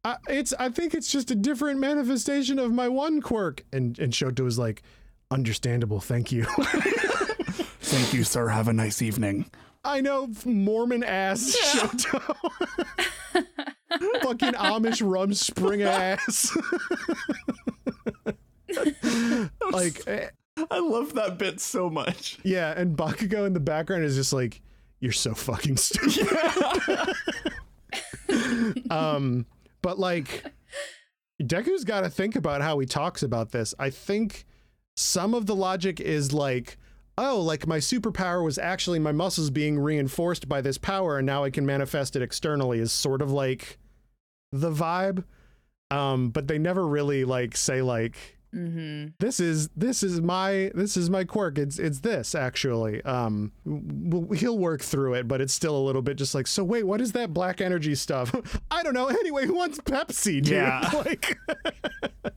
I, 0.03 0.17
it's 0.29 0.53
I 0.59 0.69
think 0.69 0.93
it's 0.93 1.11
just 1.11 1.31
a 1.31 1.35
different 1.35 1.79
manifestation 1.79 2.59
of 2.59 2.71
my 2.71 2.87
one 2.87 3.21
quirk." 3.21 3.63
And 3.73 3.97
and 3.99 4.13
Shoto 4.13 4.47
is 4.47 4.57
like, 4.57 4.83
"Understandable, 5.31 5.99
thank 5.99 6.31
you." 6.31 6.45
Thank 7.85 8.13
you, 8.13 8.23
sir. 8.23 8.47
Have 8.47 8.67
a 8.67 8.73
nice 8.73 9.01
evening. 9.01 9.49
I 9.83 10.01
know 10.01 10.29
Mormon 10.43 11.03
ass 11.03 11.55
Shoto. 11.55 12.19
Fucking 14.23 14.53
Amish 14.53 15.01
rum 15.03 15.33
spring 15.33 15.83
ass. 15.83 16.55
like, 19.71 20.07
I 20.71 20.79
love 20.79 21.13
that 21.15 21.37
bit 21.37 21.59
so 21.59 21.89
much. 21.89 22.37
yeah, 22.43 22.73
and 22.75 22.97
Bakugo 22.97 23.45
in 23.45 23.53
the 23.53 23.59
background 23.59 24.03
is 24.03 24.15
just 24.15 24.33
like, 24.33 24.61
you're 24.99 25.11
so 25.11 25.33
fucking 25.33 25.77
stupid. 25.77 26.27
um, 28.91 29.45
but 29.81 29.99
like, 29.99 30.45
Deku's 31.41 31.83
got 31.83 32.01
to 32.01 32.09
think 32.09 32.35
about 32.35 32.61
how 32.61 32.79
he 32.79 32.85
talks 32.85 33.21
about 33.23 33.51
this. 33.51 33.73
I 33.77 33.89
think 33.89 34.45
some 34.95 35.33
of 35.33 35.45
the 35.45 35.55
logic 35.55 35.99
is 35.99 36.33
like, 36.33 36.77
oh, 37.17 37.41
like 37.41 37.67
my 37.67 37.77
superpower 37.77 38.43
was 38.43 38.57
actually 38.57 38.99
my 38.99 39.11
muscles 39.11 39.49
being 39.49 39.77
reinforced 39.79 40.47
by 40.47 40.61
this 40.61 40.77
power, 40.77 41.17
and 41.17 41.25
now 41.25 41.43
I 41.43 41.49
can 41.49 41.65
manifest 41.65 42.15
it 42.15 42.21
externally. 42.21 42.79
Is 42.79 42.91
sort 42.91 43.21
of 43.21 43.31
like 43.31 43.77
the 44.51 44.71
vibe. 44.71 45.23
Um, 45.91 46.29
but 46.29 46.47
they 46.47 46.57
never 46.57 46.85
really 46.87 47.25
like 47.25 47.55
say 47.55 47.81
like 47.81 48.34
Mm-hmm. 48.55 49.07
this 49.19 49.39
is 49.39 49.69
this 49.75 50.01
is 50.01 50.21
my 50.21 50.71
this 50.73 50.95
is 50.95 51.09
my 51.09 51.23
quirk. 51.25 51.57
It's 51.57 51.77
it's 51.77 51.99
this 51.99 52.33
actually. 52.33 53.03
Um 53.03 53.51
w- 53.65 54.31
he'll 54.33 54.57
work 54.57 54.81
through 54.81 55.15
it 55.15 55.27
but 55.27 55.41
it's 55.41 55.53
still 55.53 55.75
a 55.75 55.83
little 55.83 56.01
bit 56.01 56.17
just 56.17 56.33
like 56.33 56.47
so 56.47 56.63
wait 56.63 56.83
what 56.83 57.01
is 57.01 57.11
that 57.11 57.33
black 57.33 57.59
energy 57.61 57.95
stuff? 57.95 58.33
I 58.71 58.83
don't 58.83 58.93
know. 58.93 59.07
Anyway 59.07 59.45
who 59.45 59.55
wants 59.55 59.77
pepsi 59.79 60.41
dude? 60.41 60.47
Yeah. 60.49 60.89
like 61.05 61.37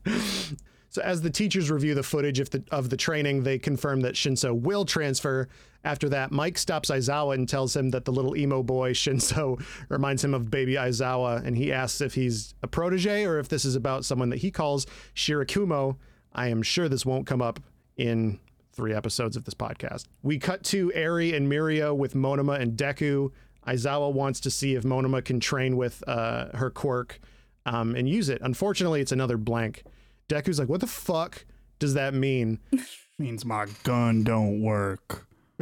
so 0.90 1.02
as 1.02 1.20
the 1.20 1.30
teachers 1.30 1.70
review 1.70 1.94
the 1.94 2.02
footage 2.02 2.40
of 2.40 2.50
the 2.50 2.62
of 2.70 2.90
the 2.90 2.96
training 2.96 3.42
they 3.42 3.58
confirm 3.58 4.00
that 4.00 4.14
shinso 4.14 4.58
will 4.58 4.84
transfer 4.84 5.48
after 5.84 6.08
that 6.08 6.32
mike 6.32 6.58
stops 6.58 6.90
aizawa 6.90 7.34
and 7.34 7.48
tells 7.48 7.74
him 7.74 7.90
that 7.90 8.04
the 8.04 8.12
little 8.12 8.36
emo 8.36 8.62
boy 8.62 8.92
shinso 8.92 9.62
reminds 9.88 10.22
him 10.24 10.34
of 10.34 10.50
baby 10.50 10.74
aizawa 10.74 11.44
and 11.44 11.56
he 11.56 11.72
asks 11.72 12.00
if 12.00 12.14
he's 12.14 12.54
a 12.62 12.68
protege 12.68 13.24
or 13.24 13.38
if 13.38 13.48
this 13.48 13.64
is 13.64 13.76
about 13.76 14.04
someone 14.04 14.28
that 14.28 14.38
he 14.38 14.50
calls 14.50 14.86
shirakumo 15.14 15.96
I 16.32 16.48
am 16.48 16.62
sure 16.62 16.88
this 16.88 17.04
won't 17.04 17.26
come 17.26 17.42
up 17.42 17.60
in 17.96 18.38
three 18.72 18.94
episodes 18.94 19.36
of 19.36 19.44
this 19.44 19.54
podcast. 19.54 20.04
We 20.22 20.38
cut 20.38 20.62
to 20.64 20.92
Eri 20.94 21.34
and 21.34 21.50
Mirio 21.50 21.96
with 21.96 22.14
Monoma 22.14 22.60
and 22.60 22.76
Deku. 22.76 23.32
Aizawa 23.66 24.12
wants 24.12 24.40
to 24.40 24.50
see 24.50 24.76
if 24.76 24.84
Monoma 24.84 25.24
can 25.24 25.40
train 25.40 25.76
with 25.76 26.02
uh, 26.06 26.56
her 26.56 26.70
quirk 26.70 27.20
um, 27.66 27.96
and 27.96 28.08
use 28.08 28.28
it. 28.28 28.40
Unfortunately, 28.40 29.00
it's 29.00 29.12
another 29.12 29.36
blank. 29.36 29.82
Deku's 30.28 30.58
like, 30.58 30.68
what 30.68 30.80
the 30.80 30.86
fuck 30.86 31.44
does 31.78 31.94
that 31.94 32.14
mean? 32.14 32.58
Means 33.18 33.44
my 33.44 33.66
gun 33.82 34.22
don't 34.22 34.62
work. 34.62 35.26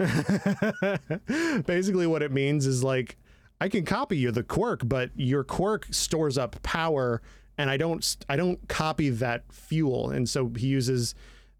Basically, 1.66 2.06
what 2.06 2.22
it 2.22 2.30
means 2.30 2.66
is 2.66 2.84
like, 2.84 3.16
I 3.62 3.70
can 3.70 3.86
copy 3.86 4.18
you 4.18 4.30
the 4.30 4.43
quirk, 4.43 4.82
but 4.84 5.10
your 5.14 5.43
quirk 5.43 5.86
stores 5.90 6.36
up 6.36 6.62
power, 6.62 7.22
and 7.56 7.70
I 7.70 7.78
don't, 7.78 8.16
I 8.28 8.36
don't 8.36 8.68
copy 8.68 9.09
that 9.09 9.51
fuel. 9.51 10.10
And 10.10 10.28
so 10.28 10.52
he 10.55 10.66
uses 10.66 11.14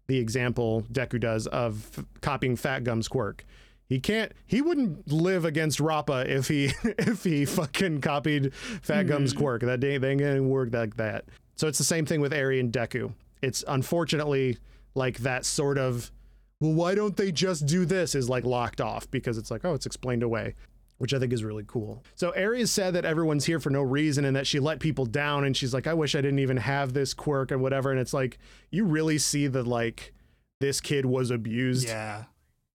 the 0.05 0.19
example 0.19 0.83
Deku 0.91 1.19
does 1.19 1.47
of 1.47 1.97
f- 1.97 2.05
copying 2.21 2.55
Fat 2.55 2.83
Gum's 2.83 3.07
quirk. 3.07 3.43
He 3.89 3.99
can't. 3.99 4.33
He 4.45 4.61
wouldn't 4.61 5.11
live 5.11 5.45
against 5.45 5.79
Rappa 5.79 6.25
if 6.31 6.47
he 6.47 6.73
if 6.83 7.23
he 7.23 7.45
fucking 7.45 8.01
copied 8.01 8.53
Fat 8.53 9.03
Gum's 9.03 9.31
hmm. 9.31 9.39
quirk. 9.39 9.61
That 9.61 9.83
ain't 9.83 10.19
gonna 10.19 10.43
work 10.43 10.73
like 10.73 10.97
that. 10.97 11.25
So 11.57 11.67
it's 11.67 11.77
the 11.77 11.83
same 11.83 12.05
thing 12.05 12.21
with 12.21 12.31
Eri 12.33 12.59
and 12.59 12.71
Deku. 12.71 13.13
It's 13.41 13.63
unfortunately 13.67 14.57
like 14.95 15.17
that 15.19 15.43
sort 15.45 15.77
of. 15.77 16.11
Well, 16.59 16.73
why 16.73 16.95
don't 16.95 17.15
they 17.17 17.31
just 17.31 17.65
do 17.67 17.83
this? 17.85 18.15
Is 18.15 18.29
like 18.29 18.43
locked 18.45 18.79
off 18.81 19.09
because 19.11 19.37
it's 19.37 19.51
like 19.51 19.65
oh, 19.65 19.73
it's 19.73 19.85
explained 19.85 20.23
away 20.23 20.55
which 20.99 21.13
I 21.13 21.19
think 21.19 21.31
is 21.31 21.43
really 21.43 21.63
cool. 21.67 22.03
So 22.15 22.31
Aries 22.31 22.71
said 22.71 22.95
that 22.95 23.05
everyone's 23.05 23.45
here 23.45 23.59
for 23.59 23.69
no 23.69 23.83
reason 23.83 24.25
and 24.25 24.35
that 24.35 24.47
she 24.47 24.59
let 24.59 24.79
people 24.79 25.05
down 25.05 25.43
and 25.43 25.55
she's 25.55 25.71
like, 25.71 25.85
I 25.85 25.93
wish 25.93 26.15
I 26.15 26.21
didn't 26.21 26.39
even 26.39 26.57
have 26.57 26.93
this 26.93 27.13
quirk 27.13 27.51
and 27.51 27.61
whatever. 27.61 27.91
And 27.91 27.99
it's 27.99 28.15
like, 28.15 28.39
you 28.71 28.83
really 28.83 29.19
see 29.19 29.45
the 29.45 29.61
like 29.61 30.11
this 30.59 30.81
kid 30.81 31.05
was 31.05 31.29
abused 31.29 31.87
Yeah. 31.87 32.23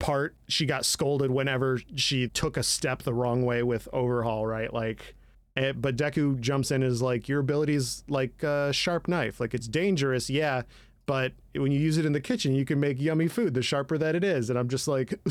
part. 0.01 0.37
She 0.49 0.67
got 0.67 0.85
scolded 0.85 1.31
whenever 1.31 1.81
she 1.97 2.29
took 2.29 2.59
a 2.59 2.63
step 2.63 3.05
the 3.05 3.15
wrong 3.15 3.43
way 3.47 3.63
with 3.63 3.89
overhaul, 3.91 4.47
right? 4.47 4.71
Like 4.71 5.15
eh, 5.61 5.73
but 5.73 5.97
Deku 5.97 6.41
jumps 6.41 6.71
in 6.71 6.83
and 6.83 6.91
is 6.91 7.03
like, 7.03 7.29
Your 7.29 7.41
ability 7.41 7.75
is 7.75 8.05
like 8.09 8.43
a 8.43 8.73
sharp 8.73 9.09
knife. 9.09 9.41
Like 9.41 9.55
it's 9.55 9.69
dangerous, 9.69 10.31
yeah. 10.31 10.63
But 11.07 11.33
when 11.57 11.73
you 11.73 11.81
use 11.81 11.99
it 11.99 12.07
in 12.07 12.13
the 12.13 12.21
kitchen, 12.21 12.55
you 12.55 12.65
can 12.65 12.79
make 12.79 13.01
yummy 13.01 13.27
food 13.27 13.55
the 13.55 13.63
sharper 13.63 13.99
that 13.99 14.15
it 14.15 14.23
is. 14.23 14.49
And 14.49 14.57
I'm 14.57 14.69
just 14.69 14.87
like, 14.87 15.11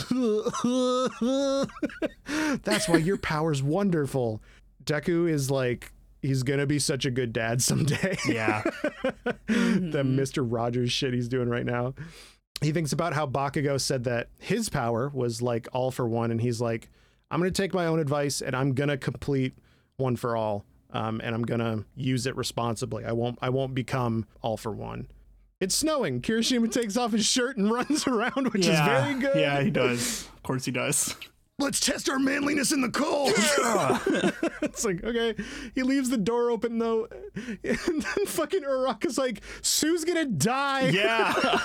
that's 2.63 2.89
why 2.89 2.97
your 2.97 3.17
power's 3.17 3.63
wonderful. 3.63 4.41
Deku 4.83 5.29
is 5.29 5.49
like, 5.49 5.93
he's 6.21 6.43
going 6.43 6.59
to 6.59 6.67
be 6.67 6.79
such 6.79 7.05
a 7.05 7.11
good 7.11 7.31
dad 7.31 7.61
someday. 7.69 8.17
Yeah. 8.27 8.61
the 9.47 10.03
Mr. 10.03 10.45
Rogers 10.45 10.91
shit 10.91 11.13
he's 11.13 11.29
doing 11.29 11.47
right 11.47 11.65
now. 11.65 11.93
He 12.61 12.73
thinks 12.73 12.91
about 12.91 13.13
how 13.13 13.25
Bakugo 13.25 13.79
said 13.79 14.03
that 14.03 14.27
his 14.37 14.67
power 14.67 15.09
was 15.13 15.41
like 15.41 15.69
all 15.71 15.91
for 15.91 16.05
one. 16.05 16.29
And 16.29 16.41
he's 16.41 16.59
like, 16.59 16.89
I'm 17.31 17.39
going 17.39 17.53
to 17.53 17.61
take 17.61 17.73
my 17.73 17.85
own 17.85 17.99
advice 17.99 18.41
and 18.41 18.53
I'm 18.53 18.73
going 18.73 18.89
to 18.89 18.97
complete 18.97 19.53
one 19.99 20.15
for 20.15 20.35
all. 20.35 20.65
Um, 20.91 21.21
and 21.23 21.35
I'm 21.35 21.43
going 21.43 21.59
to 21.59 21.85
use 21.95 22.25
it 22.25 22.35
responsibly. 22.35 23.05
I 23.05 23.11
won't, 23.11 23.37
I 23.41 23.49
won't 23.49 23.75
become 23.75 24.25
all 24.41 24.57
for 24.57 24.71
one. 24.71 25.07
It's 25.59 25.75
snowing. 25.75 26.21
Kirishima 26.21 26.71
takes 26.71 26.97
off 26.97 27.11
his 27.11 27.25
shirt 27.25 27.57
and 27.57 27.71
runs 27.71 28.07
around, 28.07 28.53
which 28.53 28.65
yeah. 28.65 28.73
is 28.73 29.03
very 29.03 29.19
good. 29.19 29.39
Yeah, 29.39 29.61
he 29.61 29.69
does. 29.69 30.27
Of 30.33 30.43
course 30.43 30.65
he 30.65 30.71
does. 30.71 31.15
let's 31.59 31.79
test 31.79 32.09
our 32.09 32.17
manliness 32.17 32.71
in 32.71 32.81
the 32.81 32.89
cold. 32.89 33.33
it's 34.63 34.85
like, 34.85 35.03
okay. 35.03 35.35
He 35.75 35.83
leaves 35.83 36.09
the 36.09 36.17
door 36.17 36.49
open 36.49 36.79
though. 36.79 37.07
And 37.35 38.01
then 38.01 38.25
fucking 38.25 38.63
Uraraka's 38.63 39.17
like, 39.17 39.41
Tsu's 39.61 40.05
gonna 40.05 40.25
die. 40.25 40.89
Yeah. 40.89 41.59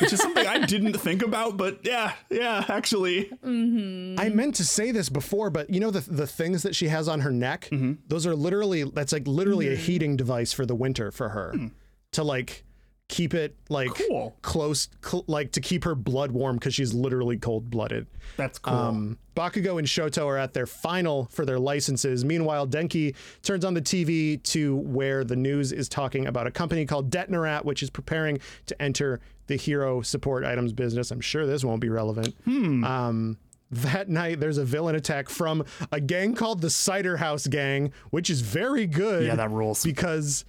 Which 0.00 0.12
is 0.12 0.20
something 0.20 0.46
I 0.46 0.66
didn't 0.66 0.94
think 0.94 1.22
about, 1.22 1.56
but 1.56 1.80
yeah, 1.82 2.12
yeah, 2.30 2.64
actually. 2.68 3.26
Mm-hmm. 3.44 4.20
I 4.20 4.28
meant 4.28 4.54
to 4.56 4.64
say 4.64 4.90
this 4.90 5.08
before, 5.08 5.50
but 5.50 5.70
you 5.70 5.80
know 5.80 5.90
the 5.90 6.00
the 6.00 6.26
things 6.26 6.62
that 6.62 6.74
she 6.74 6.88
has 6.88 7.08
on 7.08 7.20
her 7.20 7.30
neck, 7.30 7.68
mm-hmm. 7.70 7.94
those 8.08 8.26
are 8.26 8.34
literally 8.34 8.84
that's 8.84 9.12
like 9.12 9.26
literally 9.26 9.68
a 9.68 9.72
mm-hmm. 9.72 9.82
heating 9.82 10.16
device 10.16 10.52
for 10.52 10.66
the 10.66 10.74
winter 10.74 11.10
for 11.10 11.30
her 11.30 11.52
hmm. 11.52 11.66
to 12.12 12.22
like 12.22 12.64
keep 13.08 13.34
it 13.34 13.54
like 13.68 13.88
Cool. 14.08 14.34
close, 14.42 14.88
cl- 15.04 15.24
like 15.28 15.52
to 15.52 15.60
keep 15.60 15.84
her 15.84 15.94
blood 15.94 16.32
warm 16.32 16.56
because 16.56 16.74
she's 16.74 16.92
literally 16.92 17.36
cold 17.36 17.70
blooded. 17.70 18.06
That's 18.36 18.58
cool. 18.58 18.74
Um, 18.74 19.18
Bakugo 19.36 19.78
and 19.78 19.86
Shoto 19.86 20.26
are 20.26 20.36
at 20.38 20.54
their 20.54 20.66
final 20.66 21.26
for 21.26 21.44
their 21.44 21.58
licenses. 21.58 22.24
Meanwhile, 22.24 22.66
Denki 22.68 23.14
turns 23.42 23.64
on 23.64 23.74
the 23.74 23.82
TV 23.82 24.42
to 24.44 24.76
where 24.76 25.22
the 25.24 25.36
news 25.36 25.72
is 25.72 25.88
talking 25.88 26.26
about 26.26 26.46
a 26.46 26.50
company 26.50 26.84
called 26.86 27.10
Detnerat, 27.10 27.64
which 27.64 27.82
is 27.82 27.90
preparing 27.90 28.40
to 28.66 28.82
enter 28.82 29.20
the 29.46 29.56
hero 29.56 30.02
support 30.02 30.44
items 30.44 30.72
business. 30.72 31.10
I'm 31.12 31.20
sure 31.20 31.46
this 31.46 31.64
won't 31.64 31.80
be 31.80 31.88
relevant. 31.90 32.34
Um, 32.46 33.38
that 33.70 34.08
night, 34.08 34.40
there's 34.40 34.58
a 34.58 34.64
villain 34.64 34.94
attack 34.96 35.28
from 35.28 35.64
a 35.92 36.00
gang 36.00 36.34
called 36.34 36.60
the 36.60 36.70
Cider 36.70 37.16
House 37.18 37.46
Gang, 37.46 37.92
which 38.10 38.30
is 38.30 38.40
very 38.40 38.86
good. 38.86 39.26
Yeah, 39.26 39.34
that 39.36 39.50
rules. 39.50 39.84
Because 39.84 40.44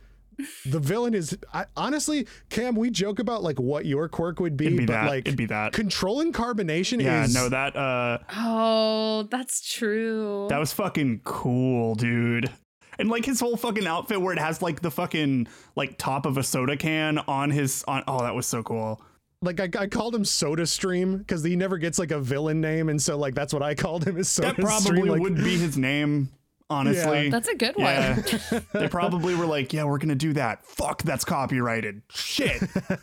the 0.66 0.80
villain 0.80 1.14
is 1.14 1.38
I, 1.54 1.66
honestly, 1.76 2.28
Kam. 2.50 2.76
We 2.76 2.90
joke 2.90 3.20
about 3.20 3.44
like 3.44 3.60
what 3.60 3.86
your 3.86 4.08
quirk 4.10 4.40
would 4.40 4.56
be, 4.58 4.68
It'd 4.68 4.78
be 4.78 4.86
but 4.86 4.94
that. 4.94 5.08
like 5.08 5.28
It'd 5.28 5.38
be 5.38 5.46
that. 5.48 5.74
controlling 5.74 6.34
carbonation 6.34 7.02
yeah, 7.02 7.24
is 7.24 7.34
no, 7.34 7.50
that 7.50 7.76
uh 7.76 8.20
Oh, 8.36 9.28
that's 9.32 9.62
true. 9.74 10.48
that 10.50 10.60
was 10.60 10.74
fucking 10.74 11.22
cool, 11.24 11.96
dude. 11.96 12.52
And 13.00 13.10
like 13.10 13.26
his 13.26 13.40
whole 13.40 13.58
fucking 13.58 13.86
outfit 13.86 14.22
where 14.22 14.34
it 14.34 14.40
has 14.40 14.62
like 14.62 14.82
the 14.82 14.90
fucking 14.92 15.48
like 15.76 15.98
top 15.98 16.26
of 16.26 16.38
a 16.38 16.44
soda 16.44 16.76
can 16.78 17.20
on 17.20 17.52
his 17.52 17.84
on 17.88 18.04
oh 18.08 18.22
that 18.22 18.34
was 18.36 18.48
so 18.48 18.64
cool. 18.64 19.02
like 19.44 19.60
I, 19.60 19.70
I 19.84 19.88
called 19.88 20.16
him 20.16 20.26
Soda 20.26 20.66
Stream 20.66 21.18
because 21.20 21.44
he 21.44 21.56
never 21.56 21.78
gets 21.78 22.00
like 22.00 22.10
a 22.10 22.20
villain 22.20 22.60
name, 22.60 22.90
and 22.90 23.00
so 23.00 23.16
like 23.18 23.36
that's 23.36 23.54
what 23.54 23.62
I 23.62 23.76
called 23.76 24.04
him 24.08 24.18
is 24.18 24.28
Soda 24.30 24.48
That 24.54 24.62
probably 24.64 24.98
Stream. 24.98 25.06
Like, 25.08 25.22
would 25.22 25.36
be 25.36 25.58
his 25.60 25.78
name, 25.78 26.30
honestly. 26.70 27.30
That's 27.30 27.48
a 27.48 27.56
good 27.56 27.76
one. 27.76 27.86
yeah. 27.86 28.60
they 28.74 28.88
probably 28.88 29.36
were 29.36 29.46
like, 29.46 29.74
yeah, 29.74 29.84
we're 29.86 29.98
gonna 29.98 30.16
do 30.16 30.34
that. 30.34 30.66
Fuck, 30.66 31.04
that's 31.04 31.26
copyrighted. 31.26 32.02
Shit. 32.10 32.62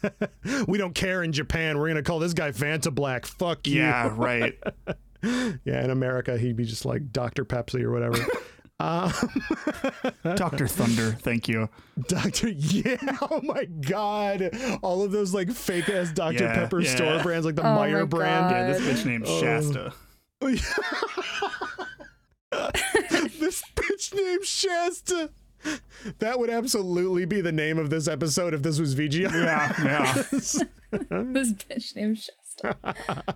we 0.68 0.78
don't 0.78 0.94
care 0.94 1.22
in 1.22 1.32
Japan. 1.32 1.78
We're 1.78 1.88
gonna 1.88 2.02
call 2.02 2.18
this 2.18 2.34
guy 2.34 2.50
Fanta 2.50 2.94
Black. 2.94 3.26
Fuck 3.26 3.66
you. 3.66 3.80
yeah, 3.82 4.10
right. 4.16 4.54
Yeah, 5.22 5.82
in 5.82 5.90
America 5.90 6.36
he'd 6.36 6.56
be 6.56 6.64
just 6.64 6.84
like 6.84 7.10
Dr 7.12 7.44
Pepsi 7.44 7.82
or 7.82 7.90
whatever. 7.90 8.18
Um, 8.80 9.12
Dr. 10.34 10.66
Thunder, 10.66 11.12
thank 11.12 11.48
you. 11.48 11.68
Dr. 12.08 12.48
Yeah. 12.48 12.96
Oh 13.22 13.40
my 13.42 13.64
God. 13.64 14.50
All 14.82 15.02
of 15.02 15.12
those 15.12 15.32
like 15.32 15.50
fake 15.50 15.88
ass 15.88 16.10
Dr 16.10 16.42
Yeah, 16.44 16.54
Pepper 16.54 16.80
yeah. 16.80 16.94
store 16.94 17.22
brands, 17.22 17.46
like 17.46 17.54
the 17.54 17.62
Oh 17.62 17.76
Meijer 17.78 18.08
brand. 18.08 18.50
God. 18.50 18.56
Yeah, 18.56 18.72
this 18.72 18.82
bitch 18.82 19.06
named 19.06 19.24
oh. 19.28 19.40
Shasta. 19.40 19.92
this 23.38 23.62
bitch 23.74 24.14
named 24.14 24.44
Shasta. 24.44 25.30
That 26.18 26.38
would 26.38 26.50
absolutely 26.50 27.24
be 27.24 27.40
the 27.40 27.52
name 27.52 27.78
of 27.78 27.88
this 27.90 28.06
episode 28.06 28.52
if 28.52 28.62
this 28.62 28.78
was 28.78 28.94
VGI. 28.94 29.32
Yeah, 29.32 29.72
yeah. 29.82 30.12
this 30.30 31.52
bitch 31.52 31.96
named 31.96 32.18
Shasta. 32.18 33.34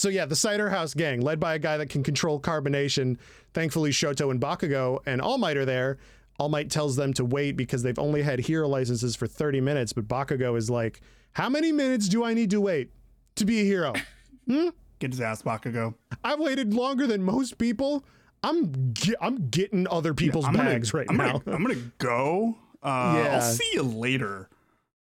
So 0.00 0.08
yeah, 0.08 0.24
the 0.24 0.36
Cider 0.36 0.70
House 0.70 0.94
gang, 0.94 1.20
led 1.20 1.38
by 1.38 1.54
a 1.54 1.58
guy 1.58 1.76
that 1.76 1.90
can 1.90 2.02
control 2.02 2.40
carbonation. 2.40 3.18
Thankfully, 3.52 3.90
Shoto 3.90 4.30
and 4.30 4.40
Bakugo 4.40 5.00
and 5.06 5.20
All 5.20 5.36
Might 5.38 5.56
are 5.56 5.66
there. 5.66 5.98
All 6.38 6.48
Might 6.48 6.70
tells 6.70 6.96
them 6.96 7.12
to 7.14 7.24
wait 7.24 7.56
because 7.56 7.82
they've 7.82 7.98
only 7.98 8.22
had 8.22 8.40
hero 8.40 8.66
licenses 8.66 9.14
for 9.14 9.26
30 9.26 9.60
minutes, 9.60 9.92
but 9.92 10.08
Bakugo 10.08 10.56
is 10.56 10.70
like, 10.70 11.02
"How 11.32 11.50
many 11.50 11.70
minutes 11.70 12.08
do 12.08 12.24
I 12.24 12.32
need 12.32 12.50
to 12.50 12.60
wait 12.60 12.90
to 13.36 13.44
be 13.44 13.60
a 13.60 13.64
hero? 13.64 13.92
Hmm? 14.48 14.70
Get 15.00 15.10
his 15.10 15.20
ass 15.20 15.42
Bakugo. 15.42 15.94
I've 16.22 16.38
waited 16.38 16.72
longer 16.72 17.06
than 17.08 17.22
most 17.24 17.58
people. 17.58 18.04
I'm 18.44 18.92
ge- 18.94 19.14
I'm 19.20 19.48
getting 19.50 19.86
other 19.88 20.14
people's 20.14 20.44
I'm 20.44 20.54
gonna- 20.54 20.70
bags 20.70 20.94
right 20.94 21.06
I'm 21.10 21.16
now." 21.16 21.38
Gonna, 21.38 21.56
I'm 21.56 21.62
gonna 21.64 21.80
go. 21.98 22.56
Uh, 22.82 23.14
Yeah. 23.24 23.34
I'll 23.34 23.40
see 23.42 23.68
you 23.74 23.82
later. 23.82 24.48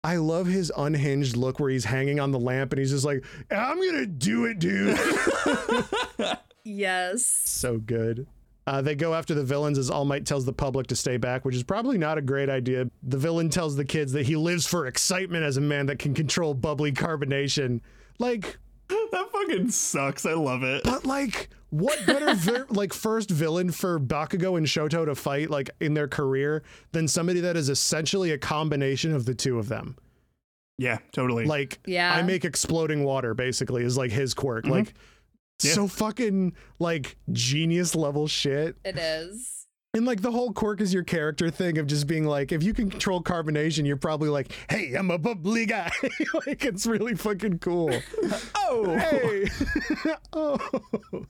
I 0.04 0.16
love 0.16 0.46
his 0.46 0.70
unhinged 0.76 1.34
look 1.36 1.58
where 1.58 1.70
he's 1.70 1.86
hanging 1.86 2.20
on 2.20 2.30
the 2.30 2.38
lamp 2.38 2.72
and 2.74 2.78
he's 2.78 2.90
just 2.90 3.06
like, 3.06 3.24
"I'm 3.50 3.80
gonna 3.80 4.04
do 4.06 4.44
it, 4.44 4.58
dude." 4.58 4.98
Yes. 6.66 7.24
so 7.26 7.76
good. 7.78 8.26
Uh, 8.66 8.80
they 8.80 8.94
go 8.94 9.12
after 9.12 9.34
the 9.34 9.44
villains 9.44 9.76
as 9.76 9.90
All 9.90 10.06
Might 10.06 10.24
tells 10.24 10.46
the 10.46 10.52
public 10.54 10.86
to 10.86 10.96
stay 10.96 11.18
back, 11.18 11.44
which 11.44 11.54
is 11.54 11.62
probably 11.62 11.98
not 11.98 12.16
a 12.16 12.22
great 12.22 12.48
idea. 12.48 12.86
The 13.02 13.18
villain 13.18 13.50
tells 13.50 13.76
the 13.76 13.84
kids 13.84 14.12
that 14.12 14.24
he 14.24 14.36
lives 14.36 14.66
for 14.66 14.86
excitement 14.86 15.44
as 15.44 15.58
a 15.58 15.60
man 15.60 15.84
that 15.86 15.98
can 15.98 16.14
control 16.14 16.54
bubbly 16.54 16.90
carbonation. 16.92 17.80
Like, 18.18 18.56
That 19.14 19.30
fucking 19.30 19.70
sucks. 19.70 20.26
I 20.26 20.32
love 20.34 20.62
it. 20.64 20.82
but 20.84 21.06
like, 21.06 21.48
what 21.70 22.04
better 22.06 22.34
vi- 22.34 22.64
like 22.70 22.92
first 22.92 23.30
villain 23.30 23.70
for 23.70 23.98
Bakugo 24.00 24.56
and 24.58 24.66
Shoto 24.66 25.04
to 25.06 25.14
fight 25.14 25.50
like 25.50 25.70
in 25.80 25.94
their 25.94 26.08
career 26.08 26.62
than 26.92 27.06
somebody 27.08 27.40
that 27.40 27.56
is 27.56 27.68
essentially 27.68 28.32
a 28.32 28.38
combination 28.38 29.14
of 29.14 29.24
the 29.24 29.34
two 29.34 29.58
of 29.58 29.68
them? 29.68 29.96
Yeah, 30.78 30.98
totally. 31.12 31.44
Like, 31.44 31.78
Yeah. 31.86 32.12
I 32.12 32.22
make 32.22 32.44
exploding 32.44 33.04
water 33.04 33.32
basically 33.34 33.84
is 33.84 33.96
like 33.96 34.10
his 34.10 34.34
quirk. 34.34 34.64
Mm-hmm. 34.64 34.72
Like, 34.72 34.94
Yeah. 35.62 35.72
so 35.72 35.86
fucking 35.86 36.54
like 36.80 37.16
genius 37.30 37.94
level 37.94 38.26
shit. 38.26 38.76
It 38.84 38.98
is. 38.98 39.63
And 39.94 40.04
like 40.04 40.22
the 40.22 40.32
whole 40.32 40.52
quirk 40.52 40.80
is 40.80 40.92
your 40.92 41.04
character 41.04 41.50
thing 41.50 41.78
of 41.78 41.86
just 41.86 42.08
being 42.08 42.24
like, 42.24 42.50
if 42.50 42.64
you 42.64 42.74
can 42.74 42.90
control 42.90 43.22
carbonation, 43.22 43.86
you're 43.86 43.96
probably 43.96 44.28
like, 44.28 44.50
hey, 44.68 44.94
I'm 44.94 45.08
a 45.12 45.18
bubbly 45.18 45.66
guy. 45.66 45.90
like 46.46 46.64
it's 46.64 46.84
really 46.84 47.14
fucking 47.14 47.60
cool. 47.60 47.94
oh, 48.56 48.96
hey. 48.96 49.48
oh. 50.32 50.58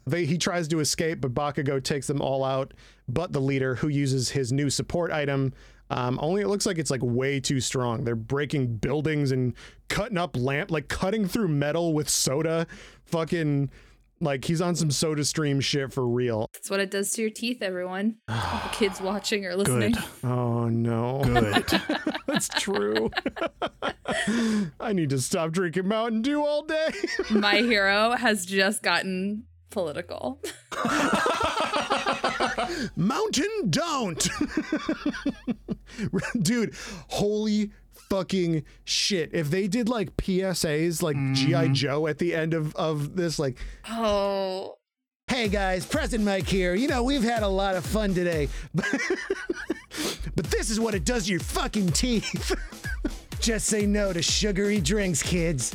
They 0.06 0.24
he 0.24 0.38
tries 0.38 0.66
to 0.68 0.80
escape, 0.80 1.20
but 1.20 1.34
Bakugo 1.34 1.82
takes 1.82 2.06
them 2.06 2.22
all 2.22 2.42
out, 2.42 2.72
but 3.06 3.32
the 3.32 3.40
leader 3.40 3.74
who 3.74 3.88
uses 3.88 4.30
his 4.30 4.50
new 4.50 4.70
support 4.70 5.12
item. 5.12 5.52
Um, 5.90 6.18
only 6.22 6.40
it 6.40 6.48
looks 6.48 6.64
like 6.64 6.78
it's 6.78 6.90
like 6.90 7.02
way 7.02 7.40
too 7.40 7.60
strong. 7.60 8.04
They're 8.04 8.16
breaking 8.16 8.78
buildings 8.78 9.30
and 9.30 9.52
cutting 9.88 10.16
up 10.16 10.34
lamp, 10.34 10.70
like 10.70 10.88
cutting 10.88 11.28
through 11.28 11.48
metal 11.48 11.92
with 11.92 12.08
soda. 12.08 12.66
Fucking 13.04 13.70
like 14.24 14.44
he's 14.44 14.60
on 14.60 14.74
some 14.74 14.90
soda 14.90 15.24
stream 15.24 15.60
shit 15.60 15.92
for 15.92 16.06
real. 16.06 16.48
That's 16.52 16.70
what 16.70 16.80
it 16.80 16.90
does 16.90 17.10
to 17.12 17.22
your 17.22 17.30
teeth, 17.30 17.62
everyone. 17.62 18.16
All 18.28 18.60
the 18.64 18.70
kids 18.72 19.00
watching 19.00 19.46
or 19.46 19.54
listening. 19.54 19.92
good, 19.92 20.04
Oh 20.24 20.68
no. 20.68 21.20
good. 21.24 21.64
That's 22.26 22.48
true. 22.48 23.10
I 24.80 24.92
need 24.92 25.10
to 25.10 25.20
stop 25.20 25.52
drinking 25.52 25.86
Mountain 25.88 26.22
Dew 26.22 26.44
all 26.44 26.62
day. 26.64 26.88
My 27.30 27.56
hero 27.56 28.12
has 28.12 28.44
just 28.46 28.82
gotten 28.82 29.44
political. 29.70 30.40
Mountain 32.96 33.70
don't. 33.70 34.28
Dude, 36.40 36.74
holy 37.08 37.70
fucking 38.14 38.62
shit. 38.84 39.30
If 39.32 39.50
they 39.50 39.66
did 39.66 39.88
like 39.88 40.16
PSAs 40.16 41.02
like 41.02 41.16
G.I. 41.34 41.68
Joe 41.68 42.06
at 42.06 42.18
the 42.18 42.34
end 42.34 42.54
of, 42.54 42.74
of 42.76 43.16
this, 43.16 43.38
like, 43.38 43.58
Oh. 43.90 44.76
hey 45.26 45.48
guys, 45.48 45.84
President 45.84 46.24
Mike 46.24 46.46
here. 46.46 46.74
You 46.74 46.86
know, 46.88 47.02
we've 47.02 47.22
had 47.24 47.42
a 47.42 47.48
lot 47.48 47.74
of 47.74 47.84
fun 47.84 48.14
today. 48.14 48.48
but 48.74 50.46
this 50.46 50.70
is 50.70 50.78
what 50.78 50.94
it 50.94 51.04
does 51.04 51.24
to 51.26 51.32
your 51.32 51.40
fucking 51.40 51.88
teeth. 51.88 52.54
Just 53.40 53.66
say 53.66 53.84
no 53.84 54.12
to 54.12 54.22
sugary 54.22 54.80
drinks, 54.80 55.22
kids. 55.22 55.74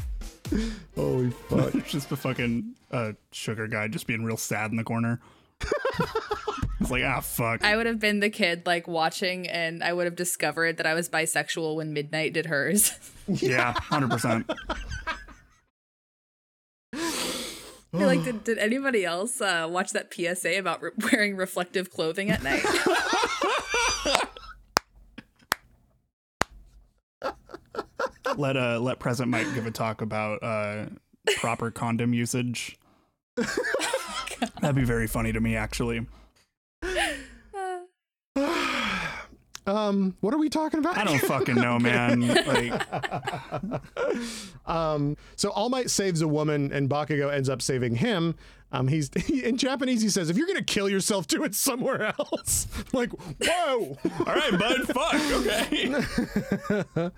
Holy 0.95 1.29
fuck. 1.49 1.75
It's 1.75 1.91
just 1.91 2.09
the 2.09 2.17
fucking 2.17 2.73
uh, 2.89 3.11
sugar 3.31 3.67
guy 3.67 3.87
just 3.87 4.07
being 4.07 4.23
real 4.23 4.37
sad 4.37 4.71
in 4.71 4.77
the 4.77 4.83
corner. 4.83 5.19
it's 6.80 6.91
like 6.91 7.03
ah 7.03 7.19
fuck. 7.19 7.64
I 7.64 7.76
would 7.76 7.86
have 7.86 7.99
been 7.99 8.19
the 8.19 8.30
kid 8.30 8.65
like 8.65 8.88
watching 8.88 9.48
and 9.48 9.84
I 9.84 9.94
would 9.94 10.06
have 10.06 10.15
discovered 10.15 10.77
that 10.77 10.86
I 10.86 10.94
was 10.94 11.10
bisexual 11.10 11.76
when 11.76 11.94
Midnight 11.94 12.34
did 12.34 12.45
hers. 12.48 12.91
yeah, 13.27 13.73
hundred 13.73 14.11
percent. 14.11 14.49
Like, 17.91 18.23
did, 18.23 18.44
did 18.44 18.60
anybody 18.60 19.03
else 19.03 19.41
uh, 19.41 19.68
watch 19.68 19.94
that 19.94 20.14
PSA 20.14 20.60
about 20.60 20.84
re- 20.84 20.91
wearing 21.11 21.36
reflective 21.36 21.90
clothing 21.91 22.30
at 22.30 22.44
night? 22.44 22.64
Let 28.38 28.56
uh 28.56 28.80
let 28.80 28.99
President 28.99 29.31
Mike 29.31 29.53
give 29.53 29.65
a 29.65 29.72
talk 29.72 30.02
about 30.02 30.41
uh 30.44 30.86
proper 31.38 31.72
condom 31.72 32.14
usage. 32.14 32.77
That'd 34.61 34.75
be 34.75 34.83
very 34.83 35.07
funny 35.07 35.31
to 35.33 35.39
me, 35.39 35.55
actually. 35.55 36.05
Um, 39.67 40.15
what 40.21 40.33
are 40.33 40.39
we 40.39 40.49
talking 40.49 40.79
about? 40.79 40.97
I 40.97 41.03
don't 41.03 41.19
fucking 41.19 41.53
know, 41.53 41.77
man. 41.79 42.21
Like, 42.27 42.81
Um, 44.65 45.15
so 45.35 45.51
All 45.51 45.69
Might 45.69 45.91
saves 45.91 46.21
a 46.21 46.27
woman, 46.27 46.71
and 46.73 46.89
Bakugo 46.89 47.31
ends 47.31 47.49
up 47.49 47.61
saving 47.61 47.95
him. 47.95 48.33
Um, 48.71 48.87
he's 48.87 49.09
in 49.29 49.57
Japanese. 49.57 50.01
He 50.01 50.09
says, 50.09 50.29
"If 50.29 50.37
you're 50.37 50.47
gonna 50.47 50.63
kill 50.63 50.89
yourself, 50.89 51.27
do 51.27 51.43
it 51.43 51.53
somewhere 51.53 52.13
else." 52.19 52.67
like, 52.93 53.11
whoa. 53.11 53.97
all 54.25 54.25
right, 54.25 54.57
bud. 54.57 54.87
Fuck. 54.87 55.15
Okay. 57.05 57.11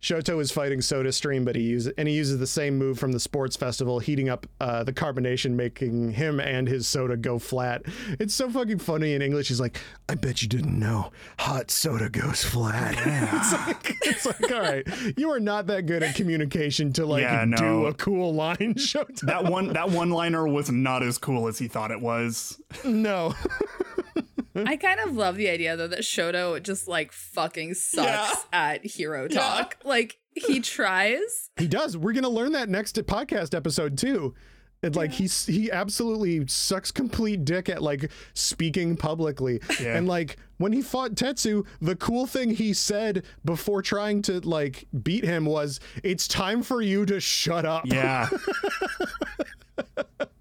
Shoto 0.00 0.40
is 0.40 0.50
fighting 0.50 0.80
Soda 0.80 1.12
Stream, 1.12 1.44
but 1.44 1.54
he 1.56 1.62
uses 1.62 1.92
and 1.98 2.08
he 2.08 2.14
uses 2.14 2.38
the 2.38 2.46
same 2.46 2.78
move 2.78 2.98
from 2.98 3.12
the 3.12 3.20
sports 3.20 3.54
festival, 3.56 3.98
heating 3.98 4.30
up 4.30 4.46
uh, 4.60 4.82
the 4.82 4.92
carbonation, 4.94 5.52
making 5.52 6.12
him 6.12 6.40
and 6.40 6.66
his 6.68 6.88
soda 6.88 7.16
go 7.18 7.38
flat. 7.38 7.82
It's 8.18 8.34
so 8.34 8.48
fucking 8.48 8.78
funny 8.78 9.12
in 9.12 9.20
English. 9.20 9.48
He's 9.48 9.60
like, 9.60 9.78
"I 10.08 10.14
bet 10.14 10.40
you 10.42 10.48
didn't 10.48 10.78
know, 10.78 11.10
hot 11.38 11.70
soda 11.70 12.08
goes 12.08 12.42
flat." 12.42 12.94
it's 12.96 13.52
like, 13.66 13.96
it's 14.06 14.26
like, 14.26 14.50
all 14.50 14.60
right, 14.62 14.86
you 15.18 15.30
are 15.30 15.40
not 15.40 15.66
that 15.66 15.84
good 15.84 16.02
at 16.02 16.14
communication 16.14 16.92
to 16.94 17.04
like 17.04 17.22
Yeah, 17.22 17.44
do 17.44 17.84
a 17.86 17.92
cool 17.94 18.32
line, 18.34 18.56
Shoto. 18.76 19.20
That 19.20 19.44
one 19.44 19.74
that 19.74 19.90
one 19.90 20.08
liner 20.10 20.48
was 20.48 20.70
not 20.70 21.02
as 21.02 21.18
cool 21.18 21.46
as 21.46 21.58
he 21.58 21.68
thought 21.68 21.90
it 21.90 22.00
was. 22.00 22.58
no. 22.84 23.34
I 24.54 24.76
kind 24.76 25.00
of 25.00 25.16
love 25.16 25.36
the 25.36 25.48
idea 25.48 25.76
though 25.76 25.88
that 25.88 26.00
Shoto 26.00 26.62
just 26.62 26.88
like 26.88 27.12
fucking 27.12 27.74
sucks 27.74 28.46
at 28.52 28.84
hero 28.84 29.28
talk. 29.28 29.76
Like 29.84 30.18
he 30.34 30.60
tries. 30.60 31.50
He 31.56 31.68
does. 31.68 31.96
We're 31.96 32.12
gonna 32.12 32.28
learn 32.28 32.52
that 32.52 32.68
next 32.68 32.96
podcast 32.96 33.54
episode 33.54 33.96
too. 33.98 34.34
And 34.82 34.96
like 34.96 35.12
he's 35.12 35.44
he 35.46 35.70
absolutely 35.70 36.46
sucks 36.46 36.90
complete 36.90 37.44
dick 37.44 37.68
at 37.68 37.82
like 37.82 38.10
speaking 38.32 38.96
publicly. 38.96 39.60
Yeah. 39.78 39.96
And 39.96 40.08
like 40.08 40.38
when 40.56 40.72
he 40.72 40.80
fought 40.80 41.12
Tetsu, 41.12 41.66
the 41.80 41.96
cool 41.96 42.26
thing 42.26 42.50
he 42.50 42.72
said 42.72 43.24
before 43.44 43.82
trying 43.82 44.22
to 44.22 44.40
like 44.40 44.86
beat 45.02 45.24
him 45.24 45.44
was, 45.44 45.80
"It's 46.02 46.26
time 46.26 46.62
for 46.62 46.80
you 46.80 47.04
to 47.06 47.20
shut 47.20 47.66
up." 47.66 47.84
Yeah. 47.86 48.30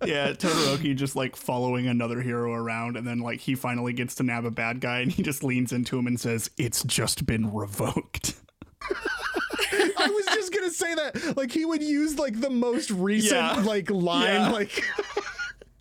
yeah, 0.09 0.31
Todoroki 0.33 0.95
just 0.95 1.15
like 1.15 1.35
following 1.35 1.87
another 1.87 2.21
hero 2.21 2.53
around, 2.53 2.97
and 2.97 3.05
then 3.07 3.19
like 3.19 3.39
he 3.39 3.55
finally 3.55 3.93
gets 3.93 4.15
to 4.15 4.23
nab 4.23 4.45
a 4.45 4.51
bad 4.51 4.81
guy, 4.81 4.99
and 4.99 5.11
he 5.11 5.23
just 5.23 5.43
leans 5.43 5.71
into 5.71 5.97
him 5.97 6.07
and 6.07 6.19
says, 6.19 6.49
"It's 6.57 6.83
just 6.83 7.25
been 7.25 7.53
revoked." 7.53 8.35
I 8.91 10.07
was 10.09 10.25
just 10.35 10.53
gonna 10.53 10.71
say 10.71 10.95
that. 10.95 11.37
Like 11.37 11.51
he 11.51 11.65
would 11.65 11.83
use 11.83 12.17
like 12.17 12.39
the 12.41 12.49
most 12.49 12.89
recent 12.91 13.33
Yeah. 13.39 13.61
like 13.63 13.89
line, 13.89 14.25
Yeah. 14.33 14.49
like 14.49 14.83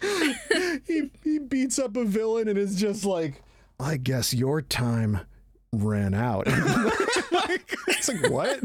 he 0.86 1.10
he 1.24 1.38
beats 1.38 1.78
up 1.78 1.96
a 1.96 2.05
villain 2.05 2.48
and 2.48 2.59
is 2.59 2.76
just 2.76 3.05
like, 3.05 3.42
I 3.80 3.96
guess 3.96 4.34
your 4.34 4.60
time 4.62 5.20
ran 5.73 6.15
out. 6.15 6.45
it's 6.49 8.09
like 8.09 8.31
what? 8.31 8.61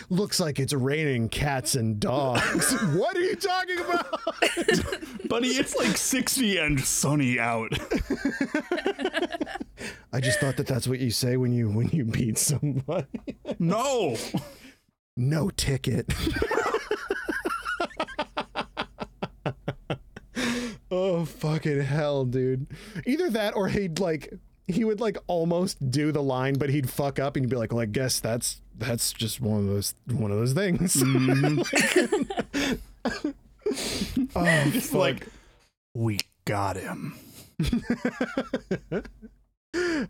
Looks 0.10 0.40
like 0.40 0.58
it's 0.58 0.72
raining 0.72 1.28
cats 1.28 1.74
and 1.74 1.98
dogs. 1.98 2.72
what 2.94 3.16
are 3.16 3.20
you 3.20 3.36
talking 3.36 3.78
about? 3.78 5.28
Buddy, 5.28 5.48
it's 5.48 5.74
like 5.76 5.96
sixty 5.96 6.58
and 6.58 6.80
sunny 6.80 7.38
out. 7.38 7.72
I 10.12 10.20
just 10.20 10.40
thought 10.40 10.56
that 10.58 10.66
that's 10.66 10.86
what 10.86 10.98
you 11.00 11.10
say 11.10 11.36
when 11.36 11.52
you 11.52 11.70
when 11.70 11.88
you 11.88 12.04
beat 12.04 12.38
somebody. 12.38 13.06
no. 13.58 14.16
no 15.16 15.50
ticket. 15.50 16.12
oh 20.90 21.24
fucking 21.24 21.80
hell, 21.80 22.24
dude. 22.26 22.66
Either 23.06 23.30
that 23.30 23.56
or 23.56 23.68
he'd 23.68 23.98
like 23.98 24.34
he 24.72 24.84
would 24.84 25.00
like 25.00 25.16
almost 25.26 25.90
do 25.90 26.12
the 26.12 26.22
line, 26.22 26.54
but 26.54 26.70
he'd 26.70 26.88
fuck 26.90 27.18
up 27.18 27.36
and 27.36 27.44
you'd 27.44 27.50
be 27.50 27.56
like, 27.56 27.72
Well, 27.72 27.80
I 27.82 27.86
guess 27.86 28.20
that's 28.20 28.60
that's 28.78 29.12
just 29.12 29.40
one 29.40 29.60
of 29.60 29.66
those 29.66 29.94
one 30.10 30.30
of 30.30 30.38
those 30.38 30.52
things. 30.52 30.96
oh 34.34 34.44
It's 34.74 34.88
fuck. 34.90 34.94
like 34.98 35.26
we 35.94 36.18
got 36.44 36.76
him. 36.76 37.14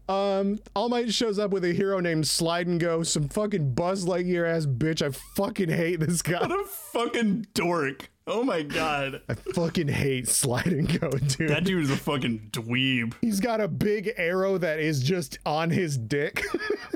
Um, 0.09 0.59
All 0.74 0.89
Might 0.89 1.12
shows 1.14 1.39
up 1.39 1.52
with 1.52 1.64
a 1.64 1.72
hero 1.72 2.01
named 2.01 2.26
Slide 2.26 2.66
and 2.66 2.80
Go, 2.80 3.05
some 3.05 3.28
fucking 3.28 3.74
Buzz 3.74 4.05
Lightyear 4.05 4.44
ass 4.48 4.66
bitch. 4.66 5.01
I 5.06 5.10
fucking 5.10 5.68
hate 5.68 6.01
this 6.01 6.20
guy. 6.20 6.40
What 6.40 6.51
a 6.51 6.64
fucking 6.64 7.47
dork. 7.55 8.10
Oh 8.27 8.44
my 8.44 8.62
god. 8.62 9.23
I 9.28 9.35
fucking 9.35 9.89
hate 9.89 10.28
Slide 10.28 10.66
and 10.66 11.01
Go, 11.01 11.11
dude. 11.11 11.49
That 11.51 11.65
dude 11.65 11.82
is 11.82 11.90
a 11.90 11.97
fucking 11.97 12.51
dweeb. 12.53 13.15
He's 13.20 13.40
got 13.40 13.61
a 13.61 13.66
big 13.69 14.12
arrow 14.16 14.59
that 14.59 14.78
is 14.78 15.03
just 15.03 15.39
on 15.44 15.70
his 15.70 15.97
dick. 15.99 16.43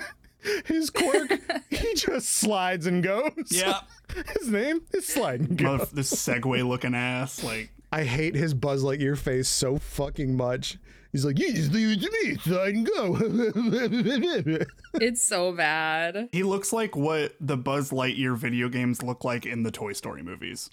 his 0.67 0.91
quirk, 0.91 1.33
he 1.71 1.95
just 1.95 2.29
slides 2.29 2.87
and 2.87 3.03
goes. 3.03 3.33
Yeah. 3.51 3.81
His 4.39 4.49
name 4.49 4.83
is 4.95 5.05
Slide 5.07 5.41
and 5.41 5.59
Go. 5.59 5.79
Motherf- 5.79 5.91
this 5.91 6.13
Segway 6.15 6.67
looking 6.67 6.95
ass. 6.95 7.43
Like, 7.43 7.71
I 7.91 8.05
hate 8.05 8.37
his 8.37 8.55
Buzz 8.55 8.85
Lightyear 8.85 9.19
face 9.19 9.49
so 9.49 9.79
fucking 9.79 10.37
much. 10.37 10.79
He's 11.11 11.25
like, 11.25 11.39
you 11.41 11.53
just 11.53 11.73
leave 11.73 11.99
it 11.99 12.03
to 12.03 12.11
me, 12.13 12.37
Slide 12.37 12.75
and 12.75 12.87
Go. 12.87 13.17
It's 14.95 15.23
so 15.27 15.53
bad. 15.53 16.29
he 16.31 16.45
looks 16.45 16.73
like 16.73 16.95
what 16.97 17.35
the 17.41 17.57
Buzz 17.57 17.91
Lightyear 17.91 18.37
video 18.37 18.69
games 18.69 19.03
look 19.03 19.25
like 19.25 19.45
in 19.45 19.65
the 19.65 19.71
Toy 19.73 19.93
Story 19.93 20.23
movies. 20.23 20.71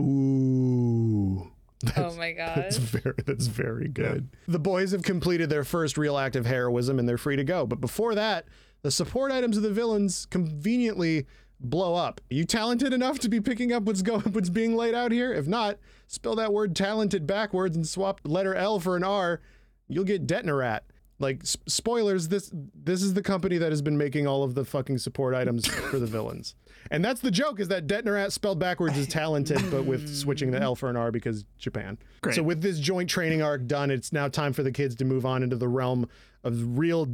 Ooh. 0.00 1.48
Oh 1.96 2.14
my 2.14 2.30
god. 2.30 2.56
That's 2.58 2.76
very 2.76 3.14
that's 3.26 3.46
very 3.48 3.88
good. 3.88 4.28
The 4.46 4.60
boys 4.60 4.92
have 4.92 5.02
completed 5.02 5.50
their 5.50 5.64
first 5.64 5.98
real 5.98 6.16
act 6.16 6.36
of 6.36 6.46
heroism 6.46 7.00
and 7.00 7.08
they're 7.08 7.18
free 7.18 7.34
to 7.34 7.42
go. 7.42 7.66
But 7.66 7.80
before 7.80 8.14
that, 8.14 8.44
the 8.82 8.90
support 8.92 9.32
items 9.32 9.56
of 9.56 9.64
the 9.64 9.72
villains 9.72 10.26
conveniently 10.30 11.26
blow 11.58 11.96
up. 11.96 12.20
Are 12.30 12.34
you 12.34 12.44
talented 12.44 12.92
enough 12.92 13.18
to 13.18 13.28
be 13.28 13.40
picking 13.40 13.72
up 13.72 13.82
what's 13.82 14.02
going 14.02 14.20
what's 14.32 14.48
being 14.48 14.76
laid 14.76 14.94
out 14.94 15.10
here? 15.10 15.32
If 15.32 15.48
not, 15.48 15.78
spell 16.06 16.36
that 16.36 16.52
word 16.52 16.76
talented 16.76 17.26
backwards 17.26 17.74
and 17.74 17.86
swap 17.86 18.20
letter 18.24 18.54
L 18.54 18.78
for 18.78 18.96
an 18.96 19.02
R. 19.02 19.40
You'll 19.88 20.04
get 20.04 20.24
Detnerat. 20.24 20.80
Like 21.18 21.40
s- 21.42 21.56
spoilers, 21.66 22.28
this 22.28 22.48
this 22.74 23.02
is 23.02 23.14
the 23.14 23.22
company 23.22 23.58
that 23.58 23.72
has 23.72 23.82
been 23.82 23.98
making 23.98 24.28
all 24.28 24.44
of 24.44 24.54
the 24.54 24.64
fucking 24.64 24.98
support 24.98 25.34
items 25.34 25.66
for 25.66 25.98
the 25.98 26.06
villains. 26.06 26.54
And 26.90 27.04
that's 27.04 27.20
the 27.20 27.30
joke 27.30 27.60
is 27.60 27.68
that 27.68 27.86
Detnerat 27.86 28.32
spelled 28.32 28.58
backwards 28.58 28.98
is 28.98 29.06
talented, 29.06 29.58
but 29.70 29.84
with 29.84 30.14
switching 30.14 30.50
the 30.50 30.60
L 30.60 30.74
for 30.74 30.90
an 30.90 30.96
R 30.96 31.10
because 31.10 31.44
Japan. 31.58 31.98
Great. 32.20 32.34
So 32.34 32.42
with 32.42 32.60
this 32.62 32.78
joint 32.78 33.08
training 33.08 33.42
arc 33.42 33.66
done, 33.66 33.90
it's 33.90 34.12
now 34.12 34.28
time 34.28 34.52
for 34.52 34.62
the 34.62 34.72
kids 34.72 34.94
to 34.96 35.04
move 35.04 35.24
on 35.24 35.42
into 35.42 35.56
the 35.56 35.68
realm 35.68 36.08
of 36.44 36.78
real 36.78 37.06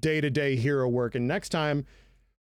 day-to-day 0.00 0.56
hero 0.56 0.88
work. 0.88 1.14
And 1.14 1.26
next 1.26 1.48
time, 1.48 1.84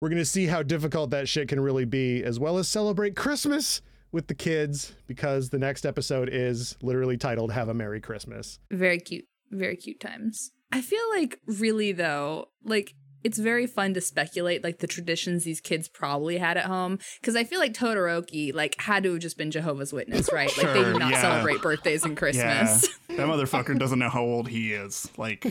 we're 0.00 0.08
gonna 0.08 0.24
see 0.24 0.46
how 0.46 0.62
difficult 0.62 1.10
that 1.10 1.28
shit 1.28 1.48
can 1.48 1.60
really 1.60 1.84
be, 1.84 2.22
as 2.22 2.38
well 2.38 2.58
as 2.58 2.68
celebrate 2.68 3.16
Christmas 3.16 3.80
with 4.12 4.26
the 4.26 4.34
kids, 4.34 4.94
because 5.06 5.50
the 5.50 5.58
next 5.58 5.86
episode 5.86 6.28
is 6.30 6.76
literally 6.82 7.16
titled 7.16 7.52
Have 7.52 7.68
a 7.68 7.74
Merry 7.74 8.00
Christmas. 8.00 8.58
very 8.70 8.98
cute 8.98 9.24
very 9.50 9.76
cute 9.76 10.00
times 10.00 10.50
i 10.72 10.80
feel 10.80 11.02
like 11.12 11.38
really 11.46 11.92
though 11.92 12.46
like 12.64 12.94
it's 13.24 13.38
very 13.38 13.66
fun 13.66 13.94
to 13.94 14.00
speculate 14.00 14.62
like 14.62 14.78
the 14.78 14.86
traditions 14.86 15.42
these 15.44 15.60
kids 15.60 15.88
probably 15.88 16.38
had 16.38 16.56
at 16.56 16.66
home 16.66 16.98
because 17.20 17.34
i 17.34 17.42
feel 17.42 17.58
like 17.58 17.72
todoroki 17.72 18.54
like 18.54 18.80
had 18.80 19.02
to 19.02 19.12
have 19.12 19.20
just 19.22 19.36
been 19.38 19.50
jehovah's 19.50 19.92
witness 19.92 20.30
right 20.32 20.56
like 20.58 20.72
they 20.74 20.84
do 20.84 20.98
not 20.98 21.10
yeah. 21.12 21.20
celebrate 21.20 21.60
birthdays 21.62 22.04
and 22.04 22.12
Yeah. 22.12 22.18
christmas 22.18 22.88
that 23.08 23.18
motherfucker 23.26 23.78
doesn't 23.78 23.98
know 23.98 24.08
how 24.08 24.22
old 24.22 24.48
he 24.48 24.72
is. 24.72 25.08
Like, 25.16 25.44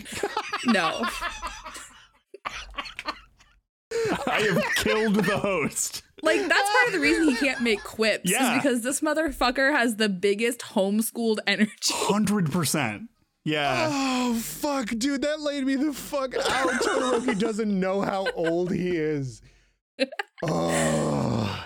no 0.65 1.05
I 4.27 4.41
have 4.41 4.63
killed 4.75 5.15
the 5.15 5.37
host. 5.37 6.03
like 6.21 6.39
that's 6.41 6.51
part 6.71 6.87
of 6.87 6.93
the 6.93 6.99
reason 6.99 7.27
he 7.29 7.35
can't 7.35 7.61
make 7.61 7.83
quips 7.83 8.29
Yeah. 8.29 8.55
is 8.57 8.61
because 8.63 8.81
this 8.81 9.01
motherfucker 9.01 9.71
has 9.71 9.95
the 9.97 10.09
biggest 10.09 10.59
homeschooled 10.61 11.37
energy 11.47 11.71
100%. 11.93 13.07
Yeah. 13.45 13.89
Oh 13.91 14.35
fuck, 14.35 14.87
dude, 14.97 15.21
that 15.23 15.41
laid 15.41 15.65
me 15.65 15.75
the 15.75 15.91
fuck 15.93 16.35
out. 16.35 16.45
Todoroki 16.81 17.37
doesn't 17.37 17.77
know 17.79 18.01
how 18.01 18.27
old 18.35 18.71
he 18.71 18.89
is. 18.95 19.41
Oh. 20.45 21.65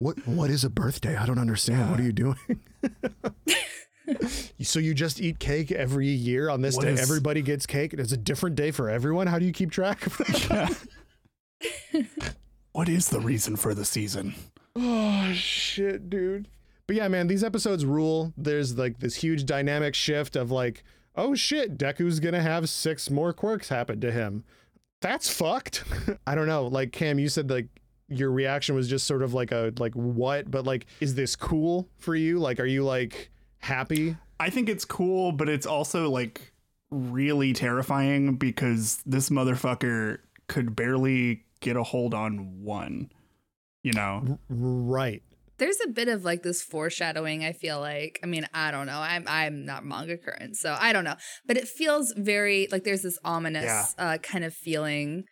What 0.00 0.26
what 0.26 0.50
is 0.50 0.64
a 0.64 0.68
birthday? 0.70 1.16
I 1.16 1.24
don't 1.24 1.38
understand. 1.38 1.90
What 1.90 2.00
are 2.00 2.02
you 2.02 2.12
doing? 2.12 2.36
so 4.60 4.78
you 4.80 4.92
just 4.94 5.20
eat 5.20 5.38
cake 5.38 5.70
every 5.72 6.08
year 6.08 6.50
on 6.50 6.60
this 6.60 6.76
What 6.76 6.82
day? 6.84 6.92
is- 6.92 7.00
Everybody 7.00 7.40
gets 7.40 7.64
cake. 7.66 7.94
It's 7.94 8.12
a 8.12 8.16
different 8.16 8.56
day 8.56 8.70
for 8.70 8.90
everyone. 8.90 9.28
How 9.28 9.38
do 9.38 9.46
you 9.46 9.52
keep 9.52 9.70
track 9.70 10.04
of 10.06 10.18
that? 10.18 10.76
What 12.72 12.88
is 12.88 13.08
the 13.08 13.20
reason 13.20 13.56
for 13.56 13.74
the 13.74 13.84
season? 13.84 14.34
Oh 14.76 15.32
shit, 15.32 16.10
dude. 16.10 16.48
But 16.86 16.96
yeah, 16.96 17.08
man, 17.08 17.28
these 17.28 17.44
episodes 17.44 17.84
rule. 17.86 18.32
There's 18.36 18.76
like 18.76 18.98
this 18.98 19.14
huge 19.14 19.46
dynamic 19.46 19.94
shift 19.94 20.36
of 20.36 20.50
like, 20.50 20.82
oh 21.16 21.34
shit, 21.34 21.78
Deku's 21.78 22.20
gonna 22.20 22.42
have 22.42 22.68
six 22.68 23.10
more 23.10 23.32
quirks 23.32 23.68
happen 23.68 24.00
to 24.00 24.12
him. 24.12 24.44
That's 25.00 25.28
fucked. 25.28 25.84
I 26.26 26.34
don't 26.34 26.46
know. 26.46 26.66
Like 26.66 26.92
Kam, 26.92 27.18
you 27.18 27.28
said 27.28 27.50
like 27.50 27.68
your 28.08 28.30
reaction 28.30 28.74
was 28.74 28.88
just 28.88 29.06
sort 29.06 29.22
of 29.22 29.34
like 29.34 29.52
a 29.52 29.72
like 29.78 29.94
what, 29.94 30.50
but 30.50 30.64
like, 30.64 30.86
is 31.00 31.14
this 31.14 31.36
cool 31.36 31.88
for 31.98 32.14
you? 32.14 32.38
Like, 32.38 32.60
are 32.60 32.66
you 32.66 32.84
like 32.84 33.30
happy? 33.58 34.16
I 34.38 34.50
think 34.50 34.68
it's 34.68 34.84
cool, 34.84 35.32
but 35.32 35.48
it's 35.48 35.66
also 35.66 36.10
like 36.10 36.52
really 36.90 37.52
terrifying 37.52 38.36
because 38.36 39.02
this 39.06 39.30
motherfucker 39.30 40.18
could 40.48 40.76
barely 40.76 41.44
get 41.60 41.76
a 41.76 41.82
hold 41.82 42.14
on 42.14 42.62
one. 42.62 43.10
You 43.82 43.92
know, 43.92 44.38
right. 44.48 45.22
There's 45.58 45.78
a 45.84 45.88
bit 45.88 46.08
of 46.08 46.24
like 46.24 46.42
this 46.42 46.62
foreshadowing. 46.62 47.44
I 47.44 47.52
feel 47.52 47.78
like. 47.80 48.18
I 48.22 48.26
mean, 48.26 48.46
I 48.54 48.70
don't 48.70 48.86
know. 48.86 48.98
I'm 48.98 49.24
I'm 49.26 49.64
not 49.64 49.84
manga 49.84 50.16
current, 50.16 50.56
so 50.56 50.76
I 50.78 50.92
don't 50.92 51.04
know. 51.04 51.16
But 51.46 51.56
it 51.56 51.68
feels 51.68 52.12
very 52.16 52.68
like 52.72 52.84
there's 52.84 53.02
this 53.02 53.18
ominous 53.24 53.64
Yeah. 53.64 53.84
uh, 53.98 54.18
kind 54.18 54.44
of 54.44 54.54
feeling 54.54 55.24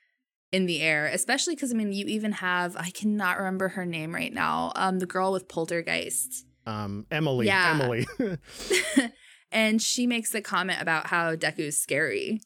in 0.52 0.66
the 0.66 0.82
air, 0.82 1.06
especially 1.06 1.54
because 1.54 1.72
I 1.72 1.76
mean, 1.76 1.92
you 1.92 2.06
even 2.06 2.32
have 2.32 2.76
I 2.76 2.90
cannot 2.90 3.38
remember 3.38 3.68
her 3.68 3.86
name 3.86 4.14
right 4.14 4.32
now. 4.32 4.72
Um, 4.76 4.98
the 4.98 5.06
girl 5.06 5.32
with 5.32 5.48
poltergeist. 5.48 6.44
Um, 6.66 7.06
Emily. 7.10 7.46
Yeah. 7.46 7.70
Emily. 7.80 8.06
and 9.50 9.80
she 9.82 10.06
makes 10.06 10.30
the 10.30 10.40
comment 10.42 10.80
about 10.80 11.06
how 11.06 11.34
Deku's 11.34 11.78
scary. 11.78 12.40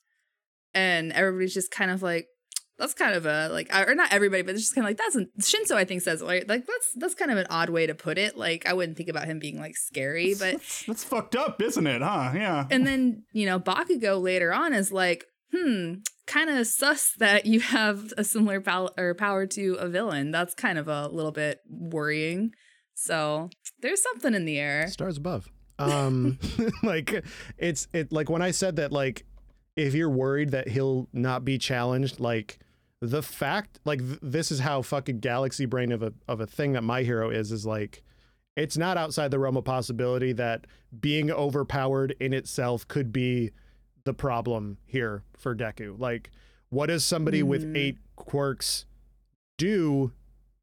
And 0.72 1.12
everybody's 1.12 1.54
just 1.54 1.70
kind 1.70 1.90
of 1.90 2.02
like, 2.02 2.26
that's 2.78 2.94
kind 2.94 3.14
of 3.14 3.26
a 3.26 3.48
like, 3.48 3.74
or 3.74 3.94
not 3.94 4.12
everybody, 4.12 4.42
but 4.42 4.54
it's 4.54 4.62
just 4.62 4.74
kind 4.74 4.84
of 4.84 4.90
like 4.90 4.96
that's 4.96 5.16
a, 5.16 5.26
Shinso. 5.40 5.76
I 5.76 5.84
think 5.84 6.02
says 6.02 6.22
like 6.22 6.48
like 6.48 6.66
that's 6.66 6.92
that's 6.96 7.14
kind 7.14 7.30
of 7.30 7.38
an 7.38 7.46
odd 7.50 7.70
way 7.70 7.86
to 7.86 7.94
put 7.94 8.18
it. 8.18 8.36
Like 8.36 8.66
I 8.66 8.72
wouldn't 8.72 8.96
think 8.96 9.08
about 9.08 9.26
him 9.26 9.38
being 9.38 9.58
like 9.58 9.76
scary, 9.76 10.34
but 10.34 10.52
that's, 10.52 10.86
that's 10.86 11.04
fucked 11.04 11.36
up, 11.36 11.62
isn't 11.62 11.86
it? 11.86 12.02
Huh? 12.02 12.32
Yeah. 12.34 12.66
and 12.70 12.86
then 12.86 13.24
you 13.32 13.46
know 13.46 13.60
Bakugo 13.60 14.20
later 14.20 14.52
on 14.52 14.72
is 14.72 14.90
like, 14.90 15.24
hmm, 15.52 15.94
kind 16.26 16.50
of 16.50 16.66
sus 16.66 17.12
that 17.18 17.46
you 17.46 17.60
have 17.60 18.12
a 18.16 18.24
similar 18.24 18.60
power 18.60 18.90
or 18.96 19.14
power 19.14 19.46
to 19.46 19.74
a 19.74 19.88
villain. 19.88 20.30
That's 20.30 20.54
kind 20.54 20.78
of 20.78 20.88
a 20.88 21.08
little 21.08 21.32
bit 21.32 21.60
worrying. 21.68 22.52
So 22.94 23.50
there's 23.80 24.02
something 24.02 24.34
in 24.34 24.44
the 24.44 24.58
air. 24.58 24.88
Stars 24.88 25.16
above. 25.16 25.48
Um, 25.78 26.38
like 26.82 27.24
it's 27.58 27.88
it 27.92 28.12
like 28.12 28.30
when 28.30 28.42
I 28.42 28.52
said 28.52 28.76
that 28.76 28.92
like 28.92 29.24
if 29.76 29.94
you're 29.94 30.10
worried 30.10 30.50
that 30.50 30.68
he'll 30.68 31.08
not 31.12 31.44
be 31.44 31.58
challenged, 31.58 32.20
like 32.20 32.58
the 33.00 33.22
fact 33.22 33.80
like 33.84 34.00
th- 34.00 34.18
this 34.22 34.50
is 34.50 34.60
how 34.60 34.80
fucking 34.82 35.20
galaxy 35.20 35.66
brain 35.66 35.92
of 35.92 36.02
a 36.02 36.12
of 36.28 36.40
a 36.40 36.46
thing 36.46 36.72
that 36.72 36.82
my 36.82 37.02
hero 37.02 37.28
is 37.30 37.52
is 37.52 37.66
like 37.66 38.02
it's 38.56 38.76
not 38.78 38.96
outside 38.96 39.30
the 39.30 39.38
realm 39.38 39.56
of 39.56 39.64
possibility 39.64 40.32
that 40.32 40.66
being 41.00 41.30
overpowered 41.30 42.14
in 42.20 42.32
itself 42.32 42.86
could 42.86 43.12
be 43.12 43.50
the 44.04 44.14
problem 44.14 44.78
here 44.86 45.22
for 45.36 45.54
Deku. 45.56 45.98
Like 45.98 46.30
what 46.70 46.86
does 46.86 47.04
somebody 47.04 47.42
with 47.42 47.64
Mhm. 47.64 47.76
eight 47.76 47.98
quirks 48.16 48.86
do 49.58 50.12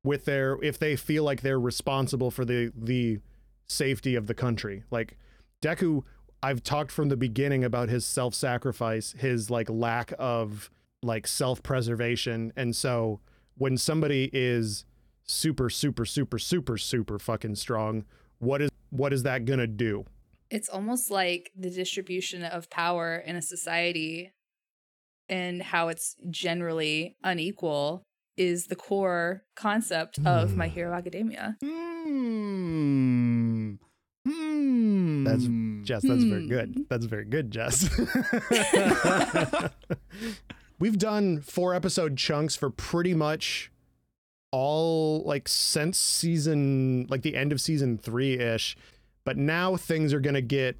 with 0.04 0.26
their 0.26 0.58
if 0.64 0.80
they 0.80 0.96
feel 0.96 1.24
like 1.24 1.42
they're 1.42 1.60
responsible 1.60 2.32
for 2.32 2.46
the 2.46 2.72
the 2.76 3.20
safety 3.68 4.16
of 4.16 4.28
the 4.28 4.34
country. 4.34 4.84
Like 4.90 5.18
Deku, 5.62 6.04
I've 6.44 6.64
talked 6.64 6.92
from 6.92 7.10
the 7.10 7.18
beginning 7.18 7.64
about 7.64 7.90
his 7.90 8.06
self-sacrifice, 8.06 9.14
his 9.18 9.50
like 9.50 9.70
lack 9.70 10.14
of 10.18 10.70
like 11.04 11.28
self-preservation. 11.28 12.54
And 12.56 12.76
so 12.76 13.20
when 13.58 13.78
somebody 13.78 14.30
is 14.34 14.86
super 15.24 15.70
super 15.70 16.06
super 16.06 16.40
super 16.40 16.78
super 16.78 17.20
fucking 17.20 17.56
strong, 17.56 18.06
what 18.40 18.62
is 18.62 18.70
what 18.90 19.14
is 19.14 19.24
that 19.24 19.46
going 19.46 19.60
to 19.60 19.68
do? 19.68 20.06
it's 20.54 20.68
almost 20.68 21.10
like 21.10 21.50
the 21.58 21.70
distribution 21.70 22.44
of 22.44 22.70
power 22.70 23.16
in 23.16 23.38
a 23.38 23.42
society 23.42 24.34
and 25.30 25.64
how 25.64 25.88
it's 25.88 26.18
generally 26.30 27.16
unequal 27.24 28.04
is 28.36 28.68
the 28.68 28.76
core 28.76 29.46
concept 29.56 30.20
of 30.26 30.58
My 30.58 30.68
Hmm. 30.68 30.74
Hero 30.74 30.94
Academia. 30.94 31.56
Hmm. 31.64 33.76
Hmm. 34.28 35.24
That's 35.24 35.44
Jess, 35.88 36.04
that's 36.04 36.24
very 36.24 36.44
Hmm. 36.44 36.48
good. 36.50 36.86
That's 36.90 37.06
very 37.06 37.26
good, 37.26 37.52
Jess. 37.52 37.90
We've 40.80 40.98
done 40.98 41.42
four 41.42 41.76
episode 41.76 42.18
chunks 42.18 42.56
for 42.56 42.70
pretty 42.70 43.14
much 43.14 43.72
all 44.52 45.24
like 45.24 45.48
since 45.48 45.98
season 45.98 47.06
like 47.10 47.22
the 47.22 47.36
end 47.36 47.52
of 47.52 47.62
season 47.62 47.98
3ish, 47.98 48.76
but 49.24 49.38
now 49.38 49.76
things 49.78 50.14
are 50.14 50.20
going 50.20 50.34
to 50.34 50.42
get 50.42 50.78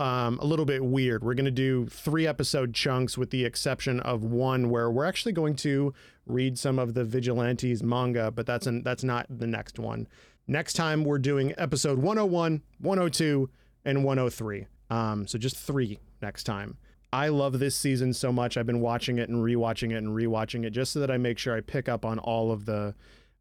um, 0.00 0.38
a 0.40 0.44
little 0.44 0.64
bit 0.64 0.84
weird. 0.84 1.22
We're 1.24 1.34
going 1.34 1.44
to 1.44 1.50
do 1.50 1.86
three 1.86 2.26
episode 2.26 2.72
chunks 2.74 3.18
with 3.18 3.30
the 3.30 3.44
exception 3.44 4.00
of 4.00 4.22
one 4.24 4.70
where 4.70 4.90
we're 4.90 5.04
actually 5.04 5.32
going 5.32 5.56
to 5.56 5.92
read 6.26 6.58
some 6.58 6.78
of 6.78 6.94
the 6.94 7.04
Vigilantes 7.04 7.82
manga, 7.82 8.30
but 8.30 8.46
that's 8.46 8.66
an, 8.66 8.82
that's 8.82 9.04
not 9.04 9.26
the 9.28 9.46
next 9.46 9.78
one. 9.78 10.06
Next 10.46 10.74
time 10.74 11.04
we're 11.04 11.18
doing 11.18 11.54
episode 11.56 11.98
101, 11.98 12.62
102, 12.80 13.50
and 13.84 14.04
103. 14.04 14.66
Um, 14.90 15.26
so 15.26 15.38
just 15.38 15.56
three 15.56 15.98
next 16.20 16.44
time. 16.44 16.76
I 17.12 17.28
love 17.28 17.58
this 17.58 17.76
season 17.76 18.12
so 18.12 18.32
much. 18.32 18.56
I've 18.56 18.66
been 18.66 18.80
watching 18.80 19.18
it 19.18 19.28
and 19.28 19.42
rewatching 19.44 19.92
it 19.92 19.96
and 19.96 20.08
rewatching 20.16 20.64
it 20.64 20.70
just 20.70 20.92
so 20.92 21.00
that 21.00 21.10
I 21.10 21.18
make 21.18 21.38
sure 21.38 21.54
I 21.56 21.60
pick 21.60 21.88
up 21.88 22.04
on 22.04 22.18
all 22.18 22.50
of 22.50 22.64
the 22.64 22.94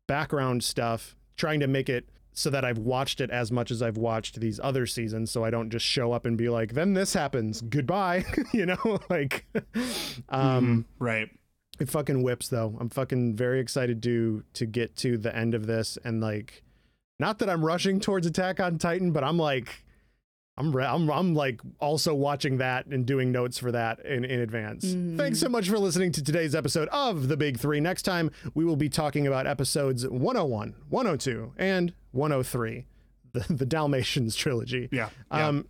background 0.08 0.64
stuff, 0.64 1.16
trying 1.38 1.60
to 1.62 1.68
make 1.68 1.88
it 1.90 2.10
so 2.34 2.50
that 2.50 2.64
I've 2.64 2.78
watched 2.78 3.20
it 3.22 3.30
as 3.30 3.52
much 3.52 3.72
as 3.72 3.82
I've 3.82 3.98
watched 3.98 4.40
these 4.40 4.60
other 4.64 4.86
seasons 4.86 5.32
so 5.32 5.44
I 5.44 5.50
don't 5.50 5.70
just 5.70 5.86
show 5.86 6.12
up 6.14 6.26
and 6.26 6.38
be 6.38 6.50
like, 6.50 6.74
then 6.74 6.94
this 6.94 7.14
happens. 7.14 7.62
Goodbye. 7.62 8.26
you 8.54 8.66
know, 8.66 9.00
like 9.10 9.46
um 10.30 10.86
Mhm. 10.86 10.86
right. 11.00 11.30
it 11.80 11.90
fucking 11.90 12.24
whips 12.24 12.48
though. 12.50 12.78
I'm 12.80 12.90
fucking 12.90 13.36
very 13.36 13.60
excited 13.60 14.02
to 14.04 14.44
to 14.54 14.66
get 14.66 14.96
to 14.98 15.18
the 15.18 15.36
end 15.36 15.54
of 15.54 15.66
this 15.68 15.98
and 16.04 16.22
like 16.22 16.64
not 17.22 17.40
that 17.40 17.50
I'm 17.50 17.64
rushing 17.64 18.00
towards 18.02 18.26
Attack 18.28 18.60
on 18.60 18.78
Titan, 18.80 19.12
but 19.12 19.24
I'm 19.24 19.38
like 19.38 19.84
I'm 20.58 20.76
re- 20.76 20.86
I'm 20.86 21.10
I'm 21.10 21.34
like 21.34 21.62
also 21.80 22.14
watching 22.14 22.58
that 22.58 22.86
and 22.88 23.06
doing 23.06 23.32
notes 23.32 23.58
for 23.58 23.72
that 23.72 24.00
in 24.06 24.26
in 24.26 24.42
advance. 24.42 24.86
Mhm. 24.86 25.18
Thanks 25.18 25.40
so 25.40 25.48
much 25.48 25.70
for 25.70 25.80
listening 25.80 26.12
to 26.14 26.24
today's 26.24 26.54
episode 26.54 26.90
of 26.90 27.30
The 27.30 27.38
Big 27.38 27.58
3. 27.58 27.80
Next 27.80 28.02
time 28.02 28.32
we 28.54 28.66
will 28.66 28.76
be 28.76 28.90
talking 28.90 29.28
about 29.28 29.48
episodes 29.48 30.06
101, 30.08 30.76
102 30.90 31.54
and 31.58 31.94
103. 32.12 32.86
The 33.34 33.54
the 33.54 33.66
Dalmatians 33.66 34.36
trilogy. 34.36 34.90
Yeah. 34.92 35.10
yeah. 35.32 35.48
Um, 35.48 35.68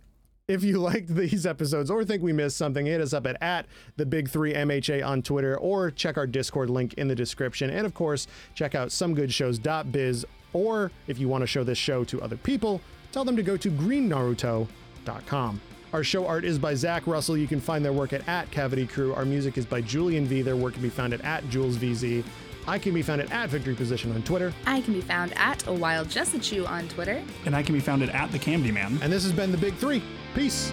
if 0.48 0.64
you 0.64 0.78
liked 0.90 1.08
these 1.14 1.46
episodes 1.46 1.88
or 1.90 2.04
think 2.04 2.22
we 2.22 2.32
missed 2.32 2.56
something, 2.56 2.84
hit 2.84 3.00
us 3.00 3.12
up 3.12 3.26
at, 3.26 3.40
at 3.40 3.66
the 3.96 4.04
Big 4.04 4.28
Three 4.28 4.52
MHA 4.52 5.06
on 5.06 5.22
Twitter 5.22 5.56
or 5.56 5.90
check 5.92 6.16
our 6.18 6.26
Discord 6.26 6.68
link 6.70 6.94
in 6.94 7.06
the 7.06 7.14
description. 7.14 7.70
And 7.70 7.86
of 7.86 7.94
course, 7.94 8.26
check 8.56 8.74
out 8.74 8.88
somegoodshows.biz. 8.88 10.26
Or 10.52 10.90
if 11.06 11.18
you 11.18 11.28
want 11.28 11.42
to 11.42 11.46
show 11.46 11.64
this 11.64 11.78
show 11.78 12.04
to 12.04 12.20
other 12.20 12.36
people, 12.36 12.80
tell 13.12 13.24
them 13.24 13.36
to 13.36 13.42
go 13.42 13.56
to 13.56 13.70
greennaruto.com. 13.70 15.60
Our 15.92 16.02
show 16.02 16.26
art 16.26 16.44
is 16.44 16.58
by 16.58 16.74
Zack 16.74 17.06
Russell. 17.06 17.36
You 17.36 17.46
can 17.46 17.60
find 17.60 17.84
their 17.84 17.92
work 17.92 18.12
at, 18.14 18.26
at 18.26 18.50
Cavity 18.50 18.86
Crew. 18.86 19.12
Our 19.14 19.26
music 19.26 19.58
is 19.58 19.66
by 19.66 19.82
Julian 19.82 20.24
V. 20.26 20.40
Their 20.40 20.56
work 20.56 20.72
can 20.74 20.82
be 20.82 20.88
found 20.88 21.12
at, 21.12 21.20
at 21.20 21.44
JulesVZ. 21.44 22.24
I 22.66 22.78
can 22.78 22.94
be 22.94 23.02
found 23.02 23.20
at, 23.20 23.30
at 23.30 23.50
Victory 23.50 23.74
Position 23.74 24.12
on 24.12 24.22
Twitter. 24.22 24.54
I 24.66 24.80
can 24.80 24.94
be 24.94 25.00
found 25.02 25.36
at 25.36 25.66
a 25.66 25.72
wild 25.72 26.08
Jessichu 26.08 26.66
on 26.68 26.88
Twitter. 26.88 27.22
and 27.44 27.54
I 27.54 27.62
can 27.62 27.74
be 27.74 27.80
found 27.80 28.02
at, 28.02 28.08
at 28.10 28.32
the 28.32 28.38
Candy 28.38 28.72
Man. 28.72 28.98
And 29.02 29.12
this 29.12 29.24
has 29.24 29.32
been 29.32 29.52
the 29.52 29.58
Big 29.58 29.74
Three. 29.74 30.02
Peace. 30.34 30.72